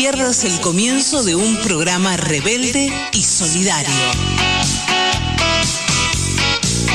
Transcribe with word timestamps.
pierdas 0.00 0.44
el 0.44 0.58
comienzo 0.62 1.22
de 1.24 1.34
un 1.34 1.58
programa 1.58 2.16
rebelde 2.16 2.90
y 3.12 3.22
solidario. 3.22 3.92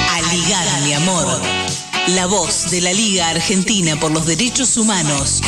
Aligar, 0.09 0.81
mi 0.81 0.93
amor. 0.93 1.39
La 2.07 2.25
voz 2.25 2.71
de 2.71 2.81
la 2.81 2.93
Liga 2.93 3.29
Argentina 3.29 3.95
por 3.99 4.11
los 4.11 4.25
Derechos 4.25 4.75
Humanos. 4.77 5.41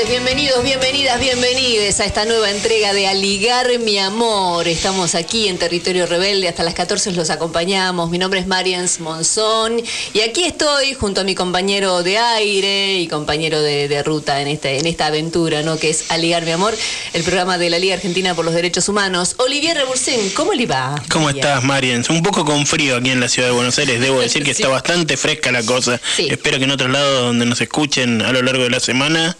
Tardes, 0.00 0.10
bienvenidos, 0.10 0.62
bienvenidas, 0.62 1.20
bienvenides 1.20 2.00
a 2.00 2.04
esta 2.04 2.24
nueva 2.24 2.50
entrega 2.50 2.92
de 2.92 3.06
Aligar 3.06 3.66
mi 3.80 3.98
amor. 3.98 4.68
Estamos 4.68 5.14
aquí 5.14 5.48
en 5.48 5.58
Territorio 5.58 6.06
Rebelde, 6.06 6.48
hasta 6.48 6.62
las 6.62 6.74
14 6.74 7.12
los 7.12 7.30
acompañamos. 7.30 8.10
Mi 8.10 8.18
nombre 8.18 8.40
es 8.40 8.46
Marians 8.46 9.00
Monzón 9.00 9.82
y 10.12 10.20
aquí 10.20 10.44
estoy 10.44 10.94
junto 10.94 11.22
a 11.22 11.24
mi 11.24 11.34
compañero 11.34 12.02
de 12.02 12.18
aire 12.18 12.98
y 12.98 13.08
compañero 13.08 13.60
de, 13.60 14.02
ruta 14.02 14.40
en, 14.40 14.48
este, 14.48 14.78
en 14.78 14.86
esta 14.86 15.06
aventura, 15.06 15.62
¿no? 15.62 15.78
Que 15.78 15.90
es 15.90 16.10
Aligar 16.10 16.44
mi 16.44 16.52
amor, 16.52 16.74
el 17.12 17.22
programa 17.22 17.58
de 17.58 17.70
la 17.70 17.78
Liga 17.78 17.94
Argentina 17.94 18.34
por 18.34 18.44
los 18.44 18.54
Derechos 18.54 18.88
Humanos. 18.88 19.34
Olivier 19.38 19.76
Rebursén, 19.76 20.30
¿cómo 20.30 20.52
le 20.52 20.66
va? 20.66 21.02
¿Cómo 21.10 21.30
estás, 21.30 21.64
Marians? 21.64 22.10
Un 22.10 22.22
poco 22.22 22.44
con 22.44 22.66
frío 22.66 22.96
aquí 22.96 23.10
en 23.10 23.20
la 23.20 23.28
ciudad 23.28 23.48
de 23.48 23.54
Buenos 23.54 23.78
Aires, 23.78 24.00
debo 24.00 24.20
decir 24.20 24.44
que 24.44 24.52
está 24.52 24.68
bastante 24.68 25.16
fresca 25.16 25.50
la 25.52 25.62
cosa. 25.62 26.00
Espero 26.18 26.58
que 26.58 26.64
en 26.64 26.70
otros 26.70 26.90
lados 26.90 27.22
donde 27.22 27.46
nos 27.46 27.60
escuchen 27.60 28.22
a 28.22 28.32
lo 28.32 28.42
largo 28.42 28.64
de 28.64 28.70
la 28.70 28.80
semana 28.80 29.36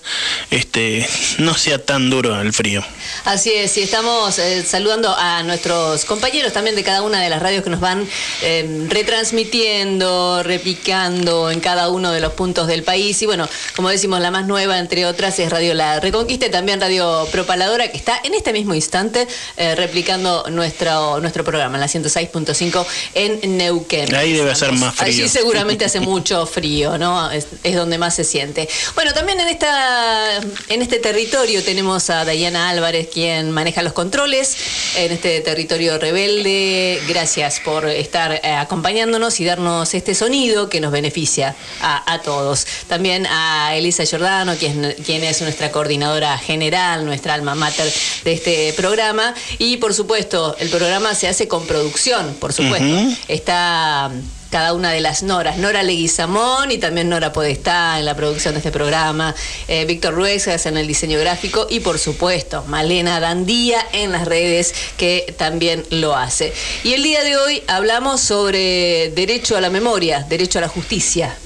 este, 0.50 1.08
no 1.38 1.54
sea 1.54 1.78
tan 1.78 2.10
duro 2.10 2.40
el 2.40 2.52
frío. 2.52 2.84
Así 3.24 3.52
es, 3.52 3.76
y 3.76 3.82
estamos 3.82 4.38
eh, 4.38 4.64
saludando 4.64 5.14
a 5.16 5.42
nuestros 5.42 6.04
compañeros 6.04 6.52
también 6.52 6.74
de 6.74 6.82
cada 6.82 7.02
una 7.02 7.20
de 7.20 7.30
las 7.30 7.40
radios 7.40 7.62
que 7.62 7.70
nos 7.70 7.80
van 7.80 8.06
eh, 8.42 8.86
retransmitiendo, 8.88 10.42
repicando 10.42 11.50
en 11.50 11.60
cada 11.60 11.88
uno 11.88 12.10
de 12.12 12.20
los 12.20 12.32
puntos 12.32 12.66
del 12.66 12.82
país. 12.82 13.20
Y 13.22 13.26
bueno, 13.26 13.48
como 13.76 13.90
decimos, 13.90 14.20
la 14.20 14.30
más 14.30 14.46
nueva, 14.46 14.78
entre 14.78 15.06
otras, 15.06 15.38
es 15.38 15.50
Radio 15.50 15.74
La 15.74 16.00
Reconquista 16.00 16.46
y 16.46 16.50
también 16.50 16.80
Radio 16.80 17.28
Propaladora, 17.30 17.90
que 17.90 17.96
está 17.96 18.20
en 18.24 18.34
este 18.34 18.52
mismo 18.52 18.74
instante 18.74 19.28
eh, 19.56 19.74
replicando 19.76 20.46
nuestro, 20.50 21.20
nuestro 21.20 21.44
programa, 21.44 21.76
en 21.76 21.80
la 21.80 21.86
106.5 21.86 22.86
en 23.14 23.56
Neuquén. 23.56 24.14
Ahí 24.14 24.32
debe 24.32 24.54
ser 24.54 24.72
más 24.72 24.94
frío. 24.94 25.08
Allí 25.08 25.28
seguramente 25.28 25.84
hace 25.84 26.00
mucho 26.00 26.46
frío, 26.46 26.98
¿no? 26.98 27.30
es 27.30 27.76
donde 27.76 27.98
más 27.98 28.14
se 28.14 28.24
siente. 28.24 28.68
Bueno, 28.94 29.12
también 29.12 29.38
en 29.40 29.48
esta 29.48 30.39
en 30.68 30.82
este 30.82 30.98
territorio 30.98 31.62
tenemos 31.62 32.10
a 32.10 32.24
Dayana 32.24 32.70
Álvarez, 32.70 33.08
quien 33.12 33.50
maneja 33.50 33.82
los 33.82 33.92
controles 33.92 34.56
en 34.96 35.12
este 35.12 35.40
territorio 35.40 35.98
rebelde. 35.98 37.00
Gracias 37.08 37.60
por 37.60 37.88
estar 37.88 38.32
eh, 38.32 38.52
acompañándonos 38.52 39.40
y 39.40 39.44
darnos 39.44 39.94
este 39.94 40.14
sonido 40.14 40.68
que 40.68 40.80
nos 40.80 40.92
beneficia 40.92 41.56
a, 41.80 42.20
todos. 42.24 42.66
También 42.88 43.26
a 43.26 43.74
Elisa 43.76 44.04
Giordano, 44.04 44.54
quien, 44.56 44.94
quien, 45.04 45.24
es 45.24 45.40
nuestra 45.42 45.70
coordinadora 45.70 46.36
general, 46.38 47.04
nuestra 47.04 47.34
alma 47.34 47.54
mater 47.54 47.90
de 48.24 48.32
este 48.32 48.72
programa. 48.74 49.34
Y 49.58 49.78
por 49.78 49.94
supuesto, 49.94 50.56
el 50.58 50.68
programa 50.68 51.14
se 51.14 51.28
hace 51.28 51.48
con 51.48 51.66
producción, 51.66 52.34
por 52.40 52.52
supuesto. 52.52 53.16
Está 53.28 54.10
cada 54.50 54.74
una 54.74 54.90
de 54.90 55.00
las 55.00 55.22
Noras. 55.22 55.58
Nora 55.58 55.82
Leguizamón 55.82 56.70
y 56.70 56.78
también 56.78 57.08
Nora 57.08 57.32
Podestá 57.32 57.98
en 57.98 58.04
la 58.04 58.16
producción 58.16 58.54
de 58.54 58.58
este 58.58 58.72
programa, 58.72 59.34
eh, 59.68 59.84
Víctor 59.84 60.14
Ruegas 60.14 60.66
en 60.66 60.76
el 60.76 60.86
diseño 60.86 61.18
gráfico 61.18 61.66
y 61.70 61.80
por 61.80 61.98
supuesto 61.98 62.64
Malena 62.66 63.20
Dandía 63.20 63.86
en 63.92 64.12
las 64.12 64.26
redes 64.26 64.74
que 64.96 65.34
también 65.38 65.84
lo 65.90 66.16
hace. 66.16 66.52
Y 66.82 66.94
el 66.94 67.02
día 67.02 67.22
de 67.22 67.36
hoy 67.36 67.62
hablamos 67.68 68.20
sobre 68.20 69.10
derecho 69.10 69.56
a 69.56 69.60
la 69.60 69.70
memoria, 69.70 70.26
derecho 70.28 70.58
a 70.58 70.62
la 70.62 70.68
justicia. 70.68 71.36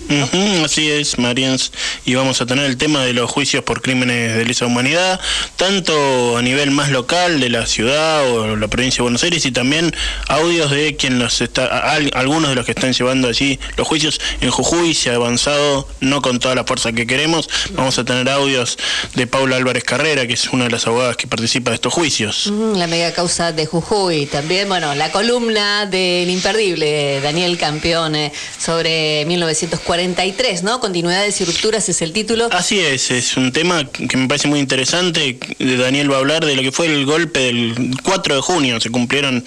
así 0.65 0.91
es, 0.91 1.19
Marians, 1.19 1.73
y 2.05 2.15
vamos 2.15 2.41
a 2.41 2.47
tener 2.47 2.65
el 2.65 2.77
tema 2.77 3.05
de 3.05 3.13
los 3.13 3.31
juicios 3.31 3.65
por 3.65 3.83
crímenes 3.83 4.37
de 4.37 4.45
lesa 4.45 4.67
humanidad, 4.67 5.21
tanto 5.57 6.37
a 6.37 6.43
nivel 6.43 6.71
más 6.71 6.91
local 6.91 7.41
de 7.41 7.49
la 7.49 7.67
ciudad 7.67 8.31
o 8.31 8.57
la 8.57 8.69
provincia 8.69 8.99
de 8.99 9.03
Buenos 9.03 9.23
Aires 9.23 9.45
y 9.47 9.53
también 9.53 9.95
audios 10.29 10.71
de 10.71 10.97
quien 10.97 11.19
los 11.19 11.41
está, 11.41 11.67
algunos 12.15 12.51
de 12.51 12.55
los 12.55 12.65
que 12.65 12.73
están 12.73 12.94
llevando 12.97 13.29
allí 13.29 13.59
los 13.77 13.87
juicios. 13.87 14.21
En 14.41 14.51
Jujuy 14.51 14.95
se 14.95 15.11
ha 15.11 15.15
avanzado, 15.15 15.89
no 16.01 16.23
con 16.23 16.39
toda 16.39 16.55
la 16.55 16.65
fuerza 16.65 16.93
que 16.93 17.07
queremos. 17.07 17.49
Vamos 17.73 17.99
a 17.99 18.05
tener 18.05 18.29
audios 18.29 18.79
de 19.15 19.27
Paula 19.27 19.57
Álvarez 19.57 19.85
Carrera, 19.85 20.27
que 20.27 20.35
es 20.35 20.49
una 20.49 20.65
de 20.65 20.71
las 20.71 20.87
abogadas 20.87 21.17
que 21.17 21.27
participa 21.27 21.71
de 21.71 21.77
estos 21.77 21.93
juicios. 21.93 22.47
la 22.75 22.87
mega 22.87 23.13
causa 23.13 23.53
de 23.53 23.67
Jujuy. 23.67 24.27
También, 24.27 24.69
bueno, 24.69 24.95
la 24.95 25.11
columna 25.13 25.87
del 25.87 26.31
imperdible 26.31 27.21
Daniel 27.21 27.59
Campione 27.59 28.33
sobre 28.59 29.25
1943, 29.27 30.63
¿no? 30.63 30.81
Continuidades 30.81 31.41
y 31.41 31.45
rupturas 31.45 31.89
es 31.89 32.03
el 32.03 32.13
título. 32.13 32.49
Así 32.53 32.81
es, 32.81 33.11
es 33.11 33.37
un 33.37 33.53
tema 33.53 33.85
que 33.91 34.17
me 34.17 34.29
parece 34.29 34.49
muy 34.49 34.59
interesante. 34.59 35.39
Daniel 35.59 36.11
va 36.11 36.17
a 36.17 36.19
hablar 36.21 36.45
de 36.45 36.57
lo 36.57 36.63
que 36.63 36.73
fue 36.73 36.87
el 36.87 37.05
golpe 37.07 37.41
del 37.41 37.95
4 38.03 38.37
de 38.37 38.41
junio. 38.41 38.81
Se 38.81 38.91
cumplieron 38.91 39.45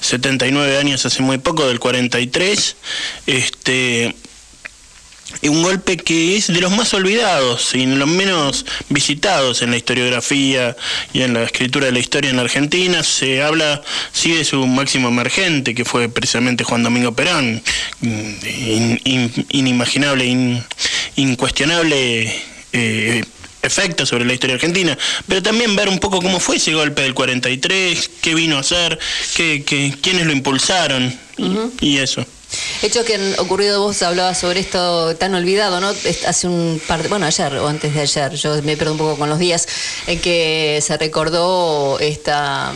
79 0.00 0.78
años 0.78 1.04
hace 1.06 1.22
muy 1.22 1.38
poco, 1.38 1.66
del 1.66 1.80
43. 1.80 2.76
Este, 3.26 4.14
un 5.42 5.62
golpe 5.62 5.96
que 5.96 6.36
es 6.36 6.48
de 6.48 6.60
los 6.60 6.74
más 6.76 6.94
olvidados 6.94 7.74
y 7.74 7.86
los 7.86 8.08
menos 8.08 8.64
visitados 8.88 9.62
en 9.62 9.70
la 9.70 9.76
historiografía 9.76 10.76
y 11.12 11.22
en 11.22 11.34
la 11.34 11.42
escritura 11.42 11.86
de 11.86 11.92
la 11.92 11.98
historia 11.98 12.30
en 12.30 12.36
la 12.36 12.42
Argentina. 12.42 13.02
Se 13.02 13.42
habla, 13.42 13.82
sí, 14.12 14.32
de 14.32 14.44
su 14.44 14.66
máximo 14.66 15.08
emergente, 15.08 15.74
que 15.74 15.84
fue 15.84 16.08
precisamente 16.08 16.64
Juan 16.64 16.82
Domingo 16.82 17.12
Perón, 17.12 17.62
inimaginable, 19.50 20.62
incuestionable 21.16 22.34
eh, 22.72 23.24
efecto 23.66 24.06
sobre 24.06 24.24
la 24.24 24.34
historia 24.34 24.54
argentina, 24.54 24.96
pero 25.26 25.42
también 25.42 25.74
ver 25.76 25.88
un 25.88 25.98
poco 25.98 26.20
cómo 26.20 26.40
fue 26.40 26.56
ese 26.56 26.72
golpe 26.74 27.02
del 27.02 27.14
43, 27.14 28.10
qué 28.20 28.34
vino 28.34 28.58
a 28.58 28.62
ser, 28.62 28.98
qué, 29.36 29.64
qué 29.64 29.94
quiénes 30.00 30.26
lo 30.26 30.32
impulsaron 30.32 31.14
y 31.80 31.98
eso. 31.98 32.24
Hechos 32.82 33.04
que 33.04 33.14
han 33.14 33.38
ocurrido, 33.38 33.80
vos 33.80 34.00
hablabas 34.02 34.38
sobre 34.38 34.60
esto 34.60 35.14
tan 35.16 35.34
olvidado, 35.34 35.80
¿no? 35.80 35.92
Hace 36.26 36.46
un 36.46 36.80
par 36.86 37.02
de, 37.02 37.08
bueno, 37.08 37.26
ayer 37.26 37.54
o 37.56 37.68
antes 37.68 37.94
de 37.94 38.00
ayer, 38.00 38.34
yo 38.34 38.62
me 38.62 38.76
pierdo 38.76 38.92
un 38.92 38.98
poco 38.98 39.16
con 39.16 39.28
los 39.28 39.38
días, 39.38 39.66
en 40.06 40.20
que 40.20 40.80
se 40.82 40.96
recordó 40.96 41.98
esta 42.00 42.72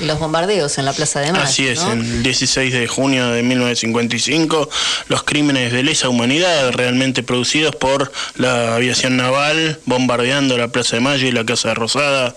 los 0.00 0.18
bombardeos 0.18 0.78
en 0.78 0.84
la 0.84 0.92
Plaza 0.92 1.20
de 1.20 1.32
Mayo. 1.32 1.44
Así 1.44 1.66
es, 1.66 1.82
el 1.82 2.22
16 2.22 2.72
de 2.72 2.86
junio 2.86 3.28
de 3.30 3.42
1955, 3.42 4.68
los 5.08 5.22
crímenes 5.22 5.72
de 5.72 5.82
lesa 5.82 6.08
humanidad 6.08 6.72
realmente 6.72 7.22
producidos 7.22 7.76
por 7.76 8.12
la 8.36 8.74
aviación 8.74 9.16
naval 9.16 9.78
bombardeando 9.84 10.56
la 10.58 10.68
Plaza 10.68 10.96
de 10.96 11.00
Mayo 11.00 11.26
y 11.26 11.32
la 11.32 11.44
Casa 11.44 11.68
de 11.68 11.74
Rosada, 11.74 12.34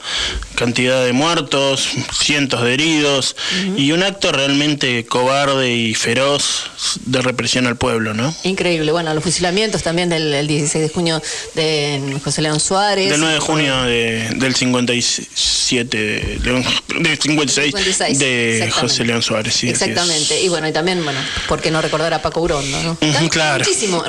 cantidad 0.56 1.03
de 1.03 1.14
muertos, 1.14 1.88
cientos 2.14 2.64
de 2.64 2.74
heridos 2.74 3.35
y 3.78 3.91
un 3.91 4.03
acto 4.03 4.31
realmente 4.31 5.06
cobarde 5.06 5.74
y 5.74 5.96
feroz 5.96 6.65
de 7.06 7.22
represión 7.22 7.68
al 7.68 7.78
pueblo, 7.78 8.14
¿no? 8.14 8.34
Increíble, 8.44 8.92
bueno, 8.92 9.14
los 9.14 9.24
fusilamientos 9.24 9.84
también 9.84 10.09
del, 10.09 10.48
16 10.48 10.84
de 10.84 10.90
junio 10.90 11.22
de 11.56 12.20
José 12.24 12.42
León 12.42 12.59
Suárez. 12.59 13.09
Del 13.09 13.20
9 13.20 13.34
de 13.36 13.40
junio 13.40 13.84
del 13.84 14.56
57, 14.56 15.98
de, 15.98 16.66
de 17.00 17.18
56, 17.18 18.20
de 18.20 18.70
José 18.72 19.06
León 19.06 19.22
Suárez, 19.22 19.53
sí. 19.53 19.70
Exactamente, 19.70 20.42
y 20.42 20.50
bueno, 20.50 20.68
y 20.68 20.74
también, 20.74 21.03
bueno, 21.03 21.20
¿por 21.48 21.62
qué 21.62 21.72
no 21.72 21.81
recordar 21.81 22.14
a 22.14 22.22
Paco 22.22 22.42
Urondo, 22.42 22.82
no? 22.84 22.97
claro. 23.30 23.66
Muchísimo. 23.66 24.03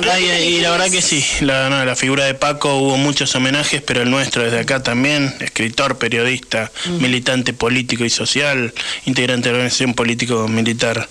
y 0.45 0.59
la 0.59 0.71
verdad 0.71 0.89
que 0.89 1.01
sí, 1.01 1.23
la, 1.41 1.85
la 1.85 1.95
figura 1.95 2.25
de 2.25 2.33
Paco 2.33 2.75
hubo 2.75 2.97
muchos 2.97 3.33
homenajes, 3.35 3.81
pero 3.81 4.01
el 4.01 4.09
nuestro 4.09 4.43
desde 4.43 4.59
acá 4.59 4.83
también, 4.83 5.35
escritor, 5.39 5.97
periodista, 5.97 6.71
militante 6.99 7.53
político 7.53 8.05
y 8.05 8.09
social, 8.09 8.73
integrante 9.05 9.49
de 9.49 9.53
la 9.53 9.57
organización 9.57 9.93
político-militar 9.93 11.09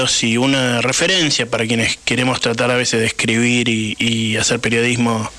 Y 0.00 0.38
una 0.38 0.80
referencia 0.80 1.44
para 1.50 1.66
quienes 1.66 1.98
queremos 1.98 2.40
tratar 2.40 2.70
a 2.70 2.74
veces 2.74 3.00
de 3.00 3.06
escribir 3.06 3.68
y, 3.68 4.36
hacer 4.38 4.58
periodismo 4.58 5.30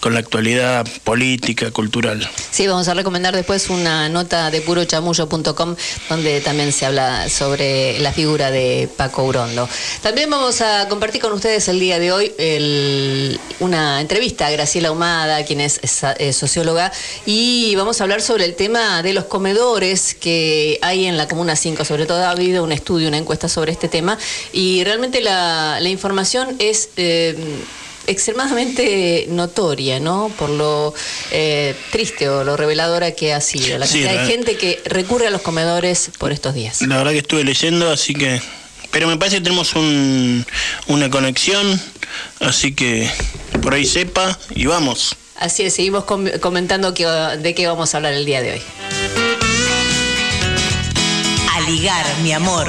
con 0.00 0.12
la 0.12 0.20
actualidad 0.20 0.86
política, 1.04 1.70
cultural. 1.70 2.28
Sí, 2.50 2.66
vamos 2.66 2.88
a 2.88 2.94
recomendar 2.94 3.34
después 3.34 3.70
una 3.70 4.10
nota 4.10 4.50
de 4.50 4.60
purochamuyo.com 4.60 5.76
donde 6.10 6.40
también 6.42 6.72
se 6.72 6.84
habla 6.84 7.30
sobre 7.30 7.98
la 8.00 8.12
figura 8.12 8.50
de 8.50 8.90
Paco 8.94 9.24
Urondo. 9.24 9.66
También 10.02 10.28
vamos 10.28 10.60
a 10.60 10.86
compartir 10.88 11.22
con 11.22 11.32
ustedes 11.32 11.68
el 11.68 11.80
día 11.80 11.98
de 11.98 12.12
hoy 12.12 13.38
una 13.60 14.02
entrevista 14.02 14.48
a 14.48 14.50
Graciela 14.50 14.92
Humada, 14.92 15.44
quien 15.46 15.62
es, 15.62 15.80
es 15.82 16.36
socióloga, 16.36 16.92
y 17.24 17.74
vamos 17.76 18.00
a 18.00 18.04
hablar 18.04 18.20
sobre 18.20 18.44
el 18.44 18.54
tema 18.54 19.02
de 19.02 19.14
los 19.14 19.24
comedores 19.24 20.14
que 20.14 20.78
hay 20.82 21.06
en 21.06 21.16
la 21.16 21.26
Comuna 21.26 21.56
5. 21.56 21.86
Sobre 21.86 22.04
todo 22.04 22.24
ha 22.24 22.30
habido 22.30 22.62
un 22.62 22.72
estudio, 22.72 23.08
una 23.08 23.16
encuesta 23.16 23.48
sobre 23.48 23.72
este 23.72 23.88
tema 23.88 24.09
y 24.52 24.84
realmente 24.84 25.20
la, 25.20 25.80
información 25.82 26.56
es... 26.58 26.90
Eh, 26.96 27.36
extremadamente 28.06 29.26
notoria, 29.28 30.00
¿no? 30.00 30.32
Por 30.36 30.50
lo 30.50 30.92
eh, 31.30 31.76
triste 31.92 32.28
o 32.28 32.42
lo 32.42 32.56
reveladora 32.56 33.12
que 33.12 33.32
ha 33.32 33.40
sido. 33.40 33.78
La 33.78 33.86
cantidad 33.86 34.22
de 34.22 34.26
gente 34.26 34.56
que 34.56 34.82
recurre 34.84 35.28
a 35.28 35.30
los 35.30 35.42
comedores 35.42 36.10
por 36.18 36.32
estos 36.32 36.54
días. 36.54 36.82
La 36.82 36.96
verdad 36.96 37.12
que 37.12 37.18
estuve 37.18 37.44
leyendo, 37.44 37.88
así 37.90 38.14
que... 38.14 38.40
Pero 38.90 39.06
me 39.06 39.16
parece 39.16 39.36
que 39.36 39.42
tenemos 39.44 39.74
un, 39.74 40.44
una 40.88 41.08
conexión, 41.10 41.80
así 42.40 42.74
que 42.74 43.08
por 43.62 43.74
ahí 43.74 43.86
sepa 43.86 44.36
y 44.52 44.66
vamos. 44.66 45.14
Así 45.36 45.62
es, 45.62 45.74
seguimos 45.74 46.04
comentando 46.04 46.92
que, 46.92 47.06
de 47.06 47.54
qué 47.54 47.66
vamos 47.66 47.94
a 47.94 47.98
hablar 47.98 48.12
el 48.12 48.26
día 48.26 48.42
de 48.42 48.52
hoy. 48.52 48.62
A 51.50 51.60
ligar, 51.70 52.04
mi 52.22 52.32
amor. 52.32 52.68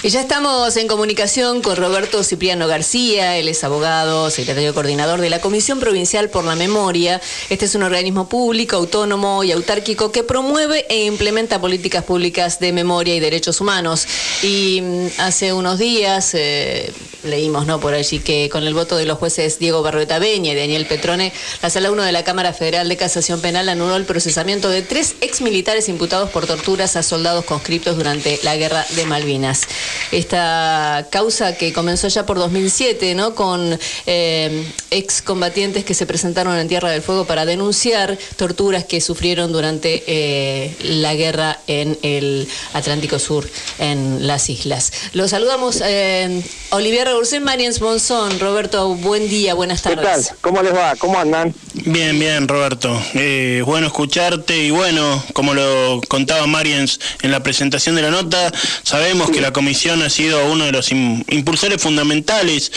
Y 0.00 0.10
ya 0.10 0.20
estamos 0.20 0.76
en 0.76 0.86
comunicación 0.86 1.60
con 1.60 1.74
Roberto 1.74 2.22
Cipriano 2.22 2.68
García, 2.68 3.36
él 3.36 3.48
es 3.48 3.64
abogado, 3.64 4.30
secretario 4.30 4.72
coordinador 4.72 5.20
de 5.20 5.28
la 5.28 5.40
Comisión 5.40 5.80
Provincial 5.80 6.30
por 6.30 6.44
la 6.44 6.54
Memoria. 6.54 7.20
Este 7.50 7.64
es 7.64 7.74
un 7.74 7.82
organismo 7.82 8.28
público, 8.28 8.76
autónomo 8.76 9.42
y 9.42 9.50
autárquico 9.50 10.12
que 10.12 10.22
promueve 10.22 10.86
e 10.88 11.04
implementa 11.06 11.60
políticas 11.60 12.04
públicas 12.04 12.60
de 12.60 12.72
memoria 12.72 13.16
y 13.16 13.18
derechos 13.18 13.60
humanos. 13.60 14.06
Y 14.44 14.80
mm, 14.82 15.06
hace 15.18 15.52
unos 15.52 15.80
días 15.80 16.32
eh, 16.34 16.92
leímos 17.24 17.66
¿no? 17.66 17.80
por 17.80 17.94
allí 17.94 18.20
que 18.20 18.48
con 18.50 18.62
el 18.64 18.74
voto 18.74 18.96
de 18.96 19.04
los 19.04 19.18
jueces 19.18 19.58
Diego 19.58 19.82
Barrueta 19.82 20.20
Beña 20.20 20.52
y 20.52 20.56
Daniel 20.56 20.86
Petrone, 20.86 21.32
la 21.60 21.70
Sala 21.70 21.90
1 21.90 22.04
de 22.04 22.12
la 22.12 22.22
Cámara 22.22 22.52
Federal 22.52 22.88
de 22.88 22.96
Casación 22.96 23.40
Penal 23.40 23.68
anuló 23.68 23.96
el 23.96 24.04
procesamiento 24.04 24.70
de 24.70 24.82
tres 24.82 25.16
exmilitares 25.20 25.88
imputados 25.88 26.30
por 26.30 26.46
torturas 26.46 26.94
a 26.94 27.02
soldados 27.02 27.44
conscriptos 27.44 27.96
durante 27.96 28.38
la 28.44 28.56
Guerra 28.56 28.86
de 28.94 29.04
Malvinas 29.06 29.66
esta 30.12 31.06
causa 31.10 31.56
que 31.56 31.72
comenzó 31.72 32.08
ya 32.08 32.26
por 32.26 32.38
2007, 32.38 33.14
¿no? 33.14 33.34
Con 33.34 33.78
eh, 34.06 34.64
excombatientes 34.90 35.84
que 35.84 35.94
se 35.94 36.06
presentaron 36.06 36.56
en 36.56 36.68
Tierra 36.68 36.90
del 36.90 37.02
Fuego 37.02 37.24
para 37.24 37.44
denunciar 37.44 38.18
torturas 38.36 38.84
que 38.84 39.00
sufrieron 39.00 39.52
durante 39.52 40.04
eh, 40.06 40.74
la 40.82 41.14
guerra 41.14 41.58
en 41.66 41.98
el 42.02 42.48
Atlántico 42.72 43.18
Sur, 43.18 43.48
en 43.78 44.26
las 44.26 44.48
islas. 44.50 44.92
Los 45.12 45.30
saludamos, 45.30 45.82
eh, 45.84 46.42
Olivier 46.70 47.08
Ursén, 47.14 47.42
Mariens 47.42 47.80
Monzón. 47.80 48.38
Roberto, 48.38 48.94
buen 48.94 49.28
día, 49.28 49.54
buenas 49.54 49.82
tardes. 49.82 49.98
¿Qué 49.98 50.04
tal? 50.04 50.36
¿Cómo 50.40 50.62
les 50.62 50.74
va? 50.74 50.96
¿Cómo 50.96 51.18
andan? 51.18 51.54
Bien, 51.74 52.18
bien, 52.18 52.48
Roberto. 52.48 53.00
Eh, 53.14 53.62
bueno 53.64 53.86
escucharte 53.86 54.56
y 54.64 54.70
bueno, 54.70 55.22
como 55.32 55.54
lo 55.54 56.00
contaba 56.08 56.46
Mariens 56.46 57.00
en 57.22 57.30
la 57.30 57.42
presentación 57.42 57.96
de 57.96 58.02
la 58.02 58.10
nota, 58.10 58.52
sabemos 58.82 59.30
que 59.30 59.40
la 59.40 59.52
comisión 59.52 59.77
ha 59.86 60.10
sido 60.10 60.44
uno 60.50 60.64
de 60.64 60.72
los 60.72 60.90
impulsores 60.90 61.80
fundamentales 61.80 62.72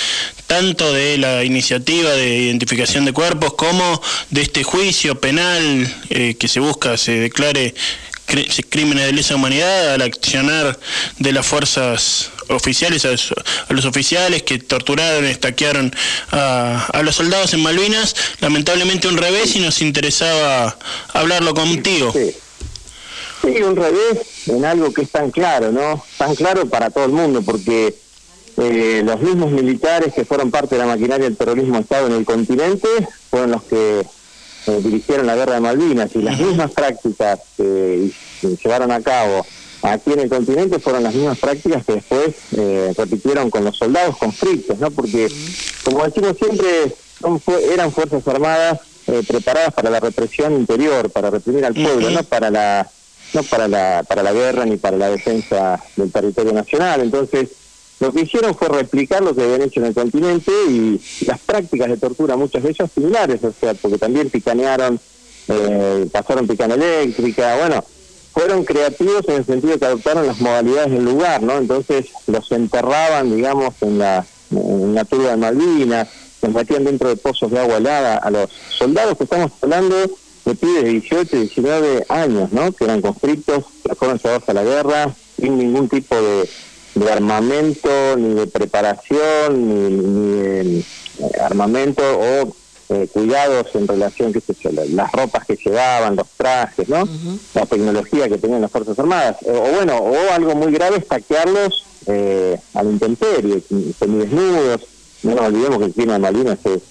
tanto 0.45 0.93
de 0.93 1.17
la 1.17 1.43
iniciativa 1.43 2.11
de 2.11 2.37
identificación 2.37 3.05
de 3.05 3.13
cuerpos 3.13 3.53
como 3.53 4.01
de 4.29 4.41
este 4.41 4.63
juicio 4.63 5.19
penal 5.19 5.91
eh, 6.09 6.35
que 6.39 6.47
se 6.47 6.59
busca 6.59 6.97
se 6.97 7.13
declare 7.13 7.73
crímenes 8.69 9.07
de 9.07 9.13
lesa 9.13 9.35
humanidad 9.35 9.95
al 9.95 10.01
accionar 10.03 10.79
de 11.17 11.31
las 11.33 11.45
fuerzas 11.45 12.29
oficiales, 12.49 13.03
a, 13.05 13.73
los 13.73 13.83
oficiales 13.85 14.43
que 14.43 14.57
torturaron, 14.59 15.25
estaquearon 15.25 15.93
a, 16.31 16.85
a, 16.93 17.01
los 17.01 17.15
soldados 17.15 17.53
en 17.53 17.61
Malvinas, 17.61 18.15
lamentablemente 18.39 19.09
un 19.09 19.17
revés 19.17 19.55
y 19.55 19.59
nos 19.59 19.81
interesaba 19.81 20.77
hablarlo 21.13 21.53
contigo. 21.53 22.13
Un 23.43 23.75
revés 23.75 24.47
en 24.47 24.65
algo 24.65 24.93
que 24.93 25.01
es 25.01 25.11
tan 25.11 25.31
claro, 25.31 25.71
¿no? 25.71 26.03
Tan 26.17 26.35
claro 26.35 26.67
para 26.67 26.89
todo 26.89 27.05
el 27.05 27.11
mundo, 27.11 27.41
porque 27.41 27.95
eh, 28.57 29.01
los 29.03 29.21
mismos 29.21 29.51
militares 29.51 30.13
que 30.13 30.25
fueron 30.25 30.51
parte 30.51 30.75
de 30.75 30.79
la 30.79 30.87
maquinaria 30.87 31.25
del 31.25 31.37
terrorismo 31.37 31.79
Estado 31.79 32.07
en 32.07 32.13
el 32.13 32.25
continente 32.25 32.87
fueron 33.29 33.51
los 33.51 33.63
que 33.63 34.05
eh, 34.67 34.79
dirigieron 34.83 35.25
la 35.25 35.35
guerra 35.35 35.55
de 35.55 35.61
Malvinas 35.61 36.11
y 36.15 36.21
las 36.21 36.39
mismas 36.39 36.71
prácticas 36.71 37.39
que, 37.57 38.11
llevaron 38.41 38.91
a 38.91 39.01
cabo 39.01 39.45
aquí 39.83 40.13
en 40.13 40.19
el 40.19 40.29
continente 40.29 40.79
fueron 40.79 41.03
las 41.03 41.13
mismas 41.13 41.37
prácticas 41.37 41.85
que 41.85 41.93
después 41.93 42.35
eh, 42.57 42.93
repitieron 42.97 43.49
con 43.49 43.63
los 43.63 43.77
soldados 43.77 44.17
conflictos, 44.17 44.77
¿no? 44.79 44.91
Porque, 44.91 45.31
como 45.83 46.03
decimos 46.03 46.37
siempre, 46.37 46.95
son, 47.19 47.41
eran 47.71 47.91
fuerzas 47.91 48.27
armadas 48.27 48.79
preparadas 49.27 49.73
para 49.73 49.89
la 49.89 49.99
represión 49.99 50.53
interior, 50.53 51.09
para 51.09 51.29
reprimir 51.29 51.65
al 51.65 51.73
pueblo, 51.73 52.11
no 52.11 52.23
para 52.23 52.49
la 52.49 52.89
no 53.33 53.43
para 53.43 53.67
la, 53.67 54.03
para 54.07 54.23
la 54.23 54.33
guerra 54.33 54.65
ni 54.65 54.77
para 54.77 54.97
la 54.97 55.09
defensa 55.09 55.81
del 55.95 56.11
territorio 56.11 56.53
nacional. 56.53 57.01
Entonces, 57.01 57.49
lo 57.99 58.11
que 58.11 58.21
hicieron 58.21 58.55
fue 58.55 58.67
replicar 58.67 59.21
lo 59.21 59.35
que 59.35 59.43
habían 59.43 59.61
hecho 59.61 59.79
en 59.79 59.87
el 59.87 59.93
continente 59.93 60.51
y 60.67 60.99
las 61.25 61.39
prácticas 61.39 61.87
de 61.87 61.97
tortura, 61.97 62.35
muchas 62.35 62.63
de 62.63 62.71
ellas 62.71 62.89
similares, 62.93 63.43
o 63.43 63.53
sea, 63.57 63.73
porque 63.75 63.97
también 63.97 64.29
picanearon, 64.29 64.99
eh, 65.47 66.07
pasaron 66.11 66.47
picana 66.47 66.73
eléctrica, 66.73 67.57
bueno, 67.57 67.83
fueron 68.33 68.63
creativos 68.63 69.27
en 69.27 69.35
el 69.35 69.45
sentido 69.45 69.77
que 69.77 69.85
adoptaron 69.85 70.25
las 70.25 70.39
modalidades 70.39 70.91
del 70.91 71.05
lugar, 71.05 71.43
¿no? 71.43 71.57
Entonces 71.57 72.07
los 72.27 72.51
enterraban, 72.51 73.35
digamos, 73.35 73.75
en 73.81 73.99
la, 73.99 74.25
en 74.49 74.95
la 74.95 75.05
turba 75.05 75.31
de 75.31 75.37
Malvinas, 75.37 76.07
los 76.41 76.53
metían 76.53 76.85
dentro 76.85 77.09
de 77.09 77.17
pozos 77.17 77.51
de 77.51 77.59
agua 77.59 77.77
helada 77.77 78.17
a 78.17 78.31
los 78.31 78.49
soldados 78.69 79.17
que 79.17 79.25
estamos 79.25 79.51
hablando 79.61 79.95
de 80.45 80.55
pibes 80.55 80.83
de 80.83 80.89
18, 80.89 81.37
19 81.37 82.05
años, 82.09 82.51
¿no? 82.51 82.71
Que 82.71 82.85
eran 82.85 83.01
conscriptos, 83.01 83.65
que 83.87 83.95
fueron 83.95 84.17
llevados 84.17 84.49
a 84.49 84.53
la 84.53 84.63
guerra 84.63 85.15
sin 85.39 85.57
ningún 85.57 85.89
tipo 85.89 86.15
de, 86.15 86.49
armamento, 87.11 87.89
ni 88.17 88.33
de 88.33 88.47
preparación, 88.47 89.67
ni, 89.67 90.37
de 90.37 90.79
eh, 90.79 90.83
armamento 91.41 92.03
o 92.03 92.55
eh, 92.89 93.07
cuidados 93.11 93.67
en 93.75 93.87
relación, 93.87 94.33
qué 94.33 94.41
sé 94.41 94.55
yo, 94.61 94.69
las 94.71 95.11
ropas 95.11 95.45
que 95.45 95.55
llevaban, 95.55 96.15
los 96.15 96.27
trajes, 96.37 96.89
¿no? 96.89 97.07
La 97.53 97.65
tecnología 97.65 98.27
que 98.27 98.37
tenían 98.37 98.61
las 98.61 98.71
Fuerzas 98.71 98.99
Armadas. 98.99 99.37
O, 99.45 99.51
bueno, 99.75 99.97
o 99.97 100.31
algo 100.31 100.55
muy 100.55 100.71
grave, 100.71 100.97
estaquearlos 100.97 101.85
eh, 102.07 102.57
al 102.73 102.87
intemperie, 102.87 103.63
semidesnudos. 103.97 104.81
No 105.23 105.35
nos 105.35 105.45
olvidemos 105.45 105.77
que 105.79 105.85
el 105.85 105.93
clima 105.93 106.13
de 106.13 106.19
Malvinas 106.19 106.59
es 106.65 106.81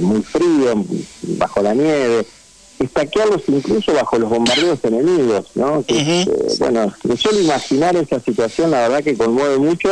muy 0.00 0.22
frío, 0.22 0.82
bajo 1.38 1.62
la 1.62 1.74
nieve 1.74 2.26
estaquearlos 2.78 3.42
incluso 3.48 3.92
bajo 3.92 4.18
los 4.18 4.30
bombardeos 4.30 4.78
enemigos, 4.84 5.46
¿no? 5.54 5.84
Eh, 5.88 6.26
bueno, 6.58 6.92
de 7.02 7.16
solo 7.16 7.40
imaginar 7.40 7.96
esa 7.96 8.20
situación, 8.20 8.70
la 8.70 8.88
verdad 8.88 9.04
que 9.04 9.16
conmueve 9.16 9.58
mucho, 9.58 9.90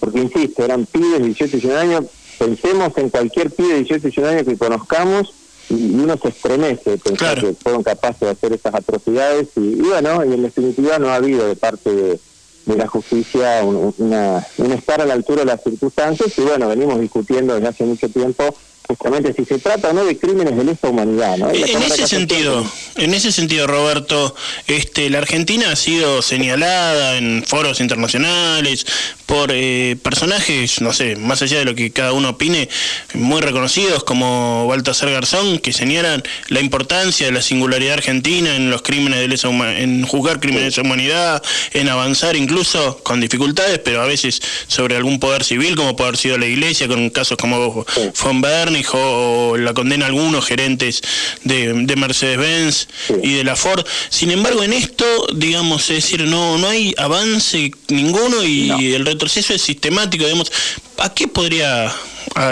porque 0.00 0.20
insisto, 0.20 0.64
eran 0.64 0.86
pibes 0.86 1.20
de 1.20 1.26
18 1.26 1.44
y 1.44 1.60
19 1.60 1.80
años, 1.80 2.04
pensemos 2.38 2.92
en 2.96 3.10
cualquier 3.10 3.50
pibe 3.50 3.68
de 3.68 3.78
18 3.80 3.96
y 3.96 4.10
19 4.10 4.34
años 4.34 4.48
que 4.48 4.58
conozcamos 4.58 5.32
y, 5.70 5.94
uno 5.94 6.16
se 6.20 6.28
estremece 6.28 6.98
pensar 6.98 7.40
que 7.40 7.54
fueron 7.54 7.82
capaces 7.82 8.20
de 8.20 8.30
hacer 8.30 8.52
esas 8.52 8.74
atrocidades 8.74 9.48
y, 9.56 9.76
bueno, 9.76 10.24
y 10.24 10.32
en 10.32 10.42
definitiva 10.42 10.98
no 10.98 11.08
ha 11.08 11.16
habido 11.16 11.46
de 11.46 11.56
parte 11.56 11.92
de, 11.92 12.20
la 12.66 12.88
justicia 12.88 13.62
una, 13.62 14.44
un 14.58 14.72
estar 14.72 15.00
a 15.00 15.06
la 15.06 15.14
altura 15.14 15.42
de 15.42 15.46
las 15.46 15.62
circunstancias 15.62 16.36
y 16.36 16.40
bueno, 16.40 16.66
venimos 16.66 17.00
discutiendo 17.00 17.54
desde 17.54 17.68
hace 17.68 17.84
mucho 17.84 18.08
tiempo 18.08 18.42
justamente 18.86 19.32
si 19.32 19.44
se 19.44 19.58
trata 19.58 19.90
o 19.90 19.92
no 19.92 20.04
de 20.04 20.16
crímenes 20.16 20.56
de 20.56 20.64
lesa 20.64 20.88
humanidad. 20.88 21.36
¿no? 21.36 21.50
En 21.50 21.82
ese 21.82 22.06
sentido, 22.06 22.64
en 22.96 23.14
ese 23.14 23.32
sentido, 23.32 23.66
Roberto, 23.66 24.34
este, 24.66 25.10
la 25.10 25.18
Argentina 25.18 25.72
ha 25.72 25.76
sido 25.76 26.22
señalada 26.22 27.16
en 27.18 27.44
foros 27.46 27.80
internacionales 27.80 28.86
por 29.26 29.50
eh, 29.52 29.96
personajes, 30.02 30.80
no 30.80 30.92
sé, 30.92 31.16
más 31.16 31.42
allá 31.42 31.58
de 31.58 31.64
lo 31.64 31.74
que 31.74 31.90
cada 31.90 32.12
uno 32.12 32.30
opine, 32.30 32.68
muy 33.14 33.40
reconocidos 33.40 34.04
como 34.04 34.66
Baltasar 34.68 35.10
Garzón, 35.10 35.58
que 35.58 35.72
señalan 35.72 36.22
la 36.48 36.60
importancia 36.60 37.26
de 37.26 37.32
la 37.32 37.42
singularidad 37.42 37.94
argentina 37.94 38.54
en 38.54 38.70
los 38.70 38.82
crímenes 38.82 39.18
de 39.18 39.28
lesa 39.28 39.48
en 39.48 40.06
juzgar 40.06 40.38
crímenes 40.38 40.62
de 40.62 40.70
lesa 40.70 40.82
humanidad, 40.82 41.42
en 41.72 41.88
avanzar 41.88 42.36
incluso 42.36 43.00
con 43.02 43.20
dificultades, 43.20 43.80
pero 43.80 44.00
a 44.02 44.06
veces 44.06 44.40
sobre 44.68 44.96
algún 44.96 45.18
poder 45.18 45.42
civil, 45.42 45.74
como 45.74 45.96
puede 45.96 46.08
haber 46.08 46.18
sido 46.18 46.38
la 46.38 46.46
Iglesia, 46.46 46.86
con 46.86 47.10
casos 47.10 47.36
como 47.36 47.84
von 48.22 48.40
Bernig 48.40 48.75
o 48.92 49.56
la 49.56 49.74
condena 49.74 50.06
a 50.06 50.08
algunos 50.08 50.44
gerentes 50.44 51.02
de, 51.44 51.74
Mercedes-Benz 51.96 52.88
y 53.22 53.34
de 53.34 53.44
la 53.44 53.56
Ford. 53.56 53.84
Sin 54.08 54.30
embargo, 54.30 54.62
en 54.62 54.72
esto, 54.72 55.04
digamos, 55.34 55.82
es 55.90 56.04
decir, 56.04 56.22
no, 56.24 56.58
no 56.58 56.68
hay 56.68 56.94
avance 56.98 57.70
ninguno 57.88 58.44
y 58.44 58.94
el 58.94 59.06
retroceso 59.06 59.54
es 59.54 59.62
sistemático, 59.62 60.24
digamos, 60.24 60.52
¿a 60.98 61.12
qué 61.12 61.28
podría 61.28 61.92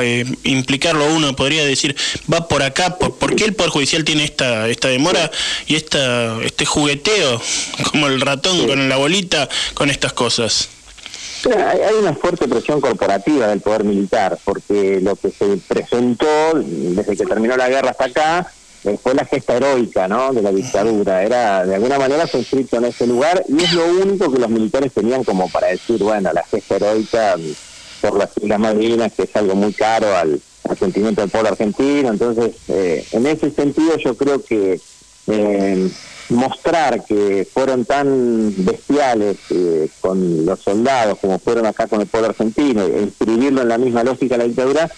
eh, 0.01 0.25
implicarlo 0.45 1.07
uno? 1.15 1.37
Podría 1.37 1.65
decir, 1.65 1.97
va 2.33 2.49
por 2.49 2.63
acá, 2.63 2.97
por, 2.97 3.37
qué 3.37 3.45
el 3.45 3.55
Poder 3.55 3.71
Judicial 3.71 4.05
tiene 4.05 4.25
esta, 4.25 4.69
esta 4.69 4.89
demora 4.89 5.31
y 5.67 5.77
esta, 5.77 6.43
este 6.43 6.65
jugueteo, 6.65 7.41
como 7.91 8.07
el 8.07 8.21
ratón 8.21 8.67
con 8.67 8.89
la 8.89 8.97
bolita, 8.97 9.49
con 9.75 9.91
estas 9.91 10.13
cosas? 10.13 10.69
Hay 11.47 11.95
una 12.01 12.15
fuerte 12.15 12.49
presión 12.49 12.81
corporativa 12.81 13.49
del 13.49 13.61
poder 13.61 13.85
militar, 13.85 14.39
porque 14.45 15.01
lo 15.03 15.17
que 15.17 15.31
se 15.31 15.59
presentó 15.69 16.55
desde 16.55 17.17
que 17.17 17.27
terminó 17.27 17.57
la 17.57 17.69
guerra 17.69 17.91
hasta 17.91 18.07
acá 18.07 18.53
eh, 18.85 18.99
fue 19.03 19.15
la 19.15 19.25
gesta 19.25 19.57
heroica 19.57 20.09
¿no? 20.09 20.33
de 20.33 20.43
la 20.43 20.53
dictadura. 20.53 21.23
Era 21.23 21.65
de 21.65 21.75
alguna 21.75 21.99
manera 21.99 22.27
fue 22.27 22.41
inscrito 22.41 22.77
en 22.77 22.87
ese 22.87 23.07
lugar 23.07 23.45
y 23.49 23.63
es 23.63 23.73
lo 23.73 23.87
único 23.87 24.31
que 24.33 24.39
los 24.39 24.51
militares 24.51 24.93
tenían 24.93 25.25
como 25.25 25.49
para 25.51 25.69
decir, 25.69 26.03
bueno, 26.03 26.31
la 26.33 26.43
gesta 26.45 26.77
heroica 26.77 27.37
mm, 27.37 27.53
por 28.01 28.19
las 28.19 28.31
Islas 28.37 28.61
Malvinas, 28.61 29.13
que 29.13 29.23
es 29.23 29.37
algo 29.37 29.55
muy 29.55 29.73
caro 29.73 30.15
al, 30.17 30.41
sentimiento 30.79 31.21
del 31.21 31.31
pueblo 31.31 31.51
argentino. 31.51 32.11
Entonces, 32.11 32.53
eh, 32.69 33.07
en 33.13 33.27
ese 33.27 33.51
sentido 33.51 33.97
yo 33.99 34.17
creo 34.17 34.43
que 34.43 34.81
eh, 35.29 35.91
mostrar 36.31 37.05
que 37.05 37.47
fueron 37.53 37.85
tan 37.85 38.55
bestiales 38.59 39.37
eh, 39.51 39.89
con 40.01 40.47
los 40.47 40.61
soldados 40.61 41.19
como 41.19 41.39
fueron 41.39 41.67
acá 41.67 41.87
con 41.87 42.01
el 42.01 42.07
pueblo 42.07 42.31
argentino, 42.31 42.83
e 42.85 43.03
inscribirlo 43.03 43.63
en 43.63 43.69
la 43.69 43.79
misma 43.79 44.05
lógica 44.05 44.35
de 44.35 44.39
la 44.39 44.49
dictadura, 44.49 44.91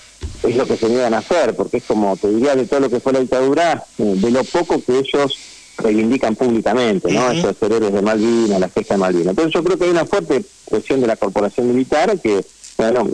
es 0.42 0.56
lo 0.56 0.66
que 0.66 0.76
se 0.76 0.88
niegan 0.88 1.14
a 1.14 1.18
hacer, 1.18 1.54
porque 1.54 1.78
es 1.78 1.84
como, 1.84 2.16
te 2.16 2.28
diría, 2.28 2.54
de 2.54 2.66
todo 2.66 2.80
lo 2.80 2.90
que 2.90 3.00
fue 3.00 3.12
la 3.12 3.20
dictadura, 3.20 3.84
eh, 3.98 4.14
de 4.16 4.30
lo 4.30 4.44
poco 4.44 4.82
que 4.82 4.98
ellos 4.98 5.38
reivindican 5.78 6.36
públicamente, 6.36 7.12
¿no? 7.12 7.30
Esos 7.30 7.56
héroes 7.60 7.92
de 7.92 8.00
Malvinas, 8.00 8.60
la 8.60 8.68
fiesta 8.68 8.94
de 8.94 8.98
Malvinas. 8.98 9.28
Entonces 9.28 9.52
yo 9.52 9.62
creo 9.62 9.76
que 9.76 9.84
hay 9.84 9.90
una 9.90 10.06
fuerte 10.06 10.42
presión 10.70 11.00
de 11.00 11.06
la 11.06 11.16
corporación 11.16 11.68
militar 11.68 12.18
que, 12.18 12.44
bueno, 12.78 13.06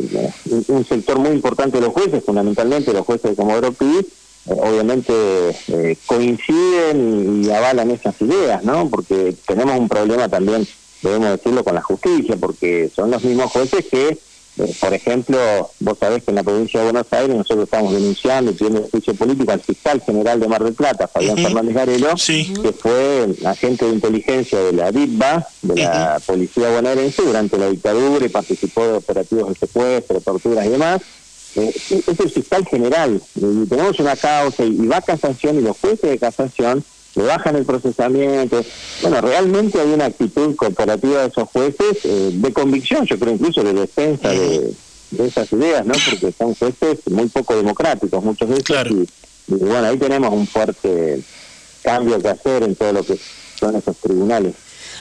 un 0.68 0.86
sector 0.86 1.18
muy 1.18 1.30
importante 1.30 1.78
de 1.78 1.86
los 1.86 1.92
jueces, 1.92 2.22
fundamentalmente 2.24 2.92
los 2.92 3.04
jueces 3.04 3.30
de 3.30 3.36
Comodoro 3.36 3.72
Pi, 3.72 4.06
obviamente 4.46 5.12
eh, 5.68 5.96
coinciden 6.06 7.44
y 7.44 7.50
avalan 7.50 7.90
esas 7.90 8.20
ideas, 8.20 8.64
¿no? 8.64 8.88
Porque 8.88 9.34
tenemos 9.46 9.78
un 9.78 9.88
problema 9.88 10.28
también, 10.28 10.66
debemos 11.02 11.30
decirlo, 11.30 11.64
con 11.64 11.74
la 11.74 11.82
justicia, 11.82 12.36
porque 12.36 12.90
son 12.94 13.10
los 13.10 13.22
mismos 13.22 13.52
jueces 13.52 13.84
que, 13.86 14.18
eh, 14.58 14.74
por 14.80 14.92
ejemplo, 14.92 15.38
vos 15.80 15.96
sabés 15.98 16.24
que 16.24 16.32
en 16.32 16.34
la 16.36 16.42
provincia 16.42 16.80
de 16.80 16.90
Buenos 16.90 17.06
Aires 17.12 17.36
nosotros 17.36 17.64
estamos 17.64 17.92
denunciando 17.92 18.50
y 18.50 18.54
pidiendo 18.54 18.88
juicio 18.90 19.14
político 19.14 19.52
al 19.52 19.60
fiscal 19.60 20.02
general 20.02 20.40
de 20.40 20.48
Mar 20.48 20.64
del 20.64 20.74
Plata, 20.74 21.06
Fabián 21.06 21.36
Fernández 21.36 21.74
Garelo, 21.74 22.14
que 22.16 22.72
fue 22.72 23.28
agente 23.44 23.86
de 23.86 23.92
inteligencia 23.92 24.58
de 24.58 24.72
la 24.72 24.90
DITBA, 24.90 25.46
de 25.62 25.76
la 25.76 26.20
Policía 26.26 26.68
Bonaerense, 26.70 27.22
durante 27.22 27.58
la 27.58 27.70
dictadura 27.70 28.26
y 28.26 28.28
participó 28.28 28.86
de 28.86 28.92
operativos 28.94 29.48
de 29.48 29.54
secuestro, 29.54 30.20
torturas 30.20 30.66
y 30.66 30.70
demás 30.70 31.00
eh, 31.56 31.72
es 31.74 32.20
el 32.20 32.30
fiscal 32.30 32.66
general. 32.66 33.20
Y 33.34 33.66
tenemos 33.66 33.98
una 33.98 34.16
causa 34.16 34.64
y, 34.64 34.86
va 34.86 34.98
a 34.98 35.02
casación 35.02 35.58
y 35.58 35.60
los 35.62 35.76
jueces 35.78 36.10
de 36.10 36.18
casación 36.18 36.84
le 37.14 37.22
bajan 37.24 37.56
el 37.56 37.64
procesamiento. 37.64 38.64
Bueno, 39.02 39.20
realmente 39.20 39.80
hay 39.80 39.88
una 39.88 40.06
actitud 40.06 40.56
corporativa 40.56 41.22
de 41.22 41.28
esos 41.28 41.48
jueces 41.48 42.04
eh, 42.04 42.30
de 42.32 42.52
convicción, 42.52 43.04
yo 43.06 43.18
creo 43.18 43.34
incluso 43.34 43.62
de 43.62 43.74
defensa 43.74 44.30
de, 44.30 44.74
esas 45.18 45.52
ideas, 45.52 45.84
¿no? 45.84 45.92
Porque 45.92 46.32
son 46.32 46.54
jueces 46.54 47.00
muy 47.10 47.28
poco 47.28 47.54
democráticos 47.54 48.24
muchos 48.24 48.48
de 48.48 48.54
ellos. 48.54 49.08
y 49.46 49.54
bueno, 49.54 49.88
ahí 49.88 49.98
tenemos 49.98 50.32
un 50.32 50.46
fuerte 50.46 51.22
cambio 51.82 52.18
que 52.18 52.28
hacer 52.28 52.62
en 52.62 52.74
todo 52.74 52.94
lo 52.94 53.04
que 53.04 53.18
son 53.58 53.76
esos 53.76 53.96
tribunales. 53.98 54.54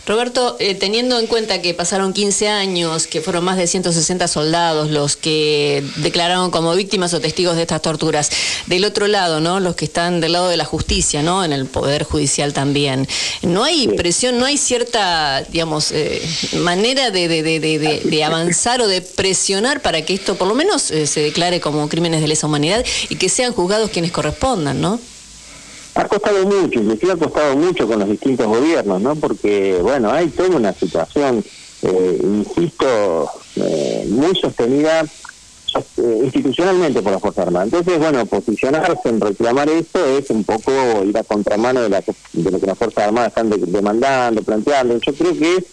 Roberto, 0.08 0.58
eh, 0.60 0.74
teniendo 0.74 1.20
en 1.20 1.28
cuenta 1.28 1.62
que 1.62 1.76
pasaron 1.76 2.12
15 2.12 2.48
años, 2.50 3.06
que 3.06 3.22
fueron 3.22 3.44
más 3.44 3.58
de 3.58 3.68
160 3.68 4.28
soldados 4.28 4.90
los 4.90 5.16
que 5.16 5.84
declararon 5.98 6.50
como 6.50 6.74
víctimas 6.76 7.14
o 7.14 7.20
testigos 7.22 7.56
de 7.56 7.62
estas 7.62 7.84
torturas, 7.84 8.32
del 8.66 8.84
otro 8.86 9.08
lado, 9.08 9.40
¿no? 9.42 9.60
Los 9.60 9.76
que 9.76 9.86
están 9.86 10.20
del 10.20 10.34
lado 10.34 10.50
de 10.50 10.58
la 10.58 10.66
justicia, 10.66 11.22
¿no? 11.22 11.44
En 11.46 11.54
el 11.54 11.68
poder 11.68 12.04
judicial 12.04 12.52
también. 12.52 13.08
No 13.44 13.64
hay 13.64 13.88
presión, 13.90 14.40
no 14.40 14.46
hay 14.46 14.58
cierta, 14.58 15.44
digamos, 15.44 15.92
eh, 15.92 16.22
manera 16.58 17.12
de, 17.12 18.24
avanzar 18.26 18.82
o 18.82 18.88
de 18.88 19.02
presionar 19.02 19.82
para 19.82 20.02
que 20.04 20.14
esto 20.14 20.36
por 20.36 20.48
lo 20.48 20.56
menos 20.56 20.90
eh, 20.92 21.06
se 21.06 21.22
declare 21.22 21.60
como 21.60 21.88
crímenes 21.90 22.22
de 22.22 22.28
lesa 22.28 22.48
humanidad 22.48 22.84
y 23.10 23.16
que 23.18 23.30
sean 23.30 23.54
juzgados 23.54 23.92
quienes 23.92 24.12
correspondan, 24.12 24.82
¿no? 24.82 25.00
Ha 25.96 26.08
costado 26.08 26.46
mucho, 26.46 26.80
inclusive 26.80 27.12
ha 27.14 27.18
costado 27.18 27.56
mucho 27.58 27.88
con 27.88 28.00
los 28.00 28.10
distintos 28.10 28.48
gobiernos, 28.48 29.02
¿no? 29.02 29.16
Porque, 29.16 29.80
bueno, 29.82 30.10
hay 30.12 30.30
toda 30.30 30.56
una 30.56 30.74
situación, 30.74 31.44
eh, 31.82 32.20
insisto, 32.24 33.30
eh, 33.58 34.06
muy 34.10 34.34
sostenida 34.36 35.04
eh, 35.98 36.20
institucionalmente 36.24 37.02
por 37.02 37.12
las 37.12 37.22
Fuerzas 37.22 37.48
Armadas. 37.48 37.68
Entonces, 37.68 38.00
bueno, 38.00 38.26
posicionarse 38.26 39.10
en 39.10 39.20
reclamar 39.20 39.70
esto 39.70 40.06
es 40.18 40.30
un 40.30 40.44
poco 40.44 40.72
ir 41.06 41.18
a 41.18 41.24
contramano 41.24 41.82
de, 41.82 41.90
la, 41.90 42.02
de 42.34 42.52
lo 42.52 42.60
que 42.60 42.68
las 42.68 42.78
Fuerzas 42.78 43.06
Armadas 43.06 43.30
están 43.30 43.50
demandando, 43.50 44.42
planteando. 44.44 44.98
Yo 44.98 45.14
creo 45.14 45.38
que 45.38 45.64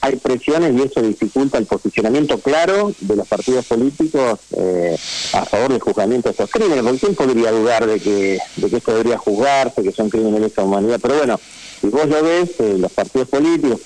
hay 0.00 0.16
presiones 0.16 0.74
y 0.74 0.82
eso 0.82 1.02
dificulta 1.02 1.58
el 1.58 1.66
posicionamiento 1.66 2.38
claro 2.38 2.92
de 3.00 3.16
los 3.16 3.26
partidos 3.26 3.66
políticos 3.66 4.38
eh, 4.56 4.96
a 5.32 5.44
favor 5.44 5.72
del 5.72 5.80
juzgamiento 5.80 6.28
de 6.28 6.32
estos 6.32 6.50
crímenes. 6.50 6.84
Porque 6.84 6.98
quién 6.98 7.14
podría 7.14 7.50
dudar 7.50 7.86
de 7.86 7.98
que, 7.98 8.38
de 8.56 8.70
que 8.70 8.76
esto 8.76 8.92
debería 8.92 9.18
juzgarse, 9.18 9.82
que 9.82 9.92
son 9.92 10.08
crímenes 10.08 10.40
de 10.40 10.46
esa 10.46 10.62
humanidad. 10.62 11.00
Pero 11.02 11.16
bueno, 11.16 11.40
si 11.80 11.88
vos 11.88 12.06
lo 12.08 12.22
ves, 12.22 12.50
eh, 12.58 12.76
los 12.78 12.92
partidos 12.92 13.28
políticos, 13.28 13.80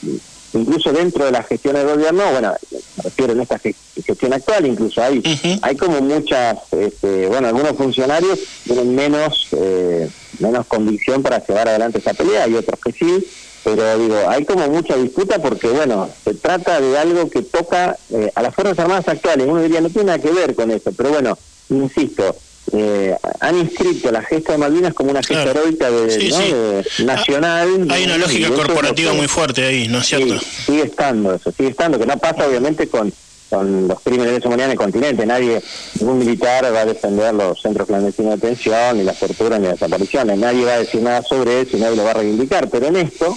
incluso 0.53 0.93
dentro 0.93 1.25
de 1.25 1.33
la 1.33 1.43
gestión 1.43 1.75
del 1.75 1.87
gobierno, 1.87 2.31
bueno, 2.31 2.55
me 2.97 3.03
refiero 3.03 3.33
en 3.33 3.41
esta 3.41 3.59
gestión 3.59 4.33
actual, 4.35 4.67
incluso 4.67 5.03
hay, 5.03 5.23
hay 5.63 5.77
como 5.77 6.01
muchas, 6.03 6.59
este, 6.73 7.27
bueno, 7.27 7.49
algunos 7.49 7.73
funcionarios 7.77 8.39
tienen 8.65 8.95
menos, 8.95 9.49
eh, 9.53 10.11
menos 10.41 10.67
convicción 10.67 11.23
para 11.23 11.45
llevar 11.45 11.69
adelante 11.69 11.99
esa 11.99 12.13
pelea, 12.13 12.49
y 12.49 12.55
otros 12.55 12.79
que 12.81 12.93
sí 12.93 13.27
pero 13.65 13.99
digo, 13.99 14.17
hay 14.29 14.45
como 14.45 14.67
mucha 14.69 14.97
disputa 14.97 15.39
porque, 15.39 15.69
bueno, 15.69 16.09
se 16.25 16.35
trata 16.35 16.81
de 16.81 16.99
algo 16.99 17.31
que 17.31 17.43
toca 17.43 17.97
eh, 18.11 18.31
a 18.35 18.43
las 18.43 18.55
Fuerzas 18.55 18.79
Armadas 18.79 19.09
actuales. 19.09 19.47
Uno 19.49 19.63
diría, 19.63 19.81
no 19.81 19.89
tiene 19.89 20.07
nada 20.07 20.19
que 20.19 20.31
ver 20.31 20.55
con 20.55 20.71
eso, 20.71 20.91
pero 20.97 21.11
bueno, 21.11 21.39
insisto, 21.71 22.37
eh, 22.73 23.17
han 23.41 23.59
inscrito 23.59 24.11
la 24.11 24.23
gesta 24.23 24.53
de 24.53 24.59
Malvinas 24.59 24.95
como 24.95 25.11
una 25.11 25.23
gesta 25.23 25.51
heroica 25.51 25.91
de, 25.91 26.85
nacional. 27.05 27.87
Hay 27.91 28.05
una 28.05 28.19
lógica 28.19 28.51
corporativa 28.51 29.13
muy 29.13 29.29
fuerte 29.29 29.65
ahí, 29.65 29.89
¿no 29.89 29.99
es 29.99 30.07
cierto? 30.07 30.39
sigue 30.39 30.83
estando 30.83 31.35
eso, 31.35 31.53
sigue 31.53 31.71
estando, 31.71 31.99
que 31.99 32.07
no 32.07 32.17
pasa 32.19 32.47
obviamente 32.47 32.89
con 32.89 33.13
con 33.53 33.87
los 33.87 34.01
crímenes 34.01 34.33
de 34.33 34.39
esa 34.39 34.49
humanidad 34.49 34.69
en 34.69 34.73
el 34.73 34.79
continente. 34.79 35.27
Nadie, 35.27 35.63
ningún 36.01 36.19
militar 36.21 36.65
va 36.75 36.81
a 36.81 36.87
defender 36.87 37.35
los 37.35 37.61
centros 37.61 37.87
clandestinos 37.87 38.41
de 38.41 38.49
detención, 38.49 38.97
ni 38.97 39.05
las 39.05 39.19
torturas, 39.19 39.61
ni 39.61 39.67
las 39.67 39.79
desapariciones. 39.79 40.39
Nadie 40.39 40.65
va 40.65 40.73
a 40.73 40.79
decir 40.79 41.03
nada 41.03 41.23
sobre 41.23 41.61
eso 41.61 41.77
y 41.77 41.81
nadie 41.81 41.97
lo 41.97 42.05
va 42.05 42.13
a 42.13 42.15
reivindicar. 42.15 42.71
Pero 42.71 42.87
en 42.87 42.97
esto, 42.97 43.37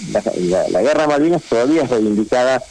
la, 0.71 0.81
guerra 0.81 1.07
Malvinas 1.07 1.43
todavía 1.43 1.83
es 1.83 1.89
reivindicada 1.89 2.63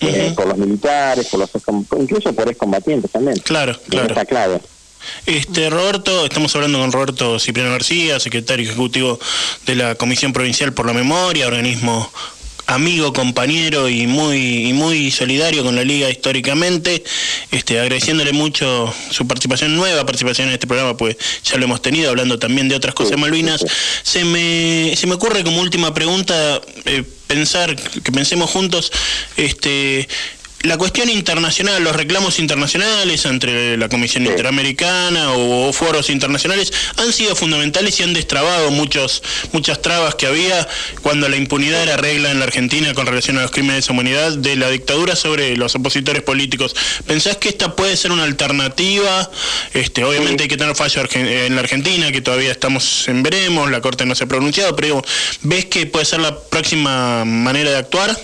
eh, 0.00 0.32
por 0.34 0.46
los 0.46 0.56
militares, 0.56 1.26
por 1.26 1.40
los 1.40 1.50
incluso 1.98 2.32
por 2.32 2.48
excombatientes 2.48 3.10
también. 3.10 3.36
Claro, 3.40 3.78
claro. 3.90 4.08
Está 4.08 4.24
clave. 4.24 4.60
Este, 5.26 5.70
Roberto, 5.70 6.24
estamos 6.24 6.54
hablando 6.56 6.78
con 6.78 6.90
Roberto 6.90 7.38
Cipriano 7.38 7.70
García, 7.70 8.18
secretario 8.18 8.66
ejecutivo 8.66 9.20
de 9.66 9.74
la 9.74 9.94
Comisión 9.94 10.32
Provincial 10.32 10.72
por 10.72 10.86
la 10.86 10.94
Memoria, 10.94 11.46
organismo 11.46 12.10
amigo, 12.66 13.12
compañero 13.12 13.88
y 13.88 14.06
muy, 14.06 14.72
muy 14.72 15.10
solidario 15.10 15.62
con 15.62 15.76
la 15.76 15.84
liga 15.84 16.10
históricamente, 16.10 17.04
este, 17.50 17.78
agradeciéndole 17.78 18.32
mucho 18.32 18.92
su 19.10 19.26
participación, 19.26 19.76
nueva 19.76 20.04
participación 20.04 20.48
en 20.48 20.54
este 20.54 20.66
programa, 20.66 20.96
pues 20.96 21.16
ya 21.44 21.56
lo 21.56 21.64
hemos 21.64 21.80
tenido, 21.82 22.10
hablando 22.10 22.38
también 22.38 22.68
de 22.68 22.74
otras 22.74 22.94
cosas 22.94 23.18
Malvinas. 23.18 23.64
Se 24.02 24.24
me, 24.24 24.94
se 24.96 25.06
me 25.06 25.14
ocurre 25.14 25.44
como 25.44 25.60
última 25.60 25.94
pregunta 25.94 26.60
eh, 26.84 27.04
pensar, 27.26 27.76
que 27.76 28.12
pensemos 28.12 28.50
juntos, 28.50 28.92
este, 29.36 30.08
la 30.62 30.78
cuestión 30.78 31.08
internacional, 31.10 31.84
los 31.84 31.94
reclamos 31.94 32.38
internacionales 32.38 33.24
entre 33.24 33.76
la 33.76 33.88
Comisión 33.88 34.26
Interamericana 34.26 35.32
o, 35.32 35.72
foros 35.72 36.10
internacionales 36.10 36.72
han 36.96 37.12
sido 37.12 37.36
fundamentales 37.36 38.00
y 38.00 38.02
han 38.02 38.14
destrabado 38.14 38.70
muchos, 38.70 39.22
muchas 39.52 39.80
trabas 39.82 40.14
que 40.14 40.26
había 40.26 40.66
cuando 41.02 41.28
la 41.28 41.36
impunidad 41.36 41.82
era 41.82 41.96
regla 41.96 42.30
en 42.30 42.38
la 42.38 42.46
Argentina 42.46 42.94
con 42.94 43.06
relación 43.06 43.38
a 43.38 43.42
los 43.42 43.50
crímenes 43.50 43.86
de 43.86 43.92
humanidad 43.92 44.32
de 44.32 44.56
la 44.56 44.68
dictadura 44.70 45.14
sobre 45.14 45.56
los 45.56 45.74
opositores 45.74 46.22
políticos. 46.22 46.74
¿Pensás 47.06 47.36
que 47.36 47.48
esta 47.48 47.76
puede 47.76 47.96
ser 47.96 48.10
una 48.12 48.24
alternativa? 48.24 49.30
Este, 49.74 50.04
obviamente 50.04 50.44
hay 50.44 50.48
que 50.48 50.56
tener 50.56 50.74
fallo 50.74 51.02
en 51.14 51.54
la 51.54 51.60
Argentina, 51.60 52.10
que 52.10 52.22
todavía 52.22 52.50
estamos 52.50 53.06
en 53.08 53.22
veremos, 53.22 53.70
la 53.70 53.80
Corte 53.80 54.06
no 54.06 54.14
se 54.14 54.24
ha 54.24 54.26
pronunciado, 54.26 54.74
pero 54.74 55.04
¿ves 55.42 55.66
que 55.66 55.86
puede 55.86 56.04
ser 56.04 56.20
la 56.20 56.38
próxima 56.38 57.24
manera 57.24 57.70
de 57.70 57.76
actuar? 57.76 58.18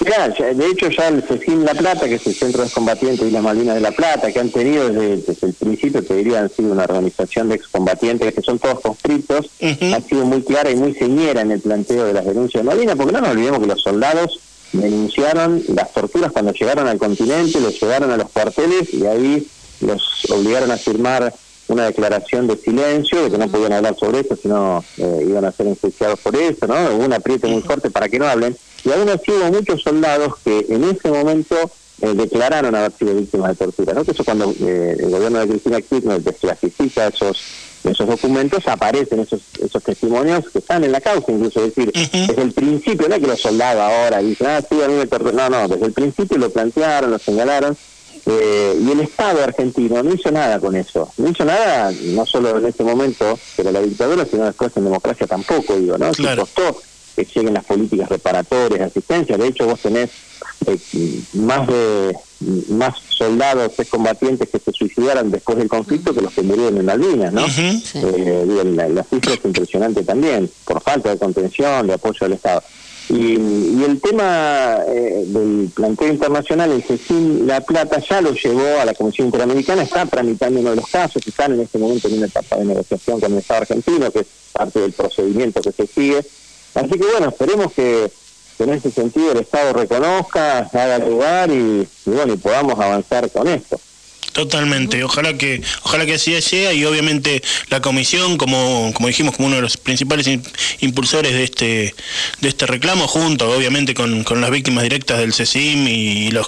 Ya, 0.00 0.28
de 0.28 0.66
hecho 0.66 0.88
ya 0.90 1.08
el 1.08 1.22
CECIM 1.22 1.64
La 1.64 1.74
Plata, 1.74 2.08
que 2.08 2.14
es 2.14 2.26
el 2.26 2.34
Centro 2.34 2.60
de 2.60 2.66
Excombatientes 2.66 3.26
y 3.26 3.30
las 3.30 3.42
Malvinas 3.42 3.74
de 3.74 3.80
La 3.80 3.90
Plata, 3.90 4.30
que 4.30 4.38
han 4.38 4.50
tenido 4.50 4.88
desde, 4.88 5.34
el 5.42 5.54
principio, 5.54 6.04
te 6.04 6.14
diría, 6.14 6.40
han 6.40 6.50
sido 6.50 6.72
una 6.72 6.84
organización 6.84 7.48
de 7.48 7.56
excombatientes 7.56 8.32
que 8.32 8.42
son 8.42 8.58
todos 8.58 8.80
conscriptos, 8.80 9.50
ha 9.60 10.00
sido 10.00 10.24
muy 10.24 10.42
clara 10.42 10.70
y 10.70 10.76
muy 10.76 10.94
señera 10.94 11.40
en 11.40 11.50
el 11.50 11.60
planteo 11.60 12.04
de 12.04 12.12
las 12.12 12.24
denuncias 12.24 12.62
de 12.62 12.68
Malvinas, 12.68 12.96
porque 12.96 13.12
no 13.12 13.20
nos 13.20 13.30
olvidemos 13.30 13.60
que 13.60 13.66
los 13.66 13.82
soldados 13.82 14.40
denunciaron 14.72 15.62
las 15.68 15.92
torturas 15.92 16.30
cuando 16.30 16.52
llegaron 16.52 16.86
al 16.86 16.98
continente, 16.98 17.60
los 17.60 17.80
llevaron 17.80 18.10
a 18.10 18.16
los 18.16 18.30
cuarteles 18.30 18.92
y 18.92 19.04
ahí 19.06 19.46
los 19.80 20.30
obligaron 20.30 20.70
a 20.70 20.76
firmar 20.76 21.32
una 21.68 21.84
declaración 21.86 22.46
de 22.46 22.56
silencio, 22.56 23.24
de 23.24 23.30
que 23.30 23.38
no 23.38 23.48
podían 23.48 23.74
hablar 23.74 23.94
sobre 23.98 24.20
eso, 24.20 24.36
sino 24.36 24.84
eh, 24.96 25.26
iban 25.28 25.44
a 25.44 25.52
ser 25.52 25.66
enjuiciados 25.66 26.18
por 26.20 26.34
eso, 26.34 26.66
¿no? 26.66 26.74
Hubo 26.94 27.04
un 27.04 27.12
apriete 27.12 27.46
muy 27.46 27.62
fuerte 27.62 27.90
para 27.90 28.08
que 28.08 28.18
no 28.18 28.26
hablen. 28.26 28.56
Y 28.88 28.92
aún 28.92 29.08
así 29.10 29.30
hubo 29.30 29.52
muchos 29.52 29.82
soldados 29.82 30.34
que 30.42 30.64
en 30.70 30.82
ese 30.84 31.10
momento 31.10 31.56
eh, 32.00 32.14
declararon 32.14 32.74
haber 32.74 32.92
sido 32.92 33.14
víctimas 33.14 33.50
de 33.50 33.66
tortura. 33.66 33.92
¿no? 33.92 34.02
Que 34.02 34.12
eso 34.12 34.24
cuando 34.24 34.50
eh, 34.60 34.96
el 34.98 35.10
gobierno 35.10 35.40
de 35.40 35.48
Cristina 35.48 35.80
Kirchner 35.82 36.22
desclasifica 36.22 37.08
esos 37.08 37.38
esos 37.84 38.08
documentos 38.08 38.66
aparecen 38.66 39.20
esos 39.20 39.40
esos 39.62 39.82
testimonios 39.82 40.48
que 40.50 40.58
están 40.58 40.82
en 40.82 40.90
la 40.90 41.00
causa, 41.00 41.30
incluso 41.30 41.64
es 41.64 41.74
decir, 41.74 41.92
desde 41.92 42.42
el 42.42 42.52
principio, 42.52 43.08
no 43.08 43.14
es 43.14 43.20
que 43.20 43.28
los 43.28 43.40
soldados 43.40 43.80
ahora 43.80 44.18
dicen, 44.18 44.48
ah, 44.48 44.60
sí, 44.68 44.82
a 44.82 44.88
mí 44.88 44.94
me 44.94 45.32
no, 45.32 45.48
no, 45.48 45.68
desde 45.68 45.86
el 45.86 45.92
principio 45.92 46.38
lo 46.38 46.50
plantearon, 46.50 47.12
lo 47.12 47.18
señalaron, 47.20 47.76
eh, 48.26 48.78
y 48.80 48.90
el 48.90 49.00
Estado 49.00 49.44
argentino 49.44 50.02
no 50.02 50.12
hizo 50.12 50.30
nada 50.32 50.58
con 50.58 50.74
eso, 50.74 51.10
no 51.18 51.28
hizo 51.28 51.44
nada, 51.44 51.92
no 52.02 52.26
solo 52.26 52.58
en 52.58 52.66
ese 52.66 52.82
momento, 52.82 53.38
pero 53.56 53.70
la 53.70 53.80
dictadura, 53.80 54.26
sino 54.26 54.44
después 54.44 54.76
en 54.76 54.84
democracia 54.84 55.26
tampoco, 55.26 55.76
digo, 55.76 55.96
¿no? 55.96 56.10
Claro. 56.10 56.42
costó 56.42 56.82
que 57.18 57.24
lleguen 57.34 57.54
las 57.54 57.64
políticas 57.64 58.08
reparatorias, 58.08 58.78
de 58.78 58.84
asistencia, 58.84 59.36
de 59.36 59.48
hecho 59.48 59.66
vos 59.66 59.80
tenés 59.80 60.10
eh, 60.66 61.20
más 61.34 61.66
de 61.66 62.16
más 62.68 62.94
soldados 63.08 63.72
combatientes 63.90 64.48
que 64.48 64.60
se 64.60 64.70
suicidaron 64.70 65.30
después 65.30 65.58
del 65.58 65.68
conflicto 65.68 66.14
que 66.14 66.20
los 66.20 66.32
que 66.32 66.42
murieron 66.42 66.78
en 66.78 66.84
Malvinas, 66.84 67.32
¿no? 67.32 67.44
Eh, 67.46 68.44
digo, 68.46 68.62
la, 68.64 68.88
la, 68.88 69.02
cifra 69.02 69.34
es 69.34 69.44
impresionante 69.44 70.04
también, 70.04 70.48
por 70.64 70.80
falta 70.80 71.10
de 71.10 71.18
contención, 71.18 71.88
de 71.88 71.94
apoyo 71.94 72.18
del 72.20 72.34
Estado. 72.34 72.62
Y, 73.08 73.82
el 73.82 74.00
tema 74.02 74.80
eh, 74.86 75.24
del 75.26 75.70
planteo 75.74 76.08
internacional, 76.08 76.70
el 76.70 76.82
CECIN 76.82 77.46
La 77.46 77.62
Plata 77.62 78.00
ya 78.00 78.20
lo 78.20 78.32
llevó 78.32 78.80
a 78.80 78.84
la 78.84 78.92
Comisión 78.92 79.28
Interamericana, 79.28 79.82
está 79.82 80.04
tramitando 80.04 80.60
uno 80.60 80.70
de 80.70 80.76
los 80.76 80.88
casos, 80.88 81.26
están 81.26 81.54
en 81.54 81.60
este 81.60 81.78
momento 81.78 82.08
en 82.08 82.18
una 82.18 82.26
etapa 82.26 82.56
de 82.56 82.66
negociación 82.66 83.18
con 83.18 83.32
el 83.32 83.38
Estado 83.38 83.62
argentino, 83.62 84.10
que 84.10 84.20
es 84.20 84.26
parte 84.52 84.80
del 84.80 84.92
procedimiento 84.92 85.62
que 85.62 85.72
se 85.72 85.86
sigue. 85.86 86.22
Así 86.74 86.90
que 86.90 87.06
bueno, 87.06 87.28
esperemos 87.28 87.72
que 87.72 88.10
en 88.58 88.70
ese 88.70 88.90
sentido 88.90 89.32
el 89.32 89.38
Estado 89.38 89.72
reconozca, 89.72 90.58
haga 90.58 90.98
lugar 90.98 91.50
y, 91.50 91.86
bueno, 92.06 92.34
y 92.34 92.36
podamos 92.36 92.78
avanzar 92.78 93.30
con 93.30 93.48
esto. 93.48 93.78
Totalmente, 94.38 95.02
ojalá 95.02 95.36
que 95.36 95.60
ojalá 95.82 96.06
que 96.06 96.14
así 96.14 96.40
sea 96.40 96.72
y 96.72 96.84
obviamente 96.84 97.42
la 97.70 97.80
comisión 97.80 98.38
como 98.38 98.92
como 98.94 99.08
dijimos 99.08 99.34
como 99.34 99.48
uno 99.48 99.56
de 99.56 99.62
los 99.62 99.76
principales 99.76 100.28
impulsores 100.78 101.32
de 101.32 101.42
este 101.42 101.94
de 102.40 102.48
este 102.48 102.64
reclamo 102.66 103.08
junto 103.08 103.50
obviamente 103.50 103.94
con, 103.94 104.22
con 104.22 104.40
las 104.40 104.52
víctimas 104.52 104.84
directas 104.84 105.18
del 105.18 105.34
CECIM 105.34 105.88
y 105.88 106.30
los 106.30 106.46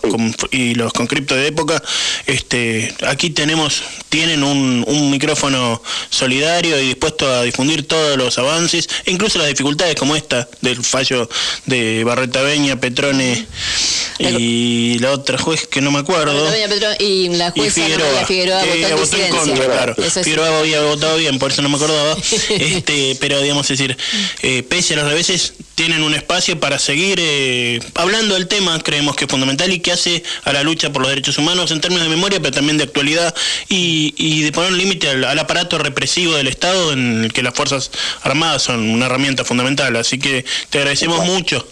y 0.53 0.77
los 0.77 0.93
concriptos 0.93 1.37
de 1.37 1.49
época, 1.49 1.83
este 2.27 2.95
aquí 3.09 3.31
tenemos 3.31 3.83
tienen 4.09 4.43
un, 4.43 4.85
un 4.87 5.11
micrófono 5.11 5.83
solidario 6.11 6.81
y 6.81 6.89
dispuesto 6.89 7.29
a 7.29 7.43
difundir 7.43 7.87
todos 7.87 8.17
los 8.17 8.39
avances, 8.39 8.89
e 9.05 9.13
incluso 9.13 9.39
las 9.39 9.49
dificultades 9.49 9.95
como 9.95 10.17
esta 10.17 10.49
del 10.61 10.83
fallo 10.85 11.29
de 11.67 12.05
Barreta 12.05 12.43
Beña, 12.43 12.81
Petrone 12.81 13.47
y 14.19 14.99
la 14.99 15.13
otra 15.13 15.39
juez 15.39 15.67
que 15.67 15.81
no 15.81 15.91
me 15.91 16.01
acuerdo. 16.01 16.51
y 16.99 17.29
la 17.31 17.51
jueza 17.53 17.80
Figueroa, 17.81 18.27
Figueroa 18.27 18.63
votó, 18.97 19.17
en 19.17 19.31
contra, 19.31 19.65
claro. 19.65 19.95
Figueroa 19.95 20.59
había 20.59 20.83
votado 20.83 21.17
bien, 21.17 21.39
por 21.39 21.51
eso 21.51 21.63
no 21.63 21.69
me 21.69 21.77
acordaba. 21.77 22.17
este, 22.51 23.17
pero 23.21 23.41
digamos, 23.41 23.69
decir, 23.69 23.97
eh, 24.43 24.63
pese 24.63 24.95
a 24.95 24.99
los 24.99 25.09
reveses, 25.09 25.55
tienen 25.75 26.03
un 26.03 26.15
espacio 26.15 26.61
para 26.61 26.79
seguir 26.79 27.19
eh, 27.23 27.81
hablando 27.95 28.35
del 28.35 28.49
tema, 28.49 28.79
creemos 28.83 29.17
que 29.17 29.25
es 29.25 29.31
fundamental 29.31 29.73
y 29.73 29.81
que 29.81 29.93
hace 29.93 30.23
a 30.45 30.53
la 30.53 30.63
lucha 30.63 30.93
por 30.93 31.01
los 31.01 31.09
derechos 31.09 31.39
humanos 31.39 31.71
en 31.71 31.81
términos 31.81 32.05
de 32.05 32.11
memoria, 32.11 32.39
pero 32.39 32.53
también 32.53 32.77
de 32.77 32.85
actualidad 32.85 33.35
y, 33.69 34.15
y 34.19 34.43
de 34.43 34.53
poner 34.53 34.73
un 34.73 34.79
límite 34.79 35.09
al, 35.09 35.39
aparato 35.39 35.79
represivo 35.79 36.35
del 36.35 36.49
Estado 36.49 36.93
en 36.93 37.25
el 37.25 37.33
que 37.33 37.43
las 37.43 37.55
Fuerzas 37.55 37.91
Armadas 38.23 38.63
son 38.63 38.91
una 38.91 39.07
herramienta 39.07 39.45
fundamental. 39.45 39.97
Así 39.97 40.19
que 40.19 40.45
te 40.69 40.79
agradecemos 40.79 41.25
mucho 41.25 41.67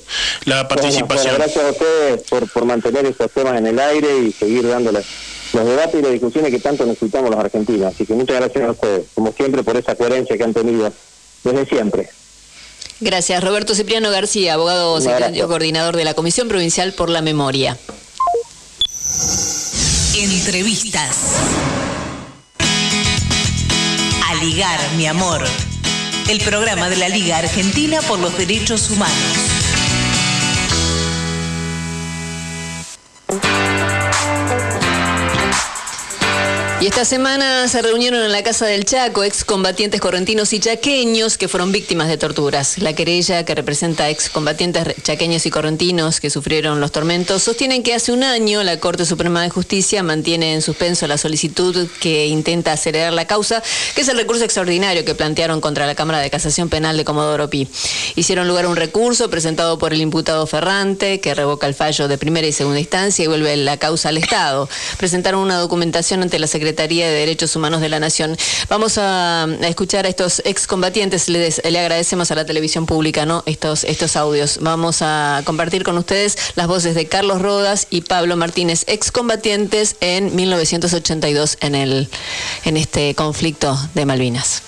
la 0.45 0.67
participación. 0.69 1.35
gracias 1.35 1.65
a 1.65 1.71
ustedes 1.71 2.23
por, 2.23 2.49
por 2.49 2.65
mantener 2.65 3.05
estos 3.05 3.31
temas 3.31 3.59
en 3.59 3.67
el 3.67 3.79
aire 3.79 4.09
y 4.27 4.33
seguir 4.33 4.67
dándoles 4.67 5.05
los 5.52 5.64
debates 5.64 6.00
y 6.00 6.02
las 6.02 6.12
discusiones 6.12 6.50
que 6.50 6.59
tanto 6.59 6.85
necesitamos 6.85 7.31
los 7.31 7.38
argentinos. 7.38 7.95
Así 7.95 8.05
que 8.07 8.14
muchas 8.14 8.37
gracias 8.37 8.64
a 8.64 8.71
ustedes, 8.73 9.07
como 9.14 9.33
siempre, 9.33 9.62
por 9.62 9.76
esa 9.76 9.95
coherencia 9.95 10.37
que 10.37 10.45
han 10.45 10.55
tenido 10.55 10.93
desde 11.45 11.67
siempre. 11.67 12.09
Gracias. 13.00 13.43
Roberto 13.43 13.75
Cipriano 13.75 14.11
García, 14.11 14.55
abogado 14.55 15.01
secretario 15.01 15.46
coordinador 15.46 15.96
de 15.96 16.05
la 16.05 16.14
Comisión 16.14 16.49
Provincial 16.49 16.92
por 16.92 17.11
la 17.11 17.22
Memoria. 17.22 17.79
Entrevistas. 20.16 21.16
A 24.27 24.35
ligar, 24.44 24.81
mi 24.96 25.07
amor. 25.07 25.44
El 26.29 26.40
programa 26.40 26.90
de 26.90 26.96
la 26.96 27.09
Liga 27.09 27.38
Argentina 27.38 28.03
por 28.03 28.18
los 28.18 28.37
Derechos 28.37 28.90
Humanos. 28.90 29.14
Y 36.81 36.87
esta 36.87 37.05
semana 37.05 37.67
se 37.67 37.83
reunieron 37.83 38.23
en 38.23 38.31
la 38.31 38.45
Casa 38.45 38.64
del 38.64 38.85
Chaco 38.85 39.25
excombatientes 39.25 40.01
correntinos 40.01 40.53
y 40.53 40.61
chaqueños 40.61 41.37
que 41.37 41.49
fueron 41.49 41.73
víctimas 41.73 42.07
de 42.07 42.19
torturas. 42.19 42.79
La 42.79 42.93
querella 42.93 43.45
que 43.45 43.57
representa 43.57 44.09
excombatientes 44.11 44.95
chaqueños 45.03 45.45
y 45.45 45.51
correntinos 45.51 46.21
que 46.21 46.31
sufrieron 46.31 46.81
los 46.81 46.93
tormentos 46.93 47.43
sostienen 47.43 47.83
que 47.83 47.95
hace 47.95 48.12
un 48.12 48.23
año 48.23 48.62
la 48.62 48.79
Corte 48.79 49.07
Suprema 49.07 49.43
de 49.43 49.51
Justicia 49.51 50.05
mantiene 50.05 50.55
en 50.55 50.62
suspenso 50.62 51.09
la 51.09 51.19
solicitud 51.19 51.88
que 51.99 52.29
intenta 52.29 52.75
acelerar 52.75 53.12
la 53.12 53.27
causa, 53.27 53.61
que 53.97 54.03
es 54.03 54.09
el 54.09 54.17
recurso 54.17 54.45
extraordinario 54.45 55.05
que 55.05 55.17
plantearon 55.17 55.61
contra 55.61 55.85
la 55.85 55.97
Cámara 55.97 56.21
de 56.21 56.31
Casación 56.31 56.69
Penal 56.69 56.97
de 56.97 57.05
Comodoro 57.05 57.51
Pi. 57.51 57.67
Hicieron 58.14 58.47
lugar 58.47 58.69
un 58.69 58.77
recurso 58.77 59.29
presentado 59.29 59.79
por 59.79 59.93
el 59.93 60.01
imputado 60.01 60.47
Ferrante 60.47 61.19
que 61.19 61.35
revoca 61.35 61.67
el 61.67 61.75
fallo 61.75 62.07
de 62.07 62.19
primera 62.19 62.47
y 62.47 62.53
segunda 62.53 62.79
instancia 62.79 63.25
y 63.25 63.27
vuelve 63.27 63.57
la 63.57 63.79
causa 63.79 64.11
al 64.11 64.19
Estado. 64.19 64.69
Presentaron 64.97 65.41
una 65.41 65.59
documentación 65.59 66.23
ante 66.23 66.38
la 66.38 66.47
Secretaría 66.47 66.67
Secretaría 66.68 67.09
de 67.09 67.14
Derechos 67.14 67.57
Humanos 67.57 67.81
de 67.81 67.88
la 67.88 67.98
Nación. 67.98 68.37
Vamos 68.68 68.98
a, 68.98 69.48
escuchar 69.62 70.04
a 70.04 70.11
estos 70.11 70.42
excombatientes, 70.44 71.31
le, 71.31 71.48
agradecemos 71.64 72.31
a 72.31 72.35
la 72.35 72.44
televisión 72.44 72.85
pública 72.85 73.24
¿no? 73.24 73.42
estos, 73.46 73.85
estos 73.85 74.16
audios. 74.16 74.59
Vamos 74.61 74.98
a 75.00 75.40
compartir 75.46 75.83
con 75.83 75.96
ustedes 75.96 76.37
las 76.57 76.66
voces 76.66 76.94
de 76.94 77.07
Carlos 77.07 77.40
Rodas 77.40 77.87
y 77.88 78.02
Pablo 78.02 78.37
Martínez, 78.37 78.85
excombatientes 78.87 79.96
en 80.02 80.37
1982 80.37 81.57
en, 81.62 81.74
el, 81.74 82.09
en 82.66 82.76
este 82.76 83.14
conflicto 83.14 83.74
de 83.94 84.04
Malvinas. 84.04 84.61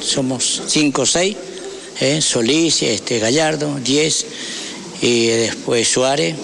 somos 0.00 0.62
cinco 0.68 1.02
o 1.02 1.06
seis, 1.06 1.36
¿eh? 1.98 2.20
Solís, 2.20 2.80
este, 2.84 3.18
Gallardo, 3.18 3.76
diez, 3.82 4.24
y 5.02 5.26
después 5.26 5.88
Suárez, 5.88 6.36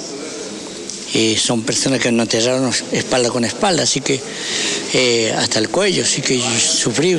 y 1.15 1.37
son 1.37 1.63
personas 1.63 2.01
que 2.01 2.11
nos 2.11 2.25
enterraron 2.25 2.73
espalda 2.93 3.31
con 3.31 3.45
espalda, 3.45 3.83
así 3.83 4.01
que 4.01 4.21
eh, 4.95 5.35
hasta 5.37 5.59
el 5.59 5.69
cuello, 5.69 6.05
así 6.05 6.23
que 6.23 6.41
sufrí 6.41 7.19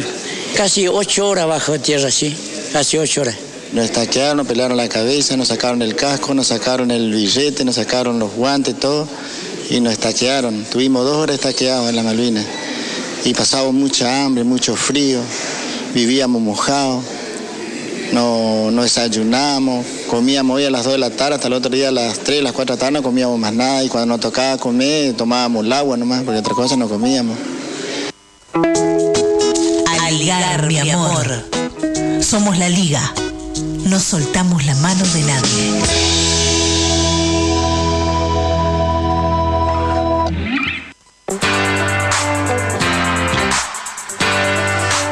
casi 0.55 0.87
ocho 0.87 1.27
horas 1.27 1.47
bajo 1.47 1.79
tierra, 1.79 2.09
sí, 2.09 2.35
casi 2.71 2.97
ocho 2.97 3.21
horas. 3.21 3.35
Nos 3.73 3.85
estaquearon, 3.85 4.37
nos 4.37 4.47
pelaron 4.47 4.77
la 4.77 4.87
cabeza, 4.87 5.35
nos 5.35 5.47
sacaron 5.47 5.81
el 5.81 5.95
casco, 5.95 6.33
nos 6.33 6.47
sacaron 6.47 6.91
el 6.91 7.11
billete, 7.11 7.65
nos 7.65 7.75
sacaron 7.75 8.19
los 8.19 8.33
guantes, 8.33 8.79
todo, 8.79 9.07
y 9.69 9.79
nos 9.79 9.93
estaquearon. 9.93 10.63
Tuvimos 10.65 11.05
dos 11.05 11.17
horas 11.17 11.35
estaqueados 11.35 11.89
en 11.89 11.95
la 11.95 12.03
Malvinas 12.03 12.45
y 13.25 13.33
pasábamos 13.33 13.73
mucha 13.73 14.23
hambre, 14.23 14.43
mucho 14.43 14.75
frío, 14.75 15.21
vivíamos 15.93 16.41
mojados 16.41 17.03
no, 18.13 18.69
no 18.71 18.83
desayunamos, 18.83 19.85
comíamos 20.13 20.57
hoy 20.57 20.65
a 20.65 20.69
las 20.69 20.83
2 20.83 20.93
de 20.93 20.99
la 20.99 21.09
tarde, 21.09 21.35
hasta 21.35 21.47
el 21.47 21.53
otro 21.53 21.71
día 21.71 21.89
a 21.89 21.91
las 21.91 22.19
3, 22.19 22.43
las 22.43 22.51
4 22.51 22.75
de 22.75 22.77
la 22.77 22.79
tarde 22.79 22.91
no 22.91 23.01
comíamos 23.01 23.39
más 23.39 23.51
nada 23.51 23.83
y 23.83 23.89
cuando 23.89 24.05
nos 24.13 24.19
tocaba 24.19 24.59
comer 24.59 25.15
tomábamos 25.15 25.65
el 25.65 25.73
agua 25.73 25.97
nomás, 25.97 26.21
porque 26.21 26.37
otra 26.37 26.53
cosa 26.53 26.75
no 26.75 26.87
comíamos. 26.87 27.35
Aligar, 30.01 30.67
mi 30.67 30.77
amor. 30.77 31.25
Somos 32.21 32.59
la 32.59 32.69
liga. 32.69 33.01
No 33.85 33.99
soltamos 33.99 34.63
la 34.67 34.75
mano 34.75 35.03
de 35.03 35.21
nadie. 35.23 36.42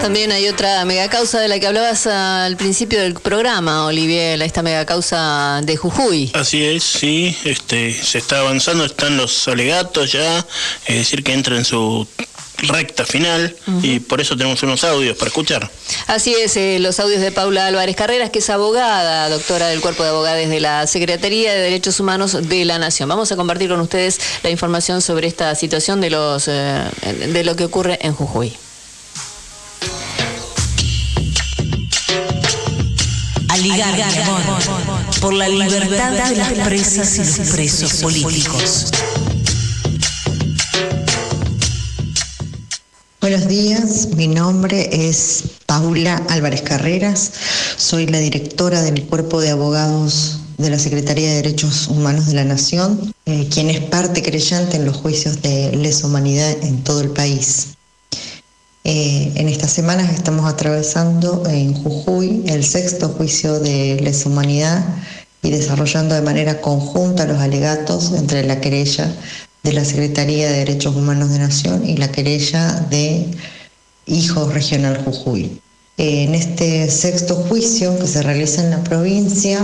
También 0.02 0.32
hay 0.32 0.48
otra 0.48 0.84
megacausa 0.84 1.40
de 1.40 1.48
la 1.48 1.60
que 1.60 1.68
hablabas 1.68 2.08
al 2.08 2.58
principio 2.58 3.00
del 3.00 3.14
programa, 3.14 3.86
Olivier, 3.86 4.42
esta 4.42 4.64
megacausa 4.64 5.62
de 5.62 5.78
Jujuy. 5.78 6.32
Así 6.34 6.66
es, 6.66 6.84
sí, 6.84 7.38
este, 7.44 7.94
se 7.94 8.18
está 8.18 8.40
avanzando, 8.40 8.84
están 8.84 9.16
los 9.16 9.48
alegatos 9.48 10.12
ya, 10.12 10.40
es 10.88 10.96
decir, 10.96 11.24
que 11.24 11.34
entra 11.34 11.56
en 11.56 11.66
su 11.66 12.08
recta 12.64 13.06
final 13.06 13.56
y 13.82 14.00
por 14.00 14.22
eso 14.22 14.36
tenemos 14.36 14.62
unos 14.64 14.84
audios 14.84 15.16
para 15.18 15.28
escuchar. 15.28 15.70
Así 16.08 16.34
es, 16.34 16.58
eh, 16.58 16.80
los 16.80 17.00
audios 17.00 17.22
de 17.22 17.32
Paula 17.32 17.68
Álvarez 17.68 17.96
Carreras, 17.96 18.32
que 18.32 18.40
es 18.40 18.50
abogada, 18.50 19.30
doctora 19.30 19.68
del 19.68 19.82
Cuerpo 19.82 20.04
de 20.04 20.10
Abogados 20.10 20.50
de 20.50 20.60
la 20.60 20.88
Secretaría 20.88 21.54
de 21.54 21.60
Derechos 21.60 22.00
Humanos 22.00 22.38
de 22.50 22.66
la 22.66 22.80
Nación. 22.80 23.08
Vamos 23.08 23.32
a 23.32 23.36
compartir 23.36 23.70
con 23.70 23.80
ustedes 23.80 24.20
la 24.42 24.50
información 24.50 25.02
sobre 25.02 25.28
esta 25.28 25.54
situación 25.54 26.02
de, 26.02 26.10
los, 26.10 26.48
eh, 26.48 26.84
de 27.28 27.44
lo 27.44 27.56
que 27.56 27.66
ocurre 27.66 28.00
en 28.02 28.16
ligar, 28.16 28.52
mi 33.62 33.70
amor, 33.80 34.42
por 35.20 35.34
la 35.34 35.48
libertad 35.48 36.30
de 36.30 36.36
las 36.36 36.52
presas 36.68 37.16
y 37.16 37.20
los 37.20 37.50
presos 37.52 37.94
políticos. 37.96 38.92
Buenos 43.20 43.48
días, 43.48 44.08
mi 44.16 44.28
nombre 44.28 44.90
es 44.92 45.44
Paula 45.68 46.24
Álvarez 46.30 46.64
Carreras, 46.64 47.34
soy 47.78 48.08
la 48.08 48.18
directora 48.18 48.82
del 48.82 49.04
Cuerpo 49.04 49.40
de 49.42 49.52
Abogados 49.52 50.40
de 50.58 50.72
la 50.72 50.80
Secretaría 50.80 51.30
de 51.30 51.36
Derechos 51.36 51.88
Humanos 51.88 52.28
de 52.28 52.34
la 52.34 52.44
Nación, 52.44 53.14
eh, 53.26 53.48
quien 53.54 53.70
es 53.70 53.80
parte 53.80 54.24
creyente 54.24 54.78
en 54.78 54.86
los 54.86 54.98
juicios 54.98 55.42
de 55.44 55.76
lesa 55.76 56.08
humanidad 56.08 56.52
en 56.64 56.84
todo 56.84 57.02
el 57.02 57.12
país. 57.12 57.68
Eh, 58.84 59.32
en 59.36 59.48
estas 59.48 59.72
semanas 59.72 60.12
estamos 60.12 60.52
atravesando 60.52 61.44
en 61.48 61.76
Jujuy 61.76 62.44
el 62.48 62.64
sexto 62.64 63.10
juicio 63.10 63.60
de 63.60 64.00
lesa 64.02 64.28
humanidad 64.28 64.84
y 65.44 65.52
desarrollando 65.52 66.16
de 66.16 66.24
manera 66.24 66.62
conjunta 66.62 67.28
los 67.28 67.38
alegatos 67.38 68.12
entre 68.14 68.44
la 68.44 68.60
querella 68.60 69.14
de 69.62 69.74
la 69.74 69.86
Secretaría 69.86 70.50
de 70.50 70.58
Derechos 70.58 70.96
Humanos 70.96 71.30
de 71.30 71.38
Nación 71.38 71.88
y 71.88 71.98
la 71.98 72.12
querella 72.12 72.72
de 72.90 73.28
Hijos 74.08 74.52
Regional 74.52 75.04
Jujuy. 75.06 75.62
Eh, 76.00 76.24
en 76.24 76.34
este 76.34 76.90
sexto 76.90 77.36
juicio 77.36 77.96
que 78.00 78.08
se 78.08 78.24
realiza 78.24 78.64
en 78.64 78.72
la 78.72 78.84
provincia, 78.84 79.64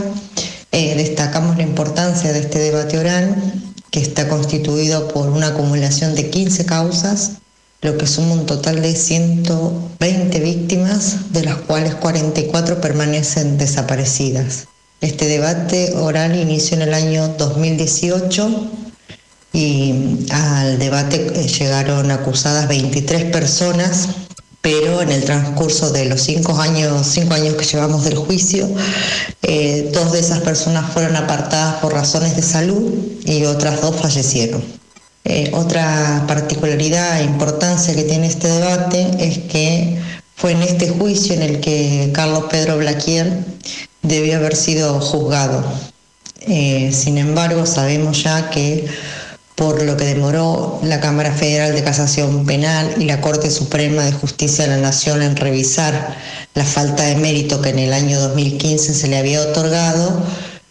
eh, 0.71 0.95
destacamos 0.95 1.57
la 1.57 1.63
importancia 1.63 2.31
de 2.33 2.39
este 2.41 2.59
debate 2.59 2.99
oral, 2.99 3.35
que 3.89 3.99
está 3.99 4.29
constituido 4.29 5.07
por 5.07 5.29
una 5.29 5.47
acumulación 5.47 6.13
de 6.13 6.29
15 6.29 6.65
causas 6.67 7.31
lo 7.81 7.97
que 7.97 8.07
suma 8.07 8.33
un 8.33 8.45
total 8.45 8.81
de 8.81 8.95
120 8.95 10.39
víctimas, 10.39 11.31
de 11.31 11.43
las 11.43 11.55
cuales 11.55 11.95
44 11.95 12.81
permanecen 12.81 13.57
desaparecidas. 13.57 14.67
Este 14.99 15.27
debate 15.27 15.93
oral 15.95 16.35
inició 16.35 16.77
en 16.77 16.83
el 16.83 16.93
año 16.93 17.27
2018 17.37 18.71
y 19.53 20.25
al 20.31 20.79
debate 20.79 21.27
eh, 21.35 21.47
llegaron 21.47 22.09
acusadas 22.09 22.67
23 22.67 23.25
personas, 23.25 24.09
pero 24.61 25.01
en 25.03 25.11
el 25.11 25.23
transcurso 25.23 25.91
de 25.91 26.05
los 26.05 26.21
cinco 26.21 26.59
años, 26.59 27.05
cinco 27.05 27.35
años 27.35 27.55
que 27.55 27.65
llevamos 27.65 28.05
del 28.05 28.15
juicio, 28.15 28.67
eh, 29.43 29.91
dos 29.93 30.13
de 30.13 30.19
esas 30.19 30.39
personas 30.39 30.91
fueron 30.91 31.15
apartadas 31.15 31.75
por 31.75 31.93
razones 31.93 32.35
de 32.35 32.41
salud 32.41 32.91
y 33.23 33.45
otras 33.45 33.81
dos 33.81 33.95
fallecieron. 33.95 34.63
Eh, 35.29 35.51
otra 35.53 36.23
particularidad 36.25 37.19
e 37.19 37.25
importancia 37.25 37.93
que 37.93 38.03
tiene 38.03 38.27
este 38.27 38.47
debate 38.47 39.11
es 39.19 39.39
que 39.39 39.99
fue 40.35 40.53
en 40.53 40.61
este 40.61 40.87
juicio 40.87 41.35
en 41.35 41.41
el 41.41 41.59
que 41.59 42.11
Carlos 42.13 42.45
Pedro 42.49 42.77
Blaquier 42.77 43.43
debió 44.01 44.37
haber 44.37 44.55
sido 44.55 45.01
juzgado. 45.01 45.65
Eh, 46.47 46.91
sin 46.93 47.17
embargo, 47.17 47.65
sabemos 47.65 48.23
ya 48.23 48.49
que 48.49 48.87
por 49.55 49.83
lo 49.83 49.97
que 49.97 50.05
demoró 50.05 50.79
la 50.83 51.01
Cámara 51.01 51.33
Federal 51.33 51.73
de 51.73 51.83
Casación 51.83 52.45
Penal 52.45 52.95
y 52.97 53.03
la 53.03 53.19
Corte 53.19 53.51
Suprema 53.51 54.05
de 54.05 54.13
Justicia 54.13 54.63
de 54.63 54.77
la 54.77 54.77
Nación 54.77 55.21
en 55.21 55.35
revisar 55.35 56.15
la 56.53 56.63
falta 56.63 57.03
de 57.03 57.17
mérito 57.17 57.59
que 57.61 57.71
en 57.71 57.79
el 57.79 57.91
año 57.91 58.17
2015 58.17 58.93
se 58.93 59.07
le 59.09 59.17
había 59.17 59.41
otorgado, 59.41 60.23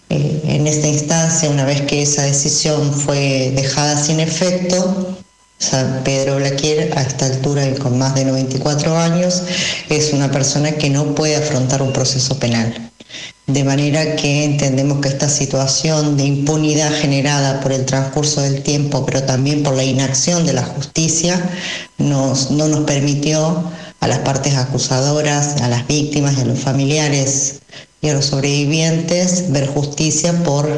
eh, 0.08 0.42
en 0.44 0.66
esta 0.66 0.86
instancia, 0.86 1.50
una 1.50 1.64
vez 1.64 1.82
que 1.82 2.02
esa 2.02 2.22
decisión 2.22 2.92
fue 2.92 3.52
dejada 3.56 3.96
sin 3.96 4.20
efecto, 4.20 5.16
San 5.58 6.02
Pedro 6.04 6.36
Blaquier, 6.36 6.96
a 6.96 7.02
esta 7.02 7.26
altura 7.26 7.66
y 7.68 7.74
con 7.74 7.98
más 7.98 8.14
de 8.14 8.24
94 8.24 8.96
años, 8.96 9.42
es 9.88 10.12
una 10.12 10.30
persona 10.30 10.72
que 10.72 10.90
no 10.90 11.14
puede 11.14 11.36
afrontar 11.36 11.82
un 11.82 11.92
proceso 11.92 12.38
penal. 12.38 12.90
De 13.46 13.64
manera 13.64 14.16
que 14.16 14.44
entendemos 14.44 15.00
que 15.00 15.08
esta 15.08 15.28
situación 15.28 16.16
de 16.16 16.24
impunidad 16.24 16.92
generada 16.92 17.60
por 17.60 17.72
el 17.72 17.86
transcurso 17.86 18.42
del 18.42 18.62
tiempo, 18.62 19.06
pero 19.06 19.22
también 19.22 19.62
por 19.62 19.74
la 19.74 19.84
inacción 19.84 20.44
de 20.46 20.52
la 20.52 20.64
justicia, 20.64 21.40
no 21.98 22.34
nos 22.50 22.80
permitió 22.80 23.70
a 24.00 24.08
las 24.08 24.18
partes 24.20 24.56
acusadoras, 24.56 25.60
a 25.62 25.68
las 25.68 25.86
víctimas 25.86 26.36
y 26.36 26.42
a 26.42 26.44
los 26.44 26.58
familiares 26.58 27.60
y 28.00 28.08
a 28.08 28.14
los 28.14 28.26
sobrevivientes 28.26 29.50
ver 29.52 29.66
justicia 29.66 30.32
por 30.44 30.68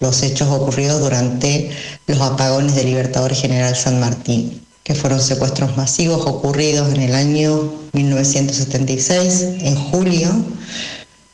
los 0.00 0.22
hechos 0.22 0.48
ocurridos 0.48 1.00
durante 1.00 1.70
los 2.06 2.20
apagones 2.20 2.74
del 2.74 2.86
Libertador 2.86 3.34
General 3.34 3.74
San 3.74 4.00
Martín, 4.00 4.60
que 4.82 4.94
fueron 4.94 5.20
secuestros 5.20 5.76
masivos 5.76 6.26
ocurridos 6.26 6.92
en 6.92 7.00
el 7.00 7.14
año 7.14 7.72
1976, 7.92 9.42
en 9.60 9.76
julio, 9.76 10.30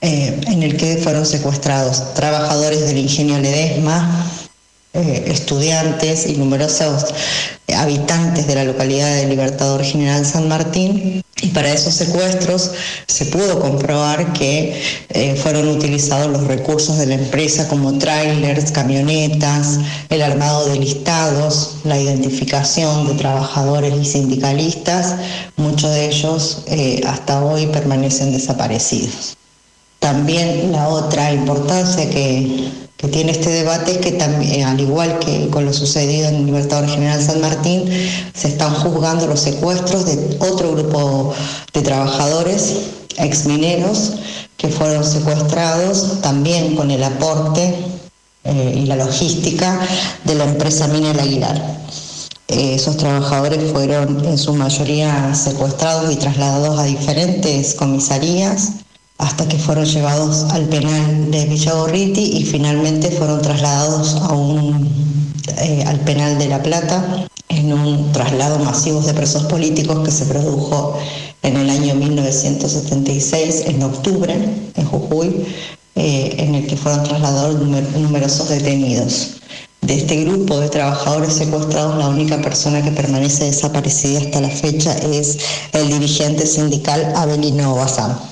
eh, 0.03 0.41
en 0.47 0.63
el 0.63 0.77
que 0.77 0.97
fueron 0.97 1.27
secuestrados 1.27 2.15
trabajadores 2.15 2.81
del 2.81 2.99
ingenio 2.99 3.39
Ledesma, 3.39 4.31
eh, 4.93 5.25
estudiantes 5.29 6.27
y 6.27 6.37
numerosos 6.37 7.07
habitantes 7.77 8.47
de 8.47 8.55
la 8.57 8.65
localidad 8.65 9.15
de 9.15 9.27
Libertador 9.27 9.85
General 9.85 10.25
San 10.27 10.49
Martín. 10.49 11.23
Y 11.43 11.47
para 11.49 11.73
esos 11.73 11.95
secuestros 11.95 12.73
se 13.07 13.25
pudo 13.27 13.61
comprobar 13.61 14.33
que 14.35 14.83
eh, 15.09 15.35
fueron 15.37 15.69
utilizados 15.69 16.31
los 16.31 16.47
recursos 16.47 16.99
de 16.99 17.07
la 17.07 17.15
empresa 17.15 17.67
como 17.69 17.97
trailers, 17.99 18.73
camionetas, 18.73 19.79
el 20.11 20.21
armado 20.21 20.67
de 20.67 20.79
listados, 20.79 21.77
la 21.85 21.99
identificación 21.99 23.07
de 23.07 23.15
trabajadores 23.15 23.95
y 23.95 24.05
sindicalistas. 24.05 25.15
Muchos 25.57 25.91
de 25.95 26.09
ellos 26.09 26.65
eh, 26.67 27.01
hasta 27.07 27.43
hoy 27.43 27.67
permanecen 27.69 28.33
desaparecidos. 28.33 29.37
También 29.99 30.73
la 30.73 30.89
otra 30.89 31.33
importancia 31.33 32.09
que 32.11 32.71
que 33.01 33.09
tiene 33.09 33.33
este 33.33 33.49
debate 33.49 33.93
es 33.93 33.99
que 33.99 34.13
también, 34.13 34.67
al 34.67 34.79
igual 34.79 35.19
que 35.21 35.49
con 35.49 35.65
lo 35.65 35.73
sucedido 35.73 36.29
en 36.29 36.45
Libertador 36.45 36.87
General 36.87 37.23
San 37.23 37.41
Martín, 37.41 37.91
se 38.35 38.49
están 38.49 38.75
juzgando 38.75 39.27
los 39.27 39.41
secuestros 39.41 40.05
de 40.05 40.37
otro 40.39 40.73
grupo 40.73 41.33
de 41.73 41.81
trabajadores, 41.81 42.75
exmineros, 43.17 44.17
que 44.59 44.69
fueron 44.69 45.03
secuestrados 45.03 46.21
también 46.21 46.77
con 46.77 46.91
el 46.91 47.03
aporte 47.03 47.75
eh, 48.45 48.75
y 48.77 48.85
la 48.85 48.97
logística 48.97 49.81
de 50.25 50.35
la 50.35 50.45
empresa 50.45 50.87
Mina 50.89 51.13
Aguilar. 51.13 51.81
Eh, 52.49 52.75
esos 52.75 52.99
trabajadores 52.99 53.73
fueron 53.73 54.27
en 54.27 54.37
su 54.37 54.53
mayoría 54.53 55.35
secuestrados 55.35 56.13
y 56.13 56.17
trasladados 56.17 56.79
a 56.79 56.85
diferentes 56.85 57.73
comisarías 57.73 58.73
hasta 59.21 59.47
que 59.47 59.59
fueron 59.59 59.85
llevados 59.85 60.45
al 60.51 60.65
penal 60.65 61.31
de 61.31 61.45
Villagorriti 61.45 62.39
y 62.39 62.45
finalmente 62.45 63.11
fueron 63.11 63.43
trasladados 63.43 64.15
a 64.17 64.33
un, 64.33 64.89
eh, 65.59 65.85
al 65.87 66.01
penal 66.01 66.39
de 66.39 66.49
La 66.49 66.63
Plata 66.63 67.27
en 67.51 67.73
un 67.73 68.13
traslado 68.13 68.59
masivo 68.61 69.03
de 69.03 69.13
presos 69.13 69.45
políticos 69.45 70.03
que 70.05 70.11
se 70.11 70.25
produjo 70.25 70.99
en 71.43 71.57
el 71.57 71.69
año 71.69 71.95
1976, 71.97 73.65
en 73.67 73.83
octubre, 73.83 74.35
en 74.75 74.85
Jujuy, 74.87 75.45
eh, 75.97 76.37
en 76.39 76.55
el 76.55 76.67
que 76.67 76.77
fueron 76.77 77.03
trasladados 77.03 77.61
numerosos 77.61 78.49
detenidos. 78.49 79.33
De 79.83 79.97
este 79.97 80.25
grupo 80.25 80.59
de 80.61 80.71
trabajadores 80.71 81.35
secuestrados, 81.35 81.99
la 81.99 82.09
única 82.09 82.41
persona 82.41 82.83
que 82.83 82.91
permanece 82.91 83.45
desaparecida 83.45 84.21
hasta 84.21 84.41
la 84.41 84.51
fecha 84.51 84.93
es 84.97 85.39
el 85.73 85.89
dirigente 85.89 86.47
sindical 86.47 87.13
Abelino 87.17 87.75
Bazán. 87.75 88.31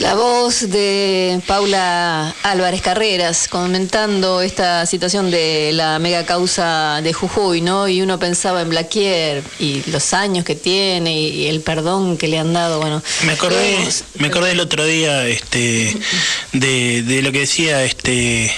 La 0.00 0.14
voz 0.14 0.70
de 0.70 1.40
Paula 1.46 2.34
Álvarez 2.44 2.82
Carreras 2.82 3.48
comentando 3.48 4.42
esta 4.42 4.86
situación 4.86 5.30
de 5.30 5.70
la 5.72 5.98
mega 5.98 6.24
causa 6.24 7.00
de 7.02 7.12
Jujuy, 7.12 7.60
¿no? 7.60 7.88
Y 7.88 8.00
uno 8.00 8.18
pensaba 8.18 8.62
en 8.62 8.68
Blaquier 8.68 9.42
y 9.58 9.82
los 9.90 10.14
años 10.14 10.44
que 10.44 10.54
tiene 10.54 11.20
y 11.20 11.46
el 11.48 11.62
perdón 11.62 12.16
que 12.16 12.28
le 12.28 12.38
han 12.38 12.52
dado, 12.52 12.78
bueno. 12.78 13.02
Me 13.24 13.32
acordé, 13.32 13.76
me 14.18 14.28
acordé 14.28 14.52
el 14.52 14.60
otro 14.60 14.84
día 14.84 15.26
este 15.26 15.96
de, 16.52 17.02
de 17.02 17.22
lo 17.22 17.32
que 17.32 17.40
decía 17.40 17.82
este 17.82 18.52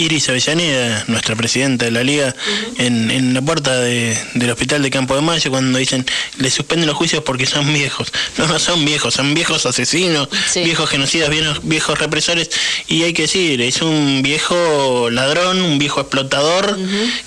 Iris 0.00 0.30
Avellaneda, 0.30 1.04
nuestra 1.08 1.36
presidenta 1.36 1.84
de 1.84 1.90
la 1.90 2.02
liga, 2.02 2.34
en, 2.78 3.34
la 3.34 3.42
puerta 3.42 3.78
del 3.80 4.50
hospital 4.50 4.82
de 4.82 4.90
Campo 4.90 5.14
de 5.14 5.20
Mayo 5.20 5.50
cuando 5.50 5.78
dicen 5.78 6.06
le 6.38 6.50
suspenden 6.50 6.86
los 6.86 6.96
juicios 6.96 7.22
porque 7.22 7.44
son 7.44 7.70
viejos. 7.72 8.10
No, 8.38 8.46
no 8.46 8.58
son 8.58 8.84
viejos, 8.86 9.12
son 9.12 9.34
viejos 9.34 9.66
asesinos, 9.66 10.28
viejos 10.54 10.88
genocidas, 10.88 11.28
viejos, 11.28 11.60
viejos 11.62 11.98
represores. 11.98 12.50
Y 12.88 13.02
hay 13.02 13.12
que 13.12 13.22
decir, 13.22 13.60
es 13.60 13.82
un 13.82 14.22
viejo 14.22 15.10
ladrón, 15.10 15.60
un 15.60 15.78
viejo 15.78 16.00
explotador 16.00 16.78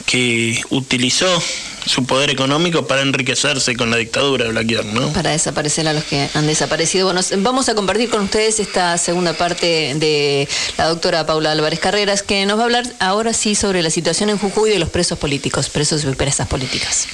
que 0.07 0.59
utilizó 0.71 1.41
su 1.85 2.05
poder 2.05 2.29
económico 2.29 2.87
para 2.87 3.01
enriquecerse 3.01 3.75
con 3.75 3.89
la 3.89 3.97
dictadura 3.97 4.45
de 4.45 4.51
Blaquier, 4.51 4.85
¿no? 4.85 5.11
Para 5.13 5.31
desaparecer 5.31 5.87
a 5.87 5.93
los 5.93 6.03
que 6.03 6.29
han 6.33 6.47
desaparecido. 6.47 7.05
Bueno, 7.05 7.21
vamos 7.37 7.69
a 7.69 7.75
compartir 7.75 8.09
con 8.09 8.21
ustedes 8.21 8.59
esta 8.59 8.97
segunda 8.97 9.33
parte 9.33 9.95
de 9.95 10.47
la 10.77 10.87
doctora 10.87 11.25
Paula 11.25 11.51
Álvarez 11.51 11.79
Carreras, 11.79 12.23
que 12.23 12.45
nos 12.45 12.57
va 12.57 12.61
a 12.61 12.65
hablar 12.65 12.85
ahora 12.99 13.33
sí 13.33 13.55
sobre 13.55 13.81
la 13.81 13.89
situación 13.89 14.29
en 14.29 14.37
Jujuy 14.37 14.69
de 14.69 14.79
los 14.79 14.89
presos 14.89 15.17
políticos, 15.17 15.69
presos 15.69 16.03
y 16.03 16.07
presas 16.15 16.47
políticas. 16.47 17.07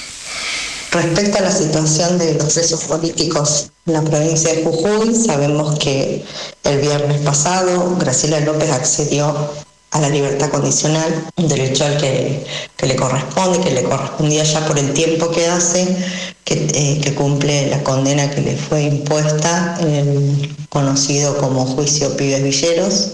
Respecto 0.92 1.38
a 1.38 1.42
la 1.42 1.52
situación 1.52 2.18
de 2.18 2.34
los 2.34 2.52
presos 2.52 2.84
políticos 2.84 3.70
en 3.86 3.92
la 3.92 4.02
provincia 4.02 4.52
de 4.52 4.64
Jujuy, 4.64 5.14
sabemos 5.14 5.78
que 5.78 6.24
el 6.64 6.80
viernes 6.80 7.20
pasado 7.20 7.96
Graciela 7.96 8.40
López 8.40 8.70
accedió 8.70 9.50
a 9.90 10.00
la 10.00 10.08
libertad 10.08 10.50
condicional, 10.50 11.26
un 11.36 11.48
derecho 11.48 11.84
al 11.84 11.96
que, 11.98 12.46
le 12.82 12.96
corresponde, 12.96 13.60
que 13.60 13.72
le 13.72 13.82
correspondía 13.82 14.44
ya 14.44 14.64
por 14.66 14.78
el 14.78 14.92
tiempo 14.92 15.30
que 15.30 15.46
hace, 15.46 15.96
que, 16.44 16.68
eh, 16.74 17.14
cumple 17.14 17.68
la 17.68 17.82
condena 17.82 18.30
que 18.30 18.40
le 18.40 18.56
fue 18.56 18.82
impuesta 18.82 19.76
en 19.80 20.56
conocido 20.68 21.36
como 21.38 21.66
juicio 21.66 22.16
Pibes 22.16 22.42
Villeros, 22.42 23.08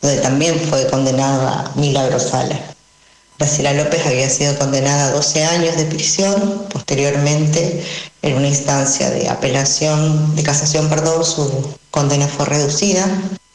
donde 0.00 0.20
también 0.20 0.58
fue 0.58 0.86
condenada 0.88 1.70
Milagro 1.76 2.18
Sala. 2.18 2.58
Graciela 3.38 3.74
López 3.74 4.06
había 4.06 4.30
sido 4.30 4.56
condenada 4.58 5.06
a 5.06 5.10
12 5.10 5.44
años 5.44 5.76
de 5.76 5.84
prisión, 5.84 6.64
posteriormente 6.70 7.84
en 8.22 8.34
una 8.34 8.48
instancia 8.48 9.10
de 9.10 9.28
apelación, 9.28 10.34
de 10.36 10.42
casación, 10.42 10.88
perdón, 10.88 11.24
su 11.24 11.74
condena 11.90 12.28
fue 12.28 12.46
reducida 12.46 13.04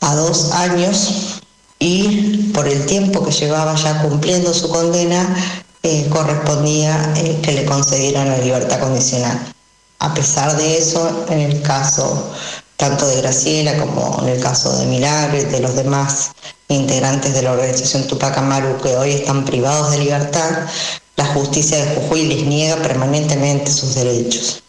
a 0.01 0.15
dos 0.15 0.51
años 0.51 1.41
y 1.79 2.51
por 2.53 2.67
el 2.67 2.85
tiempo 2.85 3.23
que 3.23 3.31
llevaba 3.31 3.75
ya 3.75 4.01
cumpliendo 4.01 4.53
su 4.53 4.69
condena 4.69 5.35
eh, 5.83 6.07
correspondía 6.09 7.13
eh, 7.15 7.39
que 7.41 7.51
le 7.53 7.65
concedieran 7.65 8.29
la 8.29 8.39
libertad 8.39 8.79
condicional. 8.79 9.53
A 9.99 10.13
pesar 10.13 10.57
de 10.57 10.77
eso, 10.77 11.25
en 11.29 11.39
el 11.39 11.61
caso 11.61 12.31
tanto 12.77 13.07
de 13.07 13.17
Graciela 13.21 13.77
como 13.77 14.19
en 14.21 14.29
el 14.29 14.39
caso 14.39 14.77
de 14.77 14.85
Milagro 14.85 15.37
y 15.37 15.45
de 15.45 15.59
los 15.59 15.75
demás 15.75 16.31
integrantes 16.67 17.33
de 17.33 17.41
la 17.41 17.53
organización 17.53 18.05
Tupac 18.07 18.37
Amaru 18.37 18.79
que 18.81 18.95
hoy 18.95 19.11
están 19.11 19.45
privados 19.45 19.91
de 19.91 19.99
libertad, 19.99 20.67
la 21.15 21.25
justicia 21.25 21.77
de 21.77 21.95
Jujuy 21.95 22.25
les 22.25 22.45
niega 22.45 22.75
permanentemente 22.77 23.71
sus 23.71 23.95
derechos. 23.95 24.61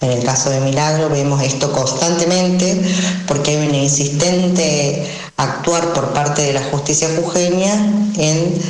En 0.00 0.10
el 0.10 0.24
caso 0.24 0.50
de 0.50 0.60
Milagro 0.60 1.08
vemos 1.08 1.40
esto 1.42 1.70
constantemente 1.70 2.82
porque 3.28 3.52
hay 3.52 3.68
un 3.68 3.74
insistente 3.74 5.06
actuar 5.36 5.92
por 5.92 6.12
parte 6.12 6.42
de 6.42 6.52
la 6.52 6.64
justicia 6.64 7.08
jujeña 7.16 7.74
en 8.16 8.60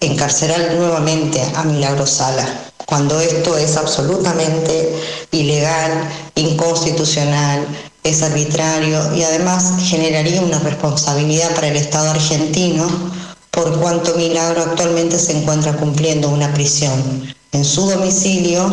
encarcelar 0.00 0.74
nuevamente 0.74 1.42
a 1.54 1.64
Milagro 1.64 2.06
Sala, 2.06 2.46
cuando 2.86 3.20
esto 3.20 3.56
es 3.56 3.76
absolutamente 3.76 5.00
ilegal, 5.30 6.08
inconstitucional, 6.34 7.66
es 8.02 8.22
arbitrario 8.22 9.14
y 9.14 9.22
además 9.22 9.74
generaría 9.80 10.40
una 10.40 10.58
responsabilidad 10.58 11.54
para 11.54 11.68
el 11.68 11.76
Estado 11.76 12.10
argentino 12.10 12.88
por 13.50 13.78
cuanto 13.78 14.14
Milagro 14.14 14.62
actualmente 14.62 15.18
se 15.18 15.36
encuentra 15.36 15.76
cumpliendo 15.76 16.28
una 16.30 16.52
prisión 16.54 17.34
en 17.52 17.64
su 17.64 17.90
domicilio 17.90 18.72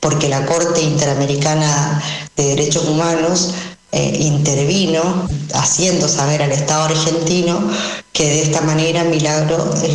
porque 0.00 0.28
la 0.28 0.44
Corte 0.44 0.82
Interamericana 0.82 2.02
de 2.36 2.48
Derechos 2.48 2.86
Humanos 2.86 3.54
eh, 3.96 4.18
intervino 4.20 5.26
haciendo 5.54 6.08
saber 6.08 6.42
al 6.42 6.52
Estado 6.52 6.84
argentino 6.84 7.70
que 8.12 8.24
de 8.24 8.42
esta 8.42 8.60
manera 8.60 9.04
Milagro 9.04 9.74
es 9.82 9.92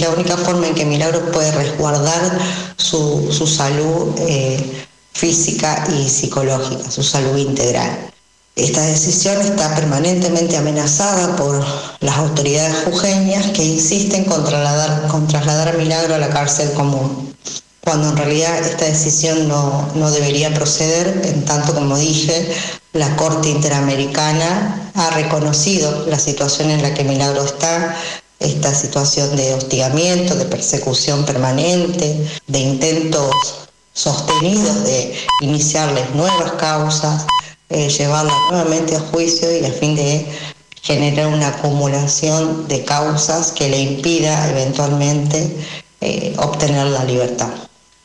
la, 0.00 0.10
única 0.10 0.36
forma 0.36 0.68
en 0.68 0.74
que 0.74 0.84
Milagro 0.84 1.30
puede 1.32 1.52
resguardar 1.52 2.38
su, 2.76 3.46
salud. 3.46 4.14
Eh, 4.28 4.84
física 5.14 5.86
y 5.96 6.08
psicológica, 6.08 6.90
su 6.90 7.02
salud 7.02 7.36
integral. 7.38 8.10
Esta 8.56 8.82
decisión 8.82 9.40
está 9.40 9.74
permanentemente 9.74 10.56
amenazada 10.56 11.34
por 11.36 11.64
las 12.00 12.18
autoridades 12.18 12.84
jujeñas 12.84 13.46
que 13.50 13.64
insisten 13.64 14.24
con 14.24 14.44
trasladar, 14.44 15.08
con 15.08 15.26
trasladar 15.26 15.68
a 15.68 15.72
Milagro 15.78 16.14
a 16.14 16.18
la 16.18 16.30
cárcel 16.30 16.72
común, 16.72 17.34
cuando 17.84 18.08
en 18.08 18.16
realidad 18.16 18.58
esta 18.58 18.86
decisión 18.86 19.46
no, 19.46 19.88
no 19.94 20.10
debería 20.10 20.52
proceder, 20.54 21.22
en 21.24 21.44
tanto 21.44 21.74
como 21.74 21.96
dije, 21.98 22.50
la 22.92 23.14
Corte 23.16 23.50
Interamericana 23.50 24.90
ha 24.94 25.10
reconocido 25.10 26.06
la 26.06 26.18
situación 26.18 26.70
en 26.70 26.82
la 26.82 26.94
que 26.94 27.04
Milagro 27.04 27.44
está, 27.44 27.94
esta 28.40 28.74
situación 28.74 29.36
de 29.36 29.54
hostigamiento, 29.54 30.34
de 30.34 30.46
persecución 30.46 31.24
permanente, 31.24 32.26
de 32.46 32.58
intentos 32.58 33.64
sostenidos 33.94 34.84
de 34.84 35.14
iniciarles 35.40 36.14
nuevas 36.14 36.52
causas, 36.52 37.24
eh, 37.70 37.88
llevarlas 37.88 38.34
nuevamente 38.50 38.96
a 38.96 39.00
juicio 39.00 39.56
y 39.56 39.64
a 39.64 39.72
fin 39.72 39.94
de 39.94 40.26
generar 40.82 41.28
una 41.28 41.48
acumulación 41.48 42.68
de 42.68 42.84
causas 42.84 43.52
que 43.52 43.68
le 43.68 43.78
impida 43.78 44.50
eventualmente 44.50 45.56
eh, 46.00 46.34
obtener 46.38 46.86
la 46.88 47.04
libertad. 47.04 47.48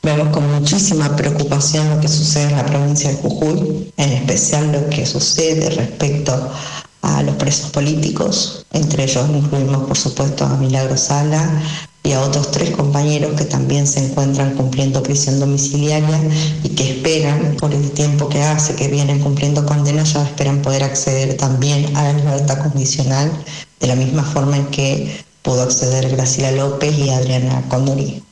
Vemos 0.02 0.30
con 0.30 0.50
muchísima 0.54 1.14
preocupación 1.16 1.90
lo 1.90 2.00
que 2.00 2.08
sucede 2.08 2.46
en 2.46 2.58
la 2.58 2.66
provincia 2.66 3.10
de 3.10 3.18
Jujuy, 3.18 3.92
en 3.98 4.12
especial 4.14 4.72
lo 4.72 4.90
que 4.90 5.06
sucede 5.06 5.70
respecto 5.72 6.52
a 7.02 7.22
los 7.24 7.36
presos 7.36 7.70
políticos, 7.72 8.66
entre 8.72 9.04
ellos 9.04 9.30
incluimos 9.30 9.88
por 9.88 9.98
supuesto 9.98 10.46
a 10.46 10.56
Milagro 10.58 10.96
Sala, 10.96 11.62
y 12.04 12.14
a 12.14 12.22
otros 12.22 12.52
tres 12.52 12.72
compañeros 12.72 13.34
que 13.38 13.44
también 13.44 13.86
se 13.86 14.04
encuentran 14.04 14.56
cumpliendo 14.56 15.04
prisión 15.04 15.40
domiciliaria 15.40 16.20
y 16.64 16.70
que 16.70 16.92
esperan, 16.92 17.58
por 17.60 17.74
el 17.74 17.92
tiempo 17.92 18.30
que 18.30 18.42
hace 18.42 18.76
que 18.76 18.88
vienen 18.88 19.20
cumpliendo 19.20 19.66
condenas, 19.66 20.14
ya 20.14 20.24
esperan 20.24 20.62
poder 20.62 20.84
acceder 20.84 21.36
también 21.36 21.96
a 21.98 22.04
la 22.04 22.14
libertad 22.14 22.60
condicional 22.60 23.30
de 23.80 23.88
la 23.88 23.96
misma 23.96 24.24
forma 24.24 24.58
en 24.58 24.68
que 24.68 25.24
pudo 25.42 25.62
acceder 25.64 26.10
Graciela 26.10 26.52
López 26.52 26.98
y 26.98 27.10
Adriana 27.10 27.64
Condori. 27.68 28.24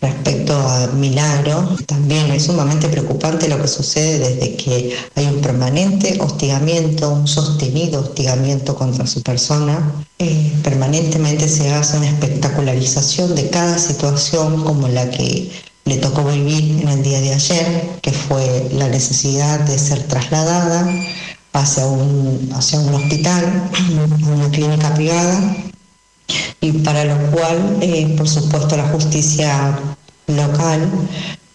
Respecto 0.00 0.54
a 0.54 0.88
Milagro, 0.88 1.76
también 1.86 2.30
es 2.30 2.44
sumamente 2.44 2.88
preocupante 2.88 3.48
lo 3.48 3.60
que 3.60 3.66
sucede 3.66 4.18
desde 4.18 4.56
que 4.56 4.94
hay 5.14 5.26
un 5.26 5.40
permanente 5.40 6.18
hostigamiento, 6.20 7.10
un 7.10 7.26
sostenido 7.26 8.00
hostigamiento 8.00 8.74
contra 8.76 9.06
su 9.06 9.22
persona. 9.22 10.04
Eh, 10.18 10.52
permanentemente 10.62 11.48
se 11.48 11.72
hace 11.72 11.96
una 11.96 12.08
espectacularización 12.08 13.34
de 13.34 13.48
cada 13.48 13.78
situación 13.78 14.64
como 14.64 14.86
la 14.88 15.10
que 15.10 15.50
le 15.86 15.96
tocó 15.96 16.24
vivir 16.24 16.82
en 16.82 16.88
el 16.88 17.02
día 17.02 17.20
de 17.20 17.32
ayer, 17.32 17.98
que 18.02 18.12
fue 18.12 18.68
la 18.72 18.88
necesidad 18.88 19.60
de 19.60 19.78
ser 19.78 20.02
trasladada 20.02 20.86
hacia 21.54 21.86
un, 21.86 22.50
hacia 22.54 22.80
un 22.80 22.92
hospital, 22.94 23.70
una 24.26 24.50
clínica 24.50 24.92
privada, 24.94 25.56
y 26.60 26.72
para 26.72 27.04
lo 27.04 27.30
cual, 27.30 27.78
eh, 27.80 28.14
por 28.16 28.28
supuesto, 28.28 28.76
la 28.76 28.88
justicia 28.88 29.78
local 30.26 30.90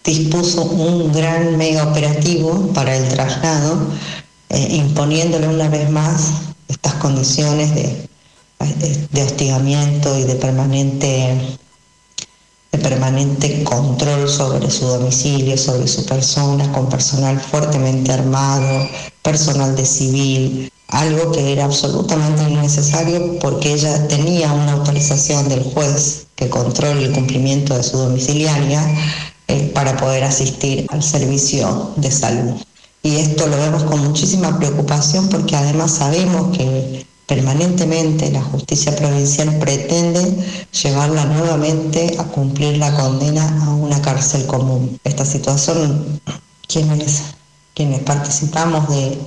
dispuso 0.04 0.64
un 0.64 1.12
gran 1.12 1.58
mega 1.58 1.84
operativo 1.84 2.72
para 2.74 2.96
el 2.96 3.08
traslado, 3.10 3.88
eh, 4.50 4.68
imponiéndole 4.72 5.48
una 5.48 5.70
vez 5.70 5.90
más 5.90 6.32
estas 6.68 6.94
condiciones 6.96 7.74
de, 7.76 8.08
de 9.12 9.24
hostigamiento 9.24 10.18
y 10.18 10.24
de 10.24 10.36
permanente 10.36 11.58
de 12.72 12.78
permanente 12.80 13.64
control 13.66 14.30
sobre 14.30 14.72
su 14.72 14.86
domicilio, 14.86 15.58
sobre 15.58 15.88
su 15.88 16.06
persona, 16.06 16.72
con 16.72 16.90
personal 16.90 17.40
fuertemente 17.40 18.14
armado, 18.14 18.88
personal 19.22 19.76
de 19.76 19.86
civil, 19.86 20.71
algo 20.92 21.32
que 21.32 21.54
era 21.54 21.66
absolutamente 21.66 22.44
innecesario 22.44 23.40
porque 23.40 23.74
ella 23.74 24.08
tenía 24.08 24.52
una 24.52 24.74
autorización 24.74 25.48
del 25.50 25.64
juez 25.64 26.28
que 26.36 26.50
controla 26.50 27.00
el 27.02 27.12
cumplimiento 27.12 27.76
de 27.76 27.84
su 27.84 27.98
domiciliaria 27.98 28.84
eh, 29.48 29.72
para 29.74 29.98
poder 29.98 30.24
asistir 30.24 30.86
al 30.90 31.02
servicio 31.02 31.92
de 31.96 32.12
salud. 32.12 32.54
Y 33.04 33.16
esto 33.16 33.48
lo 33.48 33.58
vemos 33.58 33.84
con 33.84 34.04
muchísima 34.04 34.60
preocupación 34.60 35.30
porque 35.30 35.56
además 35.56 35.92
sabemos 35.92 36.56
que 36.56 37.06
permanentemente 37.26 38.30
la 38.30 38.44
justicia 38.44 38.94
provincial 38.96 39.58
pretende 39.60 40.38
llevarla 40.84 41.24
nuevamente 41.26 42.16
a 42.20 42.26
cumplir 42.26 42.78
la 42.78 42.94
condena 42.94 43.64
a 43.64 43.70
una 43.70 44.02
cárcel 44.02 44.46
común. 44.46 45.00
Esta 45.06 45.24
situación, 45.26 46.20
quienes, 46.68 47.22
quienes 47.74 48.02
participamos 48.02 48.90
de, 48.90 49.18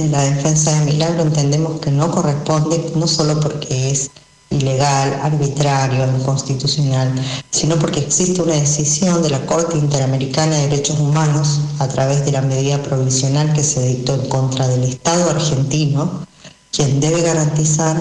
de 0.00 0.08
la 0.08 0.22
defensa 0.22 0.78
de 0.78 0.86
Milagro 0.86 1.22
entendemos 1.22 1.80
que 1.80 1.90
no 1.90 2.10
corresponde, 2.10 2.92
no 2.96 3.06
solo 3.06 3.38
porque 3.38 3.90
es 3.90 4.10
ilegal, 4.50 5.20
arbitrario, 5.22 6.06
inconstitucional, 6.18 7.12
sino 7.50 7.76
porque 7.76 8.00
existe 8.00 8.42
una 8.42 8.54
decisión 8.54 9.22
de 9.22 9.30
la 9.30 9.44
Corte 9.46 9.78
Interamericana 9.78 10.56
de 10.56 10.68
Derechos 10.68 10.98
Humanos 10.98 11.60
a 11.78 11.86
través 11.88 12.24
de 12.24 12.32
la 12.32 12.42
medida 12.42 12.82
provisional 12.82 13.52
que 13.52 13.62
se 13.62 13.86
dictó 13.86 14.14
en 14.14 14.28
contra 14.28 14.66
del 14.66 14.84
Estado 14.84 15.30
argentino, 15.30 16.26
quien 16.72 16.98
debe 17.00 17.22
garantizar 17.22 17.96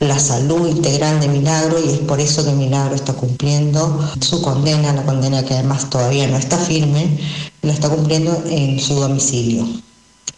la 0.00 0.18
salud 0.18 0.66
integral 0.66 1.20
de 1.20 1.28
Milagro 1.28 1.78
y 1.78 1.90
es 1.90 1.98
por 2.00 2.18
eso 2.18 2.44
que 2.44 2.52
Milagro 2.52 2.96
está 2.96 3.12
cumpliendo 3.12 4.00
su 4.20 4.42
condena, 4.42 4.92
la 4.92 5.04
condena 5.04 5.44
que 5.44 5.54
además 5.54 5.88
todavía 5.88 6.26
no 6.26 6.36
está 6.36 6.58
firme, 6.58 7.18
la 7.62 7.72
está 7.72 7.88
cumpliendo 7.88 8.42
en 8.46 8.80
su 8.80 8.94
domicilio. 8.94 9.64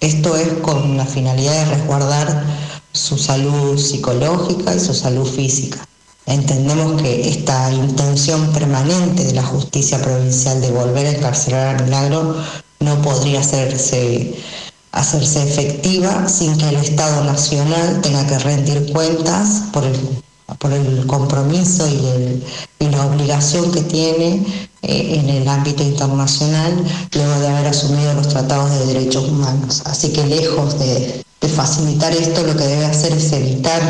Esto 0.01 0.37
es 0.37 0.49
con 0.63 0.97
la 0.97 1.07
finalidad 1.07 1.53
de 1.53 1.77
resguardar 1.77 2.45
su 2.93 3.19
salud 3.19 3.79
psicológica 3.79 4.75
y 4.75 4.81
su 4.81 4.95
salud 4.95 5.27
física. 5.27 5.87
Entendemos 6.27 7.03
que 7.03 7.29
esta 7.29 7.71
intención 7.73 8.53
permanente 8.53 9.25
de 9.25 9.35
la 9.35 9.43
justicia 9.43 10.01
provincial 10.01 10.61
de 10.61 10.71
volver 10.71 11.07
a 11.07 11.11
encarcelar 11.11 11.77
a 11.77 11.83
Milagro 11.83 12.37
no 12.81 13.03
podría 13.03 13.41
hacerse, 13.41 14.35
hacerse 14.93 15.43
efectiva 15.43 16.29
sin 16.29 16.57
que 16.57 16.69
el 16.69 16.77
Estado 16.77 17.25
Nacional 17.25 18.01
tenga 18.01 18.27
que 18.27 18.39
rendir 18.39 18.93
cuentas 18.93 19.65
por 19.73 19.85
el, 19.85 19.95
por 20.59 20.73
el 20.73 21.07
compromiso 21.07 21.87
y, 21.89 22.43
la 22.85 23.07
obligación 23.07 23.73
que 23.73 23.81
tiene 23.81 24.45
eh, 24.83 25.19
en 25.19 25.31
el 25.31 25.49
ámbito 25.49 25.83
internacional 25.83 26.75
luego 27.15 27.41
de 27.41 27.49
haber 27.49 27.69
asumido 27.69 28.13
los 28.13 28.29
tratados 28.29 28.71
de 28.71 28.87
derechos 28.87 29.27
humanos. 29.27 29.83
Así 29.87 30.13
que 30.13 30.25
lejos 30.27 30.79
de, 30.79 31.25
de 31.41 31.49
facilitar 31.49 32.13
esto, 32.13 32.43
lo 32.43 32.55
que 32.55 32.65
debe 32.65 32.85
hacer 32.85 33.15
es 33.15 33.33
evitar 33.33 33.81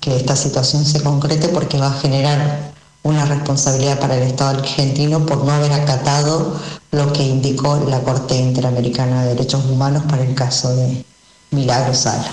que 0.00 0.16
esta 0.16 0.34
situación 0.34 0.86
se 0.86 1.02
concrete 1.02 1.48
porque 1.48 1.78
va 1.78 1.88
a 1.88 2.00
generar 2.00 2.72
una 3.02 3.26
responsabilidad 3.26 4.00
para 4.00 4.16
el 4.16 4.22
Estado 4.22 4.58
argentino 4.58 5.24
por 5.26 5.44
no 5.44 5.52
haber 5.52 5.72
acatado 5.72 6.58
lo 6.90 7.12
que 7.12 7.22
indicó 7.22 7.84
la 7.88 8.00
Corte 8.00 8.34
Interamericana 8.36 9.22
de 9.22 9.34
Derechos 9.34 9.64
Humanos 9.66 10.04
para 10.08 10.22
el 10.22 10.34
caso 10.34 10.74
de 10.74 11.04
Milagro 11.50 11.94
Sala. 11.94 12.30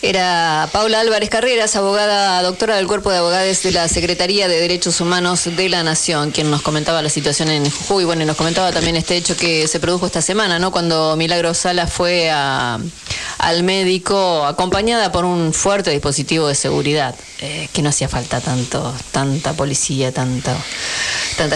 Era 0.00 0.68
Paula 0.70 1.00
Álvarez 1.00 1.28
Carreras, 1.28 1.74
abogada, 1.74 2.40
doctora 2.42 2.76
del 2.76 2.86
Cuerpo 2.86 3.10
de 3.10 3.18
Abogados 3.18 3.64
de 3.64 3.72
la 3.72 3.88
Secretaría 3.88 4.46
de 4.46 4.60
Derechos 4.60 5.00
Humanos 5.00 5.48
de 5.56 5.68
la 5.68 5.82
Nación, 5.82 6.30
quien 6.30 6.52
nos 6.52 6.62
comentaba 6.62 7.02
la 7.02 7.08
situación 7.08 7.48
en 7.48 7.68
Jujuy. 7.68 8.04
Bueno, 8.04 8.22
y 8.22 8.24
nos 8.24 8.36
comentaba 8.36 8.70
también 8.70 8.94
este 8.94 9.16
hecho 9.16 9.36
que 9.36 9.66
se 9.66 9.80
produjo 9.80 10.06
esta 10.06 10.22
semana, 10.22 10.60
¿no? 10.60 10.70
Cuando 10.70 11.16
Milagro 11.16 11.52
Sala 11.52 11.88
fue 11.88 12.30
al 12.30 13.62
médico 13.64 14.46
acompañada 14.46 15.10
por 15.10 15.24
un 15.24 15.52
fuerte 15.52 15.90
dispositivo 15.90 16.46
de 16.46 16.54
seguridad, 16.54 17.16
eh, 17.40 17.68
que 17.72 17.82
no 17.82 17.88
hacía 17.88 18.08
falta 18.08 18.40
tanto, 18.40 18.94
tanta 19.10 19.54
policía, 19.54 20.12
tanta 20.12 20.54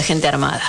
gente 0.02 0.26
armada. 0.26 0.62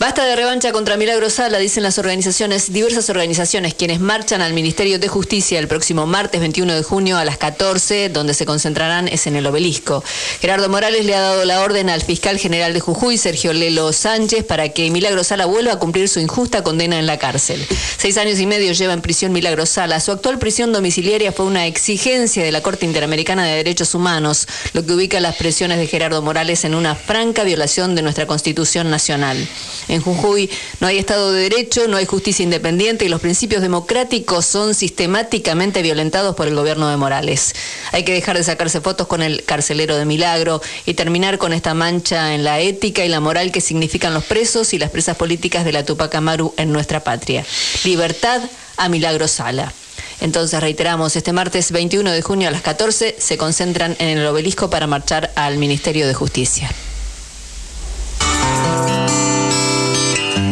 Basta 0.00 0.24
de 0.24 0.34
revancha 0.34 0.72
contra 0.72 0.96
Milagro 0.96 1.30
Sala, 1.30 1.58
dicen 1.58 1.84
las 1.84 1.98
organizaciones, 1.98 2.72
diversas 2.72 3.08
organizaciones, 3.10 3.74
quienes 3.74 4.00
marchan 4.00 4.42
al 4.42 4.52
Ministerio 4.52 4.98
de 4.98 5.06
Justicia 5.06 5.60
el 5.60 5.68
próximo 5.68 6.06
martes 6.06 6.40
21 6.40 6.74
de 6.74 6.82
junio 6.82 7.11
a 7.18 7.24
las 7.24 7.38
14, 7.38 8.08
donde 8.08 8.34
se 8.34 8.46
concentrarán 8.46 9.08
es 9.08 9.26
en 9.26 9.36
el 9.36 9.46
obelisco. 9.46 10.02
Gerardo 10.40 10.68
Morales 10.68 11.04
le 11.04 11.14
ha 11.14 11.20
dado 11.20 11.44
la 11.44 11.60
orden 11.60 11.90
al 11.90 12.02
fiscal 12.02 12.38
general 12.38 12.72
de 12.72 12.80
Jujuy, 12.80 13.18
Sergio 13.18 13.52
Lelo 13.52 13.92
Sánchez, 13.92 14.44
para 14.44 14.68
que 14.70 14.90
Milagro 14.90 15.24
Sala 15.24 15.46
vuelva 15.46 15.72
a 15.72 15.78
cumplir 15.78 16.08
su 16.08 16.20
injusta 16.20 16.62
condena 16.62 16.98
en 16.98 17.06
la 17.06 17.18
cárcel. 17.18 17.66
Seis 17.96 18.16
años 18.18 18.38
y 18.38 18.46
medio 18.46 18.72
lleva 18.72 18.92
en 18.92 19.00
prisión 19.00 19.32
Milagro 19.32 19.66
Sala. 19.66 20.00
Su 20.00 20.12
actual 20.12 20.38
prisión 20.38 20.72
domiciliaria 20.72 21.32
fue 21.32 21.46
una 21.46 21.66
exigencia 21.66 22.44
de 22.44 22.52
la 22.52 22.62
Corte 22.62 22.86
Interamericana 22.86 23.44
de 23.44 23.56
Derechos 23.56 23.94
Humanos, 23.94 24.46
lo 24.72 24.84
que 24.84 24.92
ubica 24.92 25.20
las 25.20 25.36
presiones 25.36 25.78
de 25.78 25.86
Gerardo 25.86 26.22
Morales 26.22 26.64
en 26.64 26.74
una 26.74 26.94
franca 26.94 27.44
violación 27.44 27.94
de 27.94 28.02
nuestra 28.02 28.26
Constitución 28.26 28.90
Nacional. 28.90 29.48
En 29.88 30.00
Jujuy 30.00 30.50
no 30.80 30.86
hay 30.86 30.98
Estado 30.98 31.32
de 31.32 31.42
Derecho, 31.42 31.88
no 31.88 31.96
hay 31.96 32.06
justicia 32.06 32.42
independiente 32.42 33.04
y 33.04 33.08
los 33.08 33.20
principios 33.20 33.62
democráticos 33.62 34.46
son 34.46 34.74
sistemáticamente 34.74 35.82
violentados 35.82 36.34
por 36.34 36.48
el 36.48 36.54
gobierno 36.54 36.88
de 36.88 36.96
Morales. 37.02 37.52
Hay 37.90 38.04
que 38.04 38.12
dejar 38.12 38.36
de 38.36 38.44
sacarse 38.44 38.80
fotos 38.80 39.08
con 39.08 39.22
el 39.22 39.42
carcelero 39.42 39.96
de 39.96 40.04
Milagro 40.04 40.62
y 40.86 40.94
terminar 40.94 41.36
con 41.36 41.52
esta 41.52 41.74
mancha 41.74 42.32
en 42.32 42.44
la 42.44 42.60
ética 42.60 43.04
y 43.04 43.08
la 43.08 43.18
moral 43.18 43.50
que 43.50 43.60
significan 43.60 44.14
los 44.14 44.22
presos 44.22 44.72
y 44.72 44.78
las 44.78 44.90
presas 44.90 45.16
políticas 45.16 45.64
de 45.64 45.72
la 45.72 45.84
Tupac 45.84 46.14
Amaru 46.14 46.54
en 46.56 46.70
nuestra 46.70 47.00
patria. 47.00 47.44
Libertad 47.82 48.40
a 48.76 48.88
Milagro 48.88 49.26
Sala. 49.26 49.72
Entonces 50.20 50.60
reiteramos, 50.60 51.16
este 51.16 51.32
martes 51.32 51.72
21 51.72 52.12
de 52.12 52.22
junio 52.22 52.46
a 52.46 52.52
las 52.52 52.62
14 52.62 53.16
se 53.18 53.36
concentran 53.36 53.96
en 53.98 54.18
el 54.18 54.26
obelisco 54.28 54.70
para 54.70 54.86
marchar 54.86 55.32
al 55.34 55.58
Ministerio 55.58 56.06
de 56.06 56.14
Justicia. 56.14 56.70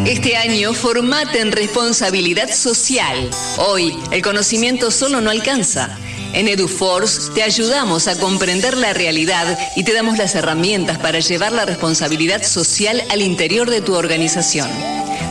Este 0.07 0.37
año 0.37 0.73
formate 0.73 1.41
en 1.41 1.53
responsabilidad 1.53 2.53
social. 2.53 3.31
Hoy, 3.59 3.97
el 4.11 4.23
conocimiento 4.23 4.91
solo 4.91 5.21
no 5.21 5.31
alcanza. 5.31 5.97
En 6.33 6.47
EduForce 6.47 7.33
te 7.35 7.43
ayudamos 7.43 8.07
a 8.07 8.17
comprender 8.19 8.77
la 8.77 8.93
realidad 8.93 9.59
y 9.75 9.83
te 9.83 9.93
damos 9.93 10.17
las 10.17 10.35
herramientas 10.35 10.99
para 10.99 11.19
llevar 11.19 11.53
la 11.53 11.65
responsabilidad 11.65 12.43
social 12.45 13.03
al 13.11 13.21
interior 13.21 13.69
de 13.69 13.81
tu 13.81 13.95
organización. 13.95 14.69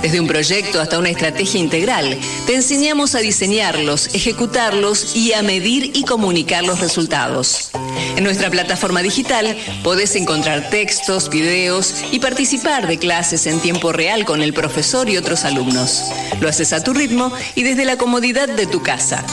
Desde 0.02 0.20
un 0.20 0.28
proyecto 0.28 0.80
hasta 0.80 1.00
una 1.00 1.10
estrategia 1.10 1.60
integral, 1.60 2.18
te 2.46 2.56
enseñamos 2.56 3.16
a 3.16 3.20
diseñarlos, 3.20 4.14
ejecutarlos 4.14 5.16
y 5.16 5.34
a 5.34 5.42
medir 5.42 5.92
y 5.94 6.04
comunicar 6.04 6.64
los 6.64 6.80
resultados. 6.80 7.72
En 8.16 8.24
nuestra 8.24 8.50
plataforma 8.50 9.02
digital 9.02 9.58
podés 9.84 10.16
encontrar 10.16 10.70
textos, 10.70 11.30
videos 11.30 11.96
y 12.12 12.20
participar 12.20 12.88
de 12.88 12.98
clases 12.98 13.46
en 13.46 13.60
tiempo 13.60 13.92
real 13.92 14.26
con 14.26 14.42
el 14.42 14.54
profesor 14.54 15.10
y 15.10 15.18
otros 15.18 15.44
alumnos. 15.46 16.04
Lo 16.40 16.48
haces 16.48 16.72
a 16.72 16.84
tu 16.84 16.94
ritmo 16.94 17.32
y 17.56 17.64
desde 17.64 17.86
la 17.86 17.98
comodidad 17.98 18.48
de 18.48 18.68
tu 18.68 18.82
casa. 18.82 19.26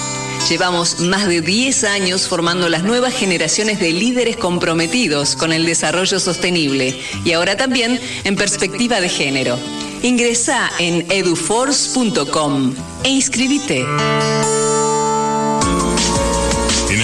Llevamos 0.49 1.01
más 1.01 1.27
de 1.27 1.41
10 1.41 1.83
años 1.85 2.29
formando 2.29 2.69
las 2.69 2.85
nuevas 2.85 3.13
generaciones 3.13 3.81
de 3.81 3.93
líderes 3.93 4.37
comprometidos 4.37 5.35
con 5.35 5.53
el 5.53 5.67
desarrollo 5.67 6.21
sostenible 6.21 7.01
y 7.25 7.33
ahora 7.33 7.57
también 7.57 7.99
en 8.23 8.37
perspectiva 8.37 9.01
de 9.01 9.09
género. 9.09 9.59
Ingresa 10.03 10.71
en 10.79 11.05
eduforce.com 11.11 12.75
e 13.03 13.09
inscribite. 13.09 13.85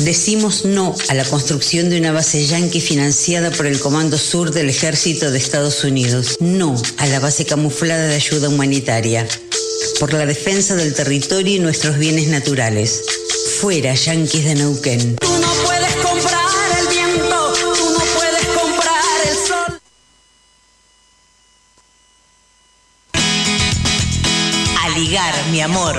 Decimos 0.00 0.64
no 0.64 0.94
a 1.08 1.14
la 1.14 1.24
construcción 1.24 1.90
de 1.90 1.98
una 1.98 2.12
base 2.12 2.46
yanqui 2.46 2.80
financiada 2.80 3.50
por 3.50 3.66
el 3.66 3.78
Comando 3.80 4.16
Sur 4.16 4.52
del 4.52 4.70
Ejército 4.70 5.30
de 5.30 5.38
Estados 5.38 5.84
Unidos. 5.84 6.36
No 6.40 6.80
a 6.96 7.06
la 7.06 7.20
base 7.20 7.44
camuflada 7.44 8.06
de 8.06 8.14
ayuda 8.14 8.48
humanitaria. 8.48 9.26
Por 10.00 10.14
la 10.14 10.24
defensa 10.26 10.76
del 10.76 10.94
territorio 10.94 11.56
y 11.56 11.58
nuestros 11.58 11.98
bienes 11.98 12.28
naturales. 12.28 13.02
Fuera, 13.60 13.94
yanquis 13.94 14.44
de 14.44 14.54
Neuquén. 14.54 15.16
Tú 15.16 15.28
no 15.40 15.52
puedes 15.64 15.94
comprar 15.96 16.78
el 16.80 16.88
viento, 16.88 17.52
tú 17.74 17.90
no 17.90 18.04
puedes 18.16 18.46
comprar 18.46 19.02
el 19.28 19.36
sol. 19.46 19.80
Aligar 24.84 25.34
mi 25.50 25.60
amor, 25.60 25.98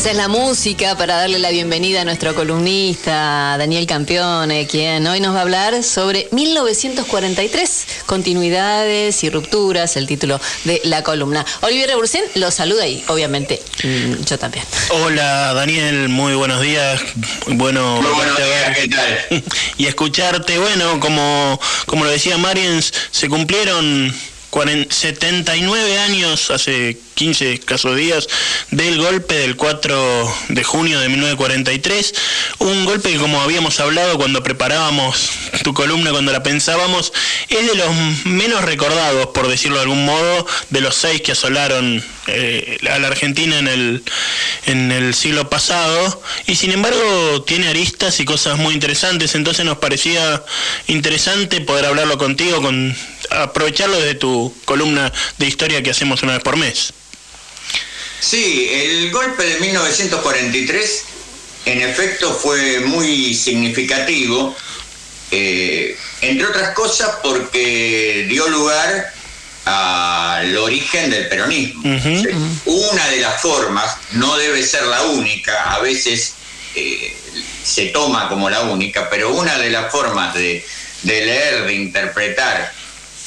Esa 0.00 0.12
es 0.12 0.16
la 0.16 0.28
música 0.28 0.96
para 0.96 1.16
darle 1.16 1.38
la 1.38 1.50
bienvenida 1.50 2.00
a 2.00 2.04
nuestro 2.06 2.34
columnista 2.34 3.56
Daniel 3.58 3.86
Campione, 3.86 4.66
quien 4.66 5.06
hoy 5.06 5.20
nos 5.20 5.34
va 5.34 5.40
a 5.40 5.42
hablar 5.42 5.82
sobre 5.82 6.26
1943, 6.30 7.86
continuidades 8.06 9.22
y 9.24 9.28
rupturas, 9.28 9.98
el 9.98 10.06
título 10.06 10.40
de 10.64 10.80
la 10.84 11.02
columna. 11.02 11.44
Olivier 11.60 11.90
Rebursen 11.90 12.24
lo 12.36 12.50
saluda 12.50 12.86
y 12.86 13.04
obviamente 13.08 13.60
mm, 13.84 14.24
yo 14.24 14.38
también. 14.38 14.64
Hola 14.88 15.52
Daniel, 15.52 16.08
muy 16.08 16.32
buenos 16.32 16.62
días. 16.62 16.98
Bueno, 17.48 18.00
Muy 18.00 18.10
buenos 18.10 18.38
días, 18.38 18.78
¿qué 18.78 18.88
tal? 18.88 19.44
y 19.76 19.84
escucharte, 19.84 20.56
bueno, 20.56 20.98
como, 20.98 21.60
como 21.84 22.06
lo 22.06 22.10
decía 22.10 22.38
Mariens, 22.38 22.90
se 23.10 23.28
cumplieron 23.28 24.14
40 24.14 24.29
79 24.50 25.98
años, 25.98 26.50
hace 26.50 26.98
15 27.14 27.52
escasos 27.52 27.96
días, 27.96 28.28
del 28.70 29.00
golpe 29.00 29.34
del 29.34 29.56
4 29.56 30.34
de 30.48 30.64
junio 30.64 30.98
de 30.98 31.08
1943. 31.08 32.14
Un 32.58 32.84
golpe 32.84 33.12
que, 33.12 33.18
como 33.18 33.40
habíamos 33.40 33.78
hablado 33.78 34.18
cuando 34.18 34.42
preparábamos 34.42 35.30
tu 35.62 35.72
columna, 35.72 36.10
cuando 36.10 36.32
la 36.32 36.42
pensábamos, 36.42 37.12
es 37.48 37.66
de 37.66 37.76
los 37.76 37.94
menos 38.24 38.62
recordados, 38.62 39.28
por 39.28 39.46
decirlo 39.46 39.76
de 39.76 39.82
algún 39.82 40.04
modo, 40.04 40.46
de 40.70 40.80
los 40.80 40.96
seis 40.96 41.22
que 41.22 41.32
asolaron 41.32 42.04
eh, 42.32 42.78
a 42.90 42.98
la 42.98 43.08
Argentina 43.08 43.58
en 43.58 43.68
el, 43.68 44.02
en 44.66 44.92
el 44.92 45.14
siglo 45.14 45.48
pasado. 45.50 46.22
Y 46.46 46.56
sin 46.56 46.72
embargo, 46.72 47.42
tiene 47.42 47.68
aristas 47.68 48.20
y 48.20 48.24
cosas 48.24 48.58
muy 48.58 48.74
interesantes. 48.74 49.34
Entonces 49.34 49.64
nos 49.64 49.78
parecía 49.78 50.44
interesante 50.86 51.60
poder 51.60 51.86
hablarlo 51.86 52.18
contigo, 52.18 52.62
con 52.62 52.96
aprovecharlo 53.30 53.98
desde 53.98 54.14
tu 54.14 54.54
columna 54.64 55.12
de 55.38 55.46
historia 55.46 55.82
que 55.82 55.90
hacemos 55.90 56.22
una 56.22 56.34
vez 56.34 56.42
por 56.42 56.56
mes. 56.56 56.92
Sí, 58.20 58.68
el 58.70 59.10
golpe 59.10 59.44
de 59.44 59.60
1943 59.60 61.04
en 61.66 61.80
efecto 61.82 62.32
fue 62.32 62.80
muy 62.80 63.34
significativo, 63.34 64.54
eh, 65.30 65.96
entre 66.20 66.46
otras 66.46 66.74
cosas 66.74 67.16
porque 67.22 68.26
dio 68.28 68.48
lugar 68.48 69.12
al 69.70 70.56
origen 70.56 71.10
del 71.10 71.28
peronismo. 71.28 71.82
Sí. 72.00 72.26
Una 72.64 73.06
de 73.08 73.16
las 73.18 73.40
formas, 73.40 73.96
no 74.12 74.36
debe 74.36 74.62
ser 74.62 74.84
la 74.84 75.02
única, 75.02 75.74
a 75.74 75.80
veces 75.80 76.34
eh, 76.74 77.16
se 77.62 77.86
toma 77.86 78.28
como 78.28 78.50
la 78.50 78.62
única, 78.62 79.08
pero 79.10 79.32
una 79.34 79.58
de 79.58 79.70
las 79.70 79.90
formas 79.90 80.34
de, 80.34 80.64
de 81.02 81.24
leer, 81.24 81.66
de 81.66 81.74
interpretar 81.74 82.72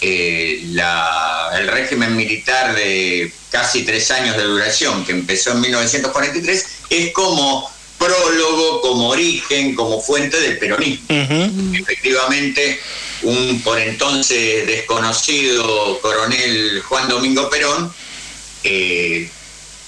eh, 0.01 0.61
la, 0.71 1.51
el 1.57 1.67
régimen 1.67 2.15
militar 2.15 2.75
de 2.75 3.31
casi 3.49 3.83
tres 3.83 4.11
años 4.11 4.35
de 4.35 4.43
duración, 4.43 5.05
que 5.05 5.13
empezó 5.13 5.51
en 5.51 5.61
1943, 5.61 6.65
es 6.89 7.11
como 7.13 7.71
prólogo, 7.97 8.81
como 8.81 9.09
origen, 9.09 9.75
como 9.75 10.01
fuente 10.01 10.39
del 10.39 10.57
peronismo. 10.57 11.05
Efectivamente, 11.09 12.79
un 13.23 13.61
por 13.63 13.79
entonces 13.79 14.67
desconocido 14.67 15.99
coronel 16.01 16.81
Juan 16.81 17.07
Domingo 17.07 17.49
Perón 17.49 17.93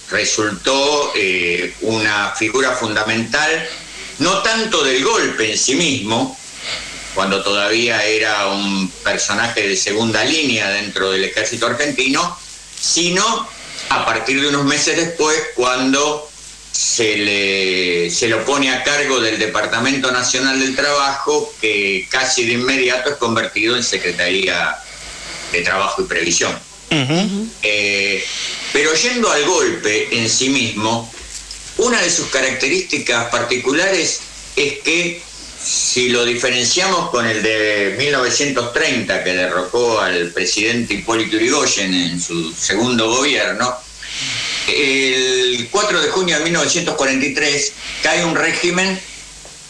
resultó 0.10 1.12
eh, 1.16 1.74
una 1.82 2.34
figura 2.36 2.72
fundamental, 2.72 3.68
no 4.20 4.42
tanto 4.42 4.84
del 4.84 5.04
golpe 5.04 5.52
en 5.52 5.58
sí 5.58 5.76
mismo, 5.76 6.38
cuando 7.14 7.42
todavía 7.44 8.04
era 8.06 8.48
un 8.48 8.90
personaje 9.04 9.68
de 9.68 9.76
segunda 9.76 10.24
línea 10.24 10.70
dentro 10.70 11.12
del 11.12 11.24
ejército 11.24 11.68
argentino, 11.68 12.38
sino 12.80 13.48
a 13.90 14.06
partir 14.06 14.42
de 14.42 14.50
unos 14.50 14.66
meses 14.66 14.98
después, 14.98 15.36
cuando 15.56 16.30
se, 16.76 17.16
le, 17.16 18.12
se 18.12 18.28
lo 18.28 18.44
pone 18.44 18.70
a 18.70 18.84
cargo 18.84 19.22
del 19.22 19.40
Departamento 19.40 20.12
Nacional 20.12 20.60
del 20.60 20.76
Trabajo, 20.76 21.54
que 21.62 22.06
casi 22.10 22.46
de 22.46 22.54
inmediato 22.54 23.12
es 23.12 23.16
convertido 23.16 23.78
en 23.78 23.84
Secretaría 23.84 24.76
de 25.54 25.62
Trabajo 25.62 26.02
y 26.02 26.06
Previsión. 26.06 26.54
Uh 26.92 26.96
-huh. 26.96 27.48
eh, 27.64 28.24
pero 28.74 28.94
yendo 28.94 29.32
al 29.32 29.46
golpe 29.46 30.20
en 30.20 30.30
sí 30.30 30.50
mismo, 30.50 31.10
una 31.78 32.02
de 32.02 32.12
sus 32.12 32.28
características 32.28 33.30
particulares 33.30 34.20
es 34.58 34.80
que 34.80 35.22
si 35.64 36.10
lo 36.10 36.26
diferenciamos 36.26 37.10
con 37.10 37.26
el 37.26 37.42
de 37.42 37.96
1930 37.98 39.24
que 39.24 39.34
derrocó 39.34 40.02
al 40.02 40.32
presidente 40.32 40.94
Hipólito 40.96 41.38
Yrigoyen 41.38 41.94
en 41.94 42.22
su 42.22 42.54
segundo 42.54 43.10
gobierno, 43.10 43.85
el 44.68 45.68
4 45.70 46.02
de 46.02 46.10
junio 46.10 46.38
de 46.38 46.44
1943 46.44 47.74
cae 48.04 48.26
un 48.26 48.36
régimen 48.36 49.00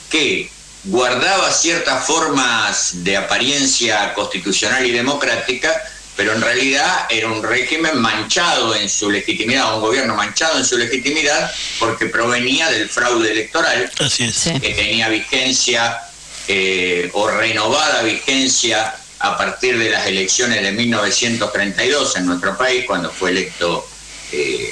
que 0.09 0.49
guardaba 0.85 1.51
ciertas 1.51 2.05
formas 2.05 3.03
de 3.03 3.17
apariencia 3.17 4.13
constitucional 4.13 4.85
y 4.85 4.91
democrática, 4.91 5.73
pero 6.15 6.33
en 6.33 6.41
realidad 6.41 7.07
era 7.09 7.27
un 7.27 7.43
régimen 7.43 7.99
manchado 7.99 8.75
en 8.75 8.89
su 8.89 9.09
legitimidad, 9.09 9.75
un 9.75 9.81
gobierno 9.81 10.15
manchado 10.15 10.57
en 10.59 10.65
su 10.65 10.77
legitimidad, 10.77 11.51
porque 11.79 12.05
provenía 12.05 12.69
del 12.69 12.87
fraude 12.87 13.31
electoral, 13.31 13.91
que 13.97 14.73
tenía 14.75 15.09
vigencia 15.09 15.99
eh, 16.47 17.09
o 17.13 17.27
renovada 17.27 18.03
vigencia 18.03 18.95
a 19.19 19.37
partir 19.37 19.77
de 19.77 19.89
las 19.89 20.05
elecciones 20.05 20.61
de 20.61 20.71
1932 20.71 22.17
en 22.17 22.27
nuestro 22.27 22.55
país, 22.57 22.85
cuando 22.85 23.09
fue 23.09 23.31
electo 23.31 23.89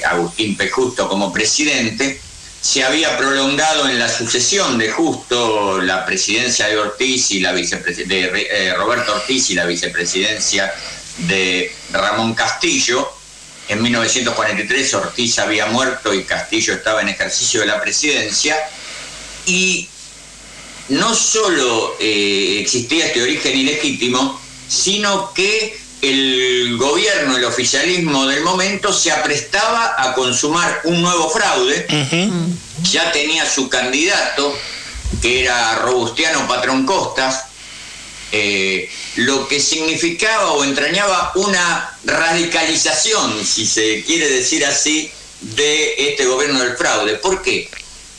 Agustín 0.04 0.56
P. 0.56 0.68
Justo 0.70 1.08
como 1.08 1.32
presidente. 1.32 2.20
Se 2.60 2.82
había 2.82 3.16
prolongado 3.18 3.88
en 3.88 3.98
la 3.98 4.08
sucesión 4.08 4.78
de 4.78 4.90
Justo 4.90 5.82
la 5.82 6.06
presidencia 6.06 6.66
de 6.66 6.78
Ortiz 6.78 7.30
y 7.30 7.40
la 7.40 7.52
de 7.52 8.48
eh, 8.50 8.74
Roberto 8.74 9.14
Ortiz 9.14 9.50
y 9.50 9.54
la 9.54 9.66
vicepresidencia 9.66 10.72
de 11.18 11.70
Ramón 11.92 12.34
Castillo. 12.34 13.06
En 13.68 13.82
1943 13.82 14.94
Ortiz 14.94 15.38
había 15.38 15.66
muerto 15.66 16.14
y 16.14 16.24
Castillo 16.24 16.72
estaba 16.72 17.02
en 17.02 17.10
ejercicio 17.10 17.60
de 17.60 17.66
la 17.66 17.80
presidencia. 17.80 18.56
Y 19.46 19.88
no 20.88 21.14
solo 21.14 21.96
eh, 22.00 22.58
existía 22.60 23.06
este 23.06 23.22
origen 23.22 23.58
ilegítimo, 23.58 24.40
sino 24.68 25.32
que 25.34 25.83
el 26.04 26.76
gobierno, 26.76 27.36
el 27.36 27.44
oficialismo 27.44 28.26
del 28.26 28.42
momento 28.42 28.92
se 28.92 29.10
aprestaba 29.10 29.94
a 29.98 30.14
consumar 30.14 30.80
un 30.84 31.00
nuevo 31.00 31.30
fraude. 31.30 31.86
Uh 31.88 31.94
-huh. 31.94 32.46
Ya 32.90 33.10
tenía 33.12 33.48
su 33.48 33.68
candidato, 33.68 34.56
que 35.22 35.44
era 35.44 35.76
Robustiano 35.76 36.46
Patrón 36.46 36.84
Costas, 36.84 37.44
eh, 38.32 38.90
lo 39.16 39.46
que 39.46 39.60
significaba 39.60 40.52
o 40.52 40.64
entrañaba 40.64 41.32
una 41.36 41.96
radicalización, 42.04 43.44
si 43.44 43.66
se 43.66 44.02
quiere 44.04 44.28
decir 44.28 44.64
así, 44.64 45.10
de 45.40 46.10
este 46.10 46.26
gobierno 46.26 46.60
del 46.60 46.76
fraude. 46.76 47.14
¿Por 47.16 47.42
qué? 47.42 47.70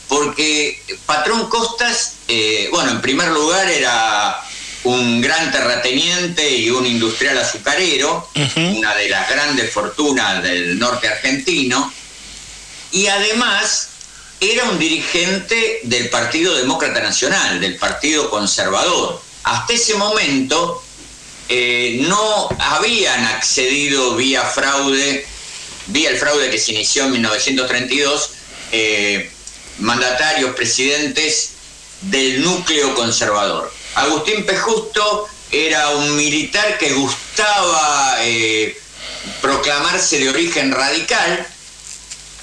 Porque 0.08 0.82
Patrón 1.06 1.50
Costas, 1.50 2.14
eh, 2.28 2.70
bueno, 2.72 2.92
en 2.92 3.02
primer 3.02 3.30
lugar 3.30 3.70
era 3.70 4.45
un 4.86 5.20
gran 5.20 5.52
terrateniente 5.52 6.50
y 6.50 6.70
un 6.70 6.86
industrial 6.86 7.38
azucarero, 7.38 8.30
uh 8.36 8.40
-huh. 8.40 8.78
una 8.78 8.96
de 8.96 9.10
las 9.10 9.30
grandes 9.30 9.72
fortunas 9.72 10.42
del 10.42 10.80
norte 10.80 11.08
argentino, 11.08 11.92
y 12.92 13.08
además 13.08 13.90
era 14.40 14.66
un 14.66 14.78
dirigente 14.78 15.80
del 15.84 16.10
Partido 16.10 16.56
Demócrata 16.56 17.02
Nacional, 17.02 17.60
del 17.60 17.78
Partido 17.78 18.30
Conservador. 18.30 19.22
Hasta 19.44 19.74
ese 19.74 19.96
momento 19.96 20.84
eh, 21.50 22.00
no 22.08 22.50
habían 22.60 23.26
accedido 23.26 24.16
vía 24.16 24.44
fraude, 24.44 25.26
vía 25.88 26.10
el 26.10 26.18
fraude 26.18 26.50
que 26.50 26.60
se 26.60 26.74
inició 26.74 27.06
en 27.06 27.12
1932, 27.12 28.30
eh, 28.72 29.32
mandatarios, 29.80 30.56
presidentes 30.56 31.52
del 32.02 32.44
núcleo 32.44 32.94
conservador. 32.94 33.75
Agustín 33.96 34.46
P. 34.46 34.56
Justo 34.58 35.28
era 35.52 35.90
un 35.92 36.16
militar 36.16 36.78
que 36.78 36.94
gustaba 36.94 38.18
eh, 38.22 38.78
proclamarse 39.42 40.20
de 40.20 40.30
origen 40.30 40.72
radical. 40.72 41.48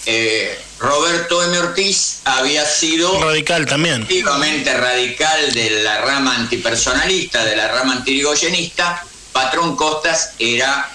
Eh, 0.06 0.58
Roberto 0.78 1.44
M. 1.44 1.58
Ortiz 1.58 2.20
había 2.24 2.64
sido 2.64 3.22
radical 3.22 3.66
también. 3.66 4.02
Activamente 4.02 4.74
radical 4.74 5.52
de 5.52 5.82
la 5.82 6.00
rama 6.00 6.34
antipersonalista, 6.36 7.44
de 7.44 7.54
la 7.54 7.68
rama 7.68 7.92
antirigoyenista. 7.92 9.04
Patrón 9.32 9.76
Costas 9.76 10.32
era 10.38 10.90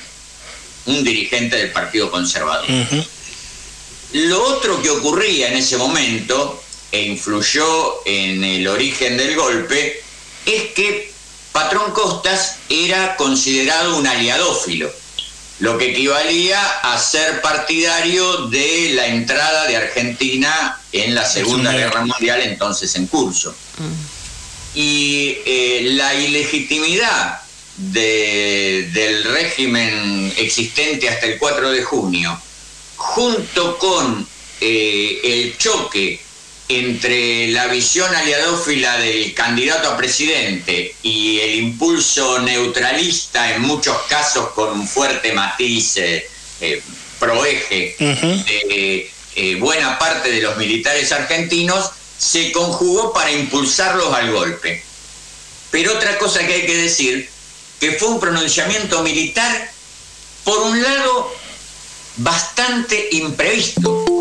un 0.88 1.04
dirigente 1.04 1.56
del 1.56 1.72
Partido 1.72 2.12
Conservador. 2.12 2.70
Uh 2.70 2.74
-huh. 2.74 3.08
Lo 4.14 4.44
otro 4.44 4.82
que 4.82 4.90
ocurría 4.90 5.50
en 5.50 5.58
ese 5.58 5.78
momento 5.78 6.64
e 6.92 7.04
influyó 7.04 8.02
en 8.06 8.44
el 8.44 8.68
origen 8.68 9.18
del 9.18 9.36
golpe 9.36 10.04
es 10.48 10.72
que 10.74 11.12
Patrón 11.52 11.92
Costas 11.92 12.56
era 12.70 13.16
considerado 13.16 13.98
un 13.98 14.08
aliadófilo. 14.08 14.92
lo 15.60 15.76
que 15.80 15.90
equivalía 15.90 16.62
a 16.84 17.00
ser 17.00 17.42
partidario 17.42 18.46
de 18.46 18.92
la 18.94 19.08
entrada 19.08 19.66
de 19.66 19.76
Argentina 19.76 20.80
en 20.92 21.16
la 21.16 21.26
Segunda 21.28 21.72
Guerra 21.72 22.06
Mundial, 22.06 22.42
entonces 22.44 22.94
en 22.96 23.08
curso. 23.08 23.56
Y 24.76 25.40
eh, 25.46 25.82
la 25.94 26.14
ilegitimidad 26.14 27.42
de- 27.78 28.90
del 28.94 29.24
régimen 29.24 30.32
existente 30.38 31.10
hasta 31.10 31.26
el 31.26 31.40
4 31.40 31.72
de 31.72 31.82
junio, 31.84 32.40
junto 32.96 33.80
con 33.80 34.28
eh, 34.62 35.20
el 35.24 35.58
choque 35.58 36.22
entre 36.70 37.48
la 37.50 37.68
visión 37.68 38.14
aliadófila 38.14 38.98
del 38.98 39.34
candidato 39.34 39.90
a 39.90 39.98
presidente 39.98 40.96
y 41.02 41.40
el 41.40 41.56
impulso 41.56 42.40
neutralista, 42.40 43.56
en 43.56 43.62
muchos 43.62 43.96
casos 44.10 44.50
con 44.50 44.72
un 44.72 44.88
fuerte 44.88 45.32
matiz 45.32 45.98
eh, 45.98 46.30
eh, 46.60 46.82
proeje 47.20 47.96
de 48.00 49.12
eh, 49.36 49.56
buena 49.56 49.98
parte 49.98 50.30
de 50.30 50.42
los 50.42 50.58
militares 50.58 51.12
argentinos, 51.12 51.92
se 52.18 52.52
conjugó 52.52 53.14
para 53.14 53.32
impulsarlos 53.32 54.14
al 54.14 54.32
golpe. 54.32 54.84
Pero 55.72 55.94
otra 55.94 56.18
cosa 56.18 56.46
que 56.46 56.54
hay 56.54 56.66
que 56.66 56.76
decir, 56.76 57.30
que 57.80 57.94
fue 57.94 58.10
un 58.10 58.20
pronunciamiento 58.20 59.04
militar, 59.04 59.72
por 60.44 60.60
un 60.64 60.82
lado, 60.82 61.34
bastante 62.18 63.10
imprevisto. 63.12 64.17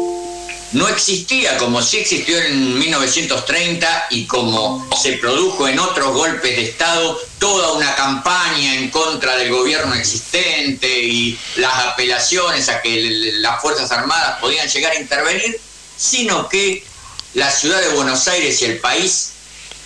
No 0.76 0.86
existía, 0.88 1.56
como 1.56 1.80
sí 1.80 1.96
existió 1.96 2.36
en 2.36 2.78
1930 2.78 4.08
y 4.10 4.26
como 4.26 4.86
se 4.94 5.14
produjo 5.14 5.66
en 5.66 5.78
otros 5.78 6.12
golpes 6.12 6.54
de 6.54 6.64
Estado, 6.64 7.18
toda 7.38 7.72
una 7.72 7.96
campaña 7.96 8.74
en 8.74 8.90
contra 8.90 9.38
del 9.38 9.52
gobierno 9.52 9.94
existente 9.94 10.86
y 10.86 11.38
las 11.56 11.72
apelaciones 11.86 12.68
a 12.68 12.82
que 12.82 13.08
las 13.38 13.62
Fuerzas 13.62 13.90
Armadas 13.90 14.38
podían 14.38 14.68
llegar 14.68 14.92
a 14.92 15.00
intervenir, 15.00 15.58
sino 15.96 16.46
que 16.46 16.84
la 17.32 17.50
ciudad 17.50 17.80
de 17.80 17.94
Buenos 17.94 18.28
Aires 18.28 18.60
y 18.60 18.66
el 18.66 18.78
país 18.78 19.30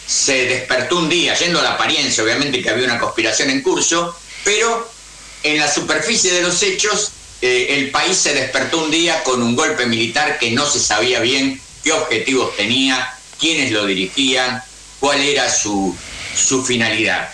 se 0.09 0.47
despertó 0.47 0.97
un 0.97 1.09
día, 1.09 1.39
yendo 1.39 1.61
a 1.61 1.63
la 1.63 1.75
apariencia, 1.75 2.25
obviamente 2.25 2.61
que 2.61 2.69
había 2.69 2.87
una 2.87 2.99
conspiración 2.99 3.49
en 3.51 3.63
curso, 3.63 4.19
pero 4.43 4.91
en 5.45 5.57
la 5.57 5.73
superficie 5.73 6.33
de 6.33 6.43
los 6.43 6.61
hechos, 6.65 7.13
eh, 7.43 7.67
el 7.71 7.91
país 7.91 8.17
se 8.17 8.35
despertó 8.35 8.85
un 8.85 8.91
día 8.91 9.23
con 9.23 9.43
un 9.43 9.57
golpe 9.57 9.87
militar 9.87 10.39
que 10.39 10.51
no 10.51 10.69
se 10.69 10.81
sabía 10.81 11.21
bien 11.21 11.61
qué 11.83 11.93
objetivos 11.93 12.57
tenía, 12.57 13.15
quiénes 13.39 13.73
lo 13.73 13.87
dirigían, 13.87 14.63
cuál 14.99 15.21
era 15.23 15.51
su, 15.51 15.97
su 16.37 16.65
finalidad. 16.65 17.31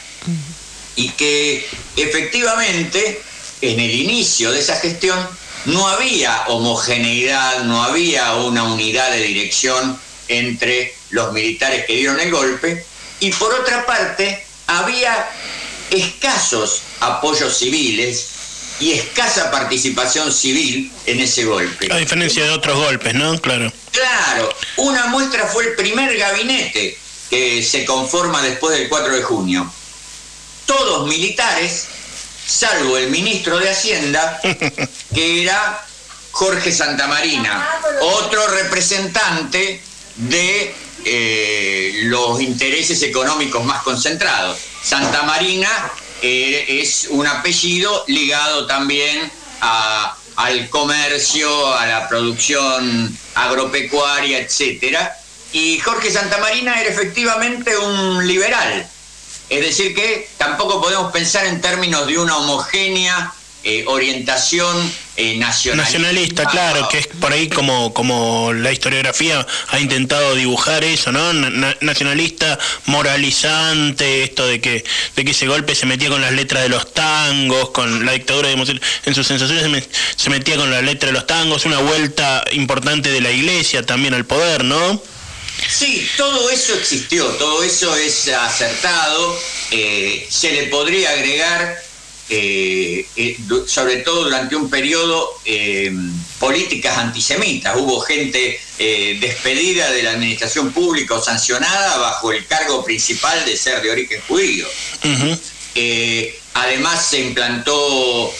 Y 0.94 1.10
que 1.10 1.68
efectivamente 1.96 3.20
en 3.60 3.80
el 3.80 3.90
inicio 3.90 4.52
de 4.52 4.60
esa 4.60 4.76
gestión 4.76 5.18
no 5.66 5.88
había 5.88 6.46
homogeneidad, 6.46 7.64
no 7.64 7.82
había 7.82 8.34
una 8.36 8.64
unidad 8.64 9.10
de 9.10 9.22
dirección 9.22 9.98
entre 10.28 10.94
los 11.10 11.32
militares 11.32 11.84
que 11.86 11.94
dieron 11.96 12.20
el 12.20 12.30
golpe 12.30 12.84
y 13.20 13.30
por 13.32 13.52
otra 13.54 13.86
parte 13.86 14.44
había 14.66 15.28
escasos 15.90 16.82
apoyos 17.00 17.58
civiles 17.58 18.35
y 18.80 18.92
escasa 18.92 19.50
participación 19.50 20.32
civil 20.32 20.92
en 21.06 21.20
ese 21.20 21.44
golpe. 21.44 21.92
A 21.92 21.96
diferencia 21.96 22.44
de 22.44 22.50
otros 22.50 22.76
golpes, 22.76 23.14
¿no? 23.14 23.38
Claro. 23.40 23.72
Claro, 23.90 24.54
una 24.76 25.06
muestra 25.06 25.46
fue 25.46 25.64
el 25.68 25.74
primer 25.74 26.16
gabinete 26.16 26.98
que 27.30 27.62
se 27.62 27.84
conforma 27.84 28.42
después 28.42 28.78
del 28.78 28.88
4 28.88 29.14
de 29.14 29.22
junio. 29.22 29.70
Todos 30.66 31.08
militares, 31.08 31.86
salvo 32.46 32.98
el 32.98 33.10
ministro 33.10 33.58
de 33.58 33.70
Hacienda, 33.70 34.40
que 35.14 35.42
era 35.42 35.86
Jorge 36.32 36.72
Santamarina, 36.72 37.66
otro 38.00 38.46
representante 38.48 39.80
de 40.16 40.74
eh, 41.04 42.00
los 42.04 42.40
intereses 42.40 43.02
económicos 43.02 43.64
más 43.64 43.82
concentrados. 43.82 44.58
Santa 44.82 45.22
Marina 45.22 45.68
eh, 46.22 46.64
es 46.80 47.06
un 47.10 47.26
apellido 47.26 48.04
ligado 48.08 48.66
también 48.66 49.30
a- 49.60 50.16
al 50.36 50.68
comercio, 50.68 51.74
a 51.74 51.86
la 51.86 52.08
producción 52.08 53.16
agropecuaria, 53.34 54.38
etcétera. 54.38 55.16
Y 55.52 55.78
Jorge 55.78 56.10
Santamarina 56.10 56.80
era 56.80 56.90
efectivamente 56.90 57.76
un 57.78 58.26
liberal. 58.26 58.86
Es 59.48 59.60
decir, 59.64 59.94
que 59.94 60.28
tampoco 60.36 60.82
podemos 60.82 61.12
pensar 61.12 61.46
en 61.46 61.60
términos 61.60 62.06
de 62.06 62.18
una 62.18 62.36
homogénea 62.36 63.32
eh, 63.68 63.82
orientación 63.88 64.76
eh, 65.16 65.34
nacionalista. 65.38 65.74
Nacionalista, 65.76 66.44
claro, 66.46 66.88
que 66.88 66.98
es 66.98 67.06
por 67.08 67.32
ahí 67.32 67.48
como, 67.48 67.92
como 67.92 68.52
la 68.52 68.70
historiografía 68.70 69.44
ha 69.68 69.80
intentado 69.80 70.36
dibujar 70.36 70.84
eso, 70.84 71.10
¿no? 71.10 71.32
Na- 71.32 71.50
na- 71.50 71.76
nacionalista, 71.80 72.58
moralizante, 72.84 74.22
esto 74.22 74.46
de 74.46 74.60
que, 74.60 74.84
de 75.16 75.24
que 75.24 75.30
ese 75.32 75.46
golpe 75.48 75.74
se 75.74 75.86
metía 75.86 76.08
con 76.10 76.20
las 76.20 76.32
letras 76.32 76.62
de 76.62 76.68
los 76.68 76.92
tangos, 76.94 77.70
con 77.70 78.06
la 78.06 78.12
dictadura 78.12 78.48
digamos, 78.48 78.68
en 78.68 79.14
sus 79.14 79.26
sensaciones 79.26 79.62
se, 79.64 79.68
me- 79.68 79.84
se 80.16 80.30
metía 80.30 80.56
con 80.56 80.70
la 80.70 80.80
letra 80.82 81.08
de 81.08 81.12
los 81.14 81.26
tangos, 81.26 81.64
una 81.64 81.78
vuelta 81.78 82.44
importante 82.52 83.10
de 83.10 83.20
la 83.20 83.30
iglesia 83.32 83.84
también 83.84 84.14
al 84.14 84.26
poder, 84.26 84.62
¿no? 84.64 85.02
Sí, 85.68 86.06
todo 86.16 86.50
eso 86.50 86.74
existió, 86.74 87.24
todo 87.38 87.62
eso 87.62 87.96
es 87.96 88.28
acertado. 88.28 89.36
eh, 89.70 90.26
se 90.30 90.52
le 90.52 90.64
podría 90.64 91.10
agregar, 91.10 91.82
eh, 92.28 93.06
eh, 93.16 93.36
sobre 93.66 93.98
todo 93.98 94.24
durante 94.24 94.56
un 94.56 94.68
periodo, 94.68 95.30
eh, 95.44 95.92
políticas 96.38 96.98
antisemitas. 96.98 97.76
Hubo 97.76 98.00
gente 98.00 98.60
eh, 98.78 99.18
despedida 99.20 99.90
de 99.92 100.02
la 100.02 100.10
administración 100.10 100.72
pública 100.72 101.14
o 101.14 101.22
sancionada 101.22 101.98
bajo 101.98 102.32
el 102.32 102.46
cargo 102.46 102.84
principal 102.84 103.44
de 103.44 103.56
ser 103.56 103.80
de 103.80 103.90
origen 103.90 104.20
judío. 104.26 104.66
Además 106.54 107.06
se 107.10 107.20
implantó 107.20 108.34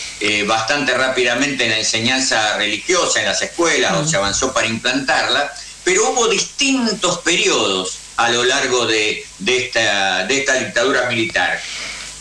bastante 0.47 0.95
rápidamente 0.95 1.69
la 1.69 1.79
enseñanza 1.79 2.57
religiosa 2.57 3.21
en 3.21 3.27
las 3.27 3.43
escuelas, 3.43 3.93
o 3.93 4.09
se 4.09 4.17
avanzó 4.17 4.55
para 4.55 4.67
implantarla, 4.67 5.53
pero 5.85 6.11
hubo 6.11 6.27
distintos 6.29 7.19
periodos 7.19 7.99
a 8.17 8.31
lo 8.31 8.43
largo 8.43 8.87
de, 8.87 9.25
de 9.39 9.67
esta, 9.67 10.25
de 10.25 10.39
esta 10.39 10.55
dictadura 10.55 11.09
militar. 11.11 11.61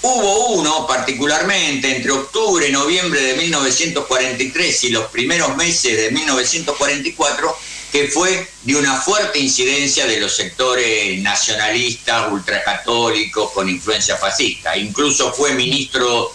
Hubo 0.07 0.49
uno 0.49 0.85
particularmente 0.85 1.95
entre 1.95 2.11
octubre 2.11 2.67
y 2.67 2.71
noviembre 2.71 3.19
de 3.19 3.37
1943 3.37 4.83
y 4.83 4.89
los 4.89 5.05
primeros 5.05 5.55
meses 5.55 5.97
de 5.97 6.11
1944 6.11 7.57
que 7.91 8.07
fue 8.09 8.47
de 8.61 8.75
una 8.75 9.01
fuerte 9.01 9.39
incidencia 9.39 10.05
de 10.05 10.19
los 10.19 10.35
sectores 10.35 11.19
nacionalistas, 11.23 12.31
ultracatólicos, 12.31 13.51
con 13.51 13.67
influencia 13.67 14.15
fascista. 14.15 14.77
Incluso 14.77 15.33
fue 15.33 15.55
ministro 15.55 16.31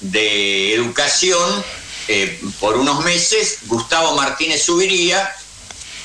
de 0.00 0.74
Educación 0.74 1.64
eh, 2.08 2.40
por 2.58 2.76
unos 2.76 3.04
meses 3.04 3.58
Gustavo 3.66 4.16
Martínez 4.16 4.64
Subiría, 4.64 5.32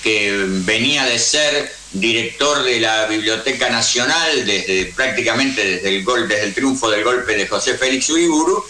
que 0.04 0.46
venía 0.48 1.04
de 1.06 1.18
ser 1.18 1.77
director 1.94 2.64
de 2.64 2.80
la 2.80 3.06
Biblioteca 3.08 3.70
Nacional 3.70 4.46
desde 4.46 4.86
prácticamente 4.96 5.64
desde 5.64 5.90
el 5.90 6.04
gol, 6.04 6.28
desde 6.28 6.46
el 6.46 6.54
triunfo 6.54 6.90
del 6.90 7.04
golpe 7.04 7.36
de 7.36 7.48
José 7.48 7.78
Félix 7.78 8.10
Uriburu. 8.10 8.64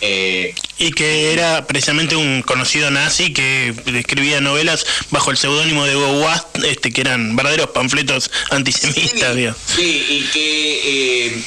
eh, 0.00 0.54
Y 0.76 0.90
que 0.92 1.32
era 1.32 1.66
precisamente 1.66 2.16
un 2.16 2.42
conocido 2.42 2.90
nazi 2.90 3.32
que 3.32 3.74
escribía 3.86 4.40
novelas 4.40 4.84
bajo 5.10 5.30
el 5.30 5.36
seudónimo 5.36 5.86
de 5.86 5.96
Hugo 5.96 6.20
Wast, 6.24 6.48
este, 6.64 6.90
que 6.90 7.00
eran 7.00 7.36
verdaderos 7.36 7.70
panfletos 7.70 8.30
antisemitas, 8.50 9.34
digamos. 9.36 9.60
Sí, 9.74 10.04
y 10.08 10.24
que 10.32 11.28
eh, 11.28 11.42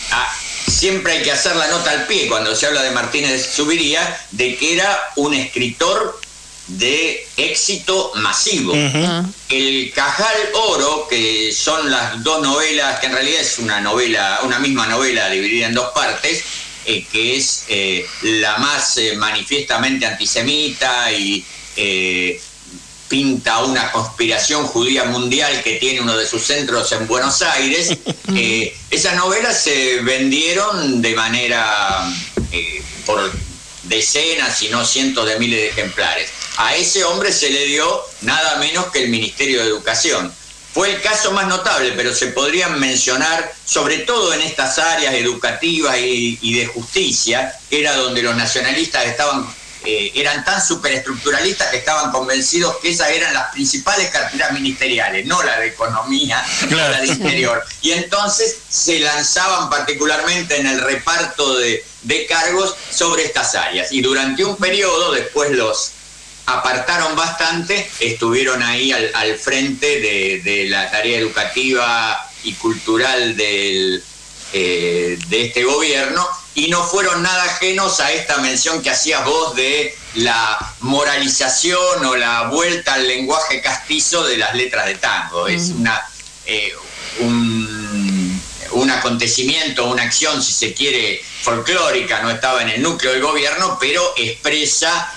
siempre 0.67 1.13
hay 1.13 1.23
que 1.23 1.31
hacer 1.31 1.55
la 1.55 1.67
nota 1.67 1.91
al 1.91 2.07
pie 2.07 2.27
cuando 2.27 2.55
se 2.55 2.65
habla 2.67 2.83
de 2.83 2.91
Martínez 2.91 3.53
Subiría, 3.53 4.17
de 4.31 4.55
que 4.55 4.73
era 4.73 4.97
un 5.17 5.33
escritor 5.33 6.19
de 6.67 7.27
éxito 7.37 8.11
masivo. 8.15 8.73
El 9.49 9.91
Cajal 9.93 10.35
Oro, 10.53 11.07
que 11.09 11.51
son 11.53 11.89
las 11.89 12.23
dos 12.23 12.41
novelas, 12.41 12.99
que 12.99 13.07
en 13.07 13.13
realidad 13.13 13.41
es 13.41 13.59
una 13.59 13.79
novela, 13.81 14.41
una 14.43 14.59
misma 14.59 14.87
novela 14.87 15.29
dividida 15.29 15.67
en 15.67 15.73
dos 15.73 15.91
partes, 15.93 16.43
eh, 16.85 17.05
que 17.11 17.37
es 17.37 17.65
eh, 17.69 18.05
la 18.21 18.57
más 18.57 18.97
eh, 18.97 19.15
manifiestamente 19.17 20.05
antisemita 20.05 21.11
y 21.11 21.43
eh, 21.75 22.39
pinta 23.07 23.63
una 23.63 23.91
conspiración 23.91 24.65
judía 24.65 25.05
mundial 25.05 25.63
que 25.63 25.75
tiene 25.75 26.01
uno 26.01 26.17
de 26.17 26.27
sus 26.27 26.43
centros 26.43 26.91
en 26.91 27.07
Buenos 27.07 27.41
Aires. 27.41 27.97
Eh, 28.35 28.75
esas 28.91 29.15
novelas 29.15 29.63
se 29.63 30.01
vendieron 30.01 31.01
de 31.01 31.15
manera 31.15 32.13
eh, 32.51 32.83
por 33.05 33.31
decenas, 33.83 34.57
si 34.57 34.67
no 34.67 34.85
cientos 34.85 35.25
de 35.25 35.39
miles 35.39 35.61
de 35.61 35.69
ejemplares. 35.69 36.29
A 36.57 36.75
ese 36.75 37.03
hombre 37.03 37.31
se 37.31 37.49
le 37.49 37.65
dio 37.65 38.01
nada 38.21 38.57
menos 38.57 38.87
que 38.87 39.03
el 39.03 39.09
Ministerio 39.09 39.61
de 39.61 39.67
Educación. 39.67 40.33
Fue 40.73 40.91
el 40.91 41.01
caso 41.01 41.31
más 41.31 41.47
notable, 41.47 41.93
pero 41.95 42.13
se 42.13 42.27
podrían 42.27 42.79
mencionar, 42.79 43.51
sobre 43.65 43.99
todo 43.99 44.33
en 44.33 44.41
estas 44.41 44.77
áreas 44.77 45.13
educativas 45.15 45.97
y, 45.97 46.37
y 46.41 46.59
de 46.59 46.67
justicia, 46.67 47.53
que 47.69 47.79
era 47.79 47.95
donde 47.95 48.21
los 48.21 48.35
nacionalistas 48.35 49.05
estaban 49.05 49.47
eh, 49.89 50.11
eran 50.15 50.43
tan 50.43 50.61
superestructuralistas 50.61 51.69
que 51.69 51.77
estaban 51.77 52.11
convencidos 52.11 52.75
que 52.81 52.89
esas 52.89 53.09
eran 53.09 53.33
las 53.33 53.51
principales 53.51 54.09
carteras 54.09 54.51
ministeriales, 54.51 55.25
no 55.25 55.41
la 55.43 55.59
de 55.59 55.67
economía, 55.67 56.43
no 56.69 56.75
la 56.75 56.99
de 56.99 57.07
interior. 57.07 57.63
Y 57.81 57.91
entonces 57.91 58.57
se 58.67 58.99
lanzaban 58.99 59.69
particularmente 59.69 60.57
en 60.57 60.67
el 60.67 60.81
reparto 60.81 61.57
de, 61.57 61.85
cargos 62.27 62.75
sobre 62.91 63.23
estas 63.23 63.55
áreas. 63.55 63.91
Y 63.91 64.01
durante 64.01 64.43
un 64.43 64.57
periodo, 64.57 65.11
después 65.11 65.51
los 65.51 65.91
apartaron 66.47 67.15
bastante, 67.15 67.89
estuvieron 67.99 68.63
ahí 68.63 68.91
al, 68.91 69.37
frente 69.37 69.99
de, 69.99 70.67
la 70.69 70.89
tarea 70.89 71.19
educativa 71.19 72.25
y 72.43 72.53
cultural 72.53 73.35
del, 73.35 74.03
eh, 74.53 75.19
de 75.27 75.45
este 75.45 75.63
gobierno 75.63 76.25
y 76.55 76.69
no 76.69 76.83
fueron 76.83 77.21
nada 77.21 77.43
ajenos 77.43 77.99
a 77.99 78.11
esta 78.13 78.37
mención 78.37 78.81
que 78.81 78.89
hacías 78.89 79.23
vos 79.25 79.55
de 79.55 79.93
la 80.15 80.57
moralización 80.79 82.05
o 82.05 82.15
la 82.15 82.47
vuelta 82.47 82.95
al 82.95 83.07
lenguaje 83.07 83.61
castizo 83.61 84.25
de 84.25 84.37
las 84.37 84.55
letras 84.55 84.85
de 84.87 84.95
tango. 84.95 85.47
Es 85.47 85.69
una, 85.69 86.01
eh, 86.45 86.73
un, 87.19 87.96
un, 88.77 88.89
acontecimiento, 88.91 89.89
una 89.89 90.03
acción, 90.03 90.41
si 90.41 90.53
se 90.53 90.73
quiere, 90.73 91.21
folclórica, 91.41 92.21
no 92.21 92.29
estaba 92.29 92.61
en 92.61 92.69
el 92.69 92.81
núcleo 92.81 93.13
del 93.13 93.21
gobierno, 93.21 93.77
pero 93.79 94.13
expresa 94.17 95.13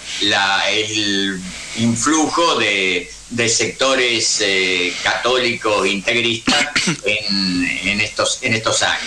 el 0.70 1.40
influjo 1.76 2.56
de, 2.56 3.10
de 3.30 3.48
sectores 3.48 4.40
eh, 4.40 4.92
católicos 5.04 5.86
integristas 5.86 6.66
en, 7.04 8.00
estos, 8.00 8.38
en 8.42 8.54
estos 8.54 8.82
años. 8.82 9.06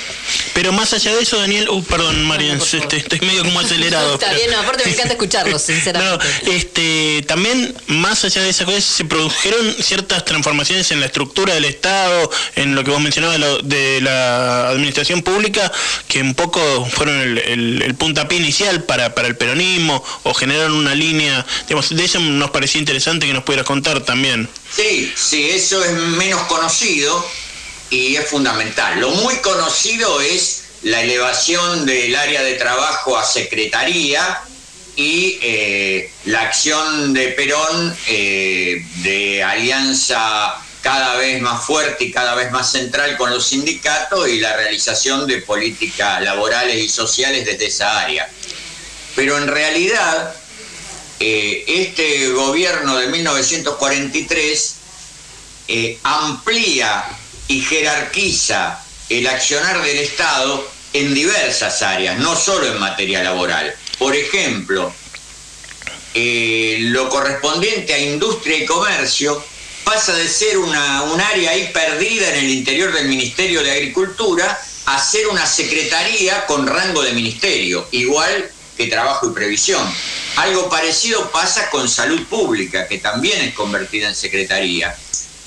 Pero 0.54 0.72
más 0.72 0.94
allá 0.94 1.14
de 1.14 1.24
eso, 1.24 1.38
Daniel, 1.38 1.70
uh, 1.70 1.84
perdón, 1.84 2.24
Marian, 2.26 2.58
este, 2.58 2.98
estoy 2.98 3.20
medio 3.20 3.44
como 3.44 3.60
acelerado. 3.60 4.14
Está 4.20 4.34
bien, 4.34 4.54
aparte 4.54 4.86
me 4.86 4.92
encanta 4.92 5.14
escucharlos, 5.14 5.62
sinceramente. 5.66 6.26
este, 6.46 7.24
también, 7.28 7.76
más 7.88 8.24
allá 8.24 8.44
de 8.44 8.50
esas 8.50 8.66
cosas, 8.66 8.84
se 8.84 9.04
produjeron 9.04 9.76
ciertas 9.82 10.24
transformaciones 10.24 10.90
en 10.92 11.02
la 11.02 11.08
estructura 11.08 11.54
del 11.54 11.66
Estado, 11.66 12.32
en 12.56 12.76
lo 12.76 12.84
que 12.84 12.92
vos 12.92 13.02
mencionabas 13.02 13.40
de, 13.64 14.00
la 14.02 14.70
administración 14.70 15.22
pública, 15.22 15.72
que 16.08 16.22
un 16.22 16.34
poco 16.34 16.86
fueron 16.86 17.20
el, 17.20 17.82
el, 17.82 17.96
puntapié 17.96 18.40
inicial 18.40 18.84
para, 18.84 19.14
para 19.16 19.28
el 19.28 19.36
peronismo, 19.36 20.04
o 20.24 20.34
generaron 20.34 20.74
una 20.74 20.96
línea, 20.96 21.46
digamos, 21.68 21.90
de 21.90 22.06
eso 22.06 22.20
nos 22.20 22.52
parecía 22.52 22.80
interesante 22.80 23.28
que 23.28 23.34
nos 23.34 23.44
pudieras 23.44 23.66
contar 23.66 24.02
Sí, 24.76 25.14
sí, 25.16 25.50
eso 25.50 25.84
es 25.84 25.92
menos 25.92 26.42
conocido 26.44 27.26
y 27.90 28.16
es 28.16 28.28
fundamental. 28.28 29.00
Lo 29.00 29.12
muy 29.12 29.36
conocido 29.38 30.22
es 30.22 30.64
la 30.84 31.02
elevación 31.02 31.86
del 31.86 32.16
área 32.16 32.44
de 32.44 32.54
trabajo 32.56 33.18
a 33.18 33.24
secretaría 33.24 34.42
y 34.96 35.40
eh, 35.42 36.12
la 36.26 36.42
acción 36.42 37.14
de 37.14 37.30
Perón 37.30 37.96
eh, 38.08 38.86
de 38.98 39.44
alianza 39.44 40.56
cada 40.82 41.16
vez 41.16 41.42
más 41.42 41.66
fuerte 41.66 42.04
y 42.04 42.12
cada 42.12 42.36
vez 42.36 42.52
más 42.52 42.70
central 42.72 43.16
con 43.18 43.30
los 43.32 43.48
sindicatos 43.48 44.28
y 44.28 44.40
la 44.40 44.56
realización 44.58 45.26
de 45.26 45.38
políticas 45.38 46.22
laborales 46.22 46.76
y 46.76 46.90
sociales 46.90 47.46
desde 47.46 47.68
esa 47.68 48.02
área. 48.02 48.30
Pero 49.16 49.38
en 49.38 49.48
realidad 49.48 50.36
eh, 51.26 51.64
este 51.66 52.28
gobierno 52.32 52.98
de 52.98 53.08
1943 53.08 54.76
eh, 55.70 55.98
amplía 56.04 57.06
y 57.48 57.62
jerarquiza 57.62 58.84
el 59.08 59.26
accionar 59.28 59.82
del 59.84 60.00
Estado 60.00 60.70
en 60.92 61.14
diversas 61.14 61.82
áreas, 61.82 62.20
no 62.20 62.36
solo 62.36 62.68
en 62.68 62.78
materia 62.78 63.24
laboral. 63.24 63.74
Por 63.98 64.18
ejemplo, 64.18 64.94
eh, 66.14 66.80
lo 66.82 67.08
correspondiente 67.08 67.94
a 67.94 68.00
industria 68.00 68.58
y 68.58 68.66
comercio 68.66 69.42
pasa 69.86 70.14
de 70.16 70.28
ser 70.28 70.58
una, 70.58 71.04
un 71.04 71.22
área 71.22 71.52
ahí 71.52 71.70
perdida 71.74 72.34
en 72.34 72.44
el 72.44 72.50
interior 72.50 72.92
del 72.92 73.08
Ministerio 73.08 73.64
de 73.64 73.72
Agricultura 73.72 74.60
a 74.88 75.02
ser 75.02 75.28
una 75.28 75.46
secretaría 75.46 76.46
con 76.48 76.68
rango 76.68 77.02
de 77.02 77.14
ministerio, 77.14 77.88
igual 77.92 78.52
que 78.78 78.88
trabajo 78.88 79.30
y 79.30 79.34
previsión. 79.34 79.84
Algo 80.38 80.70
parecido 80.70 81.30
pasa 81.32 81.70
con 81.70 81.88
salud 81.88 82.26
pública, 82.28 82.88
que 82.88 82.98
también 82.98 83.42
es 83.42 83.54
convertida 83.54 84.10
en 84.10 84.16
secretaría. 84.16 84.96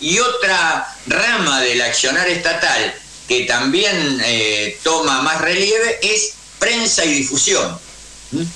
Y 0.00 0.18
otra 0.18 0.94
rama 1.06 1.60
del 1.60 1.80
accionar 1.82 2.28
estatal 2.28 2.94
que 3.26 3.44
también 3.44 4.20
eh, 4.24 4.78
toma 4.82 5.22
más 5.22 5.40
relieve 5.40 5.98
es 6.02 6.34
prensa 6.58 7.04
y 7.04 7.14
difusión. 7.14 7.78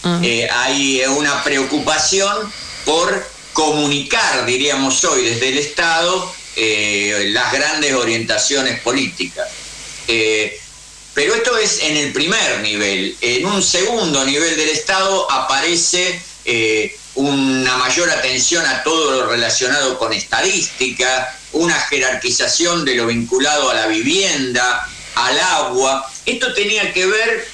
Ah. 0.02 0.20
Eh, 0.22 0.48
hay 0.50 1.02
una 1.06 1.42
preocupación 1.42 2.52
por 2.84 3.26
comunicar, 3.52 4.46
diríamos 4.46 5.02
hoy, 5.04 5.24
desde 5.24 5.48
el 5.48 5.58
Estado 5.58 6.32
eh, 6.56 7.30
las 7.32 7.52
grandes 7.52 7.94
orientaciones 7.94 8.80
políticas. 8.80 9.48
Pero 11.14 11.34
esto 11.34 11.56
es 11.56 11.80
en 11.80 11.96
el 11.96 12.12
primer 12.12 12.61
nivel. 12.61 13.16
En 13.20 13.46
un 13.46 13.62
segundo 13.62 14.24
nivel 14.24 14.56
del 14.56 14.68
Estado 14.68 15.30
aparece 15.30 16.20
eh, 16.44 16.96
una 17.14 17.76
mayor 17.78 18.08
atención 18.11 18.64
a 18.64 18.82
todo 18.82 19.11
lo 19.11 19.26
relacionado 19.26 19.98
con 19.98 20.12
estadística, 20.12 21.36
una 21.52 21.74
jerarquización 21.74 22.84
de 22.84 22.94
lo 22.94 23.06
vinculado 23.06 23.70
a 23.70 23.74
la 23.74 23.86
vivienda, 23.88 24.88
al 25.16 25.38
agua. 25.40 26.08
Esto 26.24 26.54
tenía 26.54 26.92
que 26.92 27.06
ver 27.06 27.48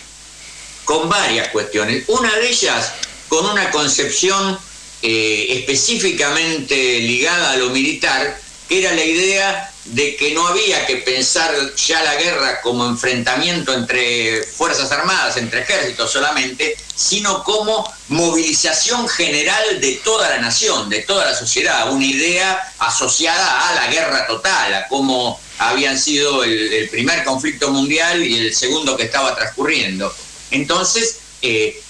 con 0.85 1.09
varias 1.09 1.49
cuestiones. 1.49 2.05
Una 2.09 2.35
de 2.37 2.49
ellas 2.49 2.93
con 3.29 3.47
una 3.47 3.71
concepción 3.71 4.59
eh, 5.03 5.47
específicamente 5.51 7.01
ligada 7.01 7.53
a 7.53 7.57
lo 7.57 7.71
militar, 7.71 8.39
que 8.69 8.81
era 8.81 8.93
la 8.93 9.05
idea 9.05 9.73
de 9.87 10.17
que 10.17 10.33
no 10.35 10.47
había 10.49 10.85
que 10.87 10.97
pensar 10.97 11.55
ya 11.77 12.03
la 12.03 12.17
guerra 12.17 12.61
como 12.61 12.87
enfrentamiento 12.87 13.73
entre 13.73 14.43
Fuerzas 14.43 14.91
Armadas, 14.91 15.37
entre 15.37 15.61
ejércitos 15.61 16.13
solamente, 16.13 16.77
sino 16.95 17.45
como 17.45 17.89
movilización 18.09 19.09
general 19.09 19.81
de 19.81 20.01
toda 20.05 20.29
la 20.29 20.39
nación, 20.39 20.89
de 20.89 21.01
toda 21.01 21.27
la 21.27 21.35
sociedad, 21.35 21.93
una 21.93 22.05
idea 22.05 22.73
asociada 22.79 23.69
a 23.69 23.75
la 23.75 23.87
guerra 23.89 24.27
total, 24.27 24.75
a 24.75 24.89
cómo 24.89 25.41
habían 25.59 25.99
sido 25.99 26.43
el, 26.43 26.89
primer 26.91 27.25
conflicto 27.25 27.71
mundial 27.71 28.23
y 28.23 28.47
el 28.47 28.55
segundo 28.55 28.97
que 28.97 29.05
estaba 29.05 29.37
transcurriendo. 29.37 30.15
Entonces, 30.51 31.19
eh, 31.43 31.81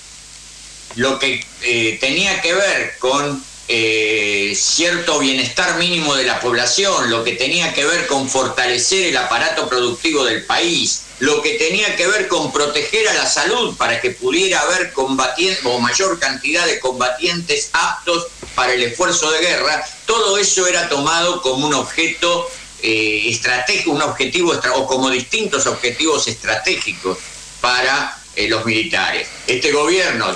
lo 0.96 1.18
que 1.18 1.44
eh, 1.62 1.98
tenía 2.00 2.40
que 2.40 2.54
ver 2.54 2.98
con 2.98 3.42
eh, 3.68 4.52
cierto 4.56 5.18
bienestar 5.18 5.78
mínimo 5.78 6.14
de 6.14 6.24
la 6.24 6.40
población, 6.40 7.10
lo 7.10 7.24
que 7.24 7.32
tenía 7.32 7.74
que 7.74 7.84
ver 7.84 8.06
con 8.06 8.28
fortalecer 8.28 9.06
el 9.06 9.16
aparato 9.16 9.68
productivo 9.68 10.24
del 10.24 10.44
país, 10.44 11.02
lo 11.18 11.42
que 11.42 11.54
tenía 11.54 11.96
que 11.96 12.06
ver 12.06 12.28
con 12.28 12.52
proteger 12.52 13.08
a 13.08 13.14
la 13.14 13.26
salud 13.26 13.76
para 13.76 14.00
que 14.00 14.10
pudiera 14.10 14.60
haber 14.60 14.92
combatientes 14.92 15.64
o 15.64 15.80
mayor 15.80 16.18
cantidad 16.18 16.64
de 16.66 16.78
combatientes 16.78 17.70
aptos 17.72 18.28
para 18.54 18.72
el 18.72 18.82
esfuerzo 18.82 19.30
de 19.32 19.40
guerra, 19.40 19.84
todo 20.06 20.38
eso 20.38 20.66
era 20.66 20.88
tomado 20.88 21.42
como 21.42 21.66
un 21.66 21.74
objeto 21.74 22.48
eh, 22.82 23.24
estratégico, 23.26 23.90
un 23.90 24.02
objetivo 24.02 24.52
o 24.74 24.86
como 24.86 25.10
distintos 25.10 25.66
objetivos 25.66 26.28
estratégicos 26.28 27.18
para 27.60 28.16
eh, 28.36 28.48
los 28.48 28.64
militares. 28.64 29.26
Este 29.46 29.72
gobierno 29.72 30.26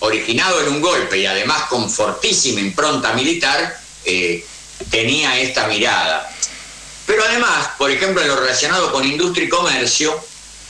originado 0.00 0.60
en 0.62 0.68
un 0.68 0.80
golpe 0.80 1.18
y 1.18 1.26
además 1.26 1.64
con 1.68 1.90
fortísima 1.90 2.60
impronta 2.60 3.12
militar, 3.12 3.78
eh, 4.04 4.44
tenía 4.90 5.38
esta 5.40 5.66
mirada. 5.66 6.30
Pero 7.06 7.24
además, 7.24 7.70
por 7.76 7.90
ejemplo, 7.90 8.22
en 8.22 8.28
lo 8.28 8.36
relacionado 8.36 8.92
con 8.92 9.04
industria 9.04 9.46
y 9.46 9.48
comercio, 9.48 10.18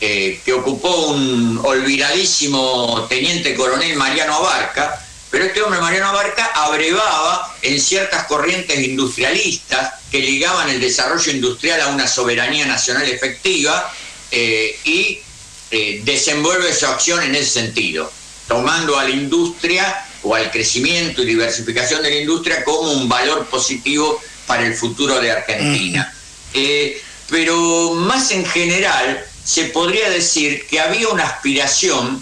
eh, 0.01 0.41
que 0.45 0.53
ocupó 0.53 1.09
un 1.09 1.61
olvidadísimo 1.62 3.07
teniente 3.09 3.55
coronel 3.55 3.97
Mariano 3.97 4.37
Abarca, 4.37 5.07
pero 5.31 5.45
este 5.45 5.62
hombre, 5.62 5.81
Mariano 5.81 6.09
Abarca, 6.09 6.47
abrevaba 6.55 7.55
en 7.62 7.81
ciertas 7.81 8.24
corrientes 8.24 8.81
industrialistas 8.81 9.95
que 10.11 10.18
ligaban 10.20 10.68
el 10.70 10.81
desarrollo 10.81 11.31
industrial 11.31 11.83
a 11.83 11.89
una 11.89 12.09
soberanía 12.09 12.66
nacional 12.66 13.09
efectiva 13.09 13.93
eh, 14.33 14.76
y 14.85 15.20
desenvuelve 16.03 16.74
su 16.74 16.85
acción 16.87 17.22
en 17.22 17.37
ese 17.37 17.61
sentido 17.61 18.11
tomando 18.51 18.99
a 18.99 19.05
la 19.05 19.11
industria 19.11 20.05
o 20.25 20.35
al 20.35 20.51
crecimiento 20.51 21.23
y 21.23 21.27
diversificación 21.27 22.03
de 22.03 22.11
la 22.11 22.17
industria 22.17 22.65
como 22.65 22.91
un 22.91 23.09
valor 23.09 23.47
positivo 23.47 24.21
para 24.45 24.67
el 24.67 24.75
futuro 24.75 25.21
de 25.21 25.31
Argentina. 25.31 26.13
Eh, 26.53 27.01
pero 27.29 27.95
más 27.95 28.33
en 28.33 28.45
general, 28.45 29.25
se 29.45 29.67
podría 29.67 30.11
decir 30.11 30.67
que 30.67 30.81
había 30.81 31.09
una 31.09 31.25
aspiración, 31.25 32.21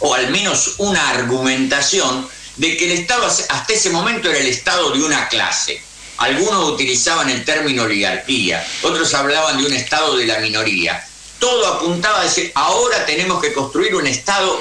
o 0.00 0.12
al 0.12 0.28
menos 0.30 0.74
una 0.78 1.08
argumentación, 1.10 2.28
de 2.56 2.76
que 2.76 2.86
el 2.86 2.98
Estado 2.98 3.24
hasta 3.26 3.72
ese 3.72 3.90
momento 3.90 4.28
era 4.28 4.40
el 4.40 4.48
Estado 4.48 4.90
de 4.90 5.04
una 5.04 5.28
clase. 5.28 5.80
Algunos 6.16 6.68
utilizaban 6.68 7.30
el 7.30 7.44
término 7.44 7.84
oligarquía, 7.84 8.66
otros 8.82 9.14
hablaban 9.14 9.58
de 9.58 9.66
un 9.66 9.72
Estado 9.72 10.16
de 10.16 10.26
la 10.26 10.40
minoría. 10.40 11.06
Todo 11.38 11.64
apuntaba 11.74 12.22
a 12.22 12.24
decir, 12.24 12.50
ahora 12.56 13.06
tenemos 13.06 13.40
que 13.40 13.52
construir 13.52 13.94
un 13.94 14.08
Estado 14.08 14.60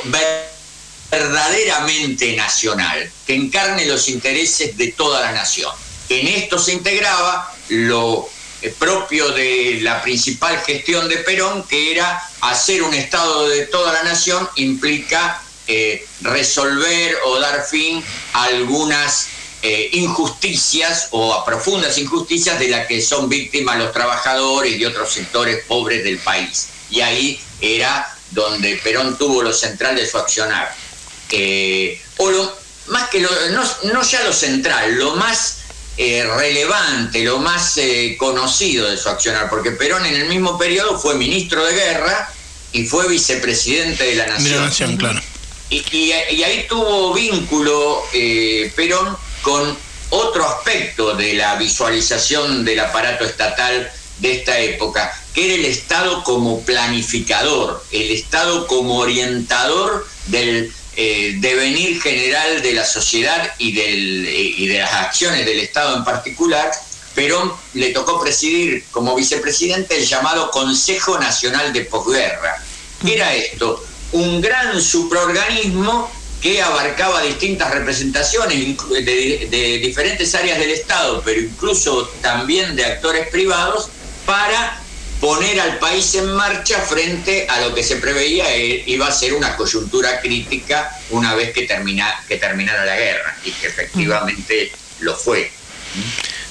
verdaderamente 1.09 2.35
nacional, 2.35 3.11
que 3.25 3.35
encarne 3.35 3.85
los 3.85 4.07
intereses 4.09 4.75
de 4.77 4.91
toda 4.91 5.21
la 5.21 5.31
nación. 5.31 5.71
En 6.09 6.27
esto 6.27 6.57
se 6.59 6.73
integraba 6.73 7.53
lo 7.69 8.29
eh, 8.61 8.73
propio 8.77 9.29
de 9.29 9.79
la 9.81 10.01
principal 10.01 10.57
gestión 10.59 11.07
de 11.09 11.17
Perón, 11.17 11.63
que 11.63 11.91
era 11.91 12.21
hacer 12.41 12.81
un 12.81 12.93
Estado 12.93 13.47
de 13.49 13.67
toda 13.67 13.93
la 13.93 14.03
nación, 14.03 14.47
implica 14.55 15.41
eh, 15.67 16.05
resolver 16.21 17.17
o 17.25 17.39
dar 17.39 17.63
fin 17.63 18.03
a 18.33 18.45
algunas 18.45 19.27
eh, 19.61 19.89
injusticias 19.93 21.09
o 21.11 21.33
a 21.33 21.45
profundas 21.45 21.97
injusticias 21.97 22.57
de 22.59 22.69
las 22.69 22.87
que 22.87 23.01
son 23.01 23.27
víctimas 23.27 23.77
los 23.77 23.91
trabajadores 23.91 24.79
y 24.79 24.85
otros 24.85 25.11
sectores 25.11 25.63
pobres 25.67 26.03
del 26.03 26.19
país. 26.19 26.69
Y 26.89 27.01
ahí 27.01 27.41
era 27.59 28.15
donde 28.31 28.77
Perón 28.77 29.17
tuvo 29.17 29.41
lo 29.41 29.53
central 29.53 29.95
de 29.95 30.07
su 30.07 30.17
accionar. 30.17 30.73
Eh, 31.31 32.01
o 32.17 32.29
lo 32.29 32.57
más 32.87 33.09
que 33.09 33.19
lo, 33.19 33.29
no, 33.83 34.01
ya 34.03 34.23
lo 34.23 34.33
central, 34.33 34.95
lo 34.95 35.15
más 35.15 35.59
eh, 35.97 36.25
relevante, 36.37 37.23
lo 37.23 37.39
más 37.39 37.79
conocido 38.17 38.89
de 38.89 38.97
su 38.97 39.09
accionar, 39.09 39.49
porque 39.49 39.71
Perón 39.71 40.05
en 40.05 40.15
el 40.15 40.29
mismo 40.29 40.57
periodo 40.57 40.97
fue 40.97 41.15
ministro 41.15 41.65
de 41.65 41.73
guerra 41.73 42.31
y 42.71 42.85
fue 42.85 43.07
vicepresidente 43.07 44.03
de 44.03 44.15
la 44.15 44.27
nación. 44.27 44.97
claro. 44.97 45.21
Y, 45.69 45.83
y, 45.91 46.13
ahí 46.13 46.65
tuvo 46.69 47.13
vínculo 47.13 48.03
Perón 48.75 49.17
con 49.41 49.77
otro 50.09 50.47
aspecto 50.47 51.15
de 51.15 51.33
la 51.33 51.55
visualización 51.55 52.63
del 52.63 52.79
aparato 52.79 53.25
estatal 53.25 53.91
de 54.19 54.31
esta 54.31 54.59
época, 54.59 55.13
que 55.33 55.45
era 55.45 55.55
el 55.55 55.65
Estado 55.65 56.23
como 56.23 56.61
planificador, 56.61 57.83
el 57.91 58.11
Estado 58.11 58.67
como 58.67 58.97
orientador 58.97 60.07
del 60.27 60.73
eh, 60.99 61.35
devenir 61.37 62.01
general 62.01 62.63
de 62.63 62.73
la 62.73 62.83
sociedad 62.83 63.53
eh, 63.59 64.55
y 64.57 64.67
de 64.67 64.79
las 64.79 64.91
acciones 64.93 65.45
del 65.45 65.59
Estado 65.59 65.95
en 65.95 66.03
particular, 66.03 66.71
Perón 67.13 67.53
le 67.75 67.91
tocó 67.91 68.19
presidir 68.19 68.83
como 68.89 69.13
vicepresidente 69.13 69.95
el 69.95 70.07
llamado 70.07 70.49
Consejo 70.49 71.19
Nacional 71.19 71.71
de 71.71 71.81
Posguerra. 71.81 72.63
¿Qué 72.99 73.13
era 73.13 73.35
esto? 73.35 73.85
Un 74.11 74.41
gran 74.41 74.81
supraorganismo 74.81 76.09
que 76.41 76.63
abarcaba 76.63 77.21
distintas 77.21 77.71
representaciones 77.75 78.57
de, 78.89 79.79
diferentes 79.83 80.33
áreas 80.33 80.57
del 80.57 80.71
Estado, 80.71 81.21
pero 81.23 81.41
incluso 81.41 82.07
también 82.21 82.75
de 82.75 82.85
actores 82.85 83.27
privados, 83.27 83.89
para 84.25 84.81
poner 85.19 85.59
al 85.59 85.79
país 85.79 86.13
en 86.15 86.29
marcha 86.31 86.79
frente 86.81 87.47
a 87.49 87.61
lo 87.61 87.73
que 87.73 87.83
se 87.83 87.97
preveía 87.97 88.53
e 88.53 88.83
iba 88.87 89.07
a 89.07 89.11
ser 89.11 89.33
una 89.33 89.55
coyuntura 89.55 90.21
crítica 90.21 90.91
una 91.09 91.33
vez 91.35 91.53
que, 91.53 91.63
termina, 91.63 92.23
que 92.27 92.37
terminara 92.37 92.85
la 92.85 92.95
guerra, 92.95 93.35
y 93.43 93.51
que 93.51 93.67
efectivamente 93.67 94.71
lo 94.99 95.15
fue. 95.15 95.51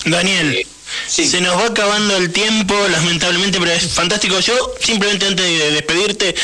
Daniel. 0.04 0.54
Eh, 0.54 0.66
se 1.08 1.40
nos 1.40 1.56
va 1.56 1.66
acabando 1.66 2.16
el 2.16 2.32
tiempo, 2.32 2.74
lamentablemente, 2.88 3.58
pero 3.58 3.72
es 3.72 3.92
fantástico. 3.92 4.38
Yo 4.40 4.54
simplemente 4.80 5.26
antes 5.26 5.46
de 5.46 5.70
despedirte, 5.72 6.34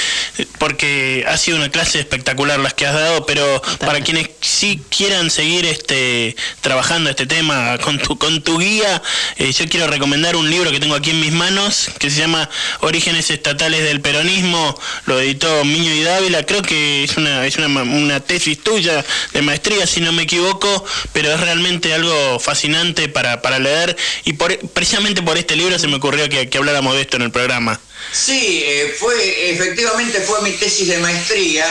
porque 0.59 1.25
ha 1.29 1.37
sido 1.37 1.57
una 1.57 1.71
clase 1.71 2.01
espectacular 2.01 2.59
las 2.61 2.75
que 2.75 2.87
has 2.87 2.95
dado, 2.95 3.27
pero 3.27 3.63
para 3.81 4.01
quienes 4.01 4.31
sí 4.41 4.81
quieran 4.97 5.31
seguir 5.31 5.67
este 5.67 6.37
trabajando 6.61 7.11
este 7.11 7.27
tema 7.27 7.79
con 7.79 7.99
tu 7.99 8.19
con 8.19 8.43
tu 8.43 8.59
guía, 8.59 9.03
eh, 9.37 9.53
yo 9.53 9.69
quiero 9.69 9.87
recomendar 9.87 10.37
un 10.37 10.49
libro 10.51 10.71
que 10.71 10.81
tengo 10.81 10.95
aquí 10.95 11.11
en 11.11 11.21
mis 11.21 11.33
manos 11.33 11.91
que 11.99 12.11
se 12.11 12.21
llama 12.21 12.49
Orígenes 12.81 13.31
estatales 13.31 13.83
del 13.83 14.01
peronismo. 14.01 14.79
Lo 15.07 15.21
editó 15.21 15.65
Miño 15.65 15.93
y 15.93 16.03
Dávila. 16.03 16.45
Creo 16.45 16.63
que 16.63 17.05
es 17.05 17.17
una 17.17 17.47
es 17.47 17.57
una, 17.57 17.83
una 17.83 18.21
tesis 18.21 18.63
tuya 18.63 19.05
de 19.33 19.43
maestría, 19.43 19.87
si 19.87 20.01
no 20.01 20.13
me 20.13 20.23
equivoco, 20.23 20.85
pero 21.13 21.33
es 21.33 21.41
realmente 21.41 21.93
algo 21.93 22.39
fascinante 22.39 23.09
para, 23.09 23.43
para 23.43 23.59
leer 23.59 23.97
y 24.25 24.35
por 24.43 24.59
precisamente 24.71 25.23
por 25.23 25.39
este 25.39 25.55
libro 25.55 25.79
se 25.79 25.87
me 25.87 25.97
ocurrió 25.97 26.29
que, 26.29 26.51
habláramos 26.59 26.97
de 26.97 27.03
esto 27.03 27.17
en 27.17 27.23
el 27.23 27.31
programa. 27.31 27.81
Sí, 28.13 28.65
eh, 28.65 28.93
fue, 28.99 29.53
efectivamente 29.53 30.21
fue 30.21 30.43
mi 30.43 30.51
tesis 30.51 30.89
de 30.89 30.99
maestría 30.99 31.65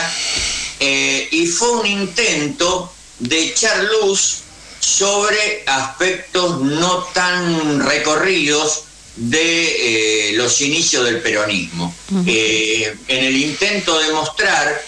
eh, 0.80 1.28
y 1.30 1.46
fue 1.48 1.70
un 1.72 1.86
intento 1.86 2.90
de 3.18 3.42
echar 3.44 3.76
luz 3.84 4.38
sobre 4.80 5.64
aspectos 5.66 6.62
no 6.62 7.04
tan 7.12 7.86
recorridos 7.86 8.84
de 9.16 10.30
eh, 10.30 10.32
los 10.32 10.58
inicios 10.62 11.04
del 11.04 11.20
peronismo. 11.20 11.94
en 12.26 12.98
el 13.06 13.36
intento 13.36 13.98
de 13.98 14.12
mostrar 14.14 14.82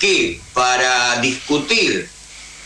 que 0.00 0.40
para 0.52 1.20
discutir 1.20 2.08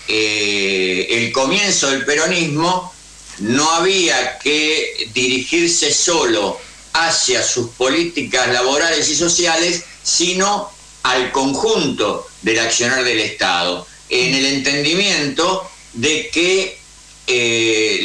el 0.08 1.30
comienzo 1.32 1.90
del 1.90 2.06
peronismo 2.06 2.91
no 3.38 3.70
había 3.72 4.38
que 4.38 5.08
dirigirse 5.12 5.92
solo 5.92 6.58
hacia 6.92 7.42
sus 7.42 7.70
políticas 7.70 8.48
laborales 8.48 9.08
y 9.08 9.16
sociales, 9.16 9.84
sino 10.02 10.70
al 11.02 11.32
conjunto 11.32 12.28
del 12.42 12.58
accionar 12.58 13.04
del 13.04 13.20
Estado, 13.20 13.86
en 14.08 14.34
el 14.34 14.46
entendimiento 14.46 15.68
de 15.94 16.28
que 16.30 16.78
eh, 17.26 18.00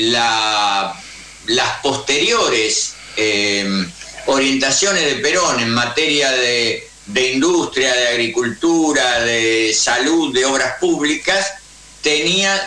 las 1.48 1.80
posteriores 1.82 2.94
em, 3.16 3.90
orientaciones 4.28 5.06
de 5.06 5.16
Perón 5.16 5.60
en 5.60 5.70
materia 5.70 6.32
de, 6.32 6.88
industria, 7.34 7.94
de 7.94 8.08
agricultura, 8.10 9.22
de 9.22 9.74
salud, 9.74 10.34
de 10.34 10.46
obras 10.46 10.78
públicas, 10.80 11.46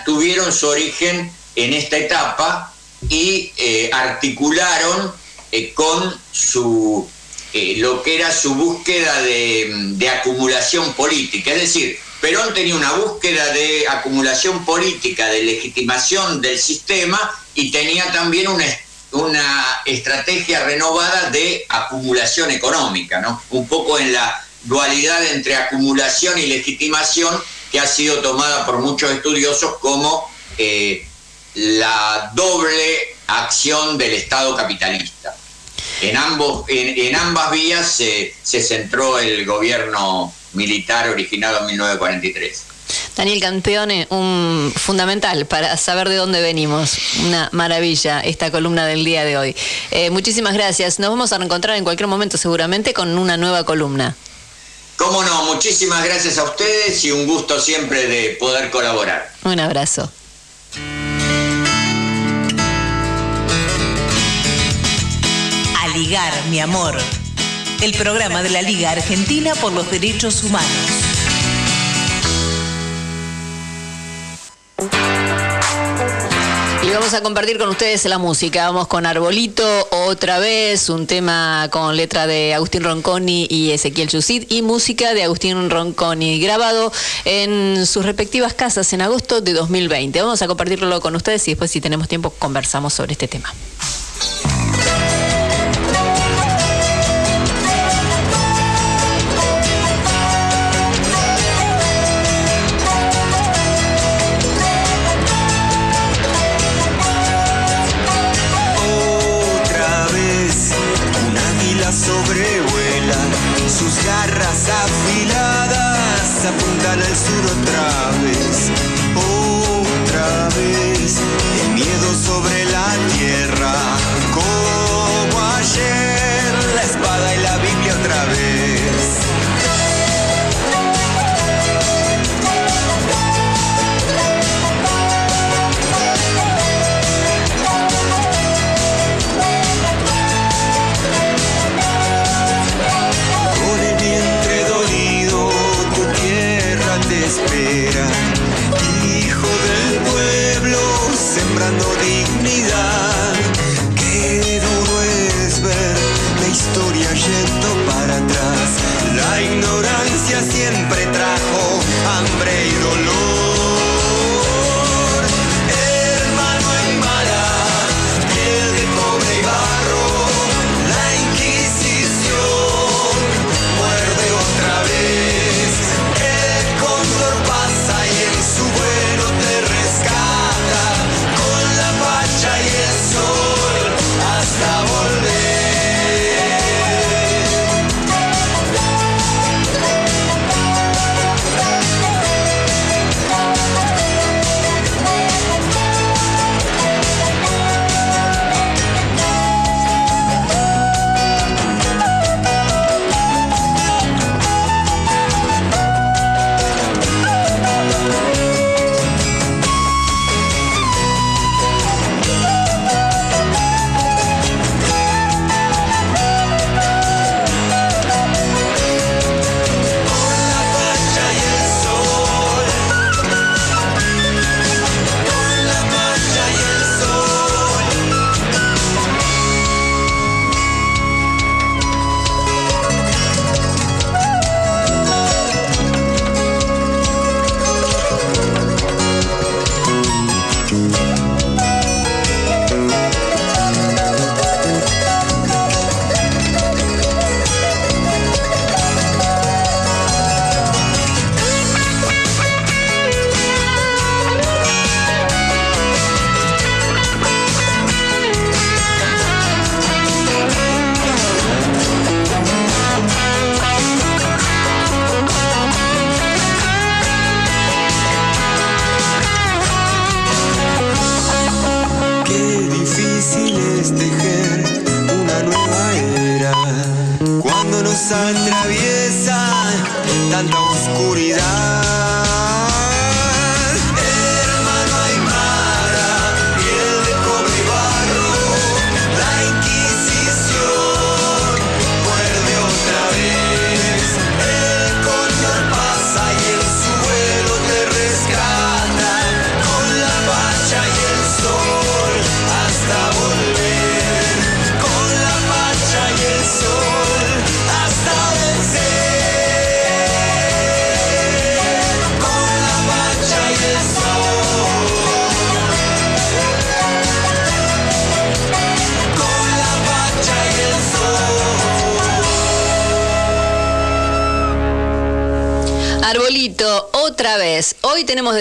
tuvieron 0.04 0.52
su 0.52 0.66
origen 0.66 1.32
en 1.56 1.72
esta 1.72 1.96
etapa 1.96 2.72
y 3.08 3.52
eh, 3.56 3.90
articularon 3.92 5.12
eh, 5.52 5.72
con 5.74 6.18
su 6.32 7.08
eh, 7.52 7.74
lo 7.78 8.02
que 8.02 8.16
era 8.16 8.32
su 8.32 8.54
búsqueda 8.54 9.22
de, 9.22 10.08
acumulación 10.08 10.92
política. 10.94 11.52
Es 11.52 11.62
decir, 11.62 11.98
Perón 12.20 12.54
tenía 12.54 12.76
una 12.76 12.92
búsqueda 12.92 13.52
de 13.52 13.88
acumulación 13.88 14.64
política, 14.64 15.26
de 15.26 15.42
legitimación 15.42 16.40
del 16.40 16.58
sistema 16.58 17.18
y 17.54 17.72
tenía 17.72 18.12
también 18.12 18.46
una, 18.48 18.64
una 19.12 19.80
estrategia 19.84 20.64
renovada 20.64 21.30
de 21.30 21.64
acumulación 21.68 22.50
económica, 22.50 23.20
¿no? 23.20 23.42
un 23.50 23.66
poco 23.66 23.98
en 23.98 24.12
la 24.12 24.46
dualidad 24.64 25.24
entre 25.32 25.56
acumulación 25.56 26.38
y 26.38 26.46
legitimación 26.46 27.42
que 27.72 27.80
ha 27.80 27.86
sido 27.86 28.20
tomada 28.20 28.66
por 28.66 28.78
muchos 28.78 29.10
estudiosos 29.10 29.78
como 29.78 30.30
la 31.54 32.30
doble 32.34 32.98
acción 33.26 33.98
del 33.98 34.14
Estado 34.14 34.56
capitalista. 34.56 35.34
En, 36.02 36.16
ambos, 36.16 36.64
en, 36.68 37.14
ambas 37.14 37.50
vías 37.50 37.86
se, 37.86 38.34
centró 38.42 39.18
el 39.18 39.44
gobierno 39.44 40.32
militar 40.54 41.08
originado 41.10 41.60
en 41.60 41.66
1943. 41.66 42.64
Daniel 43.16 43.40
Campeone, 43.40 44.06
un 44.10 44.72
fundamental 44.74 45.46
para 45.46 45.76
saber 45.76 46.08
de 46.08 46.16
dónde 46.16 46.40
venimos. 46.40 46.96
Una 47.26 47.48
maravilla 47.52 48.20
esta 48.20 48.50
columna 48.50 48.86
del 48.86 49.04
día 49.04 49.24
de 49.24 49.36
hoy. 49.36 49.56
Eh, 49.90 50.10
muchísimas 50.10 50.54
gracias. 50.54 50.98
Nos 50.98 51.10
vamos 51.10 51.32
a 51.32 51.38
reencontrar 51.38 51.76
en 51.76 51.84
cualquier 51.84 52.08
momento 52.08 52.36
seguramente 52.36 52.94
con 52.94 53.16
una 53.16 53.36
nueva 53.36 53.64
columna. 53.64 54.16
Cómo 54.96 55.22
no, 55.22 55.44
muchísimas 55.44 56.04
gracias 56.04 56.38
a 56.38 56.44
ustedes 56.44 57.04
y 57.04 57.10
un 57.10 57.26
gusto 57.26 57.60
siempre 57.60 58.06
de 58.06 58.36
poder 58.40 58.70
colaborar. 58.70 59.32
Un 59.44 59.60
abrazo. 59.60 60.10
Ligar, 65.94 66.32
mi 66.50 66.60
amor. 66.60 66.96
El 67.82 67.92
programa 67.94 68.42
de 68.42 68.50
la 68.50 68.62
Liga 68.62 68.92
Argentina 68.92 69.54
por 69.56 69.72
los 69.72 69.90
Derechos 69.90 70.44
Humanos. 70.44 70.70
Y 76.82 76.90
vamos 76.90 77.12
a 77.12 77.22
compartir 77.22 77.58
con 77.58 77.68
ustedes 77.70 78.04
la 78.04 78.18
música. 78.18 78.66
Vamos 78.66 78.86
con 78.86 79.04
Arbolito 79.04 79.88
otra 79.90 80.38
vez, 80.38 80.88
un 80.90 81.08
tema 81.08 81.68
con 81.72 81.96
letra 81.96 82.28
de 82.28 82.54
Agustín 82.54 82.84
Ronconi 82.84 83.48
y 83.50 83.72
Ezequiel 83.72 84.08
Chusid 84.08 84.44
y 84.48 84.62
música 84.62 85.12
de 85.12 85.24
Agustín 85.24 85.70
Ronconi, 85.70 86.38
grabado 86.40 86.92
en 87.24 87.84
sus 87.84 88.04
respectivas 88.04 88.54
casas 88.54 88.92
en 88.92 89.02
agosto 89.02 89.40
de 89.40 89.54
2020. 89.54 90.22
Vamos 90.22 90.40
a 90.40 90.46
compartirlo 90.46 91.00
con 91.00 91.16
ustedes 91.16 91.46
y 91.48 91.52
después 91.52 91.70
si 91.70 91.80
tenemos 91.80 92.06
tiempo 92.06 92.30
conversamos 92.30 92.94
sobre 92.94 93.12
este 93.12 93.26
tema. 93.26 93.52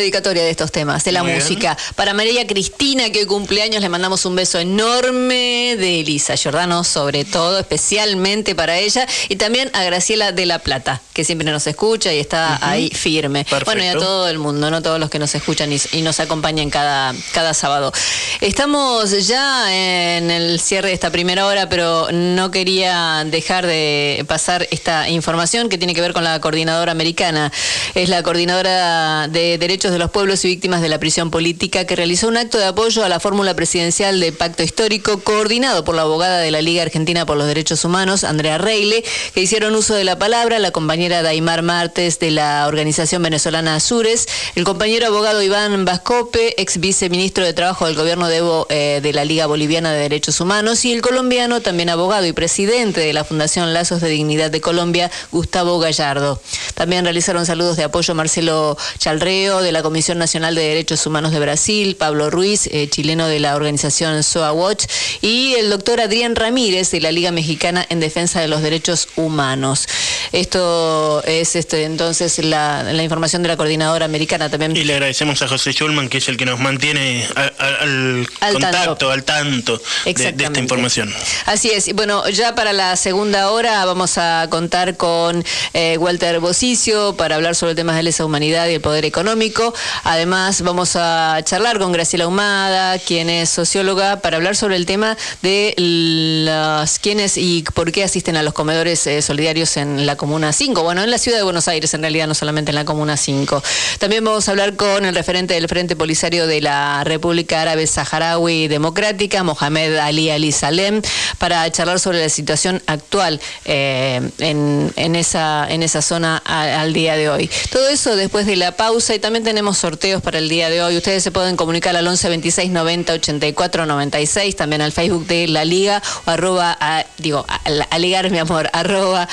Dedicatoria 0.10 0.44
de 0.44 0.50
estos 0.50 0.72
temas, 0.72 1.04
de 1.04 1.12
la 1.12 1.22
Muy 1.22 1.34
bien. 1.34 1.44
música. 1.44 1.78
Para 1.96 2.16
María 2.16 2.48
Cristina, 2.48 3.12
que 3.12 3.20
hoy 3.20 3.26
cumpleaños, 3.28 3.82
le 3.82 3.90
mandamos 3.90 4.26
un 4.26 4.36
beso 4.36 4.58
enorme 4.60 5.76
de 5.78 6.00
Elisa 6.00 6.36
Giordano, 6.36 6.84
sobre 6.84 7.26
todo, 7.26 7.60
especialmente 7.60 8.56
para 8.56 8.80
ella. 8.80 9.08
Y 9.30 9.36
también 9.36 9.70
a 9.74 9.84
Graciela 9.84 10.32
de 10.32 10.48
la 10.48 10.60
Plata, 10.60 11.02
que 11.20 11.26
siempre 11.26 11.52
nos 11.52 11.68
escucha 11.68 12.14
y 12.14 12.20
está 12.20 12.66
ahí 12.66 12.90
firme. 12.92 13.46
Bueno, 13.66 13.84
y 13.84 13.88
a 13.88 13.94
todo 13.98 14.30
el 14.30 14.40
mundo, 14.40 14.72
¿no? 14.72 14.82
Todos 14.82 15.02
los 15.02 15.10
que 15.10 15.20
nos 15.20 15.36
escuchan 15.36 15.70
y, 15.74 15.78
y 15.92 16.02
nos 16.02 16.22
acompañan 16.22 16.70
cada, 16.70 17.14
cada 17.34 17.54
sábado. 17.54 17.92
Estamos 18.40 19.28
ya 19.28 19.68
en 19.76 20.32
el 20.32 20.62
cierre 20.62 20.88
de 20.88 20.94
esta 20.94 21.12
primera 21.12 21.46
hora, 21.46 21.68
pero 21.68 22.08
no 22.14 22.52
quería 22.52 23.26
dejar 23.26 23.68
de 23.68 24.24
pasar 24.30 24.66
esta 24.72 25.10
información 25.10 25.68
que 25.68 25.78
tiene 25.78 25.94
que 25.94 26.00
ver 26.00 26.14
con 26.14 26.24
la 26.24 26.40
coordinadora 26.40 26.94
americana. 26.94 27.52
Es 27.96 28.08
la 28.08 28.24
coordinadora 28.24 29.28
de 29.28 29.58
Derechos 29.58 29.92
de 29.92 30.00
los 30.00 30.12
Pueblos 30.12 30.46
y 30.46 30.48
Víctimas 30.48 30.82
de 30.82 30.88
la 30.88 31.00
Prisión 31.00 31.32
Política 31.32 31.84
que 31.84 31.98
realizó 31.98 32.30
un 32.30 32.38
acto 32.38 32.58
de 32.58 32.66
apoyo 32.68 33.04
a 33.04 33.10
la 33.10 33.20
fórmula 33.20 33.56
presidencial 33.56 34.22
de 34.22 34.32
pacto 34.32 34.64
histórico 34.64 35.20
coordinado 35.20 35.84
por 35.84 35.96
la 35.96 36.04
abogada 36.04 36.38
de 36.38 36.52
la 36.52 36.62
Liga 36.62 36.84
Argentina 36.84 37.26
por 37.26 37.36
los 37.36 37.46
Derechos 37.46 37.84
Humanos, 37.84 38.24
Andrea 38.24 38.58
Reile, 38.58 39.04
que 39.34 39.42
hicieron 39.42 39.76
uso 39.76 39.96
de 39.96 40.06
la 40.06 40.18
palabra, 40.18 40.60
la 40.60 40.72
compañera 40.72 41.09
Daimar 41.10 41.62
Martes 41.64 42.20
de 42.20 42.32
la 42.32 42.66
organización 42.68 43.22
venezolana 43.24 43.76
Azures, 43.76 44.28
el 44.56 44.64
compañero 44.64 45.08
abogado 45.08 45.42
Iván 45.42 45.84
Vascope, 45.84 46.62
ex 46.62 46.80
viceministro 46.80 47.44
de 47.44 47.54
Trabajo 47.54 47.88
del 47.88 47.96
gobierno 47.96 48.28
de, 48.28 48.38
Evo, 48.38 48.68
eh, 48.70 49.00
de 49.02 49.14
la 49.14 49.26
Liga 49.26 49.48
Boliviana 49.48 49.92
de 49.92 50.00
Derechos 50.00 50.40
Humanos, 50.40 50.86
y 50.86 50.94
el 50.94 51.02
colombiano, 51.02 51.62
también 51.62 51.90
abogado 51.90 52.26
y 52.26 52.32
presidente 52.34 53.02
de 53.02 53.12
la 53.14 53.24
Fundación 53.24 53.74
Lazos 53.74 54.02
de 54.02 54.10
Dignidad 54.10 54.52
de 54.52 54.62
Colombia, 54.62 55.12
Gustavo 55.32 55.80
Gallardo. 55.80 56.42
También 56.76 57.04
realizaron 57.04 57.46
saludos 57.46 57.76
de 57.76 57.84
apoyo 57.84 58.16
Marcelo 58.16 58.78
Chalreo, 58.98 59.62
de 59.62 59.72
la 59.72 59.84
Comisión 59.84 60.18
Nacional 60.18 60.56
de 60.56 60.62
Derechos 60.62 61.06
Humanos 61.06 61.32
de 61.32 61.40
Brasil, 61.40 61.96
Pablo 61.96 62.30
Ruiz, 62.30 62.68
eh, 62.68 62.88
chileno 62.90 63.28
de 63.28 63.40
la 63.40 63.56
organización 63.56 64.24
SOA 64.24 64.54
Watch, 64.54 64.86
y 65.22 65.56
el 65.56 65.70
doctor 65.70 66.00
Adrián 66.00 66.36
Ramírez, 66.36 66.92
de 66.92 67.02
la 67.02 67.12
Liga 67.12 67.32
Mexicana 67.32 67.86
en 67.90 68.00
Defensa 68.00 68.40
de 68.42 68.48
los 68.48 68.62
Derechos 68.62 69.08
Humanos. 69.16 69.88
Esto 70.32 71.24
es 71.26 71.56
este 71.56 71.84
entonces 71.84 72.40
la, 72.40 72.84
la 72.84 73.04
información 73.04 73.42
de 73.44 73.50
la 73.50 73.58
coordinadora 73.58 74.06
americana 74.06 74.50
también. 74.50 74.76
Y 74.76 74.84
le 74.84 74.94
agradecemos 74.94 75.42
a 75.42 75.48
José 75.48 75.72
Schulman, 75.74 76.10
que 76.10 76.20
es 76.20 76.28
el 76.30 76.38
que 76.38 76.46
nos 76.46 76.60
mantiene 76.60 77.28
al, 77.36 78.28
Al 78.40 78.54
contacto, 78.54 78.80
tanto. 78.96 79.12
al 79.12 79.24
tanto 79.24 79.82
de- 80.06 80.12
esta 80.12 80.60
información. 80.60 81.14
Así 81.46 81.70
es. 81.72 81.88
Y 81.88 81.94
Bueno, 81.94 82.28
ya 82.30 82.56
para 82.56 82.74
la 82.74 82.96
segunda 82.96 83.50
hora 83.52 83.84
vamos 83.86 84.18
a 84.18 84.48
contar 84.50 84.98
con 84.98 85.44
eh, 85.74 85.98
Walter 86.00 86.40
Bosicio 86.40 87.16
para 87.18 87.36
hablar 87.36 87.56
sobre 87.56 87.76
temas 87.76 87.96
de 87.96 88.04
lesa 88.04 88.26
humanidad 88.26 88.68
y 88.68 88.76
el 88.76 88.82
poder 88.82 89.06
económico. 89.06 89.74
Además, 90.04 90.62
vamos 90.62 90.96
a 90.96 91.40
charlar 91.44 91.80
con 91.80 91.92
Graciela 91.92 92.28
Humada, 92.28 92.98
quien 93.00 93.30
es 93.30 93.50
socióloga, 93.50 94.22
para 94.22 94.38
hablar 94.38 94.56
sobre 94.56 94.76
el 94.76 94.86
tema 94.86 95.18
de 95.42 95.74
las 95.78 97.00
quiénes 97.00 97.38
y 97.38 97.64
por 97.74 97.92
qué 97.92 98.04
asisten 98.04 98.38
a 98.38 98.44
los 98.44 98.54
comedores 98.54 99.06
eh, 99.08 99.22
solidarios 99.22 99.78
en 99.78 100.06
la 100.06 100.16
Comuna 100.20 100.52
5. 100.52 100.84
Bueno, 100.84 101.02
en 101.02 101.12
la 101.12 101.18
ciudad 101.18 101.38
de 101.38 101.44
Buenos 101.44 101.70
Aires, 101.70 101.94
en 101.94 102.02
realidad, 102.02 102.28
no 102.28 102.36
solamente 102.36 102.72
en 102.72 102.76
la 102.76 102.84
Comuna 102.84 103.16
5. 103.16 103.64
También 104.00 104.22
vamos 104.22 104.50
a 104.50 104.52
hablar 104.52 104.76
con 104.76 105.06
el 105.06 105.16
referente 105.16 105.54
del 105.54 105.70
Frente 105.70 105.96
Polisario 105.96 106.46
de 106.46 106.60
la 106.60 107.06
República 107.06 107.62
Árabe 107.62 107.88
Saharaui 107.88 108.68
Democrática, 108.68 109.44
Mohamed 109.44 109.96
Ali 109.96 110.30
Ali 110.30 110.52
Salem, 110.52 111.02
para 111.38 111.72
charlar 111.72 112.02
sobre 112.02 112.20
la 112.20 112.28
situación 112.28 112.84
actual 112.86 113.40
eh, 113.64 114.20
en, 114.40 115.16
esa, 115.16 116.02
zona 116.02 116.36
al 116.46 116.92
día 116.92 117.16
de 117.16 117.30
hoy. 117.30 117.50
Todo 117.72 117.88
eso 117.88 118.18
después 118.18 118.46
de 118.46 118.58
la 118.58 118.74
pausa 118.74 119.16
y 119.16 119.20
también 119.20 119.46
tenemos 119.46 119.78
sorteos 119.78 120.22
para 120.22 120.40
el 120.40 120.50
día 120.50 120.70
de 120.70 120.84
hoy. 120.84 120.98
Ustedes 120.98 121.24
se 121.24 121.32
pueden 121.32 121.56
comunicar 121.56 121.96
al 121.96 122.06
11 122.06 122.28
26 122.28 122.72
90 122.72 123.14
84 123.14 123.86
96, 123.86 124.54
también 124.58 124.82
al 124.82 124.92
Facebook 124.92 125.28
de 125.28 125.48
la 125.48 125.64
Liga 125.64 126.04
o 126.26 126.32
arroba, 126.32 126.78
digo, 127.18 127.46
a, 127.48 127.62
a 127.90 128.00
ligar 128.00 128.30
mi 128.32 128.40
amor, 128.40 128.70
arroba 128.74 129.30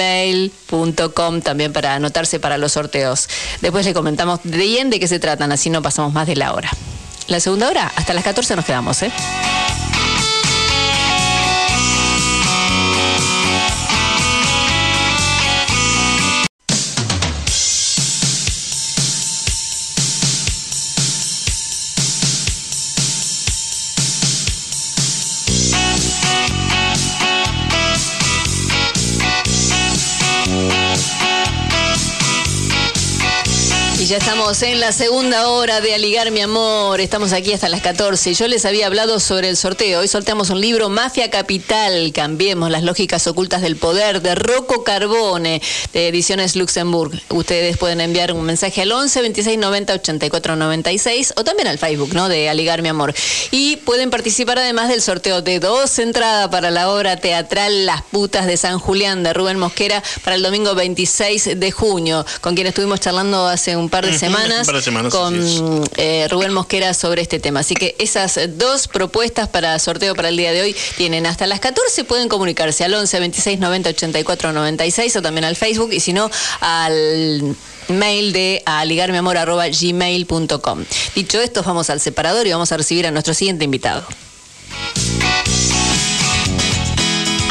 gmail.com 0.00 1.40
también 1.42 1.72
para 1.72 1.94
anotarse 1.94 2.40
para 2.40 2.58
los 2.58 2.72
sorteos. 2.72 3.28
Después 3.60 3.84
le 3.84 3.94
comentamos 3.94 4.40
bien 4.44 4.90
de 4.90 4.98
qué 4.98 5.08
se 5.08 5.18
tratan, 5.18 5.52
así 5.52 5.70
no 5.70 5.82
pasamos 5.82 6.12
más 6.12 6.26
de 6.26 6.36
la 6.36 6.54
hora. 6.54 6.70
La 7.28 7.40
segunda 7.40 7.68
hora, 7.68 7.92
hasta 7.94 8.14
las 8.14 8.24
14 8.24 8.56
nos 8.56 8.64
quedamos, 8.64 9.02
¿eh? 9.02 9.12
Ya 34.10 34.16
estamos 34.16 34.60
en 34.64 34.80
la 34.80 34.90
segunda 34.90 35.46
hora 35.50 35.80
de 35.80 35.94
Aligar 35.94 36.32
mi 36.32 36.40
amor. 36.40 37.00
Estamos 37.00 37.32
aquí 37.32 37.52
hasta 37.52 37.68
las 37.68 37.80
14. 37.80 38.34
Yo 38.34 38.48
les 38.48 38.64
había 38.64 38.88
hablado 38.88 39.20
sobre 39.20 39.48
el 39.48 39.56
sorteo. 39.56 40.00
Hoy 40.00 40.08
sorteamos 40.08 40.50
un 40.50 40.60
libro 40.60 40.88
Mafia 40.88 41.30
Capital. 41.30 42.10
Cambiemos 42.12 42.72
las 42.72 42.82
lógicas 42.82 43.28
ocultas 43.28 43.62
del 43.62 43.76
poder 43.76 44.20
de 44.20 44.34
Rocco 44.34 44.82
Carbone 44.82 45.62
de 45.92 46.08
Ediciones 46.08 46.56
Luxemburg. 46.56 47.22
Ustedes 47.28 47.76
pueden 47.76 48.00
enviar 48.00 48.32
un 48.32 48.42
mensaje 48.42 48.82
al 48.82 48.90
11 48.90 49.20
26 49.20 49.58
90 49.58 49.94
84 49.94 50.56
96 50.56 51.34
o 51.36 51.44
también 51.44 51.68
al 51.68 51.78
Facebook, 51.78 52.12
¿no? 52.12 52.28
De 52.28 52.48
Aligar 52.48 52.82
mi 52.82 52.88
amor. 52.88 53.14
Y 53.52 53.76
pueden 53.76 54.10
participar 54.10 54.58
además 54.58 54.88
del 54.88 55.02
sorteo 55.02 55.40
de 55.40 55.60
dos 55.60 55.96
entradas 56.00 56.48
para 56.48 56.72
la 56.72 56.90
obra 56.90 57.16
teatral 57.18 57.86
Las 57.86 58.02
putas 58.02 58.48
de 58.48 58.56
San 58.56 58.80
Julián 58.80 59.22
de 59.22 59.32
Rubén 59.34 59.60
Mosquera 59.60 60.02
para 60.24 60.34
el 60.34 60.42
domingo 60.42 60.74
26 60.74 61.60
de 61.60 61.70
junio, 61.70 62.26
con 62.40 62.56
quien 62.56 62.66
estuvimos 62.66 62.98
charlando 62.98 63.46
hace 63.46 63.76
un 63.76 63.88
par 63.88 63.99
de 64.06 64.18
semanas, 64.18 64.60
un 64.60 64.66
par 64.66 64.76
de 64.76 64.82
semanas, 64.82 65.12
con 65.12 65.84
eh, 65.96 66.26
Rubén 66.30 66.52
Mosquera 66.52 66.94
sobre 66.94 67.22
este 67.22 67.38
tema. 67.38 67.60
Así 67.60 67.74
que 67.74 67.94
esas 67.98 68.38
dos 68.56 68.88
propuestas 68.88 69.48
para 69.48 69.78
sorteo 69.78 70.14
para 70.14 70.28
el 70.28 70.36
día 70.36 70.52
de 70.52 70.62
hoy 70.62 70.76
tienen 70.96 71.26
hasta 71.26 71.46
las 71.46 71.60
14, 71.60 72.04
pueden 72.04 72.28
comunicarse 72.28 72.84
al 72.84 72.94
11 72.94 73.20
26 73.20 73.60
90 73.60 73.90
84 73.90 74.52
96 74.52 75.16
o 75.16 75.22
también 75.22 75.44
al 75.44 75.56
Facebook 75.56 75.92
y 75.92 76.00
si 76.00 76.12
no 76.12 76.30
al 76.60 77.56
mail 77.88 78.32
de 78.32 78.62
aligarmiamor.gmail.com. 78.66 80.84
Dicho 81.14 81.40
esto, 81.40 81.62
vamos 81.62 81.88
al 81.90 82.00
separador 82.00 82.46
y 82.46 82.52
vamos 82.52 82.72
a 82.72 82.76
recibir 82.76 83.06
a 83.06 83.10
nuestro 83.10 83.34
siguiente 83.34 83.64
invitado. 83.64 84.06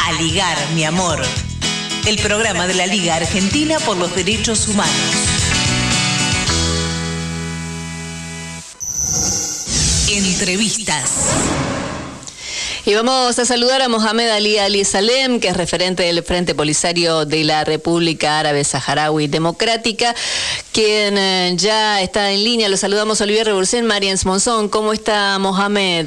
A 0.04 0.12
ligar, 0.20 0.58
mi 0.74 0.84
amor. 0.84 1.20
El 2.06 2.18
programa 2.18 2.66
de 2.66 2.74
la 2.74 2.86
Liga 2.86 3.16
Argentina 3.16 3.78
por 3.80 3.96
los 3.96 4.14
Derechos 4.14 4.68
Humanos. 4.68 5.39
Entrevistas. 10.12 11.28
Y 12.84 12.94
vamos 12.94 13.38
a 13.38 13.44
saludar 13.44 13.80
a 13.80 13.88
Mohamed 13.88 14.28
Ali 14.30 14.58
Ali 14.58 14.84
Salem, 14.84 15.38
que 15.38 15.46
es 15.46 15.56
referente 15.56 16.02
del 16.02 16.24
Frente 16.24 16.52
Polisario 16.52 17.26
de 17.26 17.44
la 17.44 17.62
República 17.62 18.40
Árabe 18.40 18.64
Saharaui 18.64 19.28
Democrática, 19.28 20.16
quien 20.72 21.16
eh, 21.16 21.52
ya 21.54 22.02
está 22.02 22.32
en 22.32 22.42
línea. 22.42 22.68
Lo 22.68 22.76
saludamos 22.76 23.20
Olivier 23.20 23.46
Revolución, 23.46 23.86
Mariens 23.86 24.26
Monzón. 24.26 24.68
¿Cómo 24.68 24.92
está 24.92 25.38
Mohamed? 25.38 26.06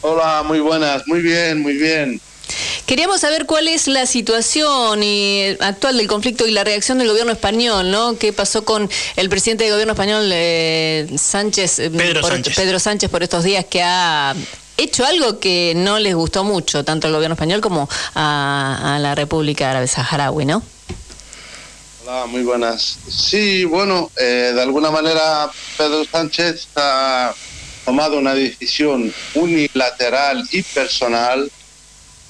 Hola, 0.00 0.42
muy 0.42 0.60
buenas, 0.60 1.06
muy 1.06 1.20
bien, 1.20 1.60
muy 1.60 1.74
bien. 1.74 2.18
Queríamos 2.86 3.20
saber 3.20 3.46
cuál 3.46 3.68
es 3.68 3.88
la 3.88 4.06
situación 4.06 5.02
y, 5.02 5.56
actual 5.60 5.96
del 5.96 6.06
conflicto 6.06 6.46
y 6.46 6.50
la 6.50 6.64
reacción 6.64 6.98
del 6.98 7.08
gobierno 7.08 7.32
español, 7.32 7.90
¿no? 7.90 8.18
¿Qué 8.18 8.32
pasó 8.32 8.64
con 8.64 8.90
el 9.16 9.28
presidente 9.28 9.64
del 9.64 9.72
gobierno 9.72 9.92
español, 9.92 10.28
eh, 10.32 11.08
Sánchez, 11.16 11.78
eh, 11.78 11.90
Pedro 11.90 12.20
por, 12.20 12.32
Sánchez. 12.32 12.56
Pedro 12.56 12.78
Sánchez, 12.78 13.10
por 13.10 13.22
estos 13.22 13.44
días 13.44 13.64
que 13.64 13.82
ha 13.82 14.34
hecho 14.76 15.06
algo 15.06 15.38
que 15.38 15.72
no 15.76 15.98
les 15.98 16.14
gustó 16.14 16.44
mucho, 16.44 16.84
tanto 16.84 17.06
al 17.06 17.14
gobierno 17.14 17.34
español 17.34 17.60
como 17.60 17.88
a, 18.14 18.96
a 18.96 18.98
la 18.98 19.14
República 19.14 19.70
Árabe 19.70 19.86
Saharaui, 19.86 20.44
¿no? 20.44 20.62
Hola, 22.06 22.26
muy 22.26 22.42
buenas. 22.42 22.98
Sí, 23.08 23.64
bueno, 23.64 24.10
eh, 24.16 24.52
de 24.54 24.60
alguna 24.60 24.90
manera 24.90 25.50
Pedro 25.78 26.04
Sánchez 26.04 26.68
ha 26.76 27.34
tomado 27.86 28.18
una 28.18 28.34
decisión 28.34 29.12
unilateral 29.34 30.46
y 30.52 30.62
personal. 30.62 31.50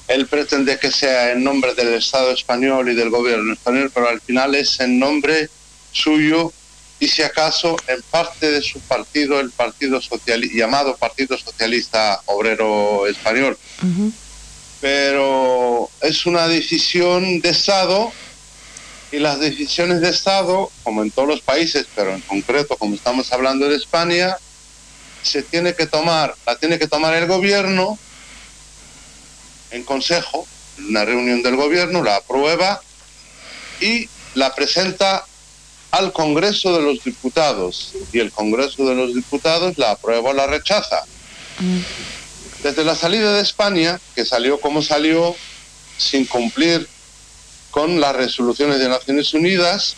Él 0.09 0.27
pretende 0.27 0.79
que 0.79 0.91
sea 0.91 1.33
en 1.33 1.43
nombre 1.43 1.75
del 1.75 1.95
Estado 1.95 2.33
español 2.33 2.91
y 2.91 2.95
del 2.95 3.11
gobierno 3.11 3.55
español, 3.55 3.91
pero 3.93 4.09
al 4.09 4.21
final 4.21 4.55
es 4.55 4.81
en 4.81 4.99
nombre 4.99 5.49
suyo 5.93 6.53
y 7.01 7.09
si 7.09 7.23
acaso 7.23 7.77
en 7.87 8.03
parte 8.11 8.51
de 8.51 8.63
su 8.63 8.81
partido, 8.81 9.41
el 9.41 9.51
partido 9.51 10.01
socialista, 10.01 10.57
llamado 10.57 10.97
Partido 10.97 11.37
Socialista 11.39 12.21
Obrero 12.27 13.07
Español. 13.07 13.59
Pero 14.81 15.91
es 16.03 16.27
una 16.27 16.49
decisión 16.49 17.41
de 17.41 17.49
Estado 17.49 18.13
y 19.11 19.19
las 19.19 19.41
decisiones 19.41 20.01
de 20.01 20.11
Estado, 20.11 20.71
como 20.83 21.03
en 21.03 21.11
todos 21.11 21.29
los 21.29 21.41
países, 21.41 21.87
pero 21.95 22.15
en 22.15 22.21
concreto, 22.23 22.77
como 22.77 22.95
estamos 22.95 23.33
hablando 23.33 23.69
de 23.69 23.77
España, 23.77 24.37
se 25.23 25.43
tiene 25.43 25.75
que 25.75 25.87
tomar, 25.87 26.35
la 26.47 26.57
tiene 26.57 26.79
que 26.79 26.87
tomar 26.87 27.15
el 27.15 27.27
gobierno 27.27 27.99
en 29.75 29.83
consejo, 29.83 30.47
en 30.79 30.87
una 30.87 31.05
reunión 31.05 31.43
del 31.43 31.57
gobierno, 31.57 32.03
la 32.03 32.17
aprueba 32.17 32.81
y 33.81 34.09
la 34.35 34.55
presenta 34.55 35.25
al 35.91 36.13
Congreso 36.13 36.77
de 36.77 36.83
los 36.83 37.03
Diputados. 37.03 37.93
Y 38.13 38.21
el 38.21 38.31
Congreso 38.31 38.87
de 38.87 38.95
los 38.95 39.15
Diputados 39.15 39.77
la 39.77 39.93
aprueba 39.93 40.31
o 40.31 40.33
la 40.33 40.47
rechaza. 40.47 41.05
Desde 42.63 42.85
la 42.85 42.95
salida 42.95 43.35
de 43.35 43.43
España, 43.43 44.01
que 44.15 44.25
salió 44.25 44.61
como 44.61 44.81
salió, 44.81 45.37
sin 45.99 46.25
cumplir 46.25 46.89
con 47.71 48.01
las 48.01 48.15
resoluciones 48.15 48.79
de 48.79 48.89
Naciones 48.89 49.35
Unidas 49.35 49.97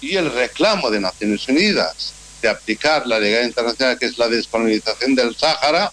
y 0.00 0.16
el 0.16 0.30
reclamo 0.32 0.90
de 0.90 1.00
Naciones 1.00 1.48
Unidas 1.48 2.12
de 2.42 2.48
aplicar 2.50 3.06
la 3.06 3.18
legalidad 3.18 3.48
internacional, 3.48 3.98
que 3.98 4.06
es 4.06 4.18
la 4.18 4.28
descolonización 4.28 5.14
del 5.14 5.34
Sáhara, 5.34 5.90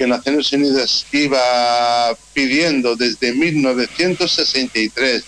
que 0.00 0.06
Naciones 0.06 0.50
Unidas 0.50 1.04
iba 1.12 2.16
pidiendo 2.32 2.96
desde 2.96 3.34
1963. 3.34 5.22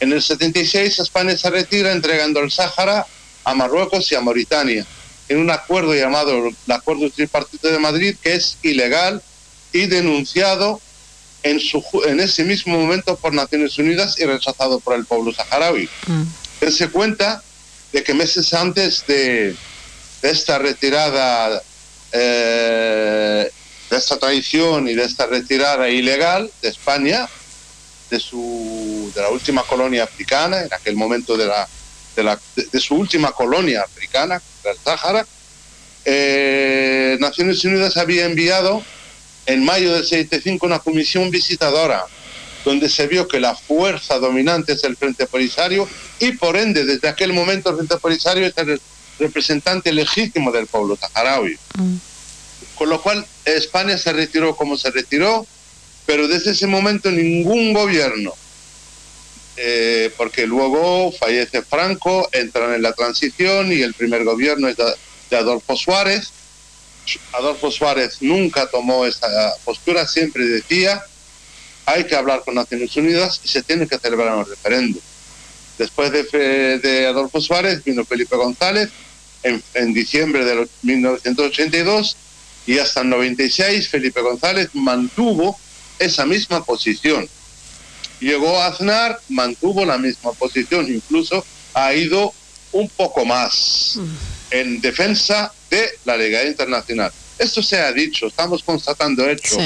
En 0.00 0.12
el 0.12 0.20
76 0.20 0.98
España 0.98 1.36
se 1.36 1.48
retira 1.48 1.92
entregando 1.92 2.40
el 2.40 2.50
Sáhara 2.50 3.06
a 3.44 3.54
Marruecos 3.54 4.10
y 4.10 4.16
a 4.16 4.20
Mauritania 4.20 4.84
en 5.28 5.38
un 5.38 5.48
acuerdo 5.48 5.94
llamado 5.94 6.48
el 6.48 6.72
Acuerdo 6.72 7.08
Tripartito 7.08 7.68
de 7.68 7.78
Madrid, 7.78 8.16
que 8.20 8.34
es 8.34 8.58
ilegal 8.62 9.22
y 9.72 9.86
denunciado 9.86 10.80
en, 11.44 11.60
su, 11.60 11.80
en 12.04 12.18
ese 12.18 12.42
mismo 12.42 12.76
momento 12.76 13.14
por 13.14 13.32
Naciones 13.32 13.78
Unidas 13.78 14.18
y 14.18 14.24
rechazado 14.24 14.80
por 14.80 14.96
el 14.96 15.04
pueblo 15.04 15.32
saharaui. 15.32 15.88
Dense 16.60 16.88
cuenta 16.88 17.44
de 17.92 18.02
que 18.02 18.12
meses 18.12 18.52
antes 18.54 19.06
de, 19.06 19.54
de 20.20 20.30
esta 20.30 20.58
retirada, 20.58 21.62
eh, 22.10 23.52
de 23.94 24.00
esta 24.00 24.18
traición 24.18 24.88
y 24.88 24.94
de 24.94 25.04
esta 25.04 25.26
retirada 25.26 25.88
ilegal 25.88 26.50
de 26.62 26.68
España, 26.68 27.28
de 28.10 28.18
su 28.18 29.12
de 29.14 29.22
la 29.22 29.28
última 29.28 29.62
colonia 29.62 30.02
africana, 30.02 30.62
en 30.62 30.74
aquel 30.74 30.96
momento 30.96 31.36
de 31.36 31.46
la 31.46 31.68
de, 32.16 32.80
su 32.80 32.96
última 32.96 33.30
colonia 33.30 33.82
africana, 33.82 34.42
el 34.64 34.76
Sáhara, 34.84 35.24
eh, 36.04 37.16
Naciones 37.20 37.64
Unidas 37.64 37.96
había 37.96 38.24
enviado 38.24 38.82
en 39.46 39.64
mayo 39.64 39.94
del 39.94 40.04
75 40.04 40.66
una 40.66 40.80
comisión 40.80 41.30
visitadora 41.30 42.04
donde 42.64 42.88
se 42.88 43.06
vio 43.06 43.28
que 43.28 43.38
la 43.38 43.54
fuerza 43.54 44.18
dominante 44.18 44.72
es 44.72 44.82
el 44.82 44.96
Frente 44.96 45.26
Polisario 45.26 45.88
y 46.18 46.32
por 46.32 46.56
ende 46.56 46.84
desde 46.84 47.08
aquel 47.08 47.32
momento 47.32 47.70
el 47.70 47.76
Frente 47.76 47.98
Polisario 47.98 48.46
es 48.46 48.56
el 48.56 48.80
representante 49.20 49.92
legítimo 49.92 50.50
del 50.50 50.66
pueblo 50.66 50.96
saharaui. 50.96 51.56
Con 52.76 52.88
lo 52.88 53.00
cual 53.00 53.24
España 53.44 53.96
se 53.98 54.12
retiró 54.12 54.56
como 54.56 54.76
se 54.76 54.90
retiró, 54.90 55.46
pero 56.06 56.28
desde 56.28 56.52
ese 56.52 56.66
momento 56.66 57.10
ningún 57.10 57.72
gobierno, 57.72 58.34
eh, 59.56 60.12
porque 60.16 60.46
luego 60.46 61.12
fallece 61.12 61.62
Franco, 61.62 62.28
entran 62.32 62.74
en 62.74 62.82
la 62.82 62.92
transición 62.92 63.72
y 63.72 63.82
el 63.82 63.94
primer 63.94 64.24
gobierno 64.24 64.68
es 64.68 64.76
de, 64.76 65.36
Adolfo 65.36 65.76
Suárez. 65.76 66.30
Adolfo 67.32 67.70
Suárez 67.70 68.18
nunca 68.20 68.66
tomó 68.66 69.04
esa 69.04 69.28
postura, 69.64 70.06
siempre 70.06 70.44
decía, 70.46 71.02
hay 71.86 72.04
que 72.04 72.14
hablar 72.14 72.42
con 72.44 72.54
Naciones 72.54 72.96
Unidas 72.96 73.40
y 73.44 73.48
se 73.48 73.62
tiene 73.62 73.86
que 73.86 73.98
celebrar 73.98 74.36
un 74.36 74.46
referéndum. 74.46 75.00
Después 75.78 76.12
de, 76.12 76.78
de 76.78 77.06
Adolfo 77.06 77.40
Suárez 77.40 77.82
vino 77.82 78.04
Felipe 78.04 78.36
González 78.36 78.90
en, 79.42 79.62
en 79.74 79.92
diciembre 79.92 80.44
de 80.44 80.54
los 80.54 80.68
1982 80.82 82.16
y 82.66 82.78
hasta 82.78 83.00
el 83.00 83.10
96 83.10 83.88
Felipe 83.88 84.20
González 84.20 84.70
mantuvo 84.74 85.58
esa 85.98 86.26
misma 86.26 86.64
posición. 86.64 87.28
Llegó 88.20 88.60
a 88.60 88.68
Aznar, 88.68 89.20
mantuvo 89.28 89.84
la 89.84 89.98
misma 89.98 90.32
posición, 90.32 90.92
incluso 90.92 91.44
ha 91.74 91.92
ido 91.94 92.32
un 92.72 92.88
poco 92.88 93.24
más 93.24 93.98
en 94.50 94.80
defensa 94.80 95.52
de 95.70 95.90
la 96.04 96.16
legalidad 96.16 96.48
internacional. 96.48 97.12
Esto 97.38 97.62
se 97.62 97.78
ha 97.78 97.92
dicho, 97.92 98.26
estamos 98.26 98.62
constatando 98.62 99.28
hechos. 99.28 99.58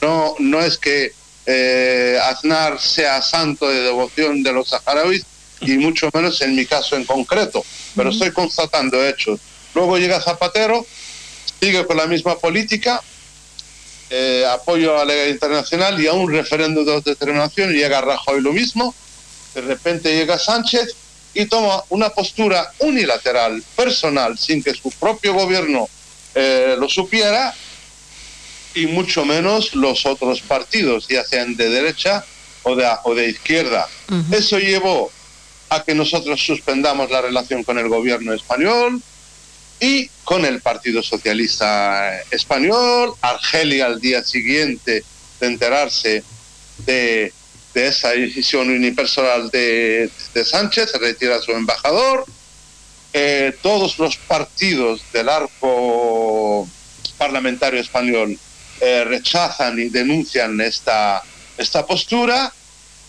No, 0.00 0.34
no 0.38 0.60
es 0.60 0.78
que 0.78 1.12
eh, 1.46 2.18
Aznar 2.22 2.80
sea 2.80 3.20
santo 3.22 3.68
de 3.68 3.82
devoción 3.82 4.42
de 4.42 4.52
los 4.52 4.68
saharauis 4.68 5.24
y 5.60 5.72
mucho 5.72 6.08
menos 6.14 6.40
en 6.40 6.54
mi 6.54 6.64
caso 6.64 6.96
en 6.96 7.04
concreto, 7.04 7.64
pero 7.94 8.10
estoy 8.10 8.30
constatando 8.30 9.04
hechos. 9.06 9.40
Luego 9.74 9.98
llega 9.98 10.20
Zapatero, 10.20 10.86
sigue 11.60 11.86
con 11.86 11.96
la 11.96 12.06
misma 12.06 12.38
política, 12.38 13.02
eh, 14.08 14.44
apoyo 14.50 14.94
a 14.94 14.98
la 14.98 15.04
legalidad 15.04 15.34
internacional 15.34 16.00
y 16.00 16.06
a 16.06 16.12
un 16.12 16.32
referéndum 16.32 16.84
de 16.84 16.94
autodeterminación 16.94 17.70
y 17.70 17.74
llega 17.78 18.00
Rajoy 18.00 18.40
lo 18.40 18.52
mismo, 18.52 18.94
de 19.54 19.60
repente 19.60 20.16
llega 20.16 20.38
Sánchez 20.38 20.94
y 21.34 21.46
toma 21.46 21.82
una 21.90 22.10
postura 22.10 22.72
unilateral, 22.80 23.62
personal, 23.76 24.36
sin 24.38 24.62
que 24.62 24.74
su 24.74 24.90
propio 24.90 25.34
gobierno 25.34 25.88
eh, 26.34 26.76
lo 26.78 26.88
supiera 26.88 27.54
y 28.74 28.86
mucho 28.86 29.24
menos 29.24 29.74
los 29.74 30.06
otros 30.06 30.40
partidos, 30.40 31.06
ya 31.08 31.24
sean 31.24 31.56
de 31.56 31.68
derecha 31.68 32.24
o 32.62 32.74
de, 32.74 32.88
o 33.04 33.14
de 33.14 33.28
izquierda. 33.28 33.88
Eso 34.32 34.58
llevó 34.58 35.10
a 35.68 35.84
que 35.84 35.94
nosotros 35.94 36.40
suspendamos 36.44 37.10
la 37.10 37.20
relación 37.20 37.62
con 37.62 37.78
el 37.78 37.88
gobierno 37.88 38.32
español 38.32 39.02
y 39.80 40.08
con 40.24 40.44
el 40.44 40.60
Partido 40.60 41.02
Socialista 41.02 42.20
Español. 42.30 43.14
Argelia 43.20 43.86
al 43.86 44.00
día 44.00 44.22
siguiente 44.22 45.02
de 45.40 45.46
enterarse 45.46 46.22
de, 46.86 47.32
de 47.74 47.86
esa 47.86 48.10
decisión 48.10 48.68
unipersonal 48.70 49.50
de, 49.50 50.10
de 50.34 50.44
Sánchez, 50.44 50.90
se 50.90 50.98
retira 50.98 51.36
a 51.36 51.42
su 51.42 51.52
embajador. 51.52 52.26
Eh, 53.12 53.56
todos 53.62 53.98
los 53.98 54.16
partidos 54.16 55.00
del 55.12 55.28
arco 55.28 56.68
parlamentario 57.18 57.80
español 57.80 58.38
eh, 58.80 59.04
rechazan 59.04 59.78
y 59.80 59.88
denuncian 59.88 60.60
esta, 60.60 61.22
esta 61.58 61.84
postura. 61.86 62.52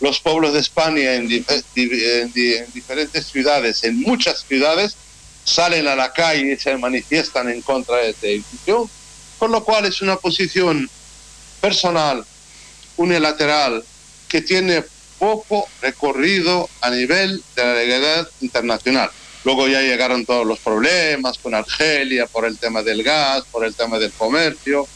Los 0.00 0.18
pueblos 0.18 0.52
de 0.54 0.58
España 0.60 1.14
en, 1.14 1.30
en 1.30 2.32
di- 2.32 2.54
en 2.54 2.72
diferentes 2.72 3.26
ciudades, 3.26 3.84
en 3.84 4.00
muchas 4.00 4.44
ciudades, 4.44 4.96
salen 5.44 5.88
a 5.88 5.96
la 5.96 6.12
calle 6.12 6.52
y 6.52 6.56
se 6.56 6.76
manifiestan 6.76 7.48
en 7.48 7.62
contra 7.62 7.96
de 7.96 8.10
esta 8.10 8.26
decisión, 8.26 8.88
con 9.38 9.52
lo 9.52 9.64
cual 9.64 9.86
es 9.86 10.00
una 10.02 10.16
posición 10.16 10.88
personal, 11.60 12.24
unilateral, 12.96 13.84
que 14.28 14.40
tiene 14.40 14.84
poco 15.18 15.68
recorrido 15.80 16.68
a 16.80 16.90
nivel 16.90 17.42
de 17.54 17.64
la 17.64 17.74
legalidad 17.74 18.28
internacional. 18.40 19.10
Luego 19.44 19.66
ya 19.68 19.80
llegaron 19.80 20.24
todos 20.24 20.46
los 20.46 20.58
problemas 20.60 21.38
con 21.38 21.54
Argelia 21.54 22.26
por 22.26 22.44
el 22.44 22.58
tema 22.58 22.82
del 22.82 23.02
gas, 23.02 23.44
por 23.50 23.64
el 23.64 23.74
tema 23.74 23.98
del 23.98 24.12
comercio, 24.12 24.86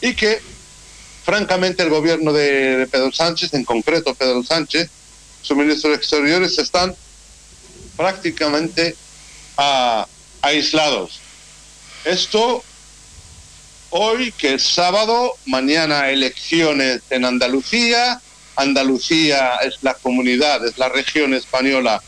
y 0.00 0.14
que 0.14 0.40
francamente 1.24 1.82
el 1.82 1.90
gobierno 1.90 2.32
de, 2.32 2.76
de 2.76 2.86
Pedro 2.86 3.10
Sánchez, 3.10 3.54
en 3.54 3.64
concreto 3.64 4.14
Pedro 4.14 4.42
Sánchez, 4.42 4.90
su 5.42 5.56
ministro 5.56 5.90
de 5.90 5.96
Exteriores, 5.96 6.58
están 6.58 6.94
prácticamente 7.96 8.94
ah, 9.56 10.06
aislados. 10.42 11.20
Esto 12.04 12.62
hoy, 13.90 14.32
que 14.32 14.54
es 14.54 14.62
sábado, 14.62 15.32
mañana 15.46 16.10
elecciones 16.10 17.02
en 17.10 17.24
Andalucía. 17.24 18.20
Andalucía 18.56 19.56
es 19.56 19.76
la 19.82 19.94
comunidad, 19.94 20.66
es 20.66 20.78
la 20.78 20.88
región 20.88 21.34
española 21.34 22.02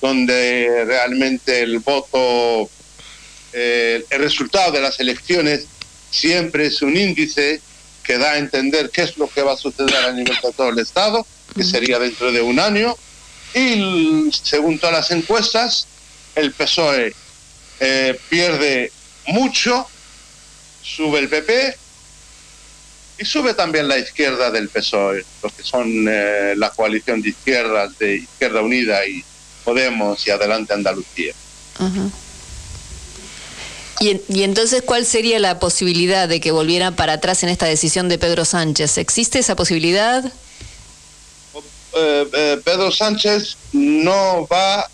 donde 0.00 0.84
realmente 0.84 1.62
el 1.62 1.78
voto, 1.78 2.68
eh, 3.52 4.04
el 4.10 4.18
resultado 4.20 4.72
de 4.72 4.80
las 4.80 4.98
elecciones 4.98 5.66
siempre 6.10 6.66
es 6.66 6.82
un 6.82 6.96
índice 6.96 7.60
que 8.02 8.18
da 8.18 8.32
a 8.32 8.38
entender 8.38 8.90
qué 8.90 9.02
es 9.02 9.16
lo 9.16 9.28
que 9.28 9.42
va 9.42 9.52
a 9.52 9.56
suceder 9.56 9.94
a 9.96 10.12
nivel 10.12 10.36
de 10.42 10.52
todo 10.52 10.70
el 10.70 10.78
Estado, 10.80 11.24
que 11.54 11.62
sería 11.62 12.00
dentro 12.00 12.32
de 12.32 12.42
un 12.42 12.58
año. 12.58 12.96
Y 13.54 14.30
según 14.42 14.80
todas 14.80 14.96
las 14.96 15.10
encuestas, 15.12 15.86
el 16.34 16.52
PSOE 16.52 17.14
eh, 17.80 18.18
pierde 18.28 18.90
mucho, 19.26 19.86
sube 20.82 21.18
el 21.20 21.28
PP 21.28 21.76
y 23.18 23.24
sube 23.24 23.54
también 23.54 23.88
la 23.88 23.98
izquierda 23.98 24.50
del 24.50 24.68
PSOE, 24.68 25.24
los 25.42 25.52
que 25.52 25.62
son 25.62 26.06
eh, 26.08 26.54
la 26.56 26.70
coalición 26.70 27.20
de 27.22 27.28
izquierdas 27.30 27.96
de 27.98 28.16
Izquierda 28.16 28.62
Unida 28.62 29.04
y 29.06 29.22
Podemos 29.64 30.26
y 30.26 30.30
Adelante 30.30 30.72
Andalucía. 30.74 31.32
Y, 34.00 34.10
en- 34.10 34.22
y 34.28 34.42
entonces, 34.42 34.82
¿cuál 34.84 35.06
sería 35.06 35.38
la 35.38 35.60
posibilidad 35.60 36.28
de 36.28 36.40
que 36.40 36.50
volvieran 36.50 36.96
para 36.96 37.14
atrás 37.14 37.42
en 37.44 37.48
esta 37.48 37.66
decisión 37.66 38.08
de 38.08 38.18
Pedro 38.18 38.44
Sánchez? 38.44 38.98
¿Existe 38.98 39.38
esa 39.38 39.54
posibilidad? 39.54 40.24
eh, 41.94 42.26
eh, 42.32 42.60
Pedro 42.64 42.90
Sánchez 42.90 43.56
no 43.72 44.46
va 44.50 44.88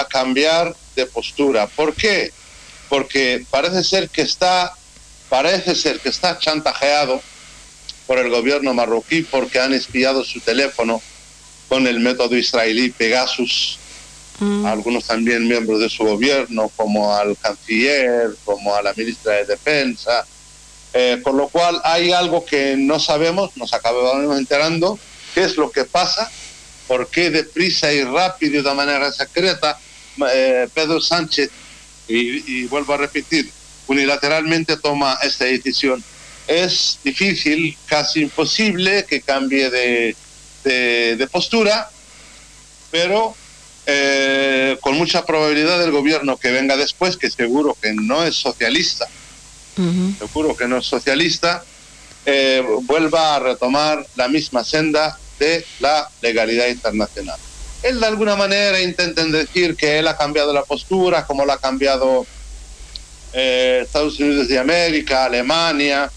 a 0.00 0.08
cambiar 0.08 0.74
de 0.96 1.06
postura. 1.06 1.66
¿Por 1.66 1.94
qué? 1.94 2.32
Porque 2.88 3.44
parece 3.50 3.84
ser 3.84 4.08
que 4.08 4.22
está, 4.22 4.74
parece 5.28 5.74
ser 5.74 6.00
que 6.00 6.08
está 6.08 6.38
chantajeado 6.38 7.20
por 8.06 8.18
el 8.18 8.30
gobierno 8.30 8.72
marroquí 8.74 9.22
porque 9.22 9.60
han 9.60 9.74
espiado 9.74 10.24
su 10.24 10.40
teléfono 10.40 11.00
con 11.68 11.86
el 11.86 12.00
método 12.00 12.36
israelí 12.36 12.90
Pegasus. 12.90 13.78
Algunos 14.64 15.04
también 15.04 15.48
miembros 15.48 15.80
de 15.80 15.90
su 15.90 16.04
gobierno, 16.04 16.70
como 16.76 17.12
al 17.12 17.36
canciller, 17.36 18.36
como 18.44 18.72
a 18.72 18.82
la 18.82 18.94
ministra 18.94 19.32
de 19.32 19.46
Defensa. 19.46 20.24
Eh, 20.94 21.18
con 21.22 21.36
lo 21.36 21.48
cual 21.48 21.80
hay 21.84 22.12
algo 22.12 22.44
que 22.44 22.76
no 22.76 23.00
sabemos, 23.00 23.56
nos 23.56 23.74
acabamos 23.74 24.38
enterando, 24.38 24.98
qué 25.34 25.42
es 25.42 25.56
lo 25.56 25.72
que 25.72 25.84
pasa, 25.84 26.30
por 26.86 27.08
qué 27.08 27.30
deprisa 27.30 27.92
y 27.92 28.04
rápido 28.04 28.62
de 28.62 28.74
manera 28.74 29.12
secreta 29.12 29.78
eh, 30.32 30.68
Pedro 30.72 31.00
Sánchez, 31.00 31.50
y, 32.06 32.62
y 32.62 32.66
vuelvo 32.66 32.94
a 32.94 32.98
repetir, 32.98 33.52
unilateralmente 33.86 34.76
toma 34.82 35.18
esta 35.22 35.44
decisión. 35.44 36.02
Es 36.46 36.98
difícil, 37.02 37.76
casi 37.84 38.20
imposible 38.22 39.04
que 39.06 39.20
cambie 39.22 39.68
de, 39.70 40.16
de- 40.64 41.16
de 41.16 41.26
postura, 41.28 41.90
pero 42.90 43.36
eh, 43.86 44.76
con 44.80 44.96
mucha 44.96 45.24
probabilidad 45.24 45.82
el 45.82 45.90
gobierno 45.90 46.36
que 46.38 46.50
venga 46.50 46.76
después, 46.76 47.16
que 47.16 47.30
seguro 47.30 47.76
que 47.80 47.92
no 47.94 48.24
es 48.24 48.36
socialista, 48.36 49.06
seguro 50.18 50.56
que 50.56 50.66
no 50.66 50.78
es 50.78 50.86
socialista, 50.86 51.62
eh, 52.24 52.62
vuelva 52.82 53.36
a 53.36 53.40
retomar 53.40 54.06
la 54.14 54.28
misma 54.28 54.64
senda 54.64 55.18
de 55.38 55.66
la 55.78 56.10
legalidad 56.20 56.68
internacional. 56.68 57.38
Él 57.82 58.00
de 58.00 58.06
alguna 58.06 58.36
manera 58.36 58.80
intentan 58.80 59.30
decir 59.30 59.76
que 59.76 59.98
él 59.98 60.08
ha 60.08 60.16
cambiado 60.16 60.52
la 60.52 60.64
postura, 60.64 61.26
como 61.26 61.46
la 61.46 61.54
ha 61.54 61.58
cambiado 61.58 62.26
eh, 63.32 63.82
Estados 63.84 64.18
Unidos 64.18 64.48
de 64.48 64.58
América, 64.58 65.24
Alemania, 65.24 66.10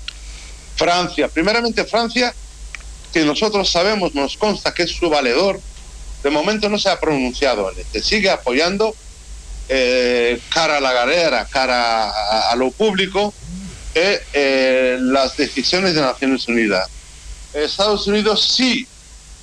Francia. 0.75 1.27
Primeramente 1.27 1.85
Francia 1.85 2.33
que 3.13 3.25
nosotros 3.25 3.69
sabemos, 3.69 4.15
nos 4.15 4.37
consta 4.37 4.73
que 4.73 4.83
es 4.83 4.91
su 4.91 5.09
valedor, 5.09 5.59
de 6.23 6.29
momento 6.29 6.69
no 6.69 6.79
se 6.79 6.89
ha 6.89 6.99
pronunciado 6.99 7.71
en 7.71 7.79
este. 7.79 8.01
Sigue 8.01 8.29
apoyando 8.29 8.95
eh, 9.67 10.39
cara 10.49 10.77
a 10.77 10.81
la 10.81 10.93
galera, 10.93 11.45
cara 11.45 12.49
a, 12.49 12.55
lo 12.55 12.71
público, 12.71 13.33
eh, 13.93 14.97
las 15.01 15.35
decisiones 15.35 15.95
de 15.95 16.01
Naciones 16.01 16.47
Unidas. 16.47 16.89
Estados 17.53 18.07
Unidos 18.07 18.53
sí 18.55 18.87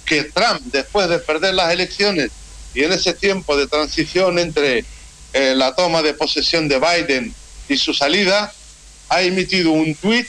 que 0.08 0.24
Trump, 0.24 0.60
después 0.72 1.08
de 1.08 1.18
perder 1.18 1.54
las 1.54 1.72
elecciones 1.72 2.30
y 2.74 2.82
en 2.82 2.92
ese 2.92 3.12
tiempo 3.12 3.56
de 3.56 3.66
transición 3.66 4.38
entre 4.38 4.84
eh, 5.32 5.54
la 5.54 5.74
toma 5.74 6.02
de 6.02 6.14
posesión 6.14 6.68
de 6.68 6.80
Biden 6.80 7.34
y 7.68 7.76
su 7.76 7.92
salida, 7.92 8.52
ha 9.10 9.22
emitido 9.22 9.72
un 9.72 9.94
tuit 9.94 10.28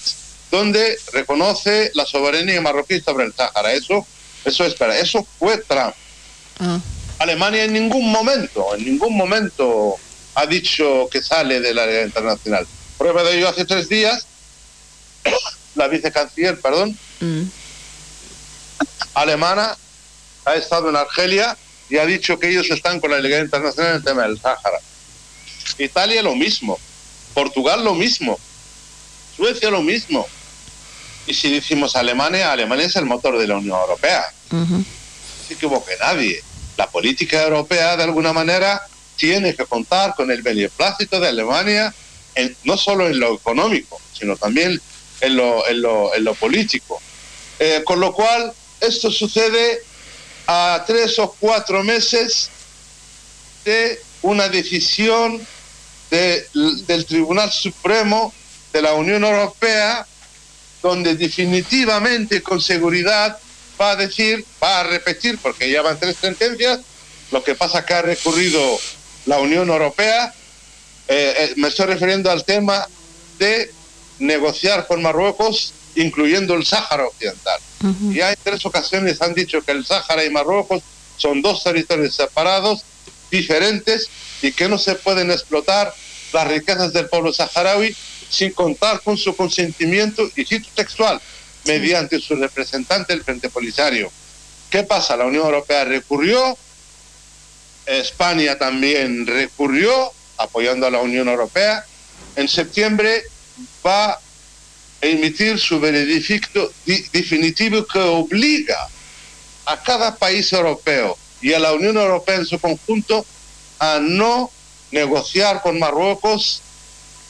donde 0.52 0.98
reconoce 1.14 1.92
la 1.94 2.06
soberanía 2.06 2.60
marroquí 2.62 3.00
sobre 3.00 3.26
el 3.26 3.34
Sáhara. 3.34 3.74
Eso, 3.74 4.06
eso 4.46 4.66
espera, 4.66 4.98
eso 4.98 5.26
fue 5.38 5.58
Trump. 5.58 5.94
Alemania 7.20 7.64
en 7.64 7.74
ningún 7.74 8.12
momento, 8.12 8.76
en 8.76 8.86
ningún 8.86 9.16
momento 9.16 9.96
ha 10.36 10.46
dicho 10.46 11.08
que 11.12 11.22
sale 11.22 11.60
de 11.62 11.74
la 11.74 11.86
ley 11.86 12.06
internacional. 12.06 12.66
Prueba 12.98 13.24
de 13.24 13.38
ello 13.38 13.50
hace 13.50 13.66
tres 13.66 13.88
días, 13.88 14.26
la 15.76 15.88
vicecanciller, 15.88 16.60
perdón, 16.60 16.98
alemana 19.14 19.76
ha 20.46 20.56
estado 20.56 20.90
en 20.90 20.96
Argelia 20.96 21.58
y 21.90 21.98
ha 21.98 22.06
dicho 22.06 22.40
que 22.40 22.50
ellos 22.50 22.70
están 22.70 23.00
con 23.00 23.12
la 23.12 23.18
legalidad 23.20 23.46
internacional 23.46 23.92
en 23.92 23.98
el 23.98 24.04
tema 24.04 24.24
del 24.24 24.40
Sáhara. 24.40 24.80
Italia 25.78 26.22
lo 26.24 26.36
mismo, 26.36 26.80
Portugal 27.34 27.84
lo 27.84 27.94
mismo, 27.96 28.40
Suecia 29.36 29.70
lo 29.70 29.82
mismo. 29.82 30.28
Y 31.28 31.34
si 31.34 31.52
decimos 31.52 31.96
Alemania, 31.96 32.52
Alemania 32.52 32.86
es 32.88 32.96
el 32.96 33.06
motor 33.06 33.38
de 33.38 33.48
la 33.48 33.58
Unión 33.58 33.80
Europea. 33.80 34.26
No 34.78 34.84
se 35.48 35.54
equivoque 35.54 35.92
nadie. 36.00 36.44
La 36.78 36.90
política 36.90 37.44
europea, 37.44 37.96
de 37.98 38.04
alguna 38.04 38.34
manera, 38.34 38.82
tiene 39.16 39.56
que 39.56 39.66
contar 39.66 40.16
con 40.16 40.32
el 40.32 40.42
beneplácito 40.42 41.20
de 41.20 41.28
Alemania, 41.28 41.94
en- 42.36 42.56
no 42.64 42.78
solo 42.78 43.08
en 43.08 43.20
lo 43.20 43.36
económico, 43.36 44.00
sino 44.18 44.36
también 44.38 44.82
en 45.22 45.36
lo, 45.36 45.68
en 45.68 45.82
lo, 45.82 46.14
en 46.16 46.24
lo 46.24 46.34
político. 46.36 47.02
Eh, 47.60 47.84
con 47.86 48.00
lo 48.00 48.14
cual, 48.14 48.54
esto 48.82 49.12
sucede 49.12 49.82
a 50.48 50.84
tres 50.88 51.20
o 51.20 51.36
cuatro 51.40 51.84
meses 51.84 52.50
de 53.66 54.00
una 54.22 54.50
decisión 54.50 55.46
de- 56.10 56.46
del 56.88 57.06
Tribunal 57.06 57.52
Supremo 57.52 58.34
de 58.74 58.82
la 58.82 58.94
Unión 58.94 59.24
Europea, 59.24 60.06
donde 60.82 61.16
definitivamente, 61.16 62.42
con 62.42 62.62
seguridad, 62.62 63.38
va 63.80 63.92
a 63.92 63.96
decir, 63.96 64.46
va 64.62 64.80
a 64.82 64.84
repetir, 64.84 65.40
porque 65.42 65.70
ya 65.70 65.82
van 65.82 66.00
tres 66.00 66.18
sentencias, 66.20 66.80
lo 67.32 67.44
que 67.44 67.56
pasa 67.56 67.86
que 67.86 67.94
ha 67.94 68.02
recurrido 68.02 68.80
la 69.26 69.40
Unión 69.40 69.70
Europea, 69.70 70.34
eh, 71.08 71.34
eh, 71.38 71.54
me 71.58 71.68
estoy 71.68 71.88
refiriendo 71.88 72.32
al 72.32 72.44
tema 72.44 72.88
de 73.38 73.72
negociar 74.20 74.88
con 74.88 75.02
Marruecos, 75.02 75.74
incluyendo 76.02 76.54
el 76.56 76.66
Sáhara 76.66 77.06
Occidental. 77.06 77.60
Ya 78.12 78.32
en 78.32 78.38
tres 78.44 78.66
ocasiones 78.66 79.22
han 79.22 79.34
dicho 79.34 79.62
que 79.62 79.72
el 79.72 79.86
Sáhara 79.86 80.24
y 80.24 80.30
Marruecos 80.30 80.82
son 81.18 81.42
dos 81.42 81.64
territorios 81.64 82.16
separados, 82.16 82.84
diferentes, 83.30 84.10
y 84.42 84.52
que 84.52 84.70
no 84.70 84.78
se 84.78 84.96
pueden 84.96 85.30
explotar 85.32 85.94
las 86.32 86.48
riquezas 86.48 86.94
del 86.94 87.10
pueblo 87.10 87.34
saharaui 87.34 87.96
sin 88.30 88.52
contar 88.52 89.02
con 89.02 89.18
su 89.18 89.36
consentimiento, 89.36 90.30
y 90.36 90.46
cito 90.46 90.70
textual, 90.74 91.20
mediante 91.66 92.20
su 92.20 92.36
representante, 92.36 93.14
el 93.14 93.24
Frente 93.24 93.50
Polisario. 93.50 94.12
¿Qué 94.70 94.84
pasa? 94.84 95.18
La 95.18 95.26
Unión 95.26 95.46
Europea 95.46 95.84
recurrió, 95.84 96.58
España 97.86 98.58
también 98.58 99.26
recurrió, 99.26 100.12
apoyando 100.38 100.88
a 100.88 100.92
la 100.92 101.00
Unión 101.00 101.28
Europea. 101.28 101.84
En 102.36 102.48
septiembre 102.48 103.24
va 103.86 104.20
a 105.02 105.06
emitir 105.06 105.60
su 105.60 105.80
veredicto 105.80 106.72
di- 106.86 107.06
definitivo 107.12 107.86
que 107.86 108.00
obliga 108.00 108.88
a 109.66 109.82
cada 109.82 110.16
país 110.16 110.52
europeo 110.54 111.18
y 111.42 111.54
a 111.54 111.60
la 111.60 111.74
Unión 111.74 111.98
Europea 111.98 112.36
en 112.36 112.46
su 112.46 112.60
conjunto 112.60 113.26
a 113.80 114.00
no 114.02 114.52
negociar 114.92 115.62
con 115.62 115.80
Marruecos 115.80 116.62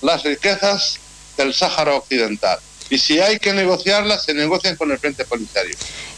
las 0.01 0.23
riquezas 0.23 0.97
del 1.37 1.53
Sáhara 1.53 1.95
Occidental. 1.95 2.59
Y 2.89 2.97
si 2.97 3.19
hay 3.19 3.37
que 3.37 3.53
negociarlas, 3.53 4.23
se 4.23 4.33
negocian 4.33 4.75
con 4.75 4.91
el 4.91 4.97
Frente 4.97 5.25
Polisario. 5.25 5.75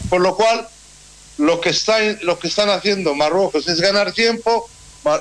Por 0.08 0.20
lo 0.20 0.36
cual, 0.36 0.68
lo 1.38 1.60
que, 1.60 1.70
está, 1.70 1.98
lo 2.22 2.38
que 2.38 2.48
están 2.48 2.70
haciendo 2.70 3.14
Marruecos 3.14 3.68
es 3.68 3.80
ganar 3.80 4.12
tiempo, 4.12 4.68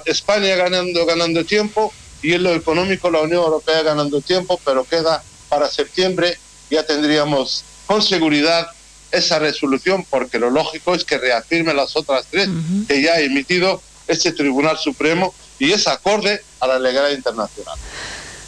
España 0.05 0.55
ganando, 0.55 1.05
ganando 1.05 1.43
tiempo 1.43 1.91
y 2.21 2.33
en 2.33 2.43
lo 2.43 2.53
económico 2.53 3.09
la 3.09 3.21
Unión 3.21 3.43
Europea 3.43 3.81
ganando 3.81 4.21
tiempo, 4.21 4.61
pero 4.63 4.85
queda 4.85 5.23
para 5.51 5.69
septiembre, 5.69 6.39
ya 6.69 6.85
tendríamos 6.85 7.65
con 7.85 8.01
seguridad 8.01 8.67
esa 9.11 9.37
resolución, 9.37 10.05
porque 10.09 10.39
lo 10.39 10.49
lógico 10.49 10.95
es 10.95 11.03
que 11.03 11.17
reafirme 11.17 11.73
las 11.73 11.97
otras 11.97 12.25
tres 12.31 12.47
que 12.87 13.01
ya 13.01 13.15
ha 13.15 13.19
emitido 13.19 13.81
este 14.07 14.31
Tribunal 14.31 14.77
Supremo 14.77 15.35
y 15.59 15.73
es 15.73 15.87
acorde 15.87 16.41
a 16.61 16.67
la 16.67 16.79
legalidad 16.79 17.17
internacional. 17.17 17.77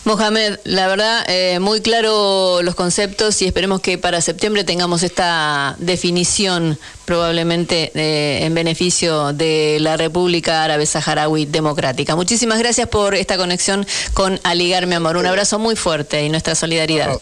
Mohamed, 0.06 0.60
la 0.66 0.88
verdad, 0.88 1.24
eh, 1.30 1.60
muy 1.60 1.80
claro 1.82 2.62
los 2.62 2.76
conceptos 2.76 3.42
y 3.42 3.46
esperemos 3.46 3.80
que 3.80 3.98
para 3.98 4.20
septiembre 4.20 4.66
tengamos 4.66 5.02
esta 5.02 5.76
definición 5.80 6.78
probablemente 7.06 7.92
eh, 7.96 8.46
en 8.46 8.54
beneficio 8.54 9.32
de 9.32 9.78
la 9.80 9.96
República 9.96 10.66
Árabe 10.66 10.86
Saharaui 10.86 11.46
Democrática. 11.46 12.18
Muchísimas 12.18 12.60
gracias 12.60 12.90
por 12.90 13.16
esta 13.16 13.38
conexión 13.38 13.88
con 14.14 14.42
Aligar, 14.44 14.88
mi 14.88 14.96
amor. 14.96 15.16
Un 15.16 15.26
abrazo 15.26 15.58
muy 15.58 15.78
fuerte 15.78 16.26
y 16.26 16.30
nuestra 16.30 16.56
solidaridad. 16.56 17.18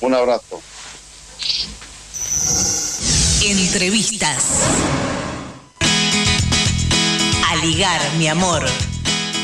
Un 0.00 0.14
abrazo. 0.14 0.60
Entrevistas. 3.44 4.44
A 7.48 7.56
ligar, 7.64 8.00
mi 8.18 8.26
amor. 8.26 8.64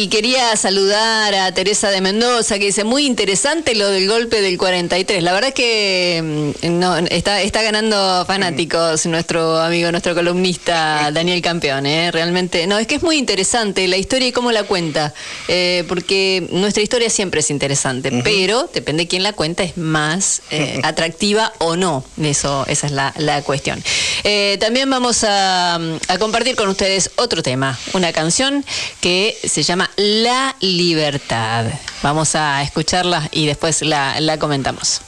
Y 0.00 0.06
quería 0.06 0.54
saludar 0.54 1.34
a 1.34 1.50
Teresa 1.50 1.90
de 1.90 2.00
Mendoza, 2.00 2.60
que 2.60 2.66
dice, 2.66 2.84
muy 2.84 3.04
interesante 3.04 3.74
lo 3.74 3.88
del 3.90 4.06
golpe 4.06 4.40
del 4.40 4.56
43. 4.56 5.24
La 5.24 5.32
verdad 5.32 5.48
es 5.48 5.54
que 5.54 6.54
mm, 6.62 6.78
no, 6.78 6.98
está, 6.98 7.42
está 7.42 7.62
ganando 7.62 8.24
fanáticos 8.24 9.06
nuestro 9.06 9.58
amigo, 9.58 9.90
nuestro 9.90 10.14
columnista 10.14 11.10
Daniel 11.12 11.42
Campeón. 11.42 11.84
¿eh? 11.86 12.12
Realmente, 12.12 12.68
no, 12.68 12.78
es 12.78 12.86
que 12.86 12.94
es 12.94 13.02
muy 13.02 13.16
interesante 13.16 13.88
la 13.88 13.96
historia 13.96 14.28
y 14.28 14.32
cómo 14.32 14.52
la 14.52 14.62
cuenta, 14.62 15.14
eh, 15.48 15.82
porque 15.88 16.46
nuestra 16.52 16.80
historia 16.80 17.10
siempre 17.10 17.40
es 17.40 17.50
interesante, 17.50 18.12
pero 18.22 18.70
depende 18.72 19.02
de 19.02 19.08
quién 19.08 19.24
la 19.24 19.32
cuenta, 19.32 19.64
es 19.64 19.76
más 19.76 20.42
eh, 20.52 20.78
atractiva 20.84 21.52
o 21.58 21.74
no. 21.74 22.04
Eso, 22.22 22.64
esa 22.68 22.86
es 22.86 22.92
la, 22.92 23.12
la 23.16 23.42
cuestión. 23.42 23.82
Eh, 24.22 24.58
también 24.60 24.88
vamos 24.88 25.24
a, 25.24 25.74
a 25.74 26.18
compartir 26.20 26.54
con 26.54 26.68
ustedes 26.68 27.10
otro 27.16 27.42
tema, 27.42 27.76
una 27.94 28.12
canción 28.12 28.64
que 29.00 29.36
se 29.42 29.64
llama 29.64 29.87
La 29.96 30.54
Libertad. 30.60 31.66
Vamos 32.02 32.34
a 32.34 32.62
escucharla 32.62 33.28
y 33.32 33.46
después 33.46 33.82
la, 33.82 34.20
la 34.20 34.38
comentamos. 34.38 35.00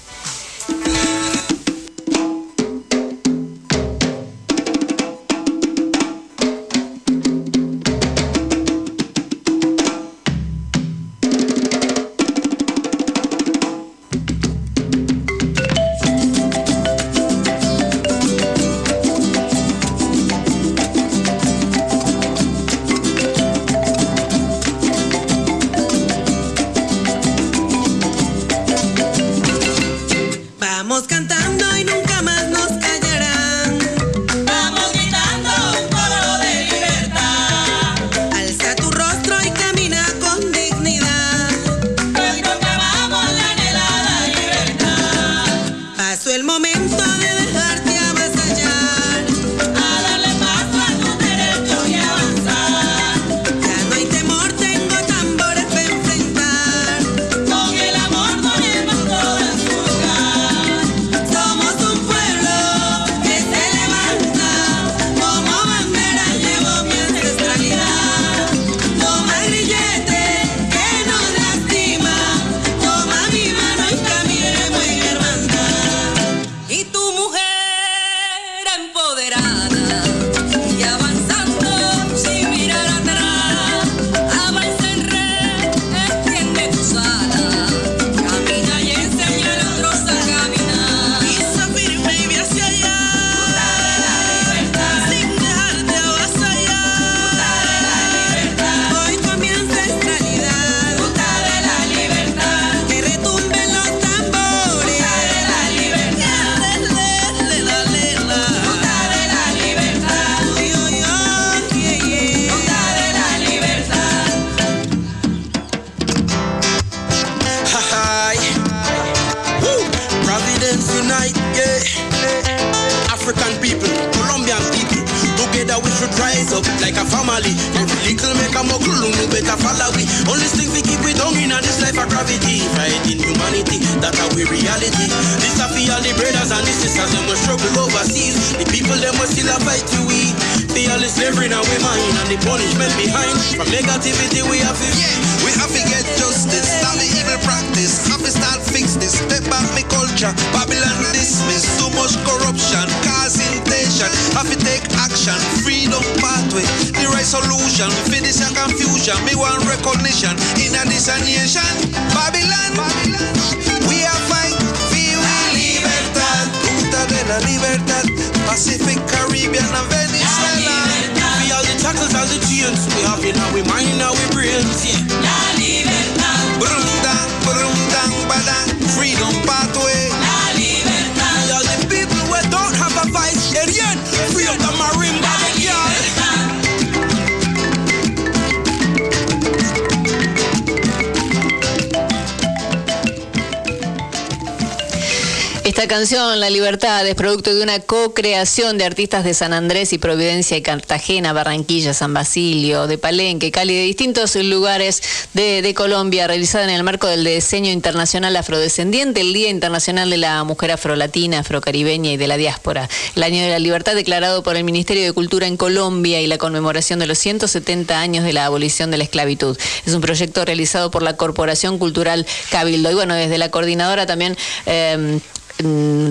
La 197.10 197.14
Libertad, 197.14 197.26
es 197.26 197.32
producto 197.32 197.52
de 197.52 197.62
una 197.64 197.80
co-creación 197.80 198.78
de 198.78 198.84
artistas 198.84 199.24
de 199.24 199.34
San 199.34 199.52
Andrés 199.52 199.92
y 199.92 199.98
Providencia 199.98 200.56
y 200.56 200.62
Cartagena, 200.62 201.32
Barranquilla, 201.32 201.92
San 201.92 202.14
Basilio, 202.14 202.86
de 202.86 202.98
Palenque, 202.98 203.50
Cali, 203.50 203.74
de 203.74 203.82
distintos 203.82 204.36
lugares 204.36 205.02
de, 205.34 205.74
Colombia, 205.74 206.28
realizada 206.28 206.64
en 206.64 206.70
el 206.70 206.84
marco 206.84 207.08
del 207.08 207.24
Diseño 207.24 207.72
Internacional 207.72 208.36
Afrodescendiente, 208.36 209.22
el 209.22 209.32
Día 209.32 209.50
Internacional 209.50 210.08
de 210.08 210.18
la 210.18 210.44
Mujer 210.44 210.70
Afrolatina, 210.70 211.40
Afrocaribeña 211.40 212.12
y 212.12 212.16
de 212.16 212.28
la 212.28 212.36
Diáspora, 212.36 212.88
el 213.16 213.22
Año 213.24 213.42
de 213.42 213.50
la 213.50 213.58
Libertad 213.58 213.96
declarado 213.96 214.44
por 214.44 214.54
el 214.56 214.62
Ministerio 214.62 215.02
de 215.02 215.12
Cultura 215.12 215.48
en 215.48 215.56
Colombia 215.56 216.20
y 216.20 216.28
la 216.28 216.38
conmemoración 216.38 217.00
de 217.00 217.08
los 217.08 217.18
170 217.18 217.98
años 217.98 218.24
de 218.24 218.32
la 218.32 218.46
abolición 218.46 218.92
de 218.92 218.98
la 218.98 219.04
esclavitud. 219.04 219.58
Es 219.84 219.94
un 219.94 220.00
proyecto 220.00 220.44
realizado 220.44 220.92
por 220.92 221.02
la 221.02 221.16
Corporación 221.16 221.78
Cultural 221.78 222.24
Cabildo. 222.50 222.90
Y 222.90 222.94
bueno, 222.94 223.14
desde 223.14 223.36
la 223.36 223.50
coordinadora 223.50 224.06
también... 224.06 224.36
eh, 224.66 225.18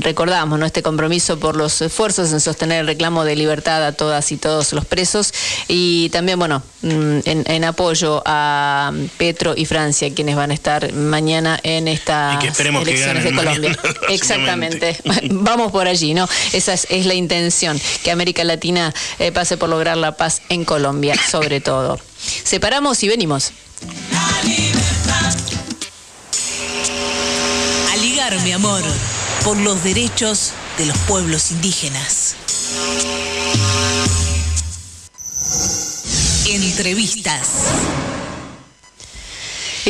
recordamos 0.01 0.59
¿no? 0.59 0.65
este 0.65 0.81
compromiso 0.81 1.39
por 1.39 1.55
los 1.55 1.81
esfuerzos 1.81 2.31
en 2.31 2.39
sostener 2.39 2.81
el 2.81 2.87
reclamo 2.87 3.23
de 3.23 3.35
libertad 3.35 3.85
a 3.85 3.91
todas 3.93 4.31
y 4.31 4.37
todos 4.37 4.73
los 4.73 4.85
presos. 4.85 5.33
Y 5.67 6.09
también 6.09 6.39
bueno 6.39 6.63
mm, 6.81 7.19
en, 7.25 7.43
en 7.45 7.63
apoyo 7.63 8.21
a 8.25 8.91
Petro 9.17 9.53
y 9.55 9.65
Francia 9.65 10.13
quienes 10.13 10.35
van 10.35 10.51
a 10.51 10.53
estar 10.53 10.93
mañana 10.93 11.59
en 11.63 11.87
estas 11.87 12.43
elecciones 12.59 13.23
de 13.23 13.35
Colombia. 13.35 13.77
mañana, 13.81 13.99
exactamente. 14.09 14.97
Vamos 15.31 15.71
por 15.71 15.87
allí 15.87 16.13
no 16.13 16.27
esa 16.53 16.73
es, 16.73 16.87
es 16.89 17.05
la 17.05 17.13
intención 17.13 17.79
que 18.03 18.11
América 18.11 18.43
Latina 18.43 18.93
eh, 19.19 19.31
pase 19.31 19.57
por 19.57 19.69
lograr 19.69 19.97
la 19.97 20.15
paz 20.15 20.41
en 20.49 20.65
Colombia 20.65 21.15
sobre 21.29 21.61
todo. 21.61 21.99
Separamos 22.43 23.03
y 23.03 23.07
venimos. 23.07 23.51
A 27.91 27.97
ligar, 27.97 28.39
mi 28.41 28.51
amor, 28.51 28.81
por 29.43 29.57
los 29.57 29.83
derechos 29.83 30.51
de 30.77 30.85
los 30.85 30.97
pueblos 30.99 31.51
indígenas. 31.51 32.35
Entrevistas. 36.47 37.49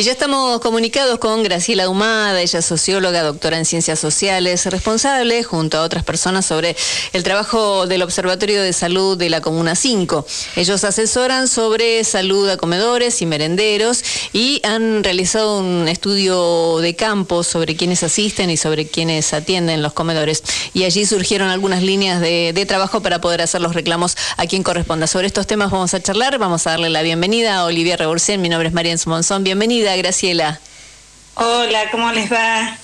Y 0.00 0.02
ya 0.02 0.12
estamos 0.12 0.60
comunicados 0.60 1.18
con 1.18 1.42
Graciela 1.42 1.90
Humada, 1.90 2.40
ella 2.40 2.60
es 2.60 2.64
socióloga, 2.64 3.22
doctora 3.22 3.58
en 3.58 3.66
ciencias 3.66 3.98
sociales, 3.98 4.64
responsable 4.64 5.42
junto 5.42 5.76
a 5.76 5.82
otras 5.82 6.04
personas 6.04 6.46
sobre 6.46 6.74
el 7.12 7.22
trabajo 7.22 7.86
del 7.86 8.00
Observatorio 8.00 8.62
de 8.62 8.72
Salud 8.72 9.18
de 9.18 9.28
la 9.28 9.42
Comuna 9.42 9.74
5. 9.74 10.26
Ellos 10.56 10.84
asesoran 10.84 11.48
sobre 11.48 12.02
salud 12.04 12.48
a 12.48 12.56
comedores 12.56 13.20
y 13.20 13.26
merenderos 13.26 14.02
y 14.32 14.62
han 14.64 15.04
realizado 15.04 15.58
un 15.58 15.86
estudio 15.86 16.78
de 16.78 16.96
campo 16.96 17.44
sobre 17.44 17.76
quienes 17.76 18.02
asisten 18.02 18.48
y 18.48 18.56
sobre 18.56 18.86
quienes 18.86 19.34
atienden 19.34 19.82
los 19.82 19.92
comedores. 19.92 20.42
Y 20.72 20.84
allí 20.84 21.04
surgieron 21.04 21.50
algunas 21.50 21.82
líneas 21.82 22.22
de, 22.22 22.64
trabajo 22.66 23.02
para 23.02 23.20
poder 23.20 23.42
hacer 23.42 23.60
los 23.60 23.74
reclamos 23.74 24.16
a 24.38 24.46
quien 24.46 24.62
corresponda. 24.62 25.06
Sobre 25.06 25.26
estos 25.26 25.46
temas 25.46 25.70
vamos 25.70 25.92
a 25.92 26.00
charlar, 26.00 26.38
vamos 26.38 26.66
a 26.66 26.70
darle 26.70 26.88
la 26.88 27.02
bienvenida 27.02 27.56
a 27.56 27.64
Olivia 27.66 27.98
Reborcén, 27.98 28.40
mi 28.40 28.48
nombre 28.48 28.68
es 28.68 28.74
María 28.74 28.96
Monzón, 29.04 29.44
bienvenida 29.44 29.89
Graciela. 29.96 30.60
Hola, 31.34 31.90
¿cómo 31.90 32.10
les 32.12 32.30
va? 32.30 32.76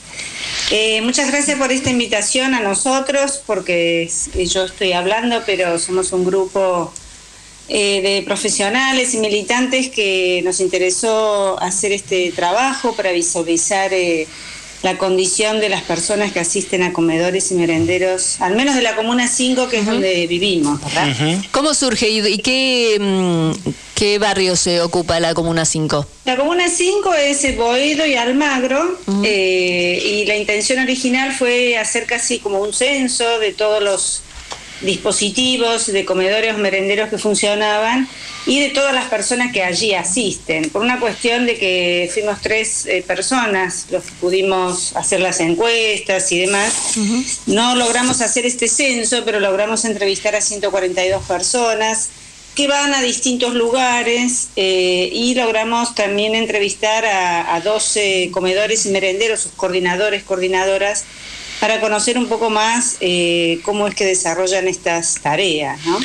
Eh, 0.70 1.00
muchas 1.02 1.30
gracias 1.30 1.58
por 1.58 1.70
esta 1.70 1.90
invitación 1.90 2.54
a 2.54 2.60
nosotros, 2.60 3.40
porque 3.46 4.10
yo 4.34 4.64
estoy 4.64 4.92
hablando, 4.92 5.42
pero 5.46 5.78
somos 5.78 6.12
un 6.12 6.24
grupo 6.24 6.92
eh, 7.68 8.00
de 8.00 8.22
profesionales 8.22 9.14
y 9.14 9.18
militantes 9.18 9.90
que 9.90 10.40
nos 10.44 10.60
interesó 10.60 11.60
hacer 11.60 11.92
este 11.92 12.32
trabajo 12.32 12.94
para 12.94 13.12
visualizar 13.12 13.92
eh, 13.92 14.26
la 14.82 14.98
condición 14.98 15.60
de 15.60 15.68
las 15.68 15.82
personas 15.82 16.32
que 16.32 16.40
asisten 16.40 16.82
a 16.82 16.92
comedores 16.92 17.50
y 17.50 17.54
merenderos, 17.54 18.40
al 18.40 18.56
menos 18.56 18.74
de 18.74 18.82
la 18.82 18.96
Comuna 18.96 19.28
5, 19.28 19.68
que 19.68 19.78
es 19.78 19.86
donde 19.86 20.26
vivimos, 20.26 20.80
¿verdad? 20.80 21.38
¿Cómo 21.50 21.74
surge 21.74 22.08
y, 22.08 22.26
y 22.26 22.38
qué, 22.38 22.98
mm, 23.00 23.70
qué 23.96 24.18
barrio 24.18 24.56
se 24.56 24.82
ocupa 24.82 25.18
la 25.18 25.34
Comuna 25.34 25.64
5? 25.64 26.06
La 26.26 26.36
Comuna 26.36 26.68
5 26.68 27.14
es 27.14 27.56
Boedo 27.56 28.06
y 28.06 28.14
Almagro 28.14 28.98
eh, 29.24 30.00
y 30.04 30.26
la 30.26 30.36
intención 30.36 30.78
original 30.80 31.32
fue 31.32 31.78
hacer 31.78 32.04
casi 32.04 32.38
como 32.38 32.60
un 32.60 32.74
censo 32.74 33.38
de 33.40 33.52
todos 33.52 33.82
los 33.82 34.22
dispositivos 34.82 35.86
de 35.86 36.04
comedores 36.04 36.58
merenderos 36.58 37.08
que 37.08 37.16
funcionaban 37.16 38.06
y 38.44 38.60
de 38.60 38.68
todas 38.68 38.94
las 38.94 39.06
personas 39.06 39.50
que 39.50 39.62
allí 39.62 39.94
asisten. 39.94 40.68
Por 40.68 40.82
una 40.82 41.00
cuestión 41.00 41.46
de 41.46 41.56
que 41.56 42.10
fuimos 42.12 42.42
tres 42.42 42.84
eh, 42.84 43.02
personas 43.04 43.86
los 43.90 44.04
que 44.04 44.12
pudimos 44.20 44.94
hacer 44.94 45.20
las 45.20 45.40
encuestas 45.40 46.30
y 46.32 46.40
demás, 46.40 46.74
no 47.46 47.74
logramos 47.74 48.20
hacer 48.20 48.44
este 48.44 48.68
censo, 48.68 49.22
pero 49.24 49.40
logramos 49.40 49.86
entrevistar 49.86 50.36
a 50.36 50.42
142 50.42 51.24
personas 51.24 52.10
que 52.56 52.66
van 52.66 52.94
a 52.94 53.02
distintos 53.02 53.54
lugares 53.54 54.48
eh, 54.56 55.10
y 55.12 55.34
logramos 55.34 55.94
también 55.94 56.34
entrevistar 56.34 57.04
a, 57.04 57.54
a 57.54 57.60
12 57.60 58.30
comedores 58.32 58.86
y 58.86 58.88
merenderos, 58.88 59.40
sus 59.40 59.52
coordinadores, 59.52 60.24
coordinadoras, 60.24 61.04
para 61.60 61.80
conocer 61.80 62.16
un 62.16 62.28
poco 62.28 62.48
más 62.48 62.96
eh, 63.00 63.60
cómo 63.62 63.86
es 63.86 63.94
que 63.94 64.06
desarrollan 64.06 64.68
estas 64.68 65.20
tareas. 65.20 65.78
¿no? 65.84 65.98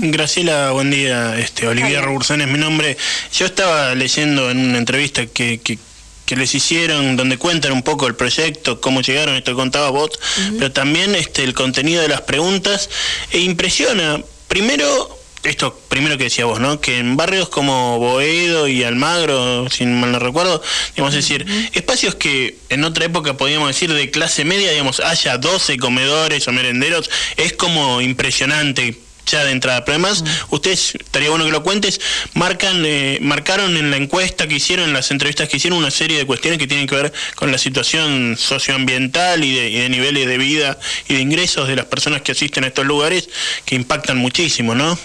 Graciela, 0.00 0.70
buen 0.70 0.90
día. 0.90 1.38
Este, 1.38 1.66
Olivia 1.66 2.00
Roburzán 2.00 2.40
es 2.40 2.48
mi 2.48 2.58
nombre. 2.58 2.96
Yo 3.32 3.44
estaba 3.44 3.94
leyendo 3.94 4.50
en 4.50 4.58
una 4.58 4.78
entrevista 4.78 5.26
que, 5.26 5.58
que, 5.58 5.78
que 6.24 6.36
les 6.36 6.54
hicieron, 6.54 7.16
donde 7.16 7.36
cuentan 7.36 7.72
un 7.72 7.82
poco 7.82 8.06
el 8.06 8.14
proyecto, 8.14 8.80
cómo 8.80 9.02
llegaron, 9.02 9.36
esto 9.36 9.54
contaba 9.54 9.90
vos, 9.90 10.10
pero 10.58 10.72
también 10.72 11.14
este, 11.14 11.44
el 11.44 11.52
contenido 11.52 12.00
de 12.00 12.08
las 12.08 12.22
preguntas, 12.22 12.88
e 13.30 13.40
impresiona, 13.40 14.22
primero, 14.46 15.17
esto 15.44 15.78
primero 15.88 16.18
que 16.18 16.24
decía 16.24 16.44
vos, 16.44 16.60
¿no? 16.60 16.80
Que 16.80 16.98
en 16.98 17.16
barrios 17.16 17.48
como 17.48 17.98
Boedo 17.98 18.68
y 18.68 18.82
Almagro, 18.82 19.68
si 19.70 19.86
mal 19.86 20.12
no 20.12 20.18
recuerdo, 20.18 20.62
digamos, 20.96 21.14
es 21.14 21.28
decir, 21.28 21.46
espacios 21.72 22.14
que 22.14 22.58
en 22.68 22.84
otra 22.84 23.04
época 23.04 23.36
podíamos 23.36 23.68
decir 23.68 23.92
de 23.92 24.10
clase 24.10 24.44
media, 24.44 24.70
digamos, 24.70 25.00
haya 25.00 25.38
12 25.38 25.76
comedores 25.78 26.48
o 26.48 26.52
merenderos, 26.52 27.10
es 27.36 27.52
como 27.52 28.00
impresionante 28.00 28.98
ya 29.30 29.44
de 29.44 29.52
entrada. 29.52 29.84
Pero 29.84 29.96
además, 29.96 30.24
ustedes, 30.50 30.94
estaría 30.94 31.30
bueno 31.30 31.44
que 31.44 31.50
lo 31.50 31.62
cuentes, 31.62 32.00
marcan, 32.34 32.84
eh, 32.84 33.18
marcaron 33.20 33.76
en 33.76 33.90
la 33.90 33.96
encuesta 33.96 34.48
que 34.48 34.56
hicieron, 34.56 34.86
en 34.86 34.94
las 34.94 35.10
entrevistas 35.10 35.48
que 35.48 35.58
hicieron, 35.58 35.78
una 35.78 35.90
serie 35.90 36.18
de 36.18 36.26
cuestiones 36.26 36.58
que 36.58 36.66
tienen 36.66 36.86
que 36.86 36.96
ver 36.96 37.12
con 37.34 37.52
la 37.52 37.58
situación 37.58 38.36
socioambiental 38.38 39.44
y 39.44 39.54
de, 39.54 39.70
y 39.70 39.78
de 39.78 39.88
niveles 39.88 40.26
de 40.26 40.38
vida 40.38 40.78
y 41.08 41.14
de 41.14 41.20
ingresos 41.20 41.68
de 41.68 41.76
las 41.76 41.86
personas 41.86 42.22
que 42.22 42.32
asisten 42.32 42.64
a 42.64 42.68
estos 42.68 42.86
lugares, 42.86 43.28
que 43.64 43.74
impactan 43.74 44.16
muchísimo, 44.18 44.74
¿no? 44.74 44.98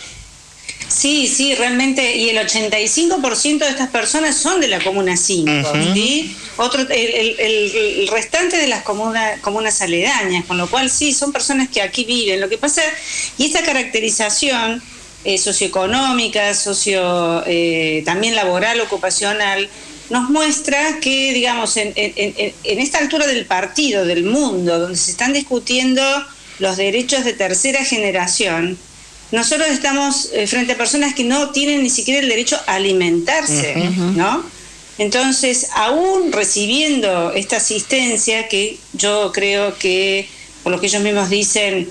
Sí, 0.88 1.28
sí, 1.28 1.56
realmente, 1.56 2.16
y 2.18 2.30
el 2.30 2.38
85% 2.38 3.60
de 3.60 3.70
estas 3.70 3.90
personas 3.90 4.38
son 4.38 4.62
de 4.62 4.68
la 4.68 4.80
Comuna 4.84 5.18
5, 5.18 5.52
Ujú. 5.52 5.94
¿sí? 5.94 6.36
Otro, 6.58 6.82
el, 6.82 6.90
el- 6.92 7.40
el- 7.40 8.08
restante 8.10 8.58
de 8.58 8.68
las 8.68 8.84
comuna- 8.84 9.40
comunas 9.42 9.82
aledañas, 9.82 10.46
con 10.46 10.58
lo 10.58 10.70
cual 10.70 10.90
sí, 10.90 11.14
son 11.14 11.32
personas 11.34 11.70
que 11.70 11.82
aquí 11.82 12.04
viven. 12.04 12.40
Lo 12.40 12.48
que 12.50 12.58
pasa, 12.58 12.82
y 13.38 13.46
esta 13.46 13.64
caracterización 13.64 14.82
eh, 15.26 15.38
socioeconómica, 15.38 16.54
socio, 16.54 17.44
eh, 17.48 18.04
también 18.06 18.36
laboral, 18.36 18.82
ocupacional, 18.82 19.70
nos 20.10 20.30
muestra 20.30 21.00
que, 21.00 21.32
digamos, 21.34 21.78
en, 21.78 21.94
en- 21.96 22.14
en- 22.16 22.54
en 22.64 22.80
esta 22.80 22.98
altura 23.00 23.26
del 23.26 23.46
partido, 23.46 24.06
del 24.06 24.26
mundo, 24.26 24.78
donde 24.80 24.98
se 24.98 25.12
están 25.12 25.32
discutiendo 25.34 26.04
los 26.60 26.76
derechos 26.78 27.24
de 27.24 27.34
tercera 27.34 27.84
generación, 27.86 28.78
nosotros 29.34 29.68
estamos 29.70 30.30
eh, 30.32 30.46
frente 30.46 30.74
a 30.74 30.78
personas 30.78 31.16
que 31.16 31.24
no 31.24 31.50
tienen 31.50 31.82
ni 31.82 31.90
siquiera 31.90 32.20
el 32.20 32.30
derecho 32.30 32.56
a 32.68 32.76
alimentarse. 32.76 33.74
¿no? 34.16 34.46
Entonces, 35.00 35.70
aún 35.74 36.32
recibiendo 36.32 37.34
esta 37.34 37.58
asistencia, 37.58 38.48
que 38.48 38.78
yo 38.94 39.32
creo 39.34 39.76
que, 39.80 40.30
por 40.62 40.72
lo 40.72 40.80
que 40.80 40.86
ellos 40.86 41.02
mismos 41.02 41.32
dicen, 41.32 41.90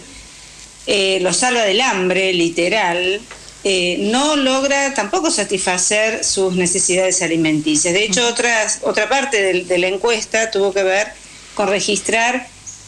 eh, 0.87 1.19
lo 1.21 1.33
salva 1.33 1.63
del 1.63 1.81
hambre, 1.81 2.33
literal, 2.33 3.21
eh, 3.65 3.97
no 3.99 4.37
logra 4.37 4.95
tampoco 4.95 5.33
satisfacer 5.33 6.23
sus 6.23 6.55
necesidades 6.55 7.23
alimenticias. 7.23 7.93
De 7.93 8.05
hecho, 8.05 8.25
otras, 8.29 8.79
otra 8.83 9.09
parte 9.09 9.65
de, 9.65 9.79
la 9.79 9.89
encuesta 9.89 10.53
tuvo 10.53 10.73
que 10.73 10.85
ver 10.85 11.09
con 11.57 11.67
registrar 11.67 12.47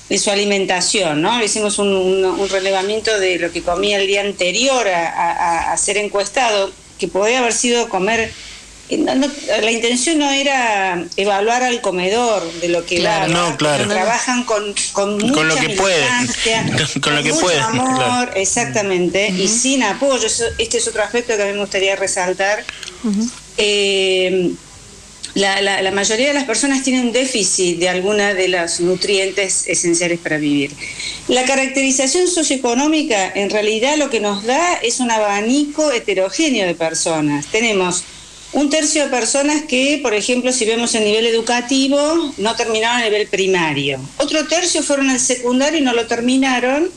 de 0.09 0.18
su 0.18 0.31
alimentación, 0.31 1.22
¿no? 1.22 1.43
Hicimos 1.43 1.78
un, 1.78 1.89
un- 1.89 2.24
un 2.24 2.48
relevamiento 2.48 3.18
de 3.18 3.39
lo 3.39 3.51
que 3.52 3.62
comía 3.62 3.98
el 3.98 4.06
día 4.06 4.20
anterior 4.20 4.86
a, 4.86 5.09
a- 5.09 5.72
a 5.72 5.76
ser 5.78 5.97
encuestado, 5.97 6.70
que 6.98 7.09
podría 7.09 7.39
haber 7.40 7.52
sido 7.55 7.89
comer. 7.89 8.31
eh, 8.90 8.98
no- 8.98 9.14
no- 9.14 9.31
la 9.62 9.70
intención 9.70 10.18
no 10.18 10.31
era 10.31 11.02
evaluar 11.16 11.62
al 11.62 11.81
comedor 11.81 12.43
de 12.60 12.68
lo 12.68 12.85
que 12.85 12.97
Claro, 12.97 13.32
da, 13.32 13.48
no, 13.51 13.56
claro. 13.56 13.89
trabajan 13.89 14.44
con, 14.44 14.74
con 14.93 15.14
mucha 15.16 15.32
Con 15.32 15.48
lo 15.48 15.56
que 15.56 15.70
pueden. 15.70 16.05
militancia, 16.20 16.66
Con 17.02 17.16
lo 17.16 17.22
que 17.22 17.31
mucho 17.31 17.40
pueden, 17.40 17.62
amor, 17.62 17.97
claro. 17.97 18.32
exactamente, 18.36 19.31
y 19.31 19.48
sin 19.48 19.82
apoyo. 19.85 20.26
Eso- 20.26 20.44
Este 20.59 20.76
es 20.76 20.86
otro 20.86 21.02
aspecto 21.02 21.35
que 21.35 21.43
a 21.44 21.47
mí 21.47 21.52
me 21.55 21.60
gustaría 21.60 21.97
resaltar. 21.97 22.62
Eh, 23.56 24.51
la, 25.35 25.61
la- 25.61 25.90
mayoría 25.90 26.28
de 26.28 26.35
las 26.35 26.44
personas 26.44 26.82
tienen 26.82 27.12
déficit 27.12 27.78
de 27.78 27.89
alguna 27.89 28.35
de 28.35 28.48
los 28.48 28.81
nutrientes 28.81 29.66
esenciales 29.66 30.19
para 30.20 30.39
vivir. 30.39 30.73
La 31.28 31.44
caracterización 31.44 32.28
socioeconómica 32.28 33.32
en 33.35 33.51
realidad 33.51 33.97
lo 33.97 34.11
que 34.11 34.20
nos 34.20 34.44
da 34.44 34.74
es 34.82 35.01
un 35.01 35.11
abanico 35.11 35.90
heterogéneo 35.93 36.66
de 36.66 36.74
personas. 36.74 37.47
Tenemos 37.47 38.05
un 38.52 38.70
tercio 38.70 39.05
de 39.05 39.11
personas 39.11 39.62
que, 39.65 39.98
por 40.02 40.15
ejemplo, 40.15 40.52
si 40.52 40.65
vemos 40.65 40.94
el 40.94 41.05
nivel 41.05 41.27
educativo, 41.27 42.32
no 42.39 42.55
terminaron 42.55 42.98
el 43.02 43.11
nivel 43.11 43.27
primario. 43.27 43.98
Otro 44.19 44.47
tercio 44.47 44.82
fueron 44.85 45.11
al 45.11 45.19
secundario 45.19 45.81
y 45.81 45.82
no 45.82 45.93
lo 45.93 46.06
terminaron. 46.06 46.89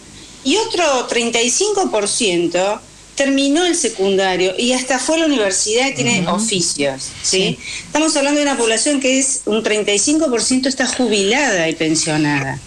Y 0.43 0.55
otro 0.57 1.07
35% 1.09 2.79
terminó 3.17 3.65
el 3.65 3.75
secundario 3.75 4.53
y 4.57 4.73
hasta 4.73 4.99
fue 4.99 5.15
a 5.15 5.19
la 5.21 5.25
universidad 5.25 5.87
y 5.87 5.95
tiene 5.95 6.27
oficios. 6.27 7.09
¿sí? 7.23 7.57
Estamos 7.85 8.15
hablando 8.15 8.39
de 8.39 8.45
una 8.45 8.57
población 8.57 9.01
que 9.01 9.17
es 9.17 9.41
un 9.45 9.63
35% 9.63 10.67
está 10.67 10.85
jubilada 10.87 11.67
y 11.67 11.75
pensionada. 11.75 12.59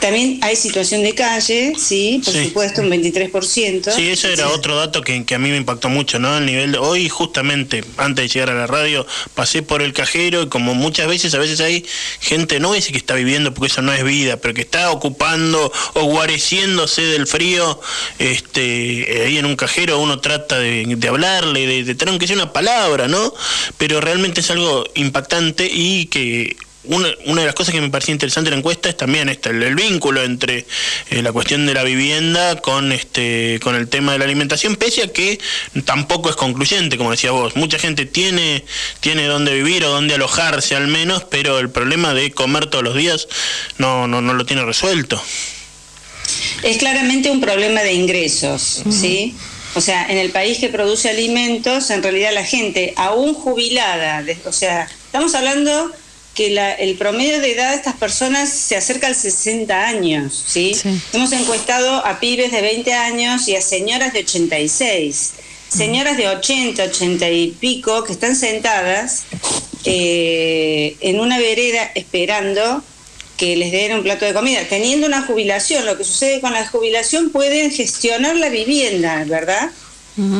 También 0.00 0.38
hay 0.42 0.56
situación 0.56 1.02
de 1.02 1.14
calle, 1.14 1.72
sí, 1.78 2.20
por 2.24 2.34
Sí. 2.34 2.44
supuesto, 2.46 2.82
un 2.82 2.90
23%. 2.90 3.90
Sí, 3.94 4.08
eso 4.10 4.28
era 4.28 4.48
otro 4.48 4.76
dato 4.76 5.00
que, 5.02 5.24
que 5.24 5.34
a 5.34 5.38
mí 5.38 5.48
me 5.50 5.56
impactó 5.56 5.88
mucho, 5.88 6.18
¿no? 6.18 6.36
El 6.36 6.46
nivel 6.46 6.72
de, 6.72 6.78
hoy 6.78 7.08
justamente 7.08 7.82
antes 7.96 8.24
de 8.24 8.28
llegar 8.28 8.50
a 8.50 8.54
la 8.54 8.66
radio 8.66 9.06
pasé 9.34 9.62
por 9.62 9.82
el 9.82 9.92
cajero 9.92 10.42
y 10.42 10.48
como 10.48 10.74
muchas 10.74 11.06
veces, 11.06 11.32
a 11.34 11.38
veces 11.38 11.60
hay 11.60 11.86
gente, 12.20 12.60
no 12.60 12.72
decir 12.72 12.92
que 12.92 12.98
está 12.98 13.14
viviendo 13.14 13.54
porque 13.54 13.72
eso 13.72 13.82
no 13.82 13.92
es 13.92 14.04
vida, 14.04 14.36
pero 14.36 14.52
que 14.52 14.60
está 14.62 14.90
ocupando 14.90 15.72
o 15.94 16.04
guareciéndose 16.04 17.02
del 17.02 17.26
frío, 17.26 17.80
este, 18.18 19.22
eh, 19.22 19.26
ahí 19.26 19.38
en 19.38 19.46
un 19.46 19.56
cajero 19.56 19.98
uno 19.98 20.20
trata 20.20 20.58
de, 20.58 20.84
de 20.86 21.08
hablarle, 21.08 21.66
de, 21.66 21.84
de 21.84 21.94
tener 21.94 22.10
aunque 22.10 22.26
sea 22.26 22.36
una 22.36 22.52
palabra, 22.52 23.08
¿no? 23.08 23.32
Pero 23.78 24.00
realmente 24.00 24.40
es 24.40 24.50
algo 24.50 24.84
impactante 24.94 25.68
y 25.72 26.06
que 26.06 26.56
una, 26.84 27.08
una 27.26 27.40
de 27.42 27.46
las 27.46 27.54
cosas 27.54 27.74
que 27.74 27.80
me 27.80 27.88
parecía 27.90 28.12
interesante 28.12 28.50
de 28.50 28.56
la 28.56 28.58
encuesta 28.58 28.88
es 28.88 28.96
también 28.96 29.28
esta, 29.28 29.50
el, 29.50 29.62
el 29.62 29.74
vínculo 29.74 30.22
entre 30.22 30.66
eh, 31.10 31.22
la 31.22 31.32
cuestión 31.32 31.66
de 31.66 31.74
la 31.74 31.82
vivienda 31.82 32.60
con 32.60 32.92
este 32.92 33.58
con 33.62 33.74
el 33.74 33.88
tema 33.88 34.12
de 34.12 34.18
la 34.18 34.24
alimentación, 34.24 34.76
pese 34.76 35.02
a 35.02 35.12
que 35.12 35.38
tampoco 35.84 36.30
es 36.30 36.36
concluyente, 36.36 36.96
como 36.98 37.10
decía 37.10 37.30
vos. 37.30 37.56
Mucha 37.56 37.78
gente 37.78 38.06
tiene, 38.06 38.64
tiene 39.00 39.24
dónde 39.26 39.54
vivir 39.54 39.84
o 39.84 39.90
dónde 39.90 40.14
alojarse 40.14 40.74
al 40.76 40.88
menos, 40.88 41.24
pero 41.24 41.58
el 41.58 41.70
problema 41.70 42.14
de 42.14 42.30
comer 42.32 42.66
todos 42.66 42.84
los 42.84 42.94
días 42.96 43.28
no, 43.78 44.06
no, 44.06 44.20
no 44.20 44.34
lo 44.34 44.44
tiene 44.46 44.64
resuelto. 44.64 45.22
Es 46.62 46.78
claramente 46.78 47.30
un 47.30 47.40
problema 47.40 47.82
de 47.82 47.92
ingresos, 47.92 48.82
¿sí? 48.90 49.34
O 49.74 49.80
sea, 49.80 50.06
en 50.08 50.18
el 50.18 50.30
país 50.30 50.58
que 50.58 50.68
produce 50.68 51.10
alimentos, 51.10 51.90
en 51.90 52.02
realidad 52.02 52.30
la 52.32 52.44
gente, 52.44 52.94
aún 52.96 53.34
jubilada, 53.34 54.22
de- 54.22 54.38
o 54.46 54.52
sea, 54.52 54.88
estamos 55.06 55.34
hablando 55.34 55.90
que 56.34 56.50
la- 56.50 56.72
el 56.74 56.96
promedio 56.96 57.40
de 57.40 57.52
edad 57.52 57.70
de 57.70 57.76
estas 57.76 57.94
personas 57.94 58.50
se 58.50 58.76
acerca 58.76 59.06
al 59.06 59.14
60 59.14 59.86
años, 59.86 60.44
¿sí? 60.46 60.74
Hemos 61.12 61.32
encuestado 61.32 62.04
a 62.04 62.18
pibes 62.20 62.50
de 62.50 62.60
20 62.60 62.92
años 62.92 63.46
y 63.48 63.54
a 63.56 63.60
señoras 63.62 64.12
de 64.12 64.20
86. 64.20 65.32
Señoras 65.68 66.16
de 66.16 66.28
80, 66.28 66.84
80 66.84 67.30
y 67.30 67.48
pico 67.48 68.04
que 68.04 68.12
están 68.12 68.36
sentadas 68.36 69.24
eh, 69.84 70.96
en 71.00 71.20
una 71.20 71.38
vereda 71.38 71.90
esperando 71.94 72.82
que 73.36 73.56
les 73.56 73.72
den 73.72 73.92
un 73.94 74.02
plato 74.02 74.24
de 74.24 74.32
comida. 74.32 74.60
Teniendo 74.68 75.06
una 75.06 75.22
jubilación, 75.22 75.84
lo 75.86 75.98
que 75.98 76.04
sucede 76.04 76.40
con 76.40 76.52
la 76.52 76.66
jubilación, 76.66 77.30
pueden 77.30 77.70
gestionar 77.72 78.36
la 78.36 78.48
vivienda, 78.48 79.24
¿verdad? 79.26 79.70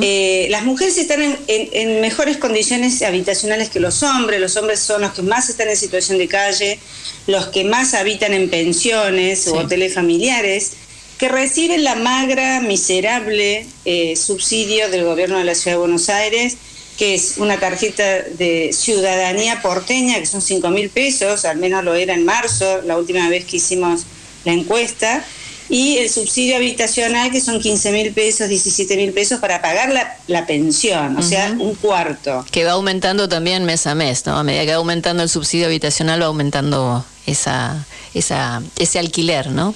Eh, 0.02 0.46
las 0.51 0.64
mujeres 0.64 0.96
están 0.98 1.20
en, 1.22 1.36
en- 1.48 1.68
en 1.72 2.01
mejores 2.01 2.36
condiciones 2.36 3.02
habitacionales 3.02 3.70
que 3.70 3.80
los 3.80 4.02
hombres. 4.05 4.40
Los 4.40 4.56
hombres 4.56 4.78
son 4.80 5.02
los 5.02 5.12
que 5.12 5.22
más 5.22 5.48
están 5.51 5.68
en 5.68 5.76
situación 5.76 6.18
de 6.18 6.28
calle, 6.28 6.78
los 7.26 7.48
que 7.48 7.64
más 7.64 7.94
habitan 7.94 8.32
en 8.34 8.48
pensiones 8.51 9.48
o 9.48 9.55
hoteles 9.55 9.94
familiares, 9.94 10.72
que 11.18 11.28
reciben 11.28 11.82
la 11.82 11.94
magra, 11.96 12.60
miserable 12.60 13.66
eh, 13.84 14.14
subsidio 14.16 14.88
del 14.90 15.05
gobierno 15.05 15.38
de 15.38 15.44
la 15.44 15.55
Ciudad 15.55 15.76
de 15.76 15.80
Buenos 15.80 16.09
Aires, 16.09 16.56
que 16.98 17.14
es 17.14 17.34
una 17.38 17.59
tarjeta 17.59 18.05
de 18.38 18.70
ciudadanía 18.72 19.60
porteña, 19.62 20.20
que 20.20 20.26
son 20.26 20.40
5 20.42 20.70
mil 20.70 20.90
pesos, 20.90 21.44
al 21.44 21.56
menos 21.56 21.82
lo 21.82 21.94
era 21.94 22.14
en 22.14 22.24
marzo, 22.24 22.82
la 22.82 22.96
última 22.96 23.28
vez 23.28 23.44
que 23.44 23.56
hicimos 23.56 24.02
la 24.44 24.52
encuesta, 24.52 25.24
y 25.69 25.99
el 25.99 26.11
subsidio 26.11 26.57
habitacional 26.57 27.31
que 27.31 27.41
son 27.41 27.61
15 27.61 27.93
mil 27.93 28.12
pesos, 28.12 28.49
17 28.49 28.97
mil 28.97 29.12
pesos 29.12 29.41
para 29.41 29.62
pagar 29.62 29.91
la, 29.93 30.16
la 30.27 30.47
pensión, 30.47 31.16
o 31.16 31.23
sea, 31.23 31.55
un 31.59 31.74
cuarto. 31.74 32.45
Que 32.51 32.65
va 32.65 32.73
aumentando 32.73 33.28
también 33.28 33.65
mes 33.65 33.86
a 33.86 33.95
mes, 33.95 34.27
¿no? 34.27 34.36
A 34.36 34.43
medida 34.43 34.65
que 34.65 34.70
va 34.70 34.77
aumentando 34.77 35.23
el 35.23 35.28
subsidio 35.28 35.66
habitacional, 35.66 36.20
va 36.20 36.27
aumentando 36.27 37.05
esa, 37.27 37.86
esa, 38.12 38.62
ese 38.78 38.99
alquiler, 38.99 39.51
¿no? 39.51 39.74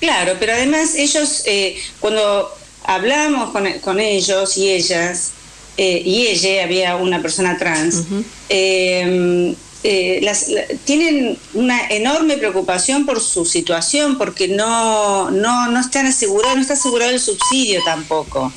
Claro, 0.00 0.34
pero 0.38 0.52
además 0.52 0.94
ellos, 0.94 1.42
eh, 1.46 1.76
cuando 2.00 2.50
hablamos 2.84 3.50
con, 3.50 3.66
con 3.80 4.00
ellos 4.00 4.56
y 4.56 4.70
ellas, 4.70 5.32
eh, 5.76 6.02
y 6.04 6.26
ella, 6.26 6.64
había 6.64 6.96
una 6.96 7.22
persona 7.22 7.56
trans, 7.56 8.02
eh, 8.48 9.54
eh, 9.84 10.18
las- 10.22 10.48
la- 10.48 10.64
tienen 10.84 11.38
una 11.54 11.88
enorme 11.88 12.36
preocupación 12.36 13.06
por 13.06 13.20
su 13.20 13.44
situación 13.44 14.18
porque 14.18 14.48
no, 14.48 15.30
no, 15.30 15.68
no 15.68 15.80
están 15.80 16.06
asegurados, 16.06 16.56
no 16.56 16.62
está 16.62 16.74
asegurado 16.74 17.10
el 17.12 17.20
subsidio 17.20 17.80
tampoco. 17.84 18.52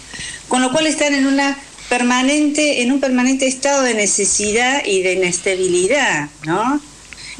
Con 0.48 0.62
lo 0.62 0.72
cual 0.72 0.88
están 0.88 1.14
en 1.14 1.28
una 1.28 1.58
permanente, 1.90 2.82
en 2.82 2.92
un 2.92 3.00
permanente 3.00 3.46
estado 3.48 3.84
de 3.84 3.94
necesidad 3.94 4.84
y 4.86 5.02
de 5.02 5.14
inestabilidad, 5.14 6.30
¿no? 6.46 6.82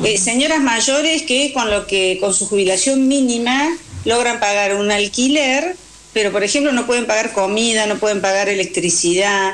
Eh, 0.04 0.18
señoras 0.18 0.62
mayores 0.62 1.24
que 1.24 1.52
con 1.54 1.70
lo 1.70 1.88
que, 1.88 2.18
con 2.20 2.34
su 2.34 2.48
jubilación 2.48 3.08
mínima, 3.08 3.70
logran 4.06 4.40
pagar 4.40 4.76
un 4.76 4.92
alquiler, 4.92 5.76
pero 6.14 6.32
por 6.32 6.44
ejemplo 6.44 6.72
no 6.72 6.86
pueden 6.86 7.06
pagar 7.06 7.34
comida, 7.34 7.86
no 7.86 7.98
pueden 7.98 8.22
pagar 8.22 8.50
electricidad. 8.50 9.54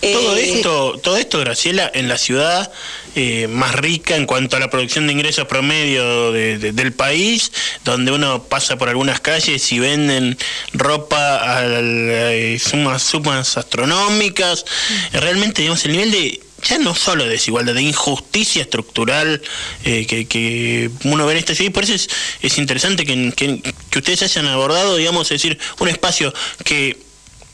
Todo 0.00 0.36
Eh, 0.36 0.54
esto, 0.56 0.98
todo 1.02 1.16
esto, 1.16 1.38
Graciela, 1.40 1.90
en 1.94 2.08
la 2.08 2.18
ciudad 2.18 2.70
eh, 3.14 3.46
más 3.48 3.74
rica 3.74 4.16
en 4.16 4.24
cuanto 4.26 4.56
a 4.56 4.60
la 4.60 4.70
producción 4.70 5.06
de 5.06 5.12
ingresos 5.12 5.46
promedio 5.46 6.32
de- 6.32 6.58
de- 6.58 6.72
del 6.72 6.92
país, 6.92 7.52
donde 7.84 8.10
uno 8.10 8.42
pasa 8.44 8.76
por 8.78 8.88
algunas 8.88 9.20
calles 9.20 9.70
y 9.70 9.78
venden 9.78 10.38
ropa 10.72 11.58
a 11.58 11.64
eh, 11.80 12.58
sumas, 12.58 13.02
sumas 13.02 13.56
astronómicas. 13.58 14.64
Realmente, 15.12 15.62
digamos, 15.62 15.84
el 15.84 15.92
nivel 15.92 16.10
de 16.10 16.40
ya 16.68 16.78
no 16.78 16.94
solo 16.94 17.24
de 17.24 17.30
desigualdad, 17.30 17.74
de 17.74 17.82
injusticia 17.82 18.62
estructural 18.62 19.42
eh, 19.84 20.06
que, 20.06 20.26
que 20.26 20.90
uno 21.04 21.26
ve 21.26 21.32
en 21.32 21.38
esta 21.38 21.54
ciudad. 21.56 21.70
Y 21.70 21.72
por 21.74 21.82
eso 21.84 21.94
es, 21.94 22.08
es 22.40 22.56
interesante 22.56 23.04
que, 23.04 23.32
que- 23.36 23.60
que 23.90 23.98
ustedes 23.98 24.22
hayan 24.22 24.46
abordado, 24.46 24.96
digamos, 24.96 25.30
es 25.32 25.42
decir, 25.42 25.58
un 25.80 25.88
espacio 25.88 26.32
que 26.64 26.96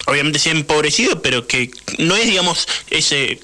obviamente 0.09 0.39
se 0.39 0.48
ha 0.48 0.52
empobrecido, 0.52 1.22
pero 1.22 1.47
que 1.47 1.70
no 1.98 2.16
es, 2.16 2.26
digamos, 2.26 2.66
ese 2.90 3.39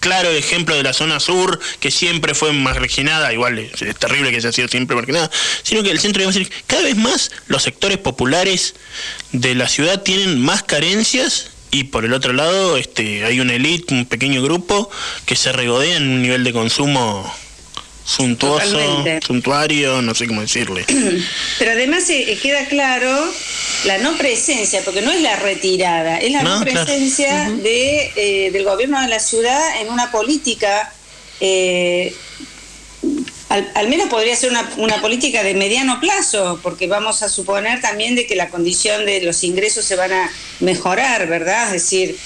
claro 0.00 0.30
ejemplo 0.30 0.76
de 0.76 0.82
la 0.82 0.92
zona 0.92 1.20
sur, 1.20 1.58
que 1.80 1.90
siempre 1.90 2.34
fue 2.34 2.52
marginada, 2.52 3.32
igual 3.32 3.58
es, 3.58 3.72
terrible 3.98 4.30
que 4.30 4.36
haya 4.36 4.52
sido 4.52 4.68
siempre 4.68 4.96
marginada, 4.96 5.30
sino 5.62 5.82
que 5.82 5.90
el 5.90 6.00
centro, 6.00 6.22
digamos, 6.22 6.50
cada 6.66 6.82
vez 6.82 6.96
más 6.96 7.30
los 7.46 7.62
sectores 7.62 7.98
populares 7.98 8.74
de 9.32 9.54
la 9.54 9.68
ciudad 9.68 10.02
tienen 10.02 10.40
más 10.40 10.62
carencias 10.62 11.50
y 11.70 11.84
por 11.84 12.04
el 12.04 12.12
otro 12.12 12.32
lado 12.32 12.76
este 12.76 13.24
hay 13.24 13.38
una 13.40 13.54
elite, 13.54 13.94
un 13.94 14.04
pequeño 14.04 14.42
grupo 14.42 14.90
que 15.24 15.36
se 15.36 15.52
regodea 15.52 15.98
en 15.98 16.08
un 16.08 16.22
nivel 16.22 16.42
de 16.42 16.52
consumo 16.52 17.32
suntuoso, 18.04 18.70
Totalmente. 18.78 19.26
suntuario, 19.26 20.02
no 20.02 20.14
sé 20.14 20.26
cómo 20.26 20.40
decirle. 20.40 20.84
Pero 21.58 21.70
además 21.72 22.08
eh, 22.10 22.32
eh, 22.32 22.38
queda 22.38 22.64
claro 22.66 23.32
la 23.84 23.98
no 23.98 24.16
presencia, 24.16 24.82
porque 24.84 25.02
no 25.02 25.10
es 25.12 25.20
la 25.20 25.36
retirada, 25.36 26.18
es 26.18 26.32
la 26.32 26.42
no, 26.42 26.58
No, 26.58 26.64
claro. 26.64 26.86
presencia 26.86 27.50
de, 27.50 28.12
eh, 28.16 28.50
del 28.50 28.64
gobierno 28.64 29.00
de 29.00 29.08
la 29.08 29.20
ciudad 29.20 29.80
en 29.80 29.90
una 29.90 30.10
política, 30.10 30.92
eh, 31.40 32.14
al, 33.48 33.70
al 33.74 33.88
menos 33.88 34.08
podría 34.08 34.36
ser 34.36 34.50
una, 34.50 34.68
una 34.76 35.00
política 35.00 35.42
de 35.42 35.54
mediano 35.54 36.00
plazo, 36.00 36.60
porque 36.62 36.86
vamos 36.86 37.22
a 37.22 37.28
suponer 37.28 37.80
también 37.80 38.14
de 38.14 38.26
que 38.26 38.36
la 38.36 38.48
condición 38.48 39.04
de 39.06 39.22
los 39.22 39.42
ingresos 39.44 39.84
se 39.84 39.96
van 39.96 40.12
a 40.12 40.30
mejorar, 40.60 41.26
¿verdad? 41.28 41.66
Es 41.66 41.72
decir, 41.82 42.16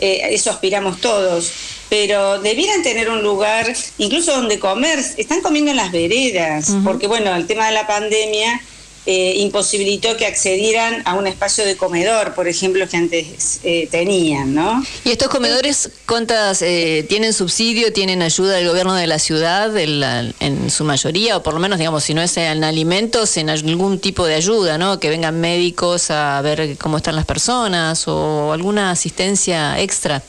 eso 0.00 0.50
aspiramos 0.50 1.00
todos. 1.00 1.50
Pero 1.88 2.38
debieran 2.40 2.82
tener 2.82 3.08
un 3.08 3.22
lugar, 3.22 3.74
incluso 3.98 4.32
donde 4.32 4.58
comer. 4.58 4.98
Están 5.16 5.40
comiendo 5.40 5.70
en 5.70 5.76
las 5.78 5.90
veredas, 5.92 6.70
porque 6.84 7.06
bueno, 7.06 7.34
el 7.34 7.46
tema 7.46 7.66
de 7.66 7.72
la 7.72 7.86
pandemia 7.86 8.60
eh, 9.06 9.36
imposibilitó 9.38 10.18
que 10.18 10.26
accedieran 10.26 11.00
a 11.06 11.14
un 11.14 11.26
espacio 11.26 11.64
de 11.64 11.78
comedor, 11.78 12.34
por 12.34 12.46
ejemplo, 12.46 12.86
que 12.86 12.96
antes 12.98 13.60
eh, 13.62 13.88
tenían, 13.90 14.54
¿no? 14.54 14.84
¿Y 15.02 15.12
estos 15.12 15.28
comedores 15.28 15.88
cuántas 16.04 16.60
eh, 16.60 17.06
tienen 17.08 17.32
subsidio, 17.32 17.90
tienen 17.90 18.20
ayuda 18.20 18.56
del 18.56 18.68
gobierno 18.68 18.94
de 18.94 19.06
la 19.06 19.18
ciudad 19.18 19.74
en, 19.78 20.00
la- 20.00 20.30
en 20.40 20.70
su 20.70 20.84
mayoría, 20.84 21.38
o 21.38 21.42
por 21.42 21.54
lo 21.54 21.60
menos, 21.60 21.78
digamos, 21.78 22.04
si 22.04 22.12
no 22.12 22.20
es 22.20 22.36
en 22.36 22.62
alimentos, 22.64 23.38
en 23.38 23.48
algún 23.48 23.98
tipo 23.98 24.26
de 24.26 24.34
ayuda, 24.34 24.76
¿no? 24.76 25.00
Que 25.00 25.08
vengan 25.08 25.40
médicos 25.40 26.10
a 26.10 26.42
ver 26.42 26.76
cómo 26.76 26.98
están 26.98 27.16
las 27.16 27.24
personas 27.24 28.06
o 28.08 28.52
alguna 28.52 28.90
asistencia 28.90 29.80
extra. 29.80 30.22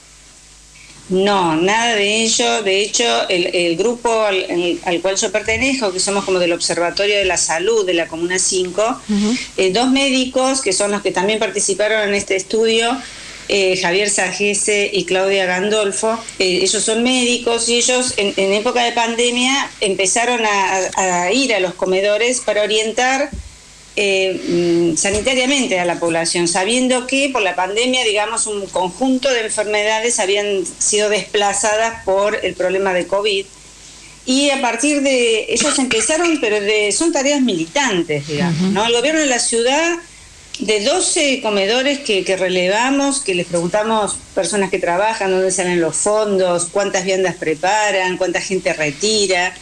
No, 1.10 1.56
nada 1.56 1.96
de 1.96 2.22
ello. 2.24 2.62
De 2.64 2.82
hecho, 2.82 3.28
el, 3.30 3.48
el 3.56 3.76
grupo 3.78 4.22
al, 4.22 4.38
el- 4.50 4.80
al 4.86 5.02
cual 5.02 5.16
yo 5.16 5.32
pertenezco, 5.32 5.92
que 5.92 6.00
somos 6.00 6.24
como 6.24 6.38
del 6.40 6.54
Observatorio 6.54 7.18
de 7.18 7.26
la 7.26 7.38
Salud 7.38 7.86
de 7.86 7.94
la 7.96 8.08
Comuna 8.08 8.38
5, 8.38 9.02
eh, 9.58 9.72
dos 9.72 9.90
médicos 9.90 10.62
que 10.62 10.72
son 10.74 10.92
los 10.92 11.02
que 11.02 11.12
también 11.12 11.40
participaron 11.40 12.08
en 12.08 12.14
este 12.16 12.36
estudio, 12.36 12.96
eh, 13.52 13.80
Javier 13.82 14.12
Sagese 14.12 14.92
y 14.94 15.06
Claudia 15.06 15.46
Gandolfo, 15.48 16.20
eh, 16.38 16.60
ellos 16.62 16.84
son 16.84 17.02
médicos 17.02 17.68
y 17.68 17.78
ellos 17.78 18.14
en, 18.18 18.32
en 18.38 18.54
época 18.54 18.84
de 18.84 18.92
pandemia 18.92 19.72
empezaron 19.82 20.46
a, 20.46 21.24
a 21.26 21.32
ir 21.32 21.56
a 21.56 21.60
los 21.60 21.74
comedores 21.74 22.42
para 22.42 22.62
orientar 22.62 23.32
eh, 24.02 24.94
mm, 24.94 24.96
sanitariamente 24.96 25.78
a 25.78 25.84
la 25.84 26.00
población, 26.00 26.48
sabiendo 26.48 27.06
que 27.06 27.30
por 27.34 27.42
la 27.42 27.54
pandemia, 27.54 28.06
digamos, 28.06 28.48
un 28.48 28.66
conjunto 28.68 29.30
de 29.30 29.42
enfermedades 29.42 30.22
habían 30.22 30.64
sido 30.66 31.10
desplazadas 31.10 32.06
por 32.06 32.40
el 32.42 32.54
problema 32.54 32.94
de 32.94 33.08
COVID. 33.08 33.46
Y 34.26 34.52
a 34.52 34.62
partir 34.62 35.02
de 35.02 35.48
ellos 35.50 35.78
empezaron, 35.80 36.40
pero 36.40 36.62
de, 36.62 36.94
son 36.94 37.12
tareas 37.12 37.42
militantes, 37.42 38.26
digamos, 38.26 38.72
¿no? 38.72 38.86
El 38.86 38.94
gobierno 38.94 39.20
de 39.20 39.28
la 39.28 39.40
ciudad, 39.40 39.98
de 40.60 40.80
12 40.80 41.42
comedores 41.42 42.00
que, 42.00 42.24
que 42.24 42.38
relevamos, 42.38 43.20
que 43.20 43.36
les 43.36 43.48
preguntamos 43.48 44.16
personas 44.34 44.70
que 44.70 44.80
trabajan, 44.80 45.30
dónde 45.30 45.52
salen 45.52 45.82
los 45.82 45.98
fondos, 45.98 46.70
cuántas 46.72 47.04
viandas 47.04 47.36
preparan, 47.36 48.16
cuánta 48.16 48.40
gente 48.40 48.72
retira, 48.72 49.54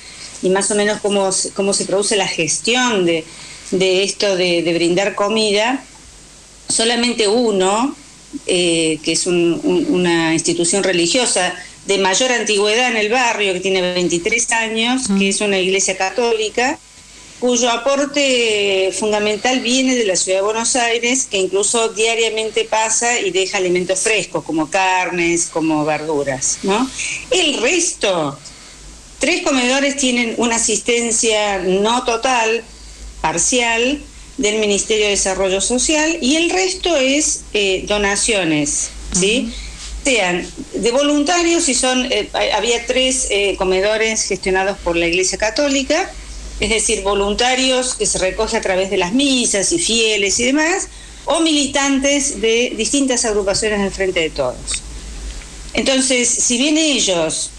y 0.44 0.52
más 0.52 0.70
o 0.70 0.76
menos 0.76 1.00
cómo, 1.02 1.32
cómo 1.56 1.74
se 1.74 1.86
produce 1.86 2.16
la 2.16 2.28
gestión 2.28 3.04
de, 3.08 3.26
de 3.72 4.04
esto 4.04 4.36
de, 4.36 4.62
de 4.64 4.74
brindar 4.74 5.16
comida, 5.16 5.84
solamente 6.70 7.28
uno, 7.28 7.96
eh, 8.46 9.00
que 9.04 9.14
es 9.14 9.26
un- 9.28 9.60
un- 9.64 9.88
una 9.90 10.34
institución 10.34 10.84
religiosa 10.84 11.54
de 11.86 11.98
mayor 11.98 12.32
antigüedad 12.32 12.92
en 12.92 12.98
el 12.98 13.10
barrio, 13.10 13.54
que 13.54 13.62
tiene 13.62 13.82
23 13.82 14.52
años, 14.52 15.04
que 15.18 15.30
es 15.30 15.40
una 15.42 15.58
iglesia 15.60 15.96
católica, 15.98 16.78
cuyo 17.40 17.70
aporte 17.70 18.92
fundamental 18.98 19.60
viene 19.62 19.96
de 19.96 20.06
la 20.06 20.16
ciudad 20.16 20.40
de 20.40 20.44
Buenos 20.44 20.76
Aires, 20.76 21.28
que 21.30 21.38
incluso 21.38 21.90
diariamente 21.90 22.66
pasa 22.66 23.20
y 23.22 23.32
deja 23.32 23.58
alimentos 23.60 24.00
frescos, 24.02 24.44
como 24.44 24.70
carnes, 24.70 25.46
como 25.46 25.86
verduras. 25.86 26.58
¿no? 26.64 26.90
El 27.32 27.62
resto, 27.62 28.38
tres 29.20 29.44
comedores 29.44 29.96
tienen 29.98 30.34
una 30.38 30.56
asistencia 30.58 31.60
no 31.60 32.04
total, 32.04 32.64
parcial, 33.22 34.02
del 34.38 34.60
Ministerio 34.60 35.06
de 35.06 35.12
Desarrollo 35.12 35.62
Social, 35.62 36.18
y 36.22 36.36
el 36.36 36.50
resto 36.50 36.96
es 36.96 37.42
eh, 37.54 37.84
donaciones, 37.88 38.90
¿sí? 39.20 39.52
sean 40.04 40.48
de 40.74 40.92
voluntarios, 40.92 41.66
si 41.66 41.74
son, 41.74 42.10
eh, 42.12 42.30
había 42.56 42.86
tres 42.86 43.28
eh, 43.30 43.56
comedores 43.58 44.24
gestionados 44.24 44.78
por 44.78 44.96
la 44.96 45.08
Iglesia 45.08 45.38
Católica, 45.38 46.10
es 46.62 46.70
decir, 46.70 47.02
voluntarios 47.02 47.94
que 47.94 48.06
se 48.06 48.18
recoge 48.20 48.56
a 48.56 48.62
través 48.62 48.90
de 48.90 48.96
las 48.98 49.12
misas 49.12 49.72
y 49.74 49.80
fieles 49.80 50.40
y 50.40 50.46
demás, 50.46 50.88
o 51.26 51.42
militantes 51.42 52.40
de 52.40 52.74
distintas 52.78 53.26
agrupaciones 53.26 53.82
del 53.82 53.92
Frente 53.92 54.22
de 54.22 54.30
Todos. 54.30 54.82
Entonces, 55.74 56.30
si 56.30 56.58
bien 56.58 56.78
ellos 56.78 57.52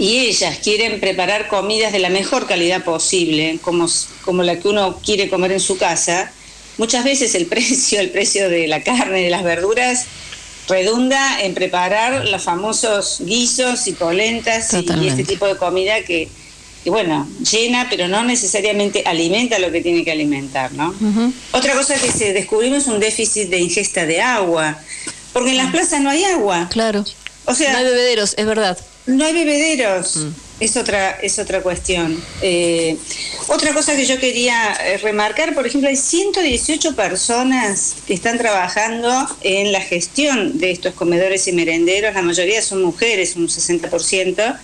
y 0.00 0.18
ellas 0.20 0.58
quieren 0.64 0.98
preparar 0.98 1.46
comidas 1.48 1.92
de 1.92 1.98
la 1.98 2.08
mejor 2.08 2.46
calidad 2.46 2.82
posible, 2.82 3.58
como, 3.60 3.86
como 4.24 4.42
la 4.42 4.58
que 4.58 4.66
uno 4.68 4.98
quiere 5.04 5.28
comer 5.28 5.52
en 5.52 5.60
su 5.60 5.76
casa, 5.76 6.32
muchas 6.78 7.04
veces 7.04 7.34
el 7.34 7.44
precio, 7.54 8.00
el 8.00 8.08
precio 8.10 8.48
de 8.48 8.66
la 8.66 8.82
carne, 8.82 9.22
de 9.22 9.28
las 9.30 9.42
verduras, 9.44 10.06
redunda 10.68 11.42
en 11.42 11.52
preparar 11.54 12.28
los 12.28 12.42
famosos 12.42 13.18
guisos 13.20 13.86
y 13.88 13.92
polentas 13.92 14.72
y- 14.72 15.06
este 15.06 15.24
tipo 15.24 15.46
de 15.46 15.56
comida 15.56 16.02
que, 16.02 16.28
que, 16.84 16.90
bueno, 16.90 17.28
llena, 17.50 17.88
pero 17.90 18.08
no 18.08 18.22
necesariamente 18.24 19.02
alimenta 19.04 19.58
lo 19.58 19.70
que 19.70 19.82
tiene 19.82 20.04
que 20.04 20.12
alimentar, 20.12 20.72
¿no? 20.72 20.94
Otra 21.52 21.74
cosa 21.74 21.94
que 21.96 22.10
se 22.10 22.32
descubrimos 22.32 22.84
es 22.84 22.86
un 22.88 23.00
déficit 23.00 23.48
de 23.50 23.58
ingesta 23.58 24.06
de 24.06 24.22
agua, 24.22 24.78
porque 25.34 25.50
en 25.50 25.56
las 25.58 25.70
plazas 25.72 26.00
no 26.00 26.08
hay 26.10 26.24
agua. 26.24 26.68
Claro. 26.70 27.04
O 27.46 27.54
sea, 27.54 27.72
no 27.72 27.78
hay 27.78 27.84
bebederos, 27.84 28.34
es 28.38 28.46
verdad. 28.46 28.78
No 29.06 29.24
hay 29.24 29.32
bebederos. 29.32 30.26
es 30.60 30.76
otra, 30.76 31.12
es 31.22 31.38
otra 31.38 31.62
cuestión. 31.62 32.22
Eh, 32.42 32.96
otra 33.48 33.72
cosa 33.72 33.96
que 33.96 34.04
yo 34.04 34.18
quería 34.20 34.74
eh, 34.84 34.98
remarcar, 34.98 35.54
por 35.54 35.66
ejemplo, 35.66 35.88
hay 35.88 35.96
118 35.96 36.94
personas 36.94 37.96
que 38.06 38.12
están 38.12 38.36
trabajando 38.36 39.10
en 39.42 39.72
la 39.72 39.80
gestión 39.80 40.58
de 40.58 40.70
estos 40.70 40.94
comedores 40.94 41.48
y 41.48 41.52
merenderos, 41.52 42.14
la 42.14 42.22
mayoría 42.22 42.60
son 42.60 42.82
mujeres, 42.82 43.36
un 43.36 43.48
60%, 43.48 44.58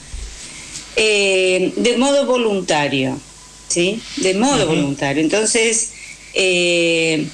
eh, 0.97 1.73
de 1.77 1.97
modo 1.97 2.27
voluntario, 2.27 3.19
¿sí? 3.69 4.03
De 4.17 4.35
modo 4.35 4.67
voluntario. 4.67 5.23
Entonces, 5.23 5.91
eh, 6.35 7.27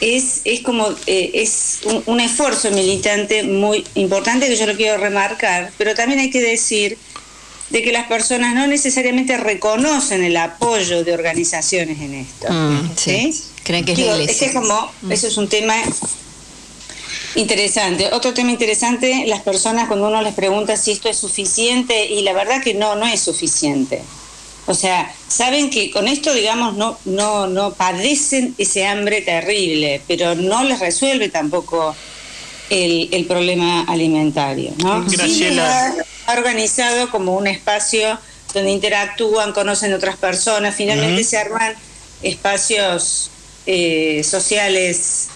es, 0.00 0.40
es 0.44 0.60
como, 0.60 0.88
eh, 1.06 1.30
es 1.34 1.80
un, 1.84 2.02
un 2.06 2.20
esfuerzo 2.20 2.70
militante 2.70 3.42
muy 3.42 3.84
importante 3.94 4.46
que 4.46 4.56
yo 4.56 4.66
lo 4.66 4.76
quiero 4.76 4.98
remarcar, 4.98 5.72
pero 5.78 5.94
también 5.94 6.20
hay 6.20 6.30
que 6.30 6.40
decir 6.40 6.96
de 7.70 7.82
que 7.82 7.92
las 7.92 8.06
personas 8.06 8.54
no 8.54 8.66
necesariamente 8.66 9.36
reconocen 9.36 10.24
el 10.24 10.36
apoyo 10.36 11.04
de 11.04 11.12
organizaciones 11.12 12.00
en 12.00 12.14
esto. 12.14 12.50
Mm, 12.50 12.90
sí. 12.96 13.32
¿sí? 13.32 13.42
Creen 13.64 13.84
que 13.84 13.92
es 13.92 13.98
la 13.98 14.04
Digo, 14.04 14.16
iglesia. 14.20 14.38
que 14.38 14.46
es 14.46 14.52
como, 14.60 14.90
Mm. 15.02 15.12
eso 15.12 15.26
es 15.26 15.36
un 15.36 15.48
tema 15.48 15.74
interesante. 17.34 18.08
Otro 18.12 18.34
tema 18.34 18.50
interesante, 18.50 19.24
las 19.26 19.42
personas 19.42 19.86
cuando 19.86 20.08
uno 20.08 20.22
les 20.22 20.34
pregunta 20.34 20.76
si 20.76 20.92
esto 20.92 21.08
es 21.08 21.16
suficiente, 21.18 22.06
y 22.06 22.22
la 22.22 22.32
verdad 22.32 22.62
que 22.62 22.74
no, 22.74 22.96
no 22.96 23.06
es 23.06 23.20
suficiente. 23.20 24.02
O 24.68 24.74
sea, 24.74 25.10
saben 25.28 25.70
que 25.70 25.90
con 25.90 26.06
esto, 26.06 26.32
digamos, 26.34 26.76
no, 26.76 26.98
no, 27.06 27.46
no 27.46 27.72
padecen 27.72 28.54
ese 28.58 28.86
hambre 28.86 29.22
terrible, 29.22 30.02
pero 30.06 30.34
no 30.34 30.62
les 30.62 30.78
resuelve 30.78 31.30
tampoco 31.30 31.96
el, 32.68 33.08
el 33.12 33.24
problema 33.24 33.84
alimentario. 33.88 34.74
¿no? 34.78 35.04
Graciela. 35.06 35.94
Sí, 35.96 36.02
ha 36.26 36.32
organizado 36.34 37.10
como 37.10 37.34
un 37.36 37.46
espacio 37.46 38.18
donde 38.52 38.70
interactúan, 38.70 39.52
conocen 39.52 39.94
otras 39.94 40.16
personas, 40.16 40.74
finalmente 40.74 41.24
se 41.24 41.38
arman 41.38 41.72
espacios 42.22 43.30
eh, 43.66 44.22
sociales 44.22 45.28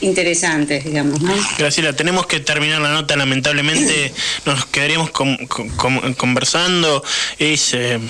interesantes, 0.00 0.84
digamos. 0.84 1.20
¿no? 1.20 1.32
Graciela, 1.58 1.92
tenemos 1.94 2.26
que 2.26 2.40
terminar 2.40 2.80
la 2.80 2.90
nota, 2.92 3.16
lamentablemente 3.16 4.12
nos 4.46 4.66
quedaríamos 4.66 5.10
con- 5.10 5.36
con- 5.46 5.68
con- 5.70 6.14
conversando. 6.14 7.02
Es 7.38 7.72
eh, 7.74 8.00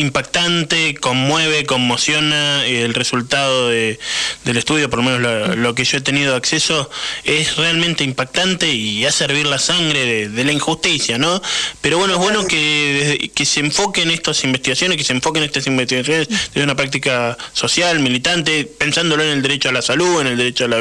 impactante, 0.00 0.94
conmueve, 0.94 1.64
conmociona 1.66 2.64
el 2.66 2.94
resultado 2.94 3.68
de- 3.68 3.98
del 4.44 4.56
estudio, 4.56 4.88
por 4.90 5.00
lo 5.00 5.04
menos 5.10 5.56
lo, 5.56 5.74
que 5.74 5.84
yo 5.84 5.98
he 5.98 6.00
tenido 6.00 6.34
acceso, 6.34 6.90
es 7.24 7.56
realmente 7.56 8.04
impactante 8.04 8.72
y 8.72 9.04
hace 9.04 9.24
hervir 9.24 9.46
la 9.46 9.58
sangre 9.58 10.04
de, 10.04 10.28
de 10.28 10.44
la 10.44 10.52
injusticia, 10.52 11.18
¿no? 11.18 11.40
Pero 11.80 11.98
bueno, 11.98 12.14
es 12.14 12.18
bueno 12.18 12.46
que, 12.46 13.30
que 13.34 13.44
se 13.44 13.60
enfoquen 13.60 14.10
estas 14.10 14.42
investigaciones, 14.44 14.96
que 14.96 15.04
se 15.04 15.12
enfoquen 15.12 15.42
estas 15.42 15.66
investigaciones 15.66 16.28
desde 16.28 16.62
una 16.64 16.74
práctica 16.74 17.36
social, 17.52 18.00
militante, 18.00 18.64
pensándolo 18.64 19.22
en 19.22 19.30
el 19.30 19.42
derecho 19.42 19.68
a 19.68 19.72
la 19.72 19.82
salud, 19.82 20.20
en 20.20 20.26
el 20.28 20.36
derecho 20.36 20.64
a 20.64 20.68
la, 20.68 20.78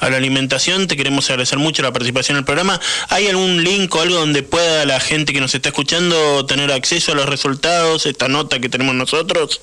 a 0.00 0.10
la 0.10 0.16
alimentación. 0.16 0.86
Te 0.86 0.96
queremos 0.96 1.28
agradecer 1.30 1.58
mucho 1.58 1.82
la 1.82 1.92
participación 1.92 2.36
en 2.36 2.40
el 2.40 2.44
programa. 2.44 2.80
¿Hay 3.08 3.26
algún 3.26 3.62
link 3.64 3.94
o 3.94 4.00
algo 4.00 4.16
donde 4.16 4.42
pueda 4.42 4.84
la 4.84 5.00
gente 5.00 5.32
que 5.32 5.40
nos 5.40 5.54
está 5.54 5.68
escuchando 5.68 6.44
tener 6.46 6.72
acceso 6.72 7.12
a 7.12 7.14
los 7.14 7.26
resultados, 7.26 8.06
esta 8.06 8.28
nota 8.28 8.47
que 8.48 8.68
tenemos 8.68 8.94
nosotros? 8.94 9.60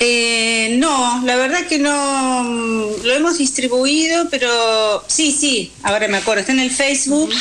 Eh, 0.00 0.76
no, 0.78 1.22
la 1.24 1.36
verdad 1.36 1.66
que 1.68 1.78
no 1.78 2.44
mm, 2.44 3.04
lo 3.04 3.12
hemos 3.12 3.38
distribuido, 3.38 4.28
pero 4.30 5.04
sí, 5.06 5.32
sí, 5.32 5.72
ahora 5.82 6.08
me 6.08 6.16
acuerdo, 6.16 6.40
está 6.40 6.52
en 6.52 6.60
el 6.60 6.70
Facebook, 6.70 7.32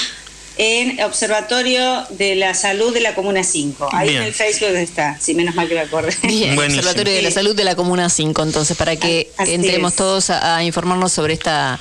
en 0.63 1.01
Observatorio 1.01 2.05
de 2.11 2.35
la 2.35 2.53
Salud 2.53 2.93
de 2.93 2.99
la 3.01 3.15
Comuna 3.15 3.43
5. 3.43 3.89
Ahí 3.91 4.09
Bien. 4.09 4.21
en 4.21 4.27
el 4.27 4.33
Facebook 4.35 4.69
está, 4.75 5.17
sí, 5.19 5.33
menos 5.33 5.55
mal 5.55 5.67
que 5.67 5.73
me 5.73 5.79
acordé. 5.79 6.13
Bien, 6.21 6.55
Observatorio 6.55 7.13
de 7.15 7.21
la 7.23 7.31
Salud 7.31 7.55
de 7.55 7.63
la 7.63 7.75
Comuna 7.75 8.09
5, 8.09 8.43
entonces, 8.43 8.77
para 8.77 8.95
que 8.95 9.31
Así 9.37 9.53
entremos 9.55 9.93
es. 9.93 9.97
todos 9.97 10.29
a, 10.29 10.57
a 10.57 10.63
informarnos 10.63 11.11
sobre 11.11 11.33
esta 11.33 11.79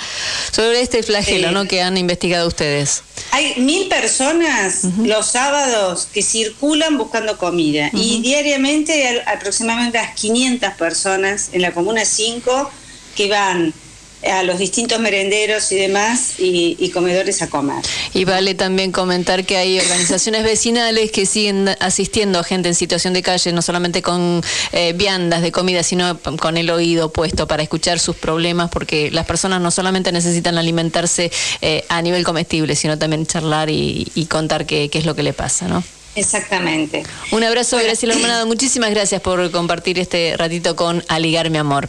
sobre 0.51 0.81
este 0.81 1.03
flagelo 1.03 1.49
Sí. 1.49 1.55
¿no? 1.55 1.67
que 1.67 1.83
han 1.83 1.99
investigado 1.99 2.49
ustedes. 2.49 3.03
Hay 3.33 3.55
mil 3.59 3.87
personas 3.89 4.85
los 5.05 5.27
sábados 5.27 6.09
que 6.11 6.23
circulan 6.23 6.97
buscando 6.97 7.37
comida 7.37 7.91
y 7.93 8.23
diariamente 8.23 9.07
hay 9.09 9.19
aproximadamente 9.27 9.99
unas 9.99 10.15
500 10.15 10.73
personas 10.75 11.51
en 11.53 11.61
la 11.61 11.73
Comuna 11.73 12.07
5 12.07 12.71
que 13.15 13.29
van 13.29 13.75
a 14.23 14.43
los 14.43 14.59
distintos 14.59 15.01
merenderos 15.01 15.73
y 15.73 15.77
demás 15.77 16.35
y, 16.39 16.77
y 16.79 16.91
comedores 16.91 17.43
a 17.43 17.49
comer. 17.49 17.83
Y 18.13 18.25
vale 18.25 18.55
también 18.55 18.93
comentar 18.93 19.45
que 19.45 19.57
hay 19.57 19.79
organizaciones 19.79 20.45
vecinales 20.45 21.11
que 21.11 21.27
siguen 21.27 21.69
asistiendo 21.81 22.39
a 22.39 22.45
gente 22.45 22.69
en 22.69 22.75
situación 22.75 23.15
de 23.15 23.23
calle, 23.23 23.53
no 23.53 23.63
solamente 23.63 24.03
con 24.03 24.43
eh, 24.73 24.93
viandas 24.95 25.43
de 25.43 25.53
comida, 25.53 25.83
sino 25.83 26.19
con 26.19 26.57
el 26.57 26.71
oído 26.71 27.13
puesto 27.13 27.47
para 27.47 27.63
escuchar 27.63 27.99
sus 27.99 28.17
problemas, 28.17 28.71
porque 28.71 29.11
las 29.11 29.27
personas 29.27 29.61
no 29.61 29.71
solamente 29.71 30.13
necesitan 30.13 30.59
alimentarse 30.59 31.31
eh, 31.61 31.85
a 31.89 32.03
nivel 32.03 32.25
comestible, 32.25 32.77
sino 32.77 32.99
también 32.99 33.27
charlar 33.27 33.71
y, 33.71 34.11
y 34.15 34.27
contar 34.27 34.67
qué, 34.67 34.89
qué 34.89 34.99
es 34.99 35.07
lo 35.07 35.15
que 35.15 35.23
le 35.23 35.33
pasa, 35.33 35.69
¿no? 35.69 35.83
Exactamente. 36.17 37.05
Un 37.31 37.45
abrazo, 37.45 37.77
Graciela 37.77 38.15
Hermanado. 38.15 38.47
Muchísimas 38.47 38.91
gracias 38.91 39.23
por 39.23 39.51
compartir 39.53 39.99
este 39.99 40.35
ratito 40.37 40.75
con 40.75 41.05
Aligar, 41.09 41.51
mi 41.51 41.59
amor. 41.59 41.89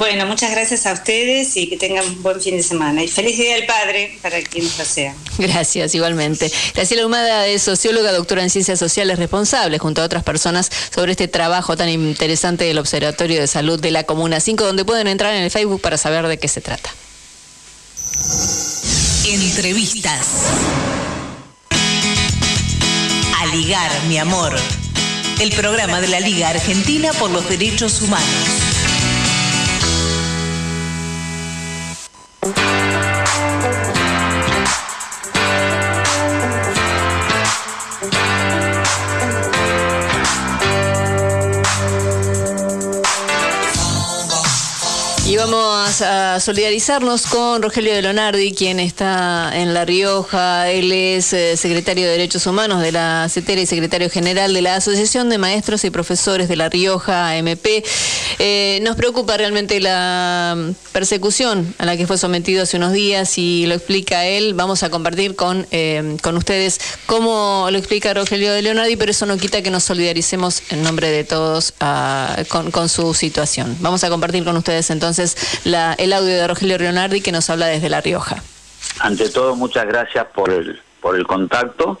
Bueno, 0.00 0.24
muchas 0.24 0.50
gracias 0.52 0.86
a 0.86 0.94
ustedes 0.94 1.54
y 1.58 1.68
que 1.68 1.76
tengan 1.76 2.02
un 2.06 2.22
buen 2.22 2.40
fin 2.40 2.56
de 2.56 2.62
semana. 2.62 3.04
Y 3.04 3.08
feliz 3.08 3.36
Día 3.36 3.56
del 3.56 3.66
Padre 3.66 4.18
para 4.22 4.40
quienes 4.40 4.78
lo 4.78 4.84
sean. 4.86 5.14
Gracias, 5.36 5.94
igualmente. 5.94 6.50
Graciela 6.74 7.04
Humada 7.04 7.46
es 7.46 7.60
socióloga, 7.60 8.10
doctora 8.10 8.42
en 8.42 8.48
ciencias 8.48 8.78
sociales, 8.78 9.18
responsable 9.18 9.78
junto 9.78 10.00
a 10.00 10.06
otras 10.06 10.24
personas 10.24 10.70
sobre 10.94 11.12
este 11.12 11.28
trabajo 11.28 11.76
tan 11.76 11.90
interesante 11.90 12.64
del 12.64 12.78
Observatorio 12.78 13.42
de 13.42 13.46
Salud 13.46 13.78
de 13.78 13.90
la 13.90 14.04
Comuna 14.04 14.40
5, 14.40 14.64
donde 14.64 14.86
pueden 14.86 15.06
entrar 15.06 15.34
en 15.34 15.42
el 15.42 15.50
Facebook 15.50 15.82
para 15.82 15.98
saber 15.98 16.26
de 16.28 16.38
qué 16.38 16.48
se 16.48 16.62
trata. 16.62 16.88
Entrevistas. 19.26 20.26
A 23.38 23.54
ligar, 23.54 23.90
mi 24.08 24.16
amor. 24.16 24.56
El 25.40 25.52
programa 25.52 26.00
de 26.00 26.08
la 26.08 26.20
Liga 26.20 26.48
Argentina 26.48 27.12
por 27.12 27.30
los 27.30 27.46
Derechos 27.50 28.00
Humanos. 28.00 28.69
A 46.02 46.40
solidarizarnos 46.40 47.26
con 47.26 47.62
Rogelio 47.62 47.94
de 47.94 48.02
Lonardi, 48.02 48.52
quien 48.52 48.80
está 48.80 49.50
en 49.54 49.74
La 49.74 49.84
Rioja. 49.84 50.70
Él 50.70 50.92
es 50.92 51.32
eh, 51.32 51.56
secretario 51.56 52.04
de 52.06 52.12
Derechos 52.12 52.46
Humanos 52.46 52.80
de 52.82 52.92
la 52.92 53.26
CETERA 53.30 53.60
y 53.60 53.66
secretario 53.66 54.08
general 54.10 54.52
de 54.54 54.62
la 54.62 54.76
Asociación 54.76 55.28
de 55.28 55.38
Maestros 55.38 55.84
y 55.84 55.90
Profesores 55.90 56.48
de 56.48 56.56
La 56.56 56.68
Rioja, 56.68 57.30
AMP. 57.30 57.66
Eh, 58.38 58.78
nos 58.82 58.96
preocupa 58.96 59.36
realmente 59.36 59.80
la 59.80 60.56
persecución 60.92 61.74
a 61.78 61.84
la 61.86 61.96
que 61.96 62.06
fue 62.06 62.18
sometido 62.18 62.62
hace 62.62 62.76
unos 62.76 62.92
días 62.92 63.36
y 63.38 63.66
lo 63.66 63.74
explica 63.74 64.24
él. 64.26 64.54
Vamos 64.54 64.82
a 64.82 64.90
compartir 64.90 65.36
con, 65.36 65.66
eh, 65.70 66.16
con 66.22 66.36
ustedes 66.36 66.80
cómo 67.06 67.68
lo 67.70 67.78
explica 67.78 68.14
Rogelio 68.14 68.52
de 68.52 68.62
Leonardi, 68.62 68.96
pero 68.96 69.10
eso 69.10 69.26
no 69.26 69.36
quita 69.36 69.62
que 69.62 69.70
nos 69.70 69.84
solidaricemos 69.84 70.62
en 70.70 70.82
nombre 70.82 71.10
de 71.10 71.24
todos 71.24 71.74
ah, 71.80 72.36
con 72.72 72.88
su 72.88 73.14
situación. 73.14 73.76
Vamos 73.80 74.04
a 74.04 74.08
compartir 74.10 74.44
con 74.44 74.56
ustedes 74.56 74.90
entonces 74.90 75.36
la- 75.64 75.89
el 75.98 76.12
audio 76.12 76.34
de 76.34 76.46
Rogelio 76.46 76.78
Leonardi 76.78 77.20
que 77.20 77.32
nos 77.32 77.50
habla 77.50 77.66
desde 77.66 77.88
La 77.88 78.00
Rioja. 78.00 78.42
Ante 79.00 79.28
todo, 79.30 79.56
muchas 79.56 79.86
gracias 79.86 80.26
por 80.26 80.50
el, 80.50 80.80
por 81.00 81.16
el 81.16 81.26
contacto. 81.26 82.00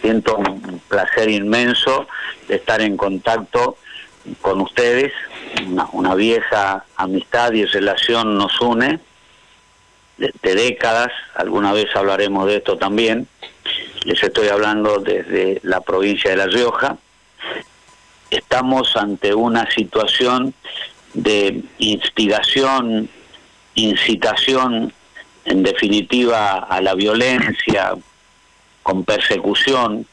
Siento 0.00 0.36
un 0.36 0.80
placer 0.88 1.30
inmenso 1.30 2.06
de 2.48 2.56
estar 2.56 2.80
en 2.80 2.96
contacto 2.96 3.76
con 4.40 4.60
ustedes. 4.60 5.12
Una, 5.92 6.14
vieja 6.14 6.84
amistad 6.96 7.52
y 7.52 7.64
relación 7.64 8.36
nos 8.36 8.60
une 8.60 9.00
de, 10.18 10.32
de 10.42 10.54
décadas. 10.54 11.10
Alguna 11.34 11.72
vez 11.72 11.86
hablaremos 11.94 12.46
de 12.46 12.56
esto 12.56 12.78
también. 12.78 13.28
Les 14.04 14.22
estoy 14.22 14.48
hablando 14.48 14.98
desde 14.98 15.60
la 15.62 15.80
provincia 15.80 16.30
de 16.30 16.36
La 16.36 16.46
Rioja. 16.46 16.96
Estamos 18.30 18.96
ante 18.96 19.34
una 19.34 19.70
situación 19.70 20.54
de 21.14 21.62
instigación, 21.78 23.08
incitación, 23.74 24.92
en 25.44 25.62
definitiva, 25.62 26.58
a 26.58 26.80
la 26.80 26.94
violencia, 26.94 27.94
con 28.82 29.04
persecución. 29.04 30.06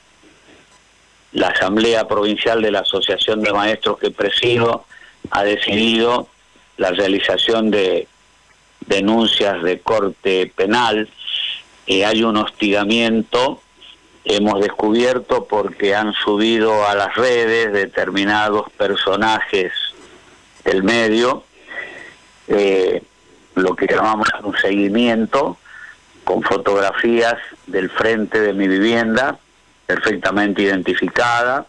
La 1.32 1.50
Asamblea 1.50 2.08
Provincial 2.08 2.62
de 2.62 2.72
la 2.72 2.80
Asociación 2.80 3.42
de 3.42 3.54
Maestros 3.54 4.00
que 4.00 4.10
presido 4.10 4.86
ha 5.32 5.44
decidido 5.44 6.28
la 6.78 6.92
realización 6.92 7.70
de 7.70 8.08
denuncias 8.88 9.62
de 9.62 9.80
corte 9.80 10.52
penal. 10.56 11.08
Eh, 11.86 12.06
hay 12.06 12.24
un 12.24 12.38
hostigamiento 12.38 13.62
hemos 14.26 14.62
descubierto 14.62 15.46
porque 15.46 15.96
han 15.96 16.14
subido 16.14 16.88
a 16.88 16.94
las 16.94 17.16
redes 17.16 17.74
determinados 17.74 18.70
personajes 18.78 19.72
del 20.64 20.84
medio 20.84 21.44
eh, 22.48 23.04
lo 23.56 23.76
que 23.76 23.88
llamamos 23.88 24.28
un 24.44 24.58
seguimiento 24.58 25.58
con 26.24 26.42
fotografías 26.44 27.36
del 27.68 27.90
frente 27.90 28.40
de 28.40 28.54
mi 28.54 28.68
vivienda 28.68 29.38
perfectamente 29.86 30.62
identificada 30.62 31.66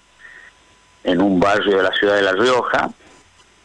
en 1.05 1.21
un 1.21 1.41
barrio 1.41 1.79
de 1.79 1.83
la 1.83 1.93
ciudad 1.93 2.17
de 2.17 2.23
La 2.23 2.33
Rioja, 2.33 2.91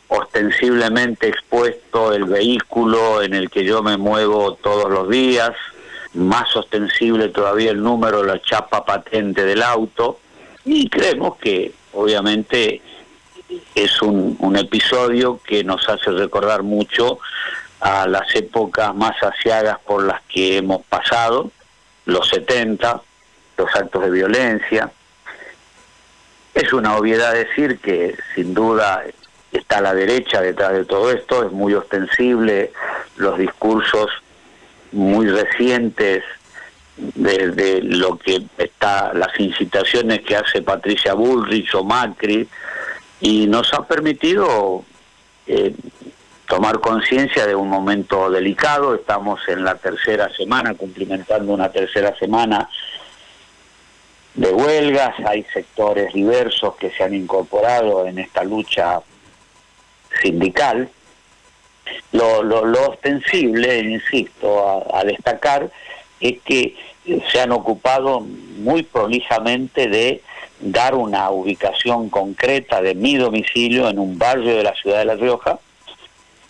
ostensiblemente 0.07 1.27
expuesto 1.27 2.13
el 2.13 2.23
vehículo 2.23 3.21
en 3.21 3.33
el 3.33 3.49
que 3.49 3.65
yo 3.65 3.83
me 3.83 3.97
muevo 3.97 4.53
todos 4.55 4.89
los 4.89 5.09
días, 5.09 5.51
más 6.13 6.55
ostensible 6.55 7.29
todavía 7.29 7.71
el 7.71 7.83
número, 7.83 8.23
la 8.23 8.41
chapa 8.41 8.85
patente 8.85 9.43
del 9.43 9.61
auto, 9.61 10.19
y 10.63 10.87
creemos 10.89 11.35
que 11.37 11.73
obviamente 11.91 12.81
es 13.75 14.01
un, 14.01 14.55
episodio 14.55 15.39
que 15.45 15.63
nos 15.63 15.87
hace 15.89 16.11
recordar 16.11 16.63
mucho 16.63 17.19
a 17.79 18.07
las 18.07 18.33
épocas 18.35 18.95
más 18.95 19.21
asiagas 19.21 19.79
por 19.79 20.03
las 20.03 20.21
que 20.23 20.57
hemos 20.57 20.83
pasado, 20.85 21.51
los 22.05 22.27
70, 22.29 23.01
los 23.57 23.75
actos 23.75 24.03
de 24.03 24.11
violencia. 24.11 24.91
Es 26.53 26.71
una 26.71 26.95
obviedad 26.95 27.33
decir 27.33 27.79
que 27.79 28.15
sin 28.33 28.53
duda 28.53 29.03
está 29.51 29.81
la 29.81 29.93
derecha 29.93 30.41
detrás 30.41 30.73
de 30.73 30.85
todo 30.85 31.11
esto, 31.11 31.45
es 31.45 31.51
muy 31.51 31.73
ostensible 31.73 32.71
los 33.17 33.37
discursos 33.37 34.09
muy 34.91 35.27
recientes 35.27 36.23
de, 36.97 37.51
de 37.51 37.81
lo 37.81 38.17
que 38.17 38.41
está, 38.57 39.13
las 39.13 39.37
incitaciones 39.39 40.21
que 40.21 40.37
hace 40.37 40.61
Patricia 40.61 41.13
Bullrich 41.13 41.75
o 41.75 41.83
Macri, 41.83 42.47
y 43.21 43.47
nos 43.47 43.73
ha 43.73 43.85
permitido 43.85 44.83
eh, 45.47 45.73
tomar 46.47 46.79
conciencia 46.79 47.45
de 47.47 47.55
un 47.55 47.69
momento 47.69 48.29
delicado. 48.29 48.95
Estamos 48.95 49.39
en 49.47 49.63
la 49.63 49.75
tercera 49.75 50.29
semana, 50.35 50.73
cumplimentando 50.73 51.53
una 51.53 51.71
tercera 51.71 52.15
semana 52.17 52.69
de 54.33 54.51
huelgas. 54.51 55.15
Hay 55.25 55.43
sectores 55.53 56.13
diversos 56.13 56.75
que 56.75 56.91
se 56.91 57.03
han 57.03 57.13
incorporado 57.13 58.05
en 58.05 58.19
esta 58.19 58.43
lucha 58.43 59.01
sindical. 60.21 60.89
Lo, 62.11 62.43
lo, 62.43 62.65
lo 62.65 62.89
ostensible, 62.89 63.79
insisto, 63.79 64.67
a, 64.67 64.99
a 64.99 65.03
destacar 65.03 65.69
es 66.19 66.41
que 66.43 66.75
se 67.31 67.39
han 67.39 67.51
ocupado 67.51 68.21
muy 68.21 68.83
prolijamente 68.83 69.87
de 69.87 70.21
dar 70.59 70.95
una 70.95 71.29
ubicación 71.29 72.09
concreta 72.09 72.81
de 72.81 72.95
mi 72.95 73.17
domicilio 73.17 73.89
en 73.89 73.99
un 73.99 74.17
barrio 74.17 74.55
de 74.55 74.63
la 74.63 74.73
ciudad 74.73 74.99
de 74.99 75.05
La 75.05 75.15
Rioja 75.15 75.59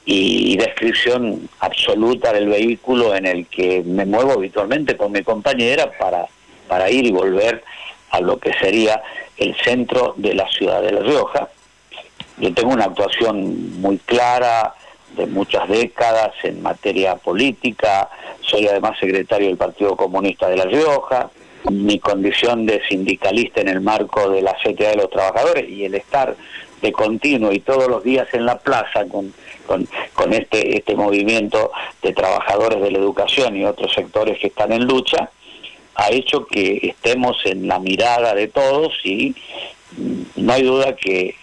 y 0.06 0.56
descripción 0.58 1.50
absoluta 1.60 2.32
del 2.32 2.48
vehículo 2.48 3.16
en 3.16 3.26
el 3.26 3.48
que 3.48 3.82
me 3.84 4.06
muevo 4.06 4.34
habitualmente 4.34 4.96
con 4.96 5.12
mi 5.12 5.24
compañera 5.24 5.92
para, 5.98 6.28
para 6.68 6.92
ir 6.92 7.06
y 7.06 7.12
volver 7.12 7.64
a 8.12 8.22
lo 8.22 8.38
que 8.38 8.54
sería 8.54 9.02
el 9.38 9.56
centro 9.56 10.14
de 10.18 10.36
la 10.36 10.48
ciudad 10.50 10.82
de 10.82 10.92
La 10.92 11.02
Rioja. 11.02 11.50
Yo 12.38 12.54
tengo 12.54 12.74
una 12.74 12.86
actuación 12.86 13.82
muy 13.82 13.98
clara 13.98 14.76
de 15.18 15.26
muchas 15.26 15.68
décadas 15.68 16.34
en 16.44 16.62
materia 16.62 17.16
política, 17.16 18.10
soy 18.42 18.68
además 18.68 19.00
secretario 19.00 19.48
del 19.48 19.58
Partido 19.58 19.96
Comunista 19.96 20.48
de 20.48 20.58
La 20.58 20.66
Rioja, 20.66 21.32
mi 21.72 22.00
condición 22.00 22.66
de 22.66 22.82
sindicalista 22.88 23.62
en 23.62 23.70
el 23.70 23.82
marco 23.82 24.30
de 24.30 24.42
la 24.42 24.54
CTA 24.54 24.92
de 24.92 24.96
los 24.98 25.10
Trabajadores 25.10 25.70
y 25.70 25.86
el 25.86 25.96
estar 25.96 26.36
de 26.82 26.92
continuo 26.92 27.52
y 27.52 27.60
todos 27.60 27.88
los 27.88 28.04
días 28.04 28.28
en 28.34 28.46
la 28.46 28.60
plaza 28.60 29.06
con, 29.06 29.34
con, 29.66 30.34
este, 30.34 30.78
este 30.78 30.96
movimiento 30.96 31.72
de 32.02 32.14
trabajadores 32.14 32.82
de 32.82 32.92
la 32.92 33.00
educación 33.00 33.56
y 33.56 33.66
otros 33.66 33.94
sectores 33.94 34.38
que 34.40 34.48
están 34.48 34.72
en 34.72 34.86
lucha, 34.86 35.30
ha 35.96 36.12
hecho 36.12 36.46
que 36.46 36.80
estemos 36.84 37.38
en 37.46 37.68
la 37.68 37.80
mirada 37.80 38.36
de 38.36 38.48
todos 38.48 38.94
y 39.04 39.36
no 40.36 40.54
hay 40.54 40.64
duda 40.64 40.96
que 40.96 41.36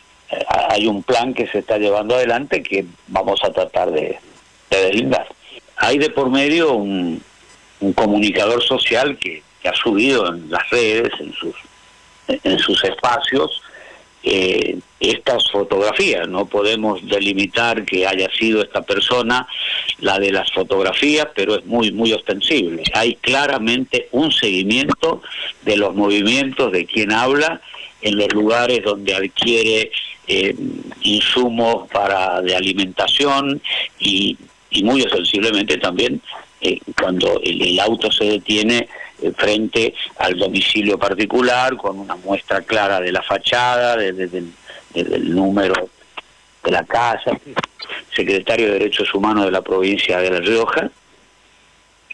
hay 0.48 0.86
un 0.86 1.02
plan 1.02 1.34
que 1.34 1.46
se 1.46 1.58
está 1.58 1.78
llevando 1.78 2.14
adelante 2.14 2.62
que 2.62 2.84
vamos 3.08 3.40
a 3.42 3.52
tratar 3.52 3.90
de, 3.90 4.18
de 4.70 4.82
deslindar. 4.84 5.26
Hay 5.76 5.98
de 5.98 6.10
por 6.10 6.30
medio 6.30 6.74
un 6.74 7.22
comunicador 7.94 8.62
social 8.62 9.18
que, 9.18 9.42
que 9.62 9.68
ha 9.68 9.74
subido 9.74 10.26
en 10.28 10.50
las 10.50 10.68
redes, 10.70 11.12
en 11.20 11.32
sus, 11.32 11.54
en 12.28 12.58
sus 12.58 12.82
espacios, 12.84 13.62
eh, 14.24 14.78
estas 15.00 15.50
fotografías. 15.50 16.28
No 16.28 16.46
podemos 16.46 17.06
delimitar 17.06 17.84
que 17.84 18.06
haya 18.06 18.28
sido 18.30 18.62
esta 18.62 18.82
persona 18.82 19.46
la 19.98 20.18
de 20.18 20.32
las 20.32 20.50
fotografías, 20.52 21.28
pero 21.34 21.56
es 21.56 21.64
muy, 21.66 21.92
muy 21.92 22.12
ostensible. 22.12 22.84
Hay 22.94 23.16
claramente 23.16 24.08
un 24.12 24.30
seguimiento 24.30 25.22
de 25.62 25.76
los 25.76 25.94
movimientos 25.94 26.70
de 26.72 26.86
quien 26.86 27.12
habla 27.12 27.60
en 28.00 28.16
los 28.16 28.32
lugares 28.32 28.84
donde 28.84 29.14
adquiere 29.14 29.90
eh, 30.28 30.54
insumos 31.02 31.88
para 31.90 32.40
de 32.42 32.54
alimentación 32.54 33.60
y, 33.98 34.36
y 34.70 34.82
muy 34.84 35.02
ostensiblemente 35.02 35.78
también 35.78 36.20
eh, 36.64 36.78
cuando 36.96 37.40
el, 37.42 37.80
auto 37.80 38.12
se 38.12 38.24
detiene 38.24 38.88
frente 39.36 39.94
al 40.18 40.38
domicilio 40.38 40.98
particular 40.98 41.76
con 41.76 41.98
una 41.98 42.16
muestra 42.16 42.62
clara 42.62 43.00
de 43.00 43.12
la 43.12 43.22
fachada, 43.22 43.96
desde 43.96 44.38
el, 44.38 44.52
desde 44.94 45.16
el 45.16 45.34
número 45.34 45.88
de 46.64 46.70
la 46.70 46.84
casa, 46.84 47.32
secretario 48.14 48.66
de 48.66 48.72
Derechos 48.74 49.12
Humanos 49.14 49.44
de 49.46 49.50
la 49.50 49.62
provincia 49.62 50.18
de 50.18 50.30
La 50.30 50.40
Rioja, 50.40 50.90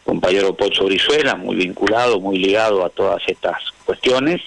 compañero 0.09 0.55
Pocho 0.55 0.87
Brizuela, 0.87 1.35
muy 1.35 1.57
vinculado, 1.57 2.19
muy 2.19 2.39
ligado 2.39 2.83
a 2.83 2.89
todas 2.89 3.23
estas 3.27 3.59
cuestiones. 3.85 4.41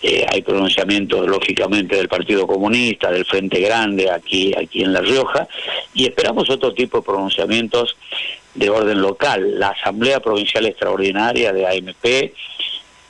Eh, 0.00 0.24
hay 0.32 0.40
pronunciamientos, 0.40 1.26
lógicamente, 1.28 1.96
del 1.96 2.08
Partido 2.08 2.46
Comunista, 2.46 3.10
del 3.10 3.26
Frente 3.26 3.60
Grande, 3.60 4.10
aquí, 4.10 4.54
aquí 4.56 4.82
en 4.82 4.94
La 4.94 5.02
Rioja, 5.02 5.46
y 5.92 6.06
esperamos 6.06 6.48
otro 6.48 6.72
tipo 6.72 6.98
de 6.98 7.04
pronunciamientos 7.04 7.96
de 8.54 8.70
orden 8.70 9.00
local. 9.00 9.58
La 9.58 9.68
Asamblea 9.68 10.20
Provincial 10.20 10.66
Extraordinaria 10.66 11.52
de 11.52 11.66
AMP 11.66 12.32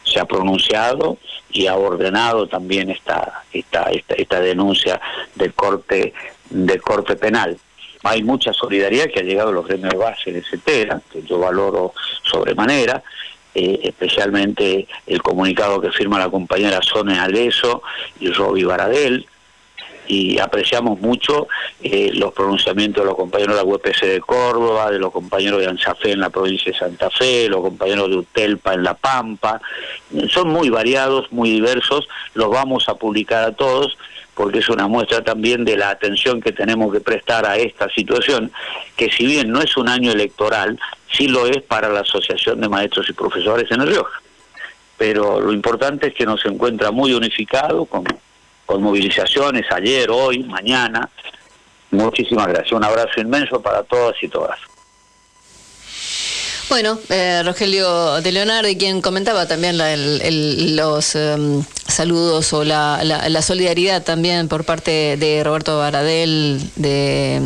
se 0.05 0.20
ha 0.20 0.24
pronunciado 0.24 1.19
y 1.51 1.66
ha 1.66 1.77
ordenado 1.77 2.47
también 2.47 2.90
esta, 2.90 3.44
esta, 3.52 3.85
esta, 3.85 4.15
esta 4.15 4.40
denuncia 4.40 5.01
del 5.35 5.55
corte, 5.55 6.12
del 6.51 6.81
corte 6.81 7.16
penal 7.16 7.59
hay 8.02 8.23
mucha 8.23 8.52
solidaridad 8.52 9.10
que 9.10 9.20
ha 9.20 9.24
llegado 9.24 9.51
a 9.51 9.52
los 9.52 9.66
gremios 9.66 9.90
de 9.90 9.98
base 9.98 10.32
de 10.32 10.43
CETERA, 10.43 11.01
que 11.12 11.23
yo 11.23 11.39
valoro 11.39 11.93
sobremanera, 12.23 13.02
eh, 13.55 13.81
especialmente 13.82 14.86
el 15.06 15.23
comunicado 15.23 15.81
que 15.81 15.90
firma 15.90 16.19
la 16.19 16.31
compañera 16.31 16.81
Sonia 16.82 17.24
Aleso 17.24 17.82
y 18.20 18.31
Roby 18.31 18.65
Baradel, 18.65 19.27
y 20.09 20.39
apreciamos 20.39 20.98
mucho 21.01 21.47
eh, 21.82 22.10
los 22.14 22.32
pronunciamientos 22.32 23.02
de 23.02 23.06
los 23.06 23.16
compañeros 23.16 23.56
de 23.56 23.62
la 23.62 23.68
UPC 23.68 24.01
de 24.06 24.20
Córdoba, 24.20 24.90
de 24.90 24.98
los 24.98 25.12
compañeros 25.12 25.60
de 25.60 25.66
Anzafé 25.66 26.12
en 26.12 26.20
la 26.20 26.30
provincia 26.30 26.72
de 26.72 26.78
Santa 26.78 27.10
Fe, 27.10 27.48
los 27.48 27.60
compañeros 27.60 28.09
de 28.09 28.16
Utelpa 28.16 28.74
en 28.74 28.82
La 28.82 28.94
Pampa, 28.94 29.60
son 30.28 30.48
muy 30.48 30.70
variados, 30.70 31.30
muy 31.30 31.51
diversos, 31.51 32.09
los 32.35 32.51
vamos 32.51 32.89
a 32.89 32.94
publicar 32.94 33.44
a 33.44 33.52
todos 33.52 33.97
porque 34.35 34.60
es 34.60 34.68
una 34.68 34.86
muestra 34.86 35.24
también 35.24 35.64
de 35.64 35.76
la 35.76 35.90
atención 35.90 36.40
que 36.40 36.52
tenemos 36.52 36.93
que 36.93 37.01
prestar 37.01 37.44
a 37.44 37.56
esta 37.56 37.89
situación, 37.89 38.52
que 38.97 39.10
si 39.10 39.26
bien 39.26 39.51
no 39.51 39.60
es 39.60 39.76
un 39.76 39.89
año 39.89 40.12
electoral, 40.12 40.78
sí 41.12 41.26
lo 41.26 41.48
es 41.48 41.60
para 41.62 41.89
la 41.89 42.01
Asociación 42.01 42.60
de 42.60 42.68
Maestros 42.68 43.10
y 43.10 43.14
Profesores 43.14 43.68
en 43.72 43.80
El 43.80 43.89
Rioja. 43.89 44.22
Pero 44.97 45.40
lo 45.40 45.52
importante 45.52 46.06
es 46.06 46.14
que 46.14 46.24
nos 46.24 46.44
encuentra 46.47 46.93
muy 46.93 47.14
unificado, 47.14 47.85
con, 47.86 48.05
con 48.68 48.82
movilizaciones 48.82 49.64
ayer, 49.70 50.10
hoy, 50.10 50.44
mañana. 50.44 51.08
Muchísimas 51.90 52.48
gracias. 52.48 52.72
Un 52.72 52.84
abrazo 52.84 53.18
inmenso 53.18 53.62
para 53.62 53.82
todas 53.82 54.14
y 54.22 54.28
todas. 54.28 54.58
Bueno, 56.68 56.98
eh, 57.08 57.42
Rogelio 57.46 58.20
de 58.20 58.30
Leonardo, 58.30 58.68
quien 58.78 59.00
comentaba 59.00 59.48
también 59.48 59.78
los 60.76 61.14
um, 61.14 61.64
saludos 61.86 62.52
o 62.52 62.62
la, 62.62 63.00
la, 63.04 63.30
la, 63.30 63.40
solidaridad 63.40 64.02
también 64.02 64.48
por 64.48 64.64
parte 64.64 65.16
de 65.16 65.42
Roberto 65.42 65.78
Baradel, 65.78 66.60
de 66.76 67.40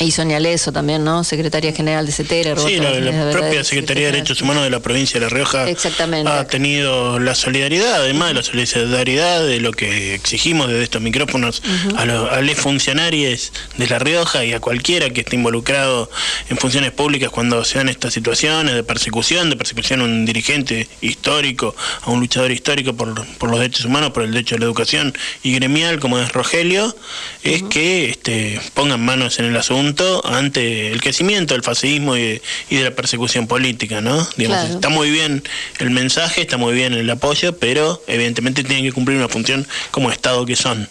Y 0.00 0.12
Sonia 0.12 0.40
Leso 0.40 0.72
también, 0.72 1.04
¿no? 1.04 1.24
Secretaria 1.24 1.74
General 1.74 2.06
de 2.06 2.12
CETERA. 2.12 2.56
Sí, 2.56 2.76
la, 2.76 2.90
Verdad, 2.90 3.32
propia 3.32 3.62
Secretaría 3.62 4.06
de 4.06 4.12
Derechos 4.12 4.40
Humanos 4.40 4.64
de 4.64 4.70
la 4.70 4.80
provincia 4.80 5.20
de 5.20 5.26
La 5.26 5.30
Rioja 5.30 5.68
Exactamente. 5.68 6.30
ha 6.30 6.46
tenido 6.46 7.18
la 7.18 7.34
solidaridad, 7.34 7.96
además 7.96 8.28
de 8.28 8.34
la 8.34 8.42
solidaridad 8.42 9.44
de 9.46 9.60
lo 9.60 9.72
que 9.72 10.14
exigimos 10.14 10.68
desde 10.68 10.84
estos 10.84 11.02
micrófonos 11.02 11.62
a, 11.98 12.06
los, 12.06 12.32
a 12.32 12.40
los 12.40 12.56
funcionarios 12.56 13.52
de 13.76 13.88
La 13.88 13.98
Rioja 13.98 14.42
y 14.42 14.54
a 14.54 14.60
cualquiera 14.60 15.10
que 15.10 15.20
esté 15.20 15.36
involucrado 15.36 16.10
en 16.48 16.56
funciones 16.56 16.92
públicas 16.92 17.28
cuando 17.28 17.62
se 17.64 17.76
dan 17.76 17.90
estas 17.90 18.14
situaciones 18.14 18.74
de 18.74 18.82
persecución, 18.82 19.50
de 19.50 19.56
persecución 19.56 20.00
a 20.00 20.04
un 20.04 20.24
dirigente 20.24 20.88
histórico, 21.02 21.76
a 22.00 22.10
un 22.10 22.20
luchador 22.20 22.52
histórico 22.52 22.94
por, 22.94 23.26
por 23.36 23.50
los 23.50 23.58
derechos 23.60 23.84
humanos, 23.84 24.12
por 24.12 24.22
el 24.22 24.32
derecho 24.32 24.54
a 24.54 24.58
la 24.58 24.64
educación 24.64 25.12
y 25.42 25.52
gremial 25.52 26.00
como 26.00 26.18
es 26.18 26.32
Rogelio, 26.32 26.96
es 27.42 27.62
que 27.64 28.08
este, 28.08 28.58
pongan 28.72 29.04
manos 29.04 29.38
en 29.38 29.44
el 29.44 29.56
asunto 29.58 29.89
ante 30.24 30.92
el 30.92 31.00
crecimiento 31.00 31.54
del 31.54 31.62
fascismo 31.62 32.16
y 32.16 32.22
de, 32.22 32.42
y 32.70 32.76
de 32.76 32.84
la 32.84 32.90
persecución 32.90 33.46
política, 33.46 34.00
¿no? 34.00 34.26
Digamos, 34.36 34.60
Claro. 34.60 34.74
Está 34.74 34.88
muy 34.88 35.10
bien 35.10 35.42
el 35.78 35.90
mensaje, 35.90 36.42
está 36.42 36.56
muy 36.56 36.74
bien 36.74 36.92
el 36.92 37.08
apoyo, 37.08 37.56
pero 37.56 38.02
evidentemente 38.06 38.64
tienen 38.64 38.84
que 38.84 38.92
cumplir 38.92 39.16
una 39.18 39.28
función 39.28 39.66
como 39.90 40.10
Estado 40.10 40.44
que 40.46 40.56
son. 40.56 40.88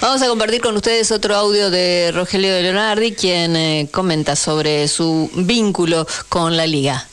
Vamos 0.00 0.22
a 0.22 0.28
compartir 0.28 0.60
con 0.60 0.76
ustedes 0.76 1.10
otro 1.10 1.34
audio 1.34 1.70
de 1.70 2.12
Rogelio 2.12 2.54
de 2.54 2.62
Leonardi, 2.62 3.12
quien 3.12 3.56
eh, 3.56 3.88
comenta 3.90 4.36
sobre 4.36 4.88
su 4.88 5.30
vínculo 5.34 6.06
con 6.28 6.56
la 6.56 6.66
liga. 6.66 7.06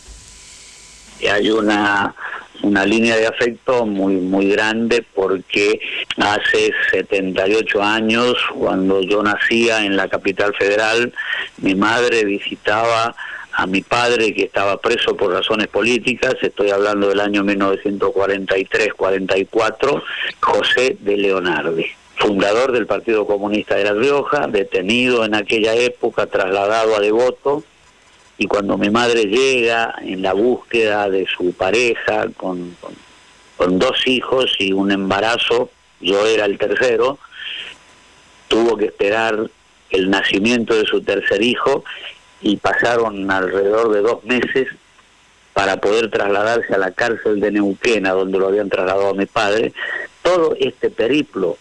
Y 1.19 1.27
hay 1.27 1.49
una 1.49 2.13
una 2.63 2.85
línea 2.85 3.17
de 3.17 3.27
afecto 3.27 3.85
muy 3.85 4.15
muy 4.15 4.49
grande 4.49 5.05
porque 5.13 5.79
hace 6.17 6.71
78 6.91 7.81
años 7.81 8.35
cuando 8.57 9.01
yo 9.01 9.23
nacía 9.23 9.85
en 9.85 9.95
la 9.95 10.07
capital 10.07 10.53
federal 10.55 11.13
mi 11.57 11.75
madre 11.75 12.25
visitaba 12.25 13.15
a 13.57 13.65
mi 13.67 13.81
padre 13.81 14.33
que 14.33 14.43
estaba 14.43 14.75
preso 14.77 15.15
por 15.15 15.31
razones 15.31 15.67
políticas. 15.67 16.35
Estoy 16.41 16.71
hablando 16.71 17.07
del 17.07 17.21
año 17.21 17.41
1943-44 17.43 20.03
José 20.41 20.97
de 20.99 21.17
Leonardi 21.17 21.85
fundador 22.17 22.71
del 22.71 22.87
Partido 22.87 23.27
Comunista 23.27 23.75
de 23.75 23.83
La 23.83 23.93
Rioja 23.93 24.47
detenido 24.47 25.25
en 25.25 25.35
aquella 25.35 25.75
época 25.75 26.27
trasladado 26.27 26.95
a 26.95 26.99
Devoto 26.99 27.63
y 28.37 28.47
cuando 28.47 28.77
mi 28.77 28.89
madre 28.89 29.25
llega 29.25 29.95
en 30.01 30.21
la 30.21 30.33
búsqueda 30.33 31.09
de 31.09 31.25
su 31.25 31.53
pareja 31.53 32.27
con, 32.35 32.75
dos 33.57 34.07
hijos 34.07 34.55
y 34.59 34.73
un 34.73 34.91
embarazo, 34.91 35.69
yo 36.01 36.25
era 36.27 36.45
el 36.45 36.57
tercero, 36.57 37.17
tuvo 38.47 38.77
que 38.77 38.85
esperar 38.85 39.49
el 39.89 40.09
nacimiento 40.09 40.75
de 40.75 40.85
su 40.85 41.01
tercer 41.01 41.41
hijo 41.41 41.83
y 42.41 42.57
pasaron 42.57 43.31
alrededor 43.31 43.93
de 43.93 44.01
dos 44.01 44.23
meses 44.25 44.67
para 45.53 45.77
poder 45.77 46.11
trasladarse 46.11 46.73
a 46.73 46.77
la 46.77 46.91
cárcel 46.91 47.39
de 47.39 47.51
Neuquén, 47.51 48.05
a 48.05 48.11
donde 48.11 48.37
lo 48.37 48.47
habían 48.47 48.69
trasladado 48.69 49.09
a 49.09 49.13
mi 49.13 49.25
padre. 49.25 49.71
Todo 50.21 50.57
este 50.59 50.89
periplo 50.89 51.57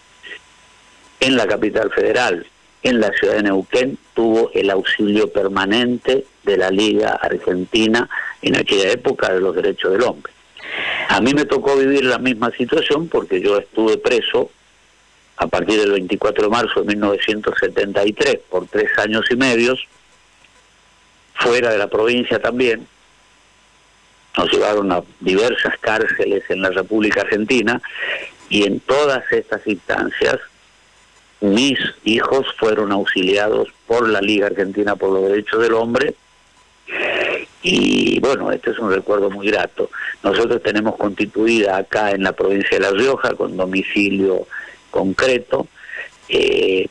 en 1.20 1.36
la 1.36 1.46
capital 1.46 1.92
federal, 1.92 2.44
en 2.82 3.00
la 3.00 3.12
ciudad 3.12 3.36
de 3.36 3.44
Neuquén, 3.44 3.96
tuvo 4.14 4.50
el 4.52 4.68
auxilio 4.70 5.30
permanente 5.30 6.26
de 6.44 6.56
la 6.56 6.70
Liga 6.70 7.18
Argentina 7.20 8.08
en 8.42 8.56
aquella 8.56 8.90
época 8.90 9.32
de 9.32 9.40
los 9.40 9.54
derechos 9.54 9.92
del 9.92 10.02
hombre. 10.02 10.32
A 11.08 11.20
mí 11.20 11.32
me 11.34 11.44
tocó 11.44 11.76
vivir 11.76 12.04
la 12.04 12.18
misma 12.18 12.50
situación 12.50 13.08
porque 13.08 13.40
yo 13.40 13.58
estuve 13.58 13.98
preso 13.98 14.50
a 15.36 15.46
partir 15.46 15.80
del 15.80 15.92
24 15.92 16.44
de 16.44 16.50
marzo 16.50 16.80
de 16.80 16.86
1973 16.86 18.38
por 18.48 18.66
tres 18.66 18.96
años 18.98 19.24
y 19.30 19.36
medios, 19.36 19.86
fuera 21.34 21.70
de 21.70 21.78
la 21.78 21.88
provincia 21.88 22.40
también. 22.40 22.86
Nos 24.36 24.52
llevaron 24.52 24.90
a 24.92 25.02
diversas 25.20 25.78
cárceles 25.78 26.42
en 26.48 26.62
la 26.62 26.70
República 26.70 27.22
Argentina 27.22 27.80
y 28.48 28.64
en 28.64 28.80
todas 28.80 29.24
estas 29.32 29.66
instancias 29.66 30.38
mis 31.40 31.78
hijos 32.04 32.46
fueron 32.58 32.90
auxiliados 32.92 33.68
por 33.86 34.08
la 34.08 34.20
Liga 34.20 34.46
Argentina 34.46 34.96
por 34.96 35.10
los 35.10 35.28
Derechos 35.28 35.60
del 35.60 35.74
Hombre 35.74 36.14
y 37.66 38.20
bueno, 38.20 38.52
este 38.52 38.72
es 38.72 38.78
un 38.78 38.92
recuerdo 38.92 39.30
muy 39.30 39.46
grato. 39.46 39.90
Nosotros 40.22 40.62
tenemos 40.62 40.96
constituida 40.96 41.78
acá 41.78 42.10
en 42.10 42.22
la 42.22 42.32
provincia 42.32 42.76
de 42.76 42.80
La 42.80 42.90
Rioja 42.90 43.34
con 43.34 43.56
domicilio 43.56 44.46
concreto. 44.90 45.66
Eh, 46.28 46.86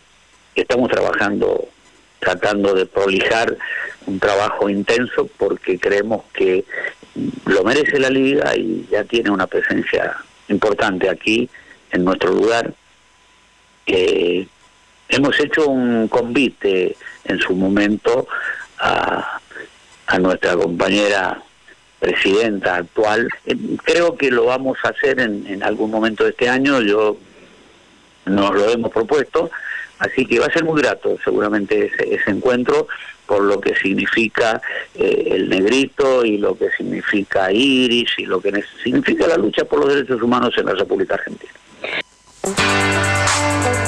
estamos 0.56 0.90
trabajando, 0.90 1.68
tratando 2.18 2.74
de 2.74 2.88
prolijar 2.88 3.56
un 4.08 4.20
trabajo 4.20 4.68
intenso 4.68 5.30
porque 5.38 5.78
creemos 5.78 6.24
que 6.34 6.66
lo 7.46 7.64
merece 7.64 8.00
la 8.00 8.10
liga 8.10 8.56
y 8.56 8.88
ya 8.90 9.04
tiene 9.04 9.30
una 9.30 9.46
presencia 9.46 10.18
importante 10.48 11.08
aquí 11.08 11.48
en 11.92 12.04
nuestro 12.04 12.32
lugar. 12.32 12.74
Eh, 13.86 14.48
hemos 15.08 15.40
hecho 15.40 15.68
un 15.68 16.08
convite 16.08 16.98
en 17.26 17.40
su 17.40 17.54
momento 17.54 18.28
a, 18.80 19.40
a 20.14 20.20
nuestra 20.20 20.56
compañera 20.56 21.42
presidenta 22.00 22.76
actual. 22.76 23.28
Eh, 23.48 23.56
creo 23.84 24.16
que 24.16 24.30
lo 24.30 24.46
vamos 24.46 24.78
a 24.84 24.90
hacer 24.90 25.20
en, 25.20 25.48
en 25.48 25.64
algún 25.64 25.90
momento 25.90 26.24
de 26.24 26.30
este 26.30 26.48
año. 26.48 26.82
Yo 26.82 27.18
nos 28.28 28.54
lo 28.54 28.70
hemos 28.70 28.92
propuesto, 28.92 29.50
así 29.98 30.28
que 30.28 30.40
va 30.40 30.46
a 30.46 30.54
ser 30.54 30.66
muy 30.66 30.80
grato 30.80 31.18
seguramente 31.24 31.88
ese, 31.88 32.14
ese 32.14 32.30
encuentro 32.30 32.88
por 33.26 33.42
lo 33.42 33.60
que 33.60 33.74
significa 33.76 34.62
eh, 34.94 35.30
el 35.32 35.50
negrito 35.50 36.24
y 36.24 36.38
lo 36.38 36.56
que 36.56 36.70
significa 36.78 37.52
Iris 37.52 38.12
y 38.18 38.26
lo 38.26 38.40
que 38.40 38.64
significa 38.84 39.26
la 39.28 39.38
lucha 39.38 39.66
por 39.66 39.80
los 39.80 39.96
derechos 39.96 40.22
humanos 40.22 40.54
en 40.58 40.66
la 40.68 40.74
República 40.74 41.16
Argentina. 41.16 41.54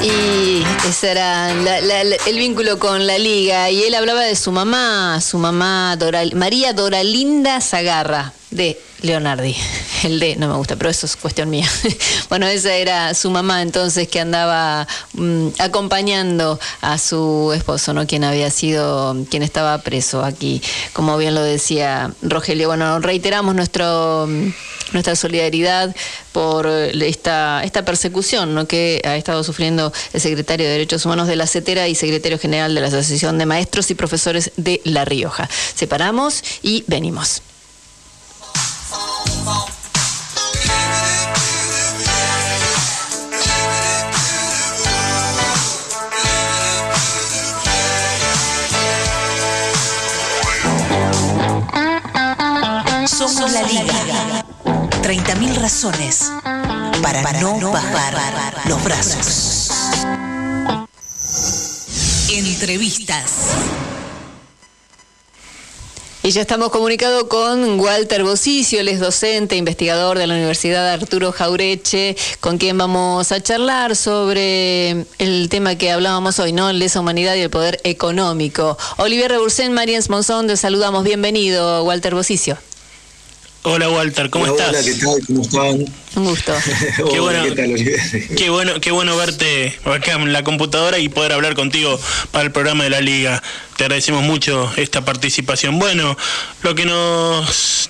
Y 0.01 0.63
ese 0.87 1.11
era 1.11 1.53
la- 1.53 1.79
el 1.79 2.37
vínculo 2.37 2.77
con 2.79 3.07
la 3.07 3.17
liga. 3.17 3.69
Y 3.71 3.83
él 3.83 3.95
hablaba 3.95 4.21
de 4.21 4.35
su 4.35 4.51
mamá, 4.51 5.19
su 5.21 5.37
mamá 5.37 5.95
Doral- 5.97 6.35
María 6.35 6.73
Doralinda 6.73 7.59
Zagarra, 7.61 8.33
de 8.55 8.79
Leonardi. 9.01 9.55
El 10.03 10.19
de 10.19 10.35
no 10.35 10.47
me 10.47 10.55
gusta, 10.55 10.75
pero 10.75 10.89
eso 10.89 11.05
es 11.05 11.15
cuestión 11.15 11.49
mía. 11.49 11.69
bueno, 12.29 12.47
esa 12.47 12.73
era 12.73 13.13
su 13.13 13.29
mamá 13.29 13.61
entonces 13.61 14.07
que 14.07 14.19
andaba 14.19 14.87
mm, 15.13 15.47
acompañando 15.59 16.59
a 16.81 16.97
su 16.97 17.51
esposo, 17.55 17.93
¿no? 17.93 18.07
Quien 18.07 18.23
había 18.23 18.49
sido, 18.49 19.15
quien 19.29 19.43
estaba 19.43 19.77
preso 19.79 20.23
aquí, 20.23 20.61
como 20.93 21.17
bien 21.17 21.35
lo 21.35 21.41
decía 21.41 22.11
Rogelio. 22.21 22.67
Bueno, 22.67 22.99
reiteramos 22.99 23.55
nuestro 23.55 24.27
mm, 24.27 24.51
nuestra 24.93 25.15
solidaridad 25.15 25.95
por 26.31 26.67
esta, 26.67 27.63
esta 27.63 27.85
persecución 27.85 28.53
¿no? 28.53 28.67
que 28.67 29.01
ha 29.05 29.15
estado 29.15 29.43
sufriendo 29.43 29.91
el 30.13 30.21
secretario 30.21 30.65
de 30.65 30.73
Derechos 30.73 31.05
Humanos 31.05 31.27
de 31.27 31.35
la 31.35 31.47
CETERA 31.47 31.87
y 31.87 31.95
secretario 31.95 32.39
general 32.39 32.75
de 32.75 32.81
la 32.81 32.87
Asociación 32.87 33.37
de 33.37 33.45
Maestros 33.45 33.89
y 33.91 33.95
Profesores 33.95 34.51
de 34.57 34.81
La 34.83 35.05
Rioja. 35.05 35.49
Separamos 35.75 36.43
y 36.61 36.83
venimos. 36.87 37.41
Somos 53.07 53.51
la 53.51 53.61
Liga. 53.63 54.43
30.000 55.03 55.55
razones 55.61 56.31
para, 57.01 57.21
no 57.33 57.71
bajar 57.71 58.13
los 58.65 58.83
brazos. 58.83 59.69
Entrevistas. 62.29 63.84
Y 66.25 66.31
ya 66.31 66.41
estamos 66.41 66.69
comunicados 66.69 67.25
con 67.25 67.79
Walter 67.79 68.23
Bosicio, 68.23 68.79
él 68.79 68.87
es 68.87 68.99
docente, 68.99 69.57
investigador 69.57 70.17
de 70.17 70.25
la 70.25 70.33
Universidad 70.33 70.91
Arturo 70.91 71.31
Jaureche, 71.31 72.17
con 72.39 72.57
quien 72.57 72.79
vamos 72.79 73.31
a 73.31 73.41
charlar 73.41 73.95
sobre 73.95 75.05
el 75.19 75.49
tema 75.49 75.75
que 75.75 75.91
hablábamos 75.91 76.39
hoy, 76.39 76.51
¿no? 76.51 76.73
Lesa 76.73 76.99
humanidad 76.99 77.35
y 77.35 77.41
el 77.41 77.51
poder 77.51 77.79
económico. 77.83 78.75
Olivier 78.97 79.29
Rebursen, 79.29 79.71
Mariens 79.73 80.09
Monzón, 80.09 80.47
te 80.47 80.57
saludamos. 80.57 81.03
Bienvenido, 81.03 81.83
Walter 81.83 82.15
Bosicio. 82.15 82.57
Hola 83.67 83.89
Walter, 83.89 84.29
¿cómo 84.29 84.45
Hola, 84.45 84.53
estás? 84.53 84.69
Hola, 84.69 84.83
¿qué 84.83 84.93
tal? 84.93 85.25
¿Cómo 85.25 85.41
están? 85.41 85.95
Un 86.17 86.23
gusto. 86.23 86.53
Qué 86.97 87.19
Hola, 87.19 87.41
bueno, 87.41 87.43
¿qué 87.43 87.51
tal, 87.51 88.35
qué 88.37 88.49
bueno, 88.51 88.79
qué 88.79 88.91
bueno 88.91 89.17
verte 89.17 89.75
acá 89.85 90.13
en 90.13 90.31
la 90.31 90.43
computadora 90.43 90.99
y 90.99 91.09
poder 91.09 91.33
hablar 91.33 91.55
contigo 91.55 91.99
para 92.31 92.45
el 92.45 92.51
programa 92.51 92.83
de 92.83 92.91
la 92.91 93.01
liga. 93.01 93.41
Te 93.75 93.85
agradecemos 93.85 94.21
mucho 94.21 94.71
esta 94.77 95.03
participación. 95.03 95.79
Bueno, 95.79 96.15
lo 96.61 96.75
que 96.75 96.85
nos 96.85 97.89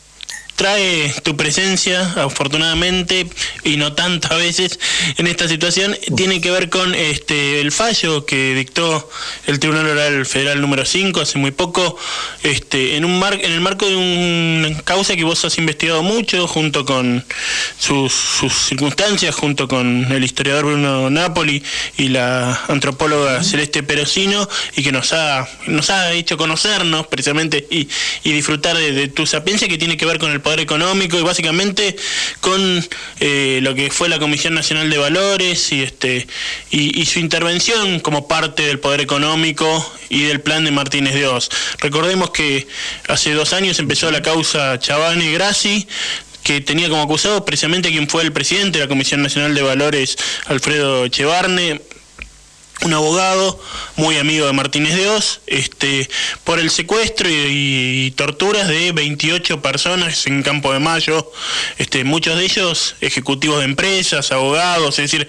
trae 0.56 1.14
tu 1.24 1.36
presencia, 1.36 2.02
afortunadamente, 2.16 3.28
y 3.64 3.78
no 3.78 3.94
tanto 3.94 4.34
a 4.34 4.38
veces 4.38 4.80
en 5.18 5.28
esta 5.28 5.48
situación, 5.48 5.98
tiene 6.16 6.42
que 6.42 6.52
ver 6.52 6.70
con 6.70 6.96
este 6.96 7.60
el 7.60 7.72
fallo 7.72 8.26
que 8.26 8.56
dictó 8.56 9.10
el 9.48 9.60
Tribunal 9.60 9.88
Oral 9.88 10.26
Federal 10.26 10.62
número 10.62 10.86
5 10.86 11.20
hace 11.22 11.38
muy 11.38 11.52
poco, 11.52 11.98
este, 12.44 12.96
en 12.96 13.06
un 13.06 13.20
mar, 13.20 13.34
en 13.34 13.52
el 13.52 13.62
marco 13.62 13.88
de 13.88 13.96
una 13.96 14.82
causa 14.82 15.16
que 15.16 15.24
vos 15.24 15.44
has 15.44 15.58
investigado 15.58 16.04
mucho, 16.04 16.48
junto 16.48 16.86
con 16.86 17.26
sus, 17.78 18.14
sus 18.14 18.54
circunstancias, 18.54 19.36
junto 19.36 19.68
con 19.68 20.12
el 20.12 20.24
historiador 20.24 20.66
Bruno 20.66 21.10
Napoli 21.10 21.64
y 21.98 22.10
la 22.10 22.62
antropóloga 22.68 23.44
Celeste 23.44 23.84
Perosino, 23.84 24.48
y 24.76 24.84
que 24.84 24.92
nos 24.92 25.12
ha, 25.12 25.48
nos 25.68 25.90
ha 25.90 26.14
hecho 26.14 26.38
conocernos 26.38 27.08
precisamente 27.08 27.68
y, 27.70 27.90
y 28.24 28.32
disfrutar 28.32 28.78
de, 28.78 28.94
de 28.94 29.08
tu 29.10 29.26
sapiencia 29.26 29.68
que 29.68 29.78
tiene 29.78 29.98
que 29.98 30.06
ver 30.06 30.18
con 30.18 30.32
el 30.32 30.42
poder 30.46 30.60
económico 30.60 31.18
y 31.18 31.24
básicamente 31.24 31.96
con 32.40 32.88
eh, 33.20 33.60
lo 33.64 33.74
que 33.74 33.90
fue 33.90 34.10
la 34.10 34.20
Comisión 34.20 34.54
Nacional 34.54 34.92
de 34.92 35.00
Valores 35.00 35.72
y 35.72 35.82
este 35.82 36.28
y, 36.70 37.04
su 37.08 37.18
intervención 37.18 38.00
como 38.00 38.28
parte 38.28 38.62
del 38.62 38.80
poder 38.80 39.02
económico 39.02 39.66
y 40.08 40.22
del 40.22 40.42
plan 40.42 40.64
de 40.64 40.70
Martínez 40.70 41.16
de. 41.16 41.50
Recordemos 41.80 42.30
que 42.30 42.68
hace 43.08 43.34
dos 43.34 43.54
años 43.54 43.80
empezó 43.80 44.12
la 44.12 44.22
causa 44.22 44.78
Chavane 44.78 45.32
Grassi 45.32 45.88
que 46.44 46.62
tenía 46.62 46.90
como 46.90 47.02
acusado 47.02 47.44
precisamente 47.44 47.90
quien 47.90 48.08
fue 48.08 48.22
el 48.22 48.32
presidente 48.32 48.78
de 48.78 48.86
la 48.86 48.88
Comisión 48.88 49.24
Nacional 49.24 49.56
de 49.56 49.64
Valores, 49.64 50.16
Alfredo 50.46 51.08
Chevarne, 51.08 51.82
un 52.82 52.94
abogado 52.94 53.60
muy 53.96 54.18
amigo 54.18 54.46
de 54.46 54.54
Martínez 54.54 54.96
de 54.96 55.10
Oz, 55.10 55.42
este, 55.48 56.10
por 56.44 56.60
el 56.60 56.70
secuestro 56.70 57.30
y, 57.30 58.06
y 58.08 58.12
torturas 58.12 58.68
de 58.68 58.92
28 58.92 59.62
personas 59.62 60.28
en 60.28 60.44
Campo 60.44 60.74
de 60.74 60.80
Mayo, 60.80 61.32
este, 61.78 62.04
muchos 62.04 62.38
de 62.38 62.46
ellos 62.46 62.96
ejecutivos 63.02 63.60
de 63.60 63.66
empresas, 63.66 64.32
abogados, 64.32 65.00
es 65.00 65.12
decir, 65.12 65.28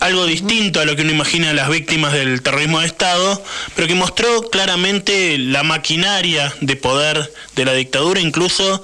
algo 0.00 0.26
distinto 0.26 0.80
a 0.80 0.84
lo 0.84 0.94
que 0.94 1.02
uno 1.02 1.12
imagina 1.12 1.52
las 1.52 1.68
víctimas 1.68 2.12
del 2.12 2.42
terrorismo 2.42 2.80
de 2.80 2.86
Estado, 2.86 3.42
pero 3.74 3.88
que 3.88 3.94
mostró 3.94 4.42
claramente 4.50 5.38
la 5.38 5.62
maquinaria 5.62 6.54
de 6.60 6.76
poder 6.76 7.32
de 7.56 7.64
la 7.64 7.72
dictadura, 7.72 8.20
incluso 8.20 8.82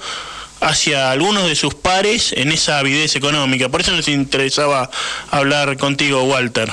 hacia 0.60 1.10
algunos 1.10 1.48
de 1.48 1.54
sus 1.54 1.74
pares 1.74 2.32
en 2.36 2.52
esa 2.52 2.78
avidez 2.78 3.16
económica. 3.16 3.68
Por 3.68 3.80
eso 3.80 3.92
nos 3.92 4.08
interesaba 4.08 4.90
hablar 5.30 5.76
contigo, 5.78 6.22
Walter. 6.24 6.70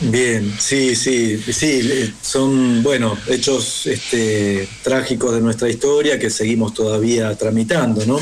Bien, 0.00 0.54
sí, 0.58 0.94
sí, 0.94 1.38
sí, 1.38 1.80
eh, 1.82 2.12
son, 2.22 2.82
bueno, 2.82 3.16
hechos 3.26 3.86
este, 3.86 4.68
trágicos 4.82 5.34
de 5.34 5.40
nuestra 5.40 5.68
historia 5.68 6.18
que 6.18 6.30
seguimos 6.30 6.74
todavía 6.74 7.34
tramitando, 7.36 8.04
¿no? 8.06 8.18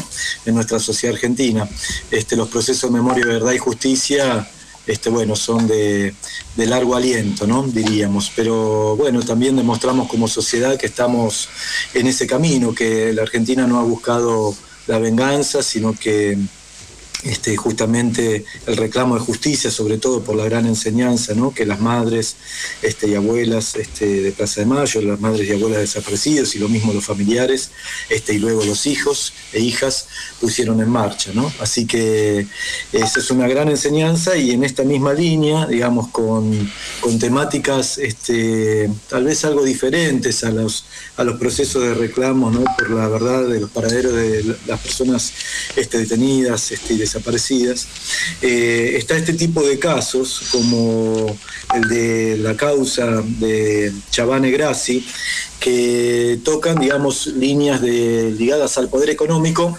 En 0.46 0.54
nuestra 0.54 0.78
sociedad 0.78 1.14
argentina. 1.14 1.68
Este, 2.10 2.36
los 2.36 2.48
procesos 2.48 2.90
de 2.90 2.96
memoria, 2.96 3.26
verdad 3.26 3.52
y 3.52 3.58
justicia, 3.58 4.48
este, 4.86 5.10
bueno, 5.10 5.36
son 5.36 5.66
de, 5.66 6.14
de 6.56 6.66
largo 6.66 6.96
aliento, 6.96 7.46
¿no? 7.46 7.62
Diríamos. 7.62 8.32
Pero 8.34 8.96
bueno, 8.96 9.22
también 9.22 9.54
demostramos 9.54 10.08
como 10.08 10.28
sociedad 10.28 10.78
que 10.78 10.86
estamos 10.86 11.48
en 11.94 12.06
ese 12.06 12.26
camino, 12.26 12.74
que 12.74 13.12
la 13.12 13.22
Argentina 13.22 13.66
no 13.66 13.78
ha 13.78 13.82
buscado 13.82 14.56
la 14.88 14.98
venganza, 14.98 15.62
sino 15.62 15.92
que 15.94 16.36
este, 17.24 17.56
justamente 17.56 18.44
el 18.66 18.76
reclamo 18.76 19.14
de 19.16 19.20
justicia, 19.20 19.70
sobre 19.70 19.98
todo 19.98 20.22
por 20.22 20.36
la 20.36 20.44
gran 20.44 20.66
enseñanza 20.66 21.34
¿no? 21.34 21.52
que 21.52 21.66
las 21.66 21.80
madres 21.80 22.36
este, 22.82 23.08
y 23.08 23.14
abuelas 23.14 23.74
este, 23.74 24.22
de 24.22 24.32
Plaza 24.32 24.60
de 24.60 24.66
Mayo, 24.66 25.02
las 25.02 25.20
madres 25.20 25.48
y 25.48 25.52
abuelas 25.52 25.80
desaparecidos 25.80 26.54
y 26.54 26.58
lo 26.58 26.68
mismo 26.68 26.92
los 26.92 27.04
familiares, 27.04 27.70
este, 28.08 28.34
y 28.34 28.38
luego 28.38 28.64
los 28.64 28.86
hijos 28.86 29.32
e 29.52 29.60
hijas 29.60 30.06
pusieron 30.40 30.80
en 30.80 30.90
marcha. 30.90 31.32
Así 31.60 31.86
que 31.86 32.46
esa 32.92 33.20
es 33.20 33.30
una 33.30 33.48
gran 33.48 33.68
enseñanza 33.68 34.36
y 34.36 34.52
en 34.52 34.64
esta 34.64 34.84
misma 34.84 35.12
línea, 35.12 35.66
digamos, 35.66 36.08
con, 36.08 36.70
con 37.00 37.18
temáticas 37.18 37.98
este, 37.98 38.90
tal 39.08 39.24
vez 39.24 39.44
algo 39.44 39.64
diferentes 39.64 40.44
a 40.44 40.50
los, 40.50 40.84
a 41.16 41.24
los 41.24 41.38
procesos 41.38 41.82
de 41.82 41.94
reclamo 41.94 42.50
¿no? 42.50 42.64
por 42.76 42.90
la 42.90 43.08
verdad 43.08 43.46
de 43.46 43.60
los 43.60 43.70
paraderos 43.70 44.14
de 44.14 44.56
las 44.66 44.80
personas 44.80 45.32
este, 45.76 45.98
detenidas 45.98 46.70
desaparecidas, 47.12 47.86
eh, 48.42 48.94
está 48.96 49.16
este 49.16 49.32
tipo 49.34 49.62
de 49.62 49.78
casos 49.78 50.42
como 50.52 51.36
el 51.74 51.88
de 51.88 52.36
la 52.38 52.56
causa 52.56 53.22
de 53.40 53.92
Chavane 54.10 54.50
Grassi, 54.50 55.06
que 55.60 56.38
tocan, 56.44 56.78
digamos, 56.78 57.26
líneas 57.26 57.80
ligadas 57.82 58.78
al 58.78 58.88
poder 58.88 59.10
económico 59.10 59.76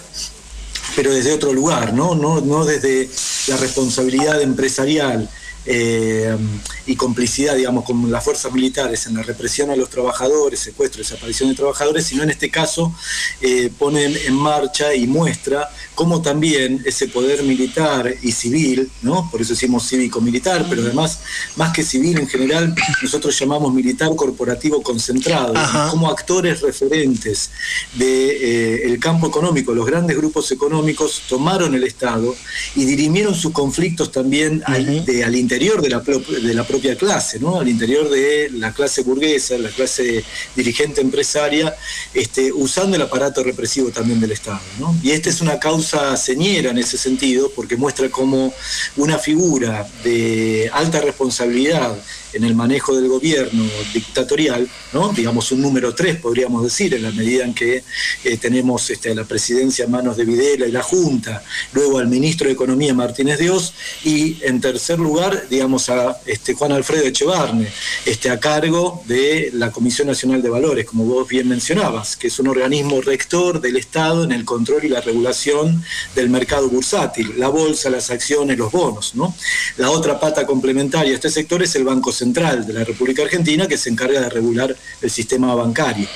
pero 0.96 1.12
desde 1.14 1.32
otro 1.32 1.52
lugar, 1.52 1.94
¿no? 1.94 2.14
No, 2.14 2.40
no 2.40 2.64
desde 2.64 3.08
la 3.46 3.56
responsabilidad 3.56 4.42
empresarial 4.42 5.28
eh, 5.72 6.36
y 6.86 6.96
complicidad, 6.96 7.54
digamos, 7.54 7.84
con 7.84 8.10
las 8.10 8.24
fuerzas 8.24 8.52
militares 8.52 9.06
en 9.06 9.14
la 9.14 9.22
represión 9.22 9.70
a 9.70 9.76
los 9.76 9.88
trabajadores, 9.88 10.58
secuestro, 10.58 10.98
desaparición 10.98 11.48
de 11.48 11.54
trabajadores, 11.54 12.04
sino 12.06 12.24
en 12.24 12.30
este 12.30 12.50
caso 12.50 12.92
eh, 13.40 13.70
ponen 13.78 14.16
en 14.26 14.34
marcha 14.34 14.92
y 14.96 15.06
muestra 15.06 15.68
cómo 15.94 16.22
también 16.22 16.82
ese 16.86 17.06
poder 17.06 17.44
militar 17.44 18.12
y 18.20 18.32
civil, 18.32 18.90
¿no? 19.02 19.28
Por 19.30 19.42
eso 19.42 19.52
decimos 19.52 19.86
cívico-militar, 19.88 20.66
pero 20.68 20.82
además, 20.82 21.20
más 21.54 21.72
que 21.72 21.84
civil 21.84 22.18
en 22.18 22.26
general, 22.26 22.74
nosotros 23.02 23.38
llamamos 23.38 23.72
militar 23.72 24.08
corporativo 24.16 24.82
concentrado, 24.82 25.54
como 25.90 26.10
actores 26.10 26.62
referentes 26.62 27.50
del 27.94 28.98
campo 28.98 29.28
económico, 29.28 29.72
los 29.72 29.86
grandes 29.86 30.16
grupos 30.16 30.50
económicos 30.50 31.22
tomaron 31.28 31.74
el 31.76 31.84
Estado 31.84 32.34
y 32.74 32.84
dirimieron 32.86 33.34
sus 33.36 33.52
conflictos 33.52 34.10
también 34.10 34.62
al, 34.66 35.04
de- 35.04 35.22
al 35.22 35.36
interior 35.36 35.59
de 35.60 35.90
la, 35.90 36.00
de 36.00 36.54
la 36.54 36.64
propia 36.64 36.96
clase, 36.96 37.38
¿no? 37.38 37.60
al 37.60 37.68
interior 37.68 38.08
de 38.08 38.48
la 38.54 38.72
clase 38.72 39.02
burguesa, 39.02 39.58
la 39.58 39.68
clase 39.68 40.24
dirigente 40.56 41.02
empresaria, 41.02 41.76
este, 42.14 42.50
usando 42.50 42.96
el 42.96 43.02
aparato 43.02 43.44
represivo 43.44 43.90
también 43.90 44.20
del 44.20 44.32
Estado. 44.32 44.60
¿no? 44.78 44.96
Y 45.02 45.10
esta 45.10 45.28
es 45.28 45.42
una 45.42 45.60
causa 45.60 46.16
señera 46.16 46.70
en 46.70 46.78
ese 46.78 46.96
sentido, 46.96 47.52
porque 47.54 47.76
muestra 47.76 48.08
cómo 48.08 48.54
una 48.96 49.18
figura 49.18 49.86
de 50.02 50.70
alta 50.72 51.00
responsabilidad 51.02 51.94
en 52.32 52.44
el 52.44 52.54
manejo 52.54 52.94
del 52.96 53.08
gobierno 53.08 53.64
dictatorial, 53.92 54.68
digamos 55.14 55.52
un 55.52 55.62
número 55.62 55.94
tres 55.94 56.16
podríamos 56.16 56.62
decir, 56.62 56.94
en 56.94 57.02
la 57.02 57.10
medida 57.10 57.44
en 57.44 57.54
que 57.54 57.82
eh, 58.24 58.36
tenemos 58.36 58.88
este, 58.90 59.14
la 59.14 59.24
presidencia 59.24 59.84
en 59.84 59.90
manos 59.90 60.16
de 60.16 60.24
Videla 60.24 60.66
y 60.66 60.72
la 60.72 60.82
Junta, 60.82 61.42
luego 61.72 61.98
al 61.98 62.08
ministro 62.08 62.46
de 62.46 62.52
Economía 62.52 62.94
Martínez 62.94 63.38
de 63.38 63.50
Oz 63.50 63.72
y 64.04 64.38
en 64.42 64.60
tercer 64.60 64.98
lugar, 64.98 65.46
digamos 65.48 65.88
a 65.88 66.18
este, 66.26 66.54
Juan 66.54 66.72
Alfredo 66.72 67.04
Echevarne, 67.04 67.68
este, 68.06 68.30
a 68.30 68.38
cargo 68.38 69.02
de 69.06 69.50
la 69.54 69.70
Comisión 69.70 70.08
Nacional 70.08 70.42
de 70.42 70.48
Valores, 70.48 70.86
como 70.86 71.04
vos 71.04 71.28
bien 71.28 71.48
mencionabas, 71.48 72.16
que 72.16 72.28
es 72.28 72.38
un 72.38 72.48
organismo 72.48 73.00
rector 73.00 73.60
del 73.60 73.76
Estado 73.76 74.24
en 74.24 74.32
el 74.32 74.44
control 74.44 74.84
y 74.84 74.88
la 74.88 75.00
regulación 75.00 75.82
del 76.14 76.30
mercado 76.30 76.68
bursátil, 76.68 77.34
la 77.36 77.48
bolsa, 77.48 77.90
las 77.90 78.10
acciones, 78.10 78.58
los 78.58 78.72
bonos. 78.72 79.14
¿no? 79.14 79.34
La 79.76 79.90
otra 79.90 80.18
pata 80.18 80.46
complementaria 80.46 81.12
a 81.12 81.14
este 81.14 81.30
sector 81.30 81.62
es 81.62 81.74
el 81.74 81.84
Banco 81.84 82.12
Central 82.20 82.66
de 82.66 82.72
la 82.72 82.84
República 82.84 83.22
Argentina, 83.22 83.66
que 83.66 83.76
se 83.76 83.90
encarga 83.90 84.20
de 84.20 84.28
regular 84.28 84.76
el 85.00 85.10
sistema 85.10 85.54
bancario. 85.54 86.06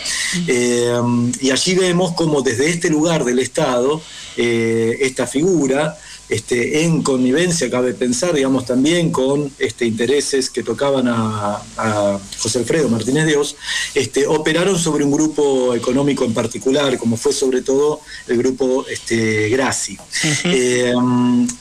Eh, 0.47 1.01
y 1.41 1.51
allí 1.51 1.75
vemos 1.75 2.13
cómo 2.15 2.43
desde 2.43 2.69
este 2.69 2.89
lugar 2.91 3.25
del 3.25 3.39
Estado, 3.39 4.01
eh, 4.37 4.99
esta 5.01 5.27
figura, 5.27 5.97
este, 6.29 6.85
en 6.85 7.03
connivencia, 7.03 7.71
cabe 7.71 7.95
pensar, 7.95 8.33
digamos, 8.33 8.65
también 8.65 9.11
con 9.11 9.51
este, 9.59 9.87
intereses 9.87 10.51
que 10.51 10.63
tocaban 10.63 11.09
a, 11.09 11.63
a 11.77 12.21
José 12.39 12.61
Alfredo 12.61 12.89
Martínez 12.89 13.27
de 13.27 13.37
Oz, 13.37 13.57
este, 13.95 14.27
operaron 14.27 14.79
sobre 14.79 15.05
un 15.05 15.13
grupo 15.13 15.75
económico 15.75 16.25
en 16.25 16.35
particular, 16.35 16.97
como 16.99 17.17
fue 17.17 17.33
sobre 17.33 17.63
todo 17.63 18.01
el 18.27 18.39
grupo 18.39 18.87
este, 18.89 19.49
Grassi. 19.51 19.97
Eh, 20.45 20.95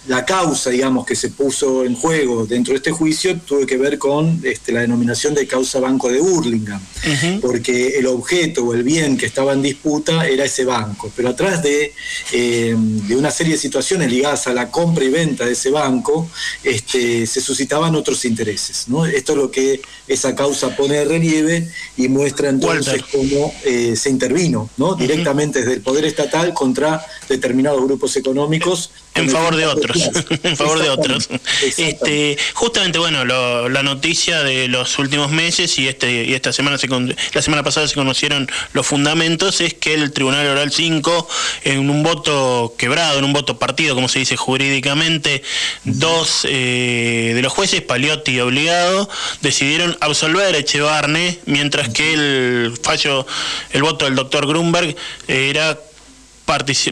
la 0.08 0.26
causa, 0.26 0.70
digamos, 0.70 1.06
que 1.06 1.16
se 1.16 1.30
puso 1.30 1.84
en 1.84 1.96
juego 1.96 2.46
dentro 2.46 2.74
de 2.74 2.78
este 2.78 2.92
juicio 2.92 3.40
tuvo 3.40 3.66
que 3.66 3.78
ver 3.78 3.98
con 3.98 4.42
este, 4.44 4.72
la 4.72 4.82
denominación 4.82 5.34
de 5.34 5.48
causa 5.48 5.80
Banco 5.80 6.10
de 6.10 6.20
Burlingame, 6.20 6.84
porque 7.42 7.98
el 7.98 8.08
objeto 8.08 8.64
o 8.64 8.74
el 8.74 8.84
bien 8.84 9.18
que 9.18 9.26
estaba 9.26 9.54
en 9.54 9.62
disputa 9.62 10.28
era 10.28 10.46
ese 10.46 10.66
banco, 10.66 11.12
pero 11.16 11.30
atrás 11.30 11.62
de, 11.64 11.94
eh, 12.32 12.76
de 12.78 13.16
una 13.16 13.32
serie 13.32 13.54
de 13.54 13.60
situaciones 13.60 14.12
ligadas 14.12 14.48
a 14.48 14.53
la 14.54 14.70
compra 14.72 15.04
y 15.04 15.10
venta 15.10 15.46
de 15.46 15.54
ese 15.54 15.70
banco, 15.70 16.30
este, 16.64 17.26
se 17.28 17.42
suscitaban 17.42 17.96
otros 17.96 18.24
intereses. 18.26 18.86
¿no? 18.88 19.06
Esto 19.06 19.34
es 19.34 19.38
lo 19.38 19.52
que 19.52 19.82
esa 20.08 20.36
causa 20.36 20.76
pone 20.76 20.96
de 20.96 21.06
relieve 21.06 21.70
y 21.98 22.08
muestra 22.08 22.50
entonces 22.50 23.02
cómo 23.12 23.54
eh, 23.66 23.96
se 23.96 24.10
intervino 24.10 24.70
¿no? 24.78 24.96
directamente 24.96 25.60
desde 25.60 25.74
el 25.74 25.82
poder 25.82 26.06
estatal 26.06 26.54
contra 26.54 27.06
determinados 27.30 27.84
grupos 27.84 28.16
económicos 28.16 28.92
en 29.16 29.30
favor 29.30 29.56
de 29.56 29.68
otros, 29.68 30.10
en 30.44 30.58
favor 30.58 30.80
de 30.82 30.90
otros. 30.90 31.30
Este, 31.78 32.38
justamente, 32.56 32.98
bueno, 32.98 33.26
lo- 33.26 33.70
la 33.70 33.84
noticia 33.84 34.42
de 34.44 34.68
los 34.68 34.98
últimos 35.00 35.32
meses 35.32 35.78
y 35.78 35.88
este 35.88 36.26
y 36.26 36.34
esta 36.34 36.52
semana 36.52 36.78
se 36.78 36.88
con- 36.88 37.16
la 37.34 37.42
semana 37.42 37.62
pasada 37.64 37.88
se 37.88 37.94
conocieron 37.96 38.50
los 38.74 38.86
fundamentos 38.88 39.62
es 39.62 39.74
que 39.76 39.94
el 39.94 40.12
Tribunal 40.14 40.48
Oral 40.48 40.72
5 40.72 41.28
en 41.66 41.90
un 41.90 42.02
voto 42.04 42.74
quebrado, 42.78 43.20
en 43.20 43.26
un 43.26 43.34
voto 43.34 43.60
partido, 43.60 43.94
como 43.96 44.10
se 44.10 44.20
dice 44.20 44.36
jurídicamente, 44.44 45.42
dos 45.86 46.46
eh, 46.50 47.32
de 47.34 47.42
los 47.42 47.54
jueces, 47.54 47.82
Paliotti 47.82 48.34
y 48.34 48.40
Obligado, 48.42 49.10
decidieron 49.42 49.98
absolver 50.02 50.54
a 50.54 50.58
Echevarne, 50.58 51.40
mientras 51.46 51.90
que 51.90 52.14
el 52.14 52.74
fallo, 52.84 53.26
el 53.72 53.82
voto 53.84 54.06
del 54.06 54.16
doctor 54.16 54.46
Grunberg 54.46 54.96
era 55.28 55.80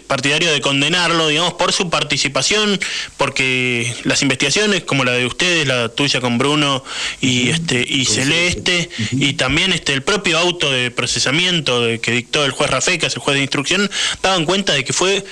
partidario 0.08 0.52
de 0.52 0.62
condenarlo, 0.62 1.28
digamos, 1.28 1.54
por 1.54 1.74
su 1.74 1.90
participación, 1.90 2.80
porque 3.18 3.94
las 4.06 4.22
investigaciones, 4.22 4.84
como 4.84 5.04
la 5.04 5.12
de 5.12 5.26
ustedes, 5.26 5.68
la 5.68 5.90
tuya 5.90 6.22
con 6.22 6.38
Bruno 6.38 6.84
y 7.20 7.50
este 7.50 7.86
y 7.88 8.06
Celeste, 8.06 8.90
y 9.12 9.34
también 9.34 9.74
este 9.74 9.94
el 9.94 10.04
propio 10.04 10.40
auto 10.40 10.72
de 10.72 10.90
procesamiento 10.90 11.82
de- 11.82 12.00
que 12.00 12.12
dictó 12.12 12.46
el 12.46 12.52
juez 12.52 12.70
Rafecas, 12.72 13.14
el 13.14 13.20
juez 13.22 13.36
de 13.36 13.42
instrucción, 13.42 13.92
daban 14.24 14.46
cuenta 14.46 14.72
de 14.74 14.86
que 14.86 14.94
fue 14.94 15.26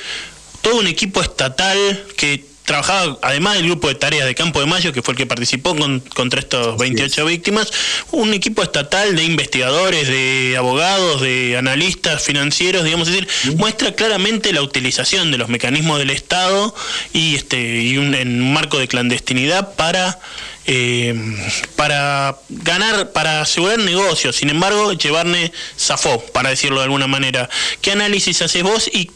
todo 0.62 0.76
un 0.78 0.88
equipo 0.88 1.22
estatal 1.22 1.78
que 2.18 2.48
trabajaba, 2.66 3.18
además 3.24 3.56
del 3.56 3.66
grupo 3.66 3.88
de 3.88 3.96
tareas 3.96 4.28
de 4.28 4.36
Campo 4.36 4.60
de 4.60 4.68
Mayo, 4.68 4.94
que 4.94 5.02
fue 5.02 5.14
el 5.14 5.18
que 5.18 5.26
participó 5.26 5.76
con- 5.76 6.02
contra 6.14 6.40
estos 6.40 6.78
28 6.78 7.26
víctimas, 7.26 7.72
un 8.12 8.32
equipo 8.32 8.62
estatal 8.62 9.16
de 9.16 9.24
investigadores, 9.24 10.08
de 10.08 10.54
abogados, 10.56 11.20
de 11.22 11.58
analistas 11.58 12.22
financieros, 12.22 12.84
digamos, 12.84 13.08
es 13.08 13.16
decir, 13.16 13.56
muestra 13.58 13.96
claramente 13.96 14.54
la 14.54 14.62
utilización 14.62 15.32
de 15.32 15.40
los 15.40 15.50
mecanismos 15.50 15.98
del 15.98 16.12
Estado 16.12 16.76
y 17.12 17.34
este 17.34 17.82
y 17.82 17.98
un, 17.98 18.14
en 18.14 18.40
un 18.40 18.54
marco 18.54 18.78
de 18.78 18.88
clandestinidad 18.88 19.74
para 19.74 20.20
eh, 20.68 21.16
para 21.76 22.38
ganar, 22.50 23.12
para 23.14 23.42
asegurar 23.42 23.80
negocios. 23.80 24.36
Sin 24.36 24.52
embargo, 24.52 24.92
Echevarne 24.92 25.52
zafó, 25.76 26.24
para 26.32 26.50
decirlo 26.52 26.78
de 26.78 26.84
alguna 26.84 27.08
manera. 27.08 27.50
¿Qué 27.82 27.94
análisis 27.94 28.44
haces 28.44 28.62
vos 28.62 28.88
y 28.94 29.10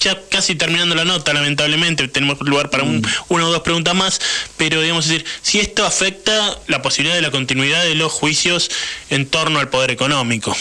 ya 0.00 0.18
casi 0.30 0.54
terminando 0.54 0.94
la 0.94 1.04
nota, 1.04 1.32
lamentablemente, 1.32 2.08
tenemos 2.08 2.40
lugar 2.40 2.70
para 2.70 2.82
un- 2.84 3.06
una 3.28 3.46
o 3.46 3.52
dos 3.52 3.60
preguntas 3.60 3.94
más, 3.94 4.20
pero 4.56 4.80
digamos 4.80 5.04
es 5.06 5.10
decir, 5.12 5.26
si 5.42 5.60
esto 5.60 5.84
afecta 5.84 6.58
la 6.66 6.82
posibilidad 6.82 7.14
de 7.14 7.22
la 7.22 7.30
continuidad 7.30 7.82
de 7.84 7.94
los 7.94 8.10
juicios 8.12 8.70
en 9.10 9.26
torno 9.26 9.58
al 9.60 9.68
poder 9.68 9.90
económico. 9.90 10.56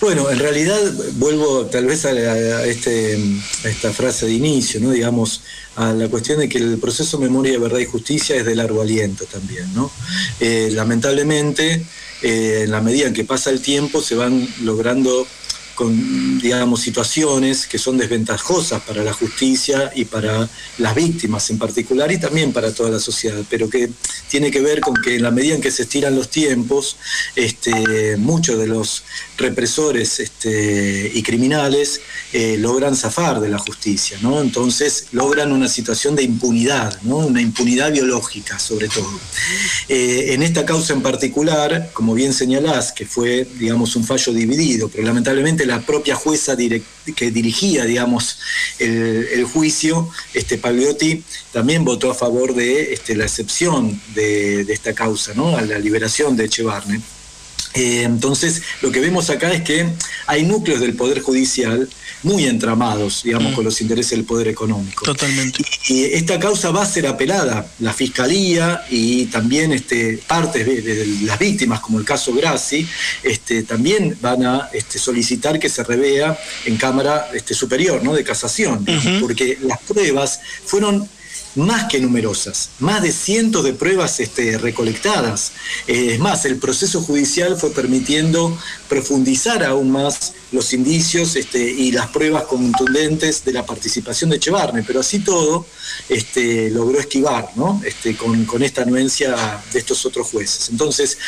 Bueno, 0.00 0.28
en 0.30 0.38
realidad 0.40 0.80
vuelvo 1.12 1.66
tal 1.66 1.86
vez 1.86 2.04
a, 2.06 2.12
la- 2.12 2.32
a 2.58 2.64
este, 2.66 3.16
a 3.64 3.68
esta 3.68 3.92
frase 3.92 4.26
de 4.26 4.32
inicio, 4.32 4.80
¿no? 4.80 4.90
digamos, 4.90 5.42
a 5.76 5.92
la 5.92 6.08
cuestión 6.08 6.40
de 6.40 6.48
que 6.48 6.58
el 6.58 6.78
proceso 6.78 7.18
Memoria, 7.18 7.56
Verdad 7.58 7.78
y 7.78 7.86
Justicia 7.86 8.34
es 8.36 8.44
de 8.44 8.56
largo 8.56 8.82
aliento 8.82 9.24
también. 9.26 9.72
¿no? 9.74 9.92
Eh, 10.40 10.70
lamentablemente, 10.72 11.84
eh, 12.22 12.62
en 12.64 12.70
la 12.72 12.80
medida 12.80 13.06
en 13.06 13.14
que 13.14 13.24
pasa 13.24 13.50
el 13.50 13.60
tiempo, 13.60 14.02
se 14.02 14.14
van 14.16 14.48
logrando 14.62 15.26
con, 15.82 16.38
digamos, 16.38 16.80
situaciones 16.80 17.66
que 17.66 17.76
son 17.76 17.98
desventajosas 17.98 18.80
para 18.82 19.02
la 19.02 19.12
justicia 19.12 19.90
y 19.96 20.04
para 20.04 20.48
las 20.78 20.94
víctimas 20.94 21.50
en 21.50 21.58
particular 21.58 22.12
y 22.12 22.20
también 22.20 22.52
para 22.52 22.72
toda 22.72 22.88
la 22.88 23.00
sociedad, 23.00 23.42
pero 23.50 23.68
que 23.68 23.90
tiene 24.28 24.52
que 24.52 24.60
ver 24.60 24.80
con 24.80 24.94
que 24.94 25.16
en 25.16 25.22
la 25.22 25.32
medida 25.32 25.56
en 25.56 25.60
que 25.60 25.72
se 25.72 25.82
estiran 25.82 26.14
los 26.14 26.28
tiempos, 26.28 26.98
este, 27.34 28.16
muchos 28.16 28.60
de 28.60 28.68
los 28.68 29.02
represores 29.38 30.20
este, 30.20 31.10
y 31.12 31.20
criminales 31.24 32.00
eh, 32.32 32.56
logran 32.58 32.94
zafar 32.94 33.40
de 33.40 33.48
la 33.48 33.58
justicia, 33.58 34.18
¿no? 34.22 34.40
Entonces 34.40 35.06
logran 35.10 35.50
una 35.50 35.68
situación 35.68 36.14
de 36.14 36.22
impunidad, 36.22 37.02
¿no? 37.02 37.16
Una 37.16 37.42
impunidad 37.42 37.90
biológica 37.90 38.60
sobre 38.60 38.86
todo. 38.88 39.18
Eh, 39.88 40.34
en 40.34 40.42
esta 40.42 40.64
causa 40.64 40.92
en 40.92 41.02
particular, 41.02 41.90
como 41.92 42.14
bien 42.14 42.32
señalás, 42.32 42.92
que 42.92 43.04
fue, 43.04 43.46
digamos, 43.58 43.96
un 43.96 44.04
fallo 44.04 44.32
dividido, 44.32 44.88
pero 44.88 45.02
lamentablemente 45.02 45.66
la 45.66 45.71
propia 45.80 46.14
jueza 46.14 46.56
que 46.56 47.30
dirigía, 47.30 47.84
digamos, 47.84 48.38
el, 48.78 49.28
el 49.32 49.44
juicio, 49.44 50.08
este 50.34 50.58
Pagliotti, 50.58 51.24
también 51.52 51.84
votó 51.84 52.10
a 52.10 52.14
favor 52.14 52.54
de 52.54 52.92
este, 52.92 53.16
la 53.16 53.24
excepción 53.24 54.00
de, 54.14 54.64
de 54.64 54.72
esta 54.72 54.92
causa, 54.92 55.32
¿no? 55.34 55.56
A 55.56 55.62
la 55.62 55.78
liberación 55.78 56.36
de 56.36 56.44
Echevarne. 56.44 57.00
Eh, 57.74 58.02
entonces, 58.02 58.62
lo 58.82 58.90
que 58.90 59.00
vemos 59.00 59.30
acá 59.30 59.52
es 59.52 59.62
que 59.62 59.88
hay 60.26 60.44
núcleos 60.44 60.80
del 60.80 60.94
Poder 60.94 61.20
Judicial 61.20 61.88
muy 62.22 62.44
entramados, 62.44 63.22
digamos, 63.24 63.54
con 63.54 63.64
los 63.64 63.80
intereses 63.80 64.12
del 64.12 64.24
Poder 64.24 64.48
Económico. 64.48 65.04
Totalmente. 65.04 65.64
Y 65.88 66.04
esta 66.04 66.38
causa 66.38 66.70
va 66.70 66.82
a 66.82 66.86
ser 66.86 67.06
apelada. 67.06 67.66
La 67.80 67.92
Fiscalía 67.92 68.84
y 68.90 69.26
también 69.26 69.72
este, 69.72 70.18
partes 70.26 70.64
de, 70.64 70.82
de 70.82 71.06
las 71.22 71.38
víctimas, 71.38 71.80
como 71.80 71.98
el 71.98 72.04
caso 72.04 72.32
Grassi, 72.32 72.86
este, 73.22 73.64
también 73.64 74.16
van 74.20 74.44
a 74.46 74.68
este, 74.72 74.98
solicitar 74.98 75.58
que 75.58 75.68
se 75.68 75.82
revea 75.82 76.38
en 76.64 76.76
Cámara 76.76 77.28
este, 77.32 77.54
Superior, 77.54 78.02
¿no? 78.04 78.14
de 78.14 78.24
casación, 78.24 78.84
porque 79.20 79.58
las 79.62 79.80
pruebas 79.80 80.40
fueron 80.64 81.08
más 81.54 81.84
que 81.84 82.00
numerosas, 82.00 82.70
más 82.78 83.02
de 83.02 83.12
cientos 83.12 83.64
de 83.64 83.72
pruebas 83.72 84.20
este, 84.20 84.58
recolectadas. 84.58 85.52
Eh, 85.86 86.12
es 86.12 86.18
más, 86.18 86.44
el 86.44 86.56
proceso 86.56 87.02
judicial 87.02 87.56
fue 87.56 87.70
permitiendo 87.70 88.56
profundizar 88.88 89.62
aún 89.64 89.90
más 89.90 90.32
los 90.52 90.72
indicios 90.72 91.36
este, 91.36 91.58
y 91.58 91.92
las 91.92 92.08
pruebas 92.08 92.44
contundentes 92.44 93.44
de 93.44 93.52
la 93.52 93.64
participación 93.64 94.30
de 94.30 94.36
Echevarne, 94.36 94.82
pero 94.82 95.00
así 95.00 95.20
todo 95.20 95.66
este, 96.08 96.70
logró 96.70 96.98
esquivar 97.00 97.50
¿no? 97.56 97.80
este, 97.84 98.16
con, 98.16 98.44
con 98.44 98.62
esta 98.62 98.82
anuencia 98.82 99.62
de 99.72 99.78
estos 99.78 100.04
otros 100.04 100.28
jueces. 100.28 100.68
Entonces, 100.70 101.18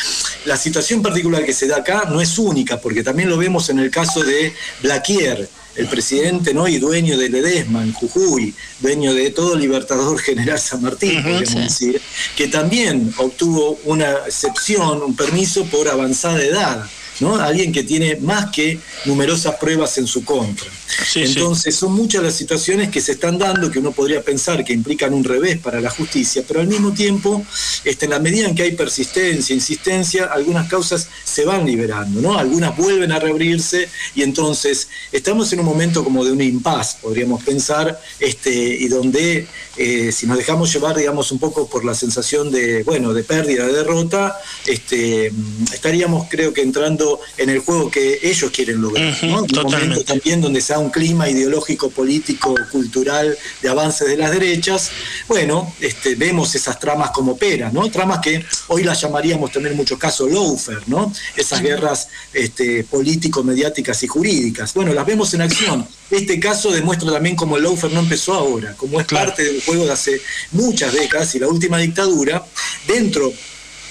la 0.45 0.57
situación 0.57 1.03
particular 1.03 1.45
que 1.45 1.55
se 1.55 1.67
da 1.67 1.79
acá 1.79 2.05
no 2.11 2.21
es 2.21 2.39
única, 2.39 2.81
porque 2.81 3.03
también 3.03 3.31
lo 3.31 3.39
vemos 3.39 3.71
en 3.71 3.79
el 3.79 3.91
caso 3.91 4.23
de 4.23 4.55
Blaquier, 4.83 5.49
el 5.77 5.87
presidente 5.89 6.55
¿no? 6.55 6.69
y 6.69 6.79
dueño 6.79 7.17
de 7.17 7.29
Ledesma 7.29 7.83
en 7.83 7.93
Jujuy, 7.93 8.55
dueño 8.81 9.15
de 9.15 9.31
todo 9.31 9.57
Libertador 9.57 10.19
General 10.19 10.59
San 10.59 10.83
Martín, 10.83 11.23
decir, 11.55 12.01
que 12.37 12.49
también 12.49 13.13
obtuvo 13.19 13.79
una 13.85 14.11
excepción, 14.27 15.03
un 15.03 15.17
permiso 15.17 15.65
por 15.67 15.89
avanzada 15.89 16.43
edad. 16.43 16.87
¿no? 17.21 17.37
Alguien 17.37 17.73
que 17.73 17.85
tiene 17.85 18.17
más 18.17 18.51
que 18.51 18.81
numerosas 19.05 19.55
pruebas 19.57 19.99
en 19.99 20.07
su 20.07 20.25
contra. 20.25 20.67
Entonces, 21.15 21.75
son 21.75 21.93
muchas 21.93 22.23
las 22.23 22.35
situaciones 22.35 22.91
que 22.91 23.01
se 23.01 23.13
están 23.13 23.39
dando 23.39 23.71
que 23.71 23.79
uno 23.79 23.93
podría 23.93 24.23
pensar 24.23 24.65
que 24.65 24.73
implican 24.73 25.15
un 25.15 25.25
revés 25.25 25.59
para 25.59 25.81
la 25.81 25.91
justicia, 25.91 26.45
pero 26.47 26.61
al 26.61 26.67
mismo 26.67 26.93
tiempo, 26.93 27.45
este, 27.85 28.05
en 28.05 28.11
la 28.11 28.19
medida 28.19 28.49
en 28.49 28.55
que 28.55 28.63
hay 28.63 28.73
persistencia, 28.73 29.55
insistencia, 29.55 30.27
algunas 30.27 30.69
causas 30.69 31.09
se 31.25 31.45
van 31.45 31.67
liberando, 31.67 32.21
¿no? 32.21 32.39
Algunas 32.39 32.77
vuelven 32.77 33.13
a 33.13 33.19
reabrirse 33.19 33.89
y 34.15 34.23
entonces 34.23 34.89
estamos 35.13 35.53
en 35.53 35.61
un 35.61 35.67
momento 35.67 36.05
como 36.05 36.25
de 36.25 36.33
un 36.33 36.41
impas, 36.41 36.99
podríamos 37.01 37.43
pensar, 37.43 38.01
este, 38.21 38.53
y 38.53 38.89
donde 38.89 39.47
eh, 39.77 40.13
si 40.13 40.27
nos 40.27 40.37
dejamos 40.37 40.73
llevar, 40.73 40.97
digamos, 40.97 41.33
un 41.33 41.39
poco 41.39 41.69
por 41.69 41.85
la 41.85 41.95
sensación 41.95 42.51
de, 42.51 42.83
bueno, 42.85 43.13
de 43.13 43.25
pérdida, 43.25 43.67
de 43.67 43.73
derrota, 43.73 44.39
este, 44.67 45.33
estaríamos, 45.73 46.29
creo 46.31 46.53
que, 46.53 46.63
entrando 46.63 47.21
en 47.37 47.51
el 47.51 47.61
juego 47.61 47.91
que 47.91 48.21
ellos 48.23 48.51
quieren 48.51 48.81
lograr, 48.81 49.17
¿no? 49.25 49.43
Un 49.43 49.63
momento 49.63 50.05
también 50.05 50.41
donde 50.41 50.61
se 50.61 50.75
un 50.85 50.91
clima 50.91 51.29
ideológico, 51.29 51.91
político, 51.91 52.55
cultural, 52.71 53.37
de 53.63 53.69
avances 53.69 54.07
de 54.09 54.17
las 54.17 54.31
derechas. 54.31 54.91
Bueno, 55.29 55.75
este, 55.81 56.15
vemos 56.15 56.55
esas 56.55 56.79
tramas 56.79 57.11
como 57.11 57.33
operan, 57.33 57.73
¿no? 57.73 57.91
Tramas 57.91 58.21
que 58.21 58.45
hoy 58.69 58.85
las 58.85 59.01
llamaríamos 59.01 59.51
también 59.53 59.73
en 59.73 59.79
muchos 59.79 59.99
casos 59.99 60.31
lawfare, 60.31 60.83
¿no? 60.87 61.13
Esas 61.37 61.61
guerras 61.61 62.09
este, 62.33 62.85
político-mediáticas 62.85 64.03
y 64.03 64.07
jurídicas. 64.07 64.75
Bueno, 64.75 64.93
las 64.93 65.07
vemos 65.07 65.33
en 65.35 65.43
acción. 65.43 65.87
Este 66.11 66.39
caso 66.39 66.71
demuestra 66.71 67.11
también 67.11 67.35
cómo 67.35 67.57
el 67.57 67.63
lawfare 67.63 67.95
no 67.95 68.01
empezó 68.01 68.35
ahora, 68.35 68.75
como 68.77 69.01
es 69.01 69.07
parte 69.07 69.43
del 69.43 69.63
juego 69.63 69.87
de 69.87 69.93
hace 69.93 70.21
muchas 70.53 70.93
décadas 70.93 71.35
y 71.35 71.39
la 71.39 71.49
última 71.49 71.79
dictadura, 71.79 72.45
dentro 72.87 73.33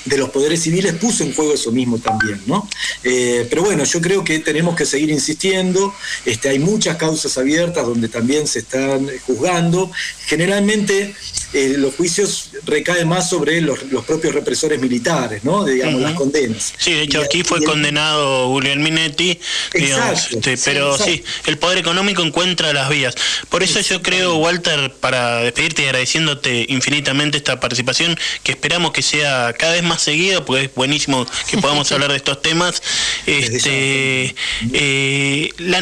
de 0.05 0.17
los 0.17 0.29
poderes 0.29 0.61
civiles 0.61 0.93
puso 0.95 1.23
en 1.23 1.33
juego 1.33 1.53
eso 1.53 1.71
mismo 1.71 1.97
también, 1.97 2.41
¿no? 2.45 2.67
Eh, 3.03 3.47
pero 3.49 3.63
bueno, 3.63 3.83
yo 3.85 4.01
creo 4.01 4.23
que 4.23 4.39
tenemos 4.39 4.75
que 4.75 4.85
seguir 4.85 5.09
insistiendo, 5.09 5.93
este, 6.25 6.49
hay 6.49 6.59
muchas 6.59 6.97
causas 6.97 7.37
abiertas 7.37 7.85
donde 7.85 8.09
también 8.09 8.45
se 8.47 8.59
están 8.59 9.09
juzgando, 9.25 9.91
generalmente 10.37 11.15
eh, 11.53 11.75
los 11.77 11.93
juicios 11.95 12.49
recaen 12.65 13.07
más 13.07 13.29
sobre 13.29 13.61
los, 13.61 13.83
los 13.91 14.03
propios 14.05 14.33
represores 14.33 14.79
militares, 14.81 15.43
¿no? 15.43 15.63
Digamos, 15.63 16.01
las 16.01 16.13
condenas. 16.13 16.73
Sí, 16.77 16.93
de 16.93 17.03
hecho 17.03 17.21
Y- 17.21 17.25
aquí 17.25 17.43
fue 17.43 17.59
el- 17.59 17.63
condenado 17.65 18.47
Guglielminetti, 18.49 19.39
digamos, 19.73 20.09
Exacto, 20.23 20.37
este, 20.37 20.57
sí, 20.57 20.63
pero 20.65 20.91
exacto. 20.95 21.13
sí, 21.13 21.23
el 21.45 21.57
poder 21.59 21.77
económico 21.77 22.23
encuentra 22.23 22.73
las 22.73 22.89
vías. 22.89 23.13
Por 23.49 23.61
eso 23.61 23.79
yo 23.81 24.01
creo, 24.01 24.37
Walter, 24.37 24.93
para 24.99 25.37
despedirte 25.37 25.83
y 25.83 25.85
agradeciéndote 25.85 26.65
infinitamente 26.69 27.37
esta 27.37 27.59
participación, 27.59 28.17
que 28.41 28.53
esperamos 28.53 28.91
que 28.91 29.03
sea 29.03 29.53
cada 29.57 29.73
vez 29.73 29.83
más 29.83 29.92
más 29.93 30.01
seguido, 30.01 30.43
porque 30.43 30.65
es 30.65 30.73
buenísimo 30.73 31.25
que 31.49 31.57
podamos 31.59 31.91
hablar 31.91 32.09
de 32.09 32.17
estos 32.17 32.41
temas. 32.41 32.81
Este, 33.27 34.35
eh, 34.73 35.49
la 35.57 35.81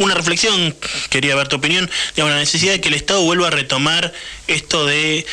una 0.00 0.14
reflexión, 0.14 0.76
quería 1.08 1.34
ver 1.34 1.48
tu 1.48 1.56
opinión, 1.56 1.90
digamos, 2.14 2.34
la 2.34 2.40
necesidad 2.40 2.72
de 2.72 2.80
que 2.80 2.88
el 2.88 2.94
Estado 2.94 3.22
vuelva 3.22 3.48
a 3.48 3.50
retomar 3.50 4.12
esto 4.46 4.84
de 4.84 5.24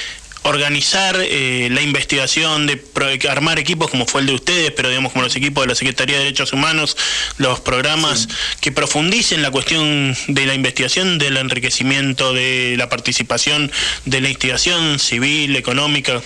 organizar 0.44 1.18
eh, 1.20 1.70
la 1.72 1.82
investigación, 1.82 2.66
de 2.66 2.82
armar 3.30 3.60
equipos 3.60 3.92
como 3.92 4.08
fue 4.08 4.22
el 4.22 4.28
de 4.28 4.34
ustedes, 4.34 4.72
pero 4.72 4.90
digamos 4.90 5.12
como 5.12 5.24
los 5.24 5.36
equipos 5.36 5.64
de 5.64 5.68
la 5.68 5.76
Secretaría 5.76 6.18
de 6.18 6.24
Derechos 6.24 6.54
Humanos, 6.54 6.98
los 7.38 7.60
programas 7.60 8.28
que 8.60 8.72
profundicen 8.72 9.42
la 9.42 9.52
cuestión 9.52 10.16
de 10.28 10.46
la 10.46 10.56
investigación, 10.56 11.20
del 11.20 11.38
enriquecimiento, 11.38 12.34
de 12.34 12.76
la 12.78 12.90
participación, 12.90 13.72
de 14.06 14.22
la 14.22 14.30
investigación 14.30 14.98
civil, 14.98 15.56
económica, 15.56 16.22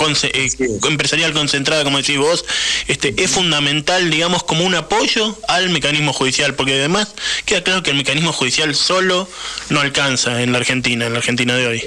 conce- 0.00 0.30
eh, 0.34 0.50
empresarial 0.88 1.32
concentrada, 1.32 1.84
como 1.84 1.98
decís 1.98 2.16
vos, 2.16 2.44
este, 2.88 3.14
es 3.22 3.30
fundamental, 3.30 4.10
digamos, 4.10 4.42
como 4.42 4.64
un 4.64 4.74
apoyo 4.74 5.38
al 5.48 5.68
mecanismo 5.70 6.12
judicial, 6.12 6.54
porque 6.54 6.74
además 6.74 7.08
queda 7.44 7.62
claro 7.62 7.82
que 7.82 7.90
el 7.90 7.96
mecanismo 7.96 8.32
judicial 8.32 8.74
solo 8.74 9.28
no 9.68 9.80
alcanza 9.80 10.42
en 10.42 10.52
la 10.52 10.58
Argentina, 10.58 11.06
en 11.06 11.12
la 11.12 11.18
Argentina 11.18 11.54
de 11.54 11.66
hoy. 11.66 11.82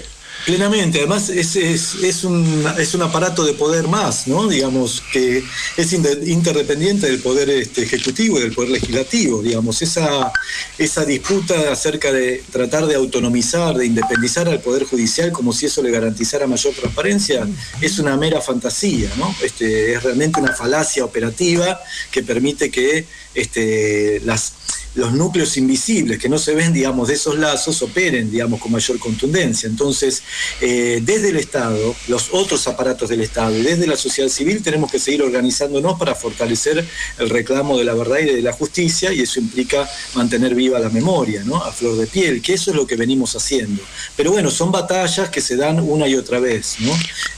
Plenamente, 0.46 1.00
además 1.00 1.30
es, 1.30 1.56
es, 1.56 1.96
es, 2.04 2.24
un, 2.26 2.66
es 2.78 2.94
un 2.94 3.02
aparato 3.02 3.46
de 3.46 3.54
poder 3.54 3.88
más, 3.88 4.28
¿no? 4.28 4.48
Digamos, 4.50 5.02
que 5.14 5.42
es 5.78 5.94
inter- 5.94 6.28
interdependiente 6.28 7.08
del 7.08 7.20
poder 7.22 7.50
este, 7.50 7.84
ejecutivo 7.84 8.38
y 8.38 8.42
del 8.42 8.52
poder 8.54 8.72
legislativo, 8.72 9.42
digamos, 9.42 9.82
esa, 9.82 10.34
esa 10.78 11.06
disputa 11.06 11.72
acerca 11.72 12.12
de 12.12 12.44
tratar 12.52 12.88
de 12.88 12.96
autonomizar, 12.96 13.78
de 13.78 13.86
independizar 13.86 14.50
al 14.50 14.60
poder 14.60 14.84
judicial 14.84 15.32
como 15.32 15.54
si 15.54 15.68
eso 15.68 15.82
le 15.82 15.92
garantizara 15.92 16.46
mayor 16.46 16.74
transparencia, 16.74 17.48
es 17.80 18.00
una 18.00 18.18
mera 18.18 18.42
fantasía, 18.42 19.10
¿no? 19.18 19.34
Este, 19.42 19.94
es 19.94 20.04
realmente 20.04 20.42
una 20.42 20.54
falacia 20.54 21.06
operativa 21.06 21.80
que 22.12 22.22
permite 22.22 22.70
que 22.70 23.06
este, 23.36 24.22
las 24.26 24.54
los 24.96 25.14
núcleos 25.14 25.58
invisibles 25.58 26.20
que 26.20 26.30
no 26.30 26.38
se 26.38 26.54
ven, 26.54 26.74
digamos, 26.74 27.08
de 27.08 27.16
esos 27.16 27.38
lazos 27.38 27.82
operen, 27.82 28.30
digamos, 28.30 28.60
con 28.60 28.72
mayor 28.72 29.00
contundencia. 29.00 29.68
Entonces, 29.68 30.22
eh, 30.62 31.02
desde 31.04 31.30
el 31.30 31.38
Estado, 31.38 31.96
los 32.08 32.30
otros 32.32 32.68
aparatos 32.68 33.10
del 33.10 33.22
Estado 33.22 33.58
y 33.58 33.64
desde 33.64 33.88
la 33.88 33.96
sociedad 33.96 34.30
civil 34.30 34.62
tenemos 34.62 34.92
que 34.92 35.00
seguir 35.00 35.24
organizándonos 35.24 35.98
para 35.98 36.16
fortalecer 36.16 36.86
el 37.18 37.30
reclamo 37.30 37.78
de 37.78 37.86
la 37.86 37.94
verdad 37.94 38.20
y 38.20 38.26
de 38.26 38.42
la 38.42 38.54
justicia 38.54 39.12
y 39.12 39.22
eso 39.22 39.40
implica 39.40 39.90
mantener 40.14 40.54
viva 40.54 40.80
la 40.80 40.90
memoria, 40.90 41.44
¿no? 41.44 41.58
A 41.64 41.72
flor 41.72 41.98
de 41.98 42.08
piel, 42.08 42.42
que 42.42 42.54
eso 42.54 42.72
es 42.72 42.78
lo 42.78 42.86
que 42.86 42.96
venimos 42.96 43.36
haciendo. 43.36 43.82
Pero 44.16 44.32
bueno, 44.32 44.52
son 44.52 44.72
batallas 44.72 45.30
que 45.30 45.42
se 45.42 45.56
dan 45.56 45.80
una 45.80 46.08
y 46.08 46.16
otra 46.16 46.40
vez. 46.40 46.78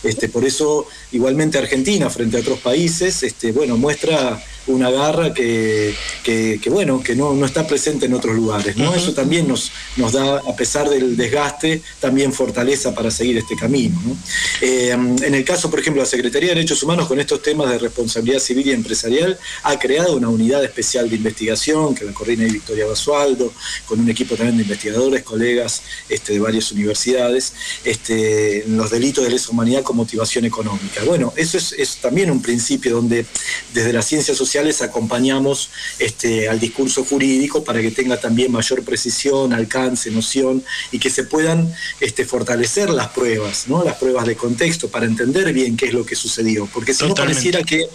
Este, 0.03 0.29
por 0.29 0.45
eso, 0.45 0.87
igualmente 1.11 1.57
Argentina, 1.57 2.09
frente 2.09 2.37
a 2.37 2.41
otros 2.41 2.59
países, 2.59 3.23
este, 3.23 3.51
bueno, 3.51 3.77
muestra 3.77 4.43
una 4.67 4.89
garra 4.89 5.33
que, 5.33 5.95
que, 6.23 6.59
que, 6.61 6.69
bueno, 6.69 7.01
que 7.01 7.15
no, 7.15 7.33
no 7.33 7.45
está 7.45 7.67
presente 7.67 8.05
en 8.05 8.13
otros 8.13 8.35
lugares. 8.35 8.77
¿no? 8.77 8.93
Eso 8.93 9.13
también 9.13 9.47
nos, 9.47 9.71
nos 9.97 10.13
da, 10.13 10.37
a 10.37 10.55
pesar 10.55 10.89
del 10.89 11.15
desgaste, 11.15 11.81
también 11.99 12.33
fortaleza 12.33 12.93
para 12.93 13.11
seguir 13.11 13.37
este 13.37 13.55
camino. 13.55 13.99
¿no? 14.05 14.17
Eh, 14.61 14.89
en 14.91 15.35
el 15.35 15.45
caso, 15.45 15.69
por 15.69 15.79
ejemplo, 15.79 16.01
la 16.01 16.07
Secretaría 16.07 16.49
de 16.49 16.55
Derechos 16.55 16.81
Humanos 16.83 17.07
con 17.07 17.19
estos 17.19 17.41
temas 17.41 17.69
de 17.69 17.77
responsabilidad 17.77 18.39
civil 18.39 18.67
y 18.67 18.71
empresarial 18.71 19.37
ha 19.63 19.77
creado 19.79 20.15
una 20.15 20.29
unidad 20.29 20.63
especial 20.63 21.09
de 21.09 21.15
investigación 21.15 21.93
que 21.95 22.05
la 22.05 22.13
coordina 22.13 22.45
Victoria 22.45 22.85
Basualdo, 22.85 23.53
con 23.85 23.99
un 23.99 24.09
equipo 24.09 24.35
también 24.35 24.57
de 24.57 24.63
investigadores, 24.63 25.23
colegas 25.23 25.81
este, 26.09 26.33
de 26.33 26.39
varias 26.39 26.71
universidades, 26.71 27.53
este, 27.83 28.63
los 28.67 28.89
delitos 28.89 29.23
de 29.23 29.29
lesa 29.29 29.51
humanidad 29.51 29.83
con 29.83 29.97
motivación 29.97 30.45
económica. 30.45 31.03
Bueno, 31.05 31.33
eso 31.35 31.57
es, 31.57 31.73
es 31.73 31.97
también 31.97 32.31
un 32.31 32.41
principio 32.41 32.95
donde 32.95 33.25
desde 33.73 33.93
las 33.93 34.05
ciencias 34.05 34.39
sociales 34.55 34.81
acompañamos 34.81 35.69
este, 35.99 36.47
al 36.47 36.61
discurso 36.61 37.03
jurídico 37.03 37.65
para 37.65 37.81
que 37.81 37.91
tenga 37.91 38.21
también 38.21 38.53
mayor 38.53 38.85
precisión, 38.85 39.51
alcance, 39.51 40.09
noción 40.11 40.63
y 40.93 40.99
que 40.99 41.09
se 41.09 41.25
puedan 41.25 41.75
este, 41.99 42.23
fortalecer 42.23 42.89
las 42.89 43.09
pruebas, 43.09 43.65
¿no? 43.67 43.83
las 43.83 43.97
pruebas 43.97 44.25
de 44.25 44.37
contexto 44.37 44.87
para 44.87 45.07
entender 45.07 45.51
bien 45.51 45.75
qué 45.75 45.87
es 45.87 45.93
lo 45.93 46.05
que 46.05 46.15
sucedió. 46.15 46.69
Porque 46.73 46.93
si 46.93 47.05
no 47.05 47.13
pareciera 47.13 47.63
que 47.63 47.85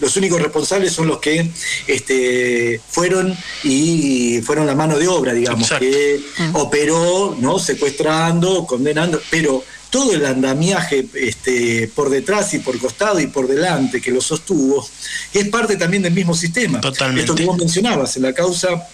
los 0.00 0.16
únicos 0.16 0.42
responsables 0.42 0.92
son 0.92 1.06
los 1.06 1.20
que 1.20 1.52
este, 1.86 2.80
fueron 2.90 3.36
y 3.62 4.40
fueron 4.42 4.66
la 4.66 4.74
mano 4.74 4.98
de 4.98 5.06
obra, 5.06 5.32
digamos, 5.32 5.70
que 5.78 6.20
operó, 6.54 7.36
¿no? 7.38 7.60
secuestrando, 7.60 8.66
condenando, 8.66 9.22
pero 9.30 9.62
todo 9.90 10.12
el 10.14 10.24
andamiaje 10.26 11.06
este, 11.14 11.90
por 11.94 12.10
detrás 12.10 12.52
y 12.54 12.58
por 12.58 12.78
costado 12.78 13.20
y 13.20 13.26
por 13.26 13.48
delante 13.48 14.00
que 14.00 14.10
lo 14.10 14.20
sostuvo 14.20 14.86
es 15.32 15.48
parte 15.48 15.76
también 15.76 16.02
del 16.02 16.12
mismo 16.12 16.34
sistema. 16.34 16.80
Totalmente. 16.80 17.22
Esto 17.22 17.34
que 17.34 17.44
vos 17.44 17.56
mencionabas 17.56 18.16
en 18.16 18.22
la 18.22 18.32
causa 18.32 18.86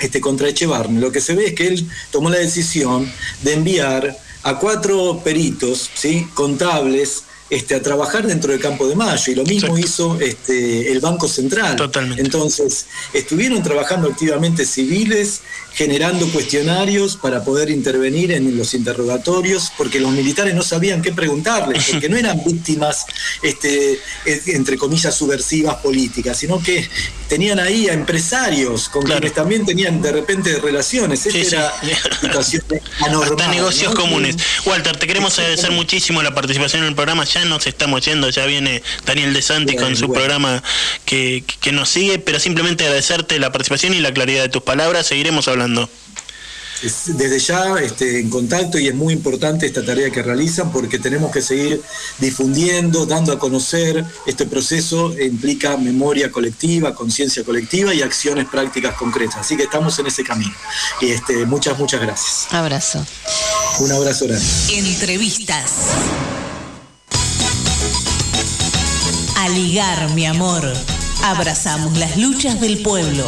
este, 0.00 0.20
contra 0.20 0.48
Echevarne, 0.48 1.00
lo 1.00 1.10
que 1.10 1.20
se 1.20 1.34
ve 1.34 1.46
es 1.46 1.54
que 1.54 1.66
él 1.66 1.88
tomó 2.10 2.30
la 2.30 2.38
decisión 2.38 3.10
de 3.42 3.54
enviar 3.54 4.16
a 4.44 4.58
cuatro 4.58 5.20
peritos, 5.24 5.90
¿sí? 5.94 6.26
contables, 6.34 7.24
este, 7.50 7.74
a 7.74 7.82
trabajar 7.82 8.26
dentro 8.26 8.52
del 8.52 8.60
Campo 8.60 8.86
de 8.86 8.94
Mayo, 8.94 9.32
y 9.32 9.34
lo 9.34 9.44
mismo 9.44 9.76
hizo 9.78 10.20
este, 10.20 10.92
el 10.92 11.00
Banco 11.00 11.26
Central. 11.28 11.76
Totalmente. 11.76 12.22
Entonces, 12.22 12.86
estuvieron 13.12 13.62
trabajando 13.62 14.08
activamente 14.08 14.66
civiles, 14.66 15.40
generando 15.78 16.26
cuestionarios 16.30 17.16
para 17.16 17.44
poder 17.44 17.70
intervenir 17.70 18.32
en 18.32 18.58
los 18.58 18.74
interrogatorios, 18.74 19.70
porque 19.76 20.00
los 20.00 20.10
militares 20.10 20.52
no 20.56 20.62
sabían 20.62 21.02
qué 21.02 21.12
preguntarles, 21.12 21.90
porque 21.92 22.08
no 22.08 22.16
eran 22.16 22.42
víctimas, 22.44 23.06
este, 23.42 24.00
entre 24.46 24.76
comillas, 24.76 25.14
subversivas 25.14 25.76
políticas, 25.76 26.36
sino 26.36 26.60
que 26.60 26.88
tenían 27.28 27.60
ahí 27.60 27.88
a 27.88 27.92
empresarios 27.92 28.88
con 28.88 29.04
quienes 29.04 29.32
también 29.32 29.64
tenían 29.64 30.02
de 30.02 30.10
repente 30.10 30.58
relaciones. 30.58 31.24
Esta 31.26 31.38
Sí, 31.38 31.54
era 31.54 31.72
situación 32.20 32.64
anormal. 33.00 33.30
Hasta 33.30 33.48
negocios 33.52 33.94
¿no? 33.94 34.00
comunes. 34.00 34.36
Walter, 34.66 34.96
te 34.96 35.06
queremos 35.06 35.38
agradecer 35.38 35.70
muchísimo 35.70 36.22
la 36.24 36.34
participación 36.34 36.82
en 36.82 36.88
el 36.88 36.94
programa. 36.96 37.22
Ya 37.24 37.44
nos 37.44 37.68
estamos 37.68 38.04
yendo, 38.04 38.30
ya 38.30 38.46
viene 38.46 38.82
Daniel 39.06 39.32
De 39.32 39.42
Santi 39.42 39.74
Bueno, 39.74 39.86
con 39.86 39.96
su 39.96 40.08
bueno. 40.08 40.20
programa 40.20 40.62
que, 41.04 41.44
que 41.60 41.70
nos 41.70 41.88
sigue, 41.88 42.18
pero 42.18 42.40
simplemente 42.40 42.82
agradecerte 42.82 43.38
la 43.38 43.52
participación 43.52 43.94
y 43.94 44.00
la 44.00 44.12
claridad 44.12 44.42
de 44.42 44.48
tus 44.48 44.62
palabras. 44.62 45.06
Seguiremos 45.06 45.46
hablando. 45.46 45.67
Es- 46.80 47.16
desde 47.18 47.40
ya 47.40 47.74
este, 47.82 48.20
en 48.20 48.30
contacto 48.30 48.78
y 48.78 48.86
es 48.86 48.94
muy 48.94 49.12
importante 49.12 49.66
esta 49.66 49.84
tarea 49.84 50.10
que 50.10 50.22
realizan 50.22 50.70
porque 50.70 51.00
tenemos 51.00 51.32
que 51.32 51.42
seguir 51.42 51.82
difundiendo, 52.18 53.04
dando 53.04 53.32
a 53.32 53.38
conocer 53.40 54.04
este 54.28 54.46
proceso 54.46 55.12
implica 55.18 55.76
memoria 55.76 56.30
colectiva, 56.30 56.94
conciencia 56.94 57.42
colectiva 57.42 57.92
y 57.92 58.02
acciones 58.02 58.46
prácticas 58.46 58.94
concretas. 58.94 59.38
Así 59.40 59.56
que 59.56 59.64
estamos 59.64 59.98
en 59.98 60.06
ese 60.06 60.22
camino. 60.22 60.54
Y 61.00 61.06
este, 61.10 61.44
muchas, 61.46 61.76
muchas 61.80 62.00
gracias. 62.00 62.46
Abrazo. 62.50 63.04
Un 63.80 63.90
abrazo 63.90 64.26
grande. 64.28 64.46
Entrevistas. 64.70 65.72
A 69.36 69.48
ligar, 69.48 70.10
mi 70.10 70.26
amor. 70.26 70.62
Abrazamos 71.24 71.96
las 71.98 72.16
luchas 72.16 72.60
del 72.60 72.82
pueblo. 72.82 73.24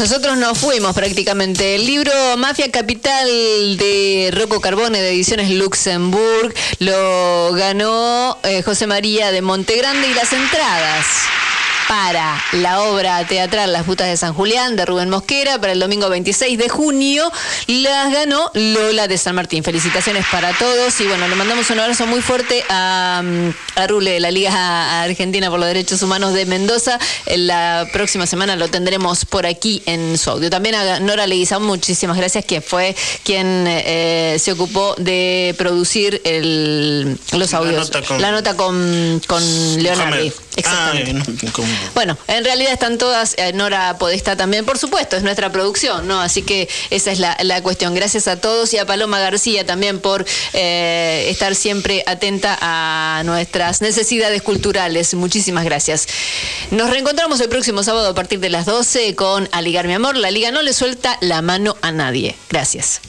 Nosotros 0.00 0.38
nos 0.38 0.56
fuimos 0.56 0.94
prácticamente. 0.94 1.74
El 1.74 1.84
libro 1.84 2.10
Mafia 2.38 2.70
Capital 2.70 3.76
de 3.76 4.30
Rocco 4.32 4.58
Carbone 4.58 4.98
de 4.98 5.10
Ediciones 5.10 5.50
Luxemburg 5.50 6.54
lo 6.78 7.52
ganó 7.52 8.38
eh, 8.42 8.62
José 8.62 8.86
María 8.86 9.30
de 9.30 9.42
Montegrande 9.42 10.08
y 10.08 10.14
las 10.14 10.32
entradas 10.32 11.04
para 11.94 12.40
la 12.52 12.82
obra 12.82 13.26
teatral 13.26 13.72
Las 13.72 13.82
Putas 13.84 14.06
de 14.06 14.16
San 14.16 14.32
Julián 14.32 14.76
de 14.76 14.86
Rubén 14.86 15.10
Mosquera 15.10 15.60
para 15.60 15.72
el 15.72 15.80
domingo 15.80 16.08
26 16.08 16.56
de 16.56 16.68
junio 16.68 17.28
las 17.66 18.12
ganó 18.12 18.48
Lola 18.54 19.08
de 19.08 19.18
San 19.18 19.34
Martín. 19.34 19.64
Felicitaciones 19.64 20.24
para 20.30 20.52
todos 20.56 21.00
y 21.00 21.06
bueno, 21.08 21.26
le 21.26 21.34
mandamos 21.34 21.68
un 21.70 21.80
abrazo 21.80 22.06
muy 22.06 22.22
fuerte 22.22 22.62
a, 22.68 23.24
a 23.74 23.86
Rule 23.88 24.12
de 24.12 24.20
la 24.20 24.30
Liga 24.30 25.02
Argentina 25.02 25.50
por 25.50 25.58
los 25.58 25.66
Derechos 25.66 26.00
Humanos 26.02 26.32
de 26.32 26.46
Mendoza. 26.46 26.96
En 27.26 27.48
la 27.48 27.84
próxima 27.92 28.24
semana 28.28 28.54
lo 28.54 28.68
tendremos 28.68 29.24
por 29.24 29.44
aquí 29.44 29.82
en 29.86 30.16
su 30.16 30.30
audio. 30.30 30.48
También 30.48 30.76
a 30.76 31.00
Nora 31.00 31.26
Leguizamón, 31.26 31.66
muchísimas 31.66 32.16
gracias, 32.16 32.44
que 32.44 32.60
fue 32.60 32.94
quien 33.24 33.64
eh, 33.66 34.36
se 34.38 34.52
ocupó 34.52 34.94
de 34.96 35.56
producir 35.58 36.20
el- 36.24 37.18
los 37.32 37.52
audios. 37.52 37.90
nota 37.90 38.02
con- 38.06 38.22
La 38.22 38.30
nota 38.30 38.54
con, 38.56 39.20
con 39.26 39.42
Leonardi. 39.82 40.10
Mohamed. 40.28 40.32
Exactamente. 40.56 41.10
Ah, 41.16 41.32
no, 41.46 41.52
con- 41.52 41.79
Bueno, 41.94 42.16
en 42.28 42.44
realidad 42.44 42.72
están 42.72 42.98
todas, 42.98 43.34
eh, 43.38 43.52
Nora 43.52 43.98
Podesta 43.98 44.36
también, 44.36 44.64
por 44.64 44.78
supuesto, 44.78 45.16
es 45.16 45.22
nuestra 45.22 45.50
producción, 45.52 46.06
¿no? 46.08 46.20
Así 46.20 46.42
que 46.42 46.68
esa 46.90 47.12
es 47.12 47.18
la, 47.18 47.36
cuestión. 47.62 47.94
Gracias 47.94 48.26
a 48.28 48.40
todos 48.40 48.72
y 48.72 48.78
a 48.78 48.86
Paloma 48.86 49.18
García 49.18 49.66
también 49.66 50.00
por 50.00 50.24
eh, 50.52 51.26
estar 51.28 51.54
siempre 51.54 52.02
atenta 52.06 52.56
a 52.60 53.22
nuestras 53.24 53.80
necesidades 53.82 54.40
culturales. 54.42 55.14
Muchísimas 55.14 55.64
gracias. 55.64 56.06
Nos 56.70 56.90
reencontramos 56.90 57.40
el 57.40 57.48
próximo 57.48 57.82
sábado 57.82 58.08
a 58.08 58.14
partir 58.14 58.40
de 58.40 58.48
las 58.48 58.66
12 58.66 59.14
con 59.14 59.48
A 59.52 59.60
Ligar 59.60 59.86
Mi 59.86 59.94
Amor. 59.94 60.16
La 60.16 60.30
Liga 60.30 60.50
no 60.50 60.62
le 60.62 60.72
suelta 60.72 61.18
la 61.20 61.42
mano 61.42 61.76
a 61.82 61.92
nadie. 61.92 62.36
Gracias. 62.48 63.00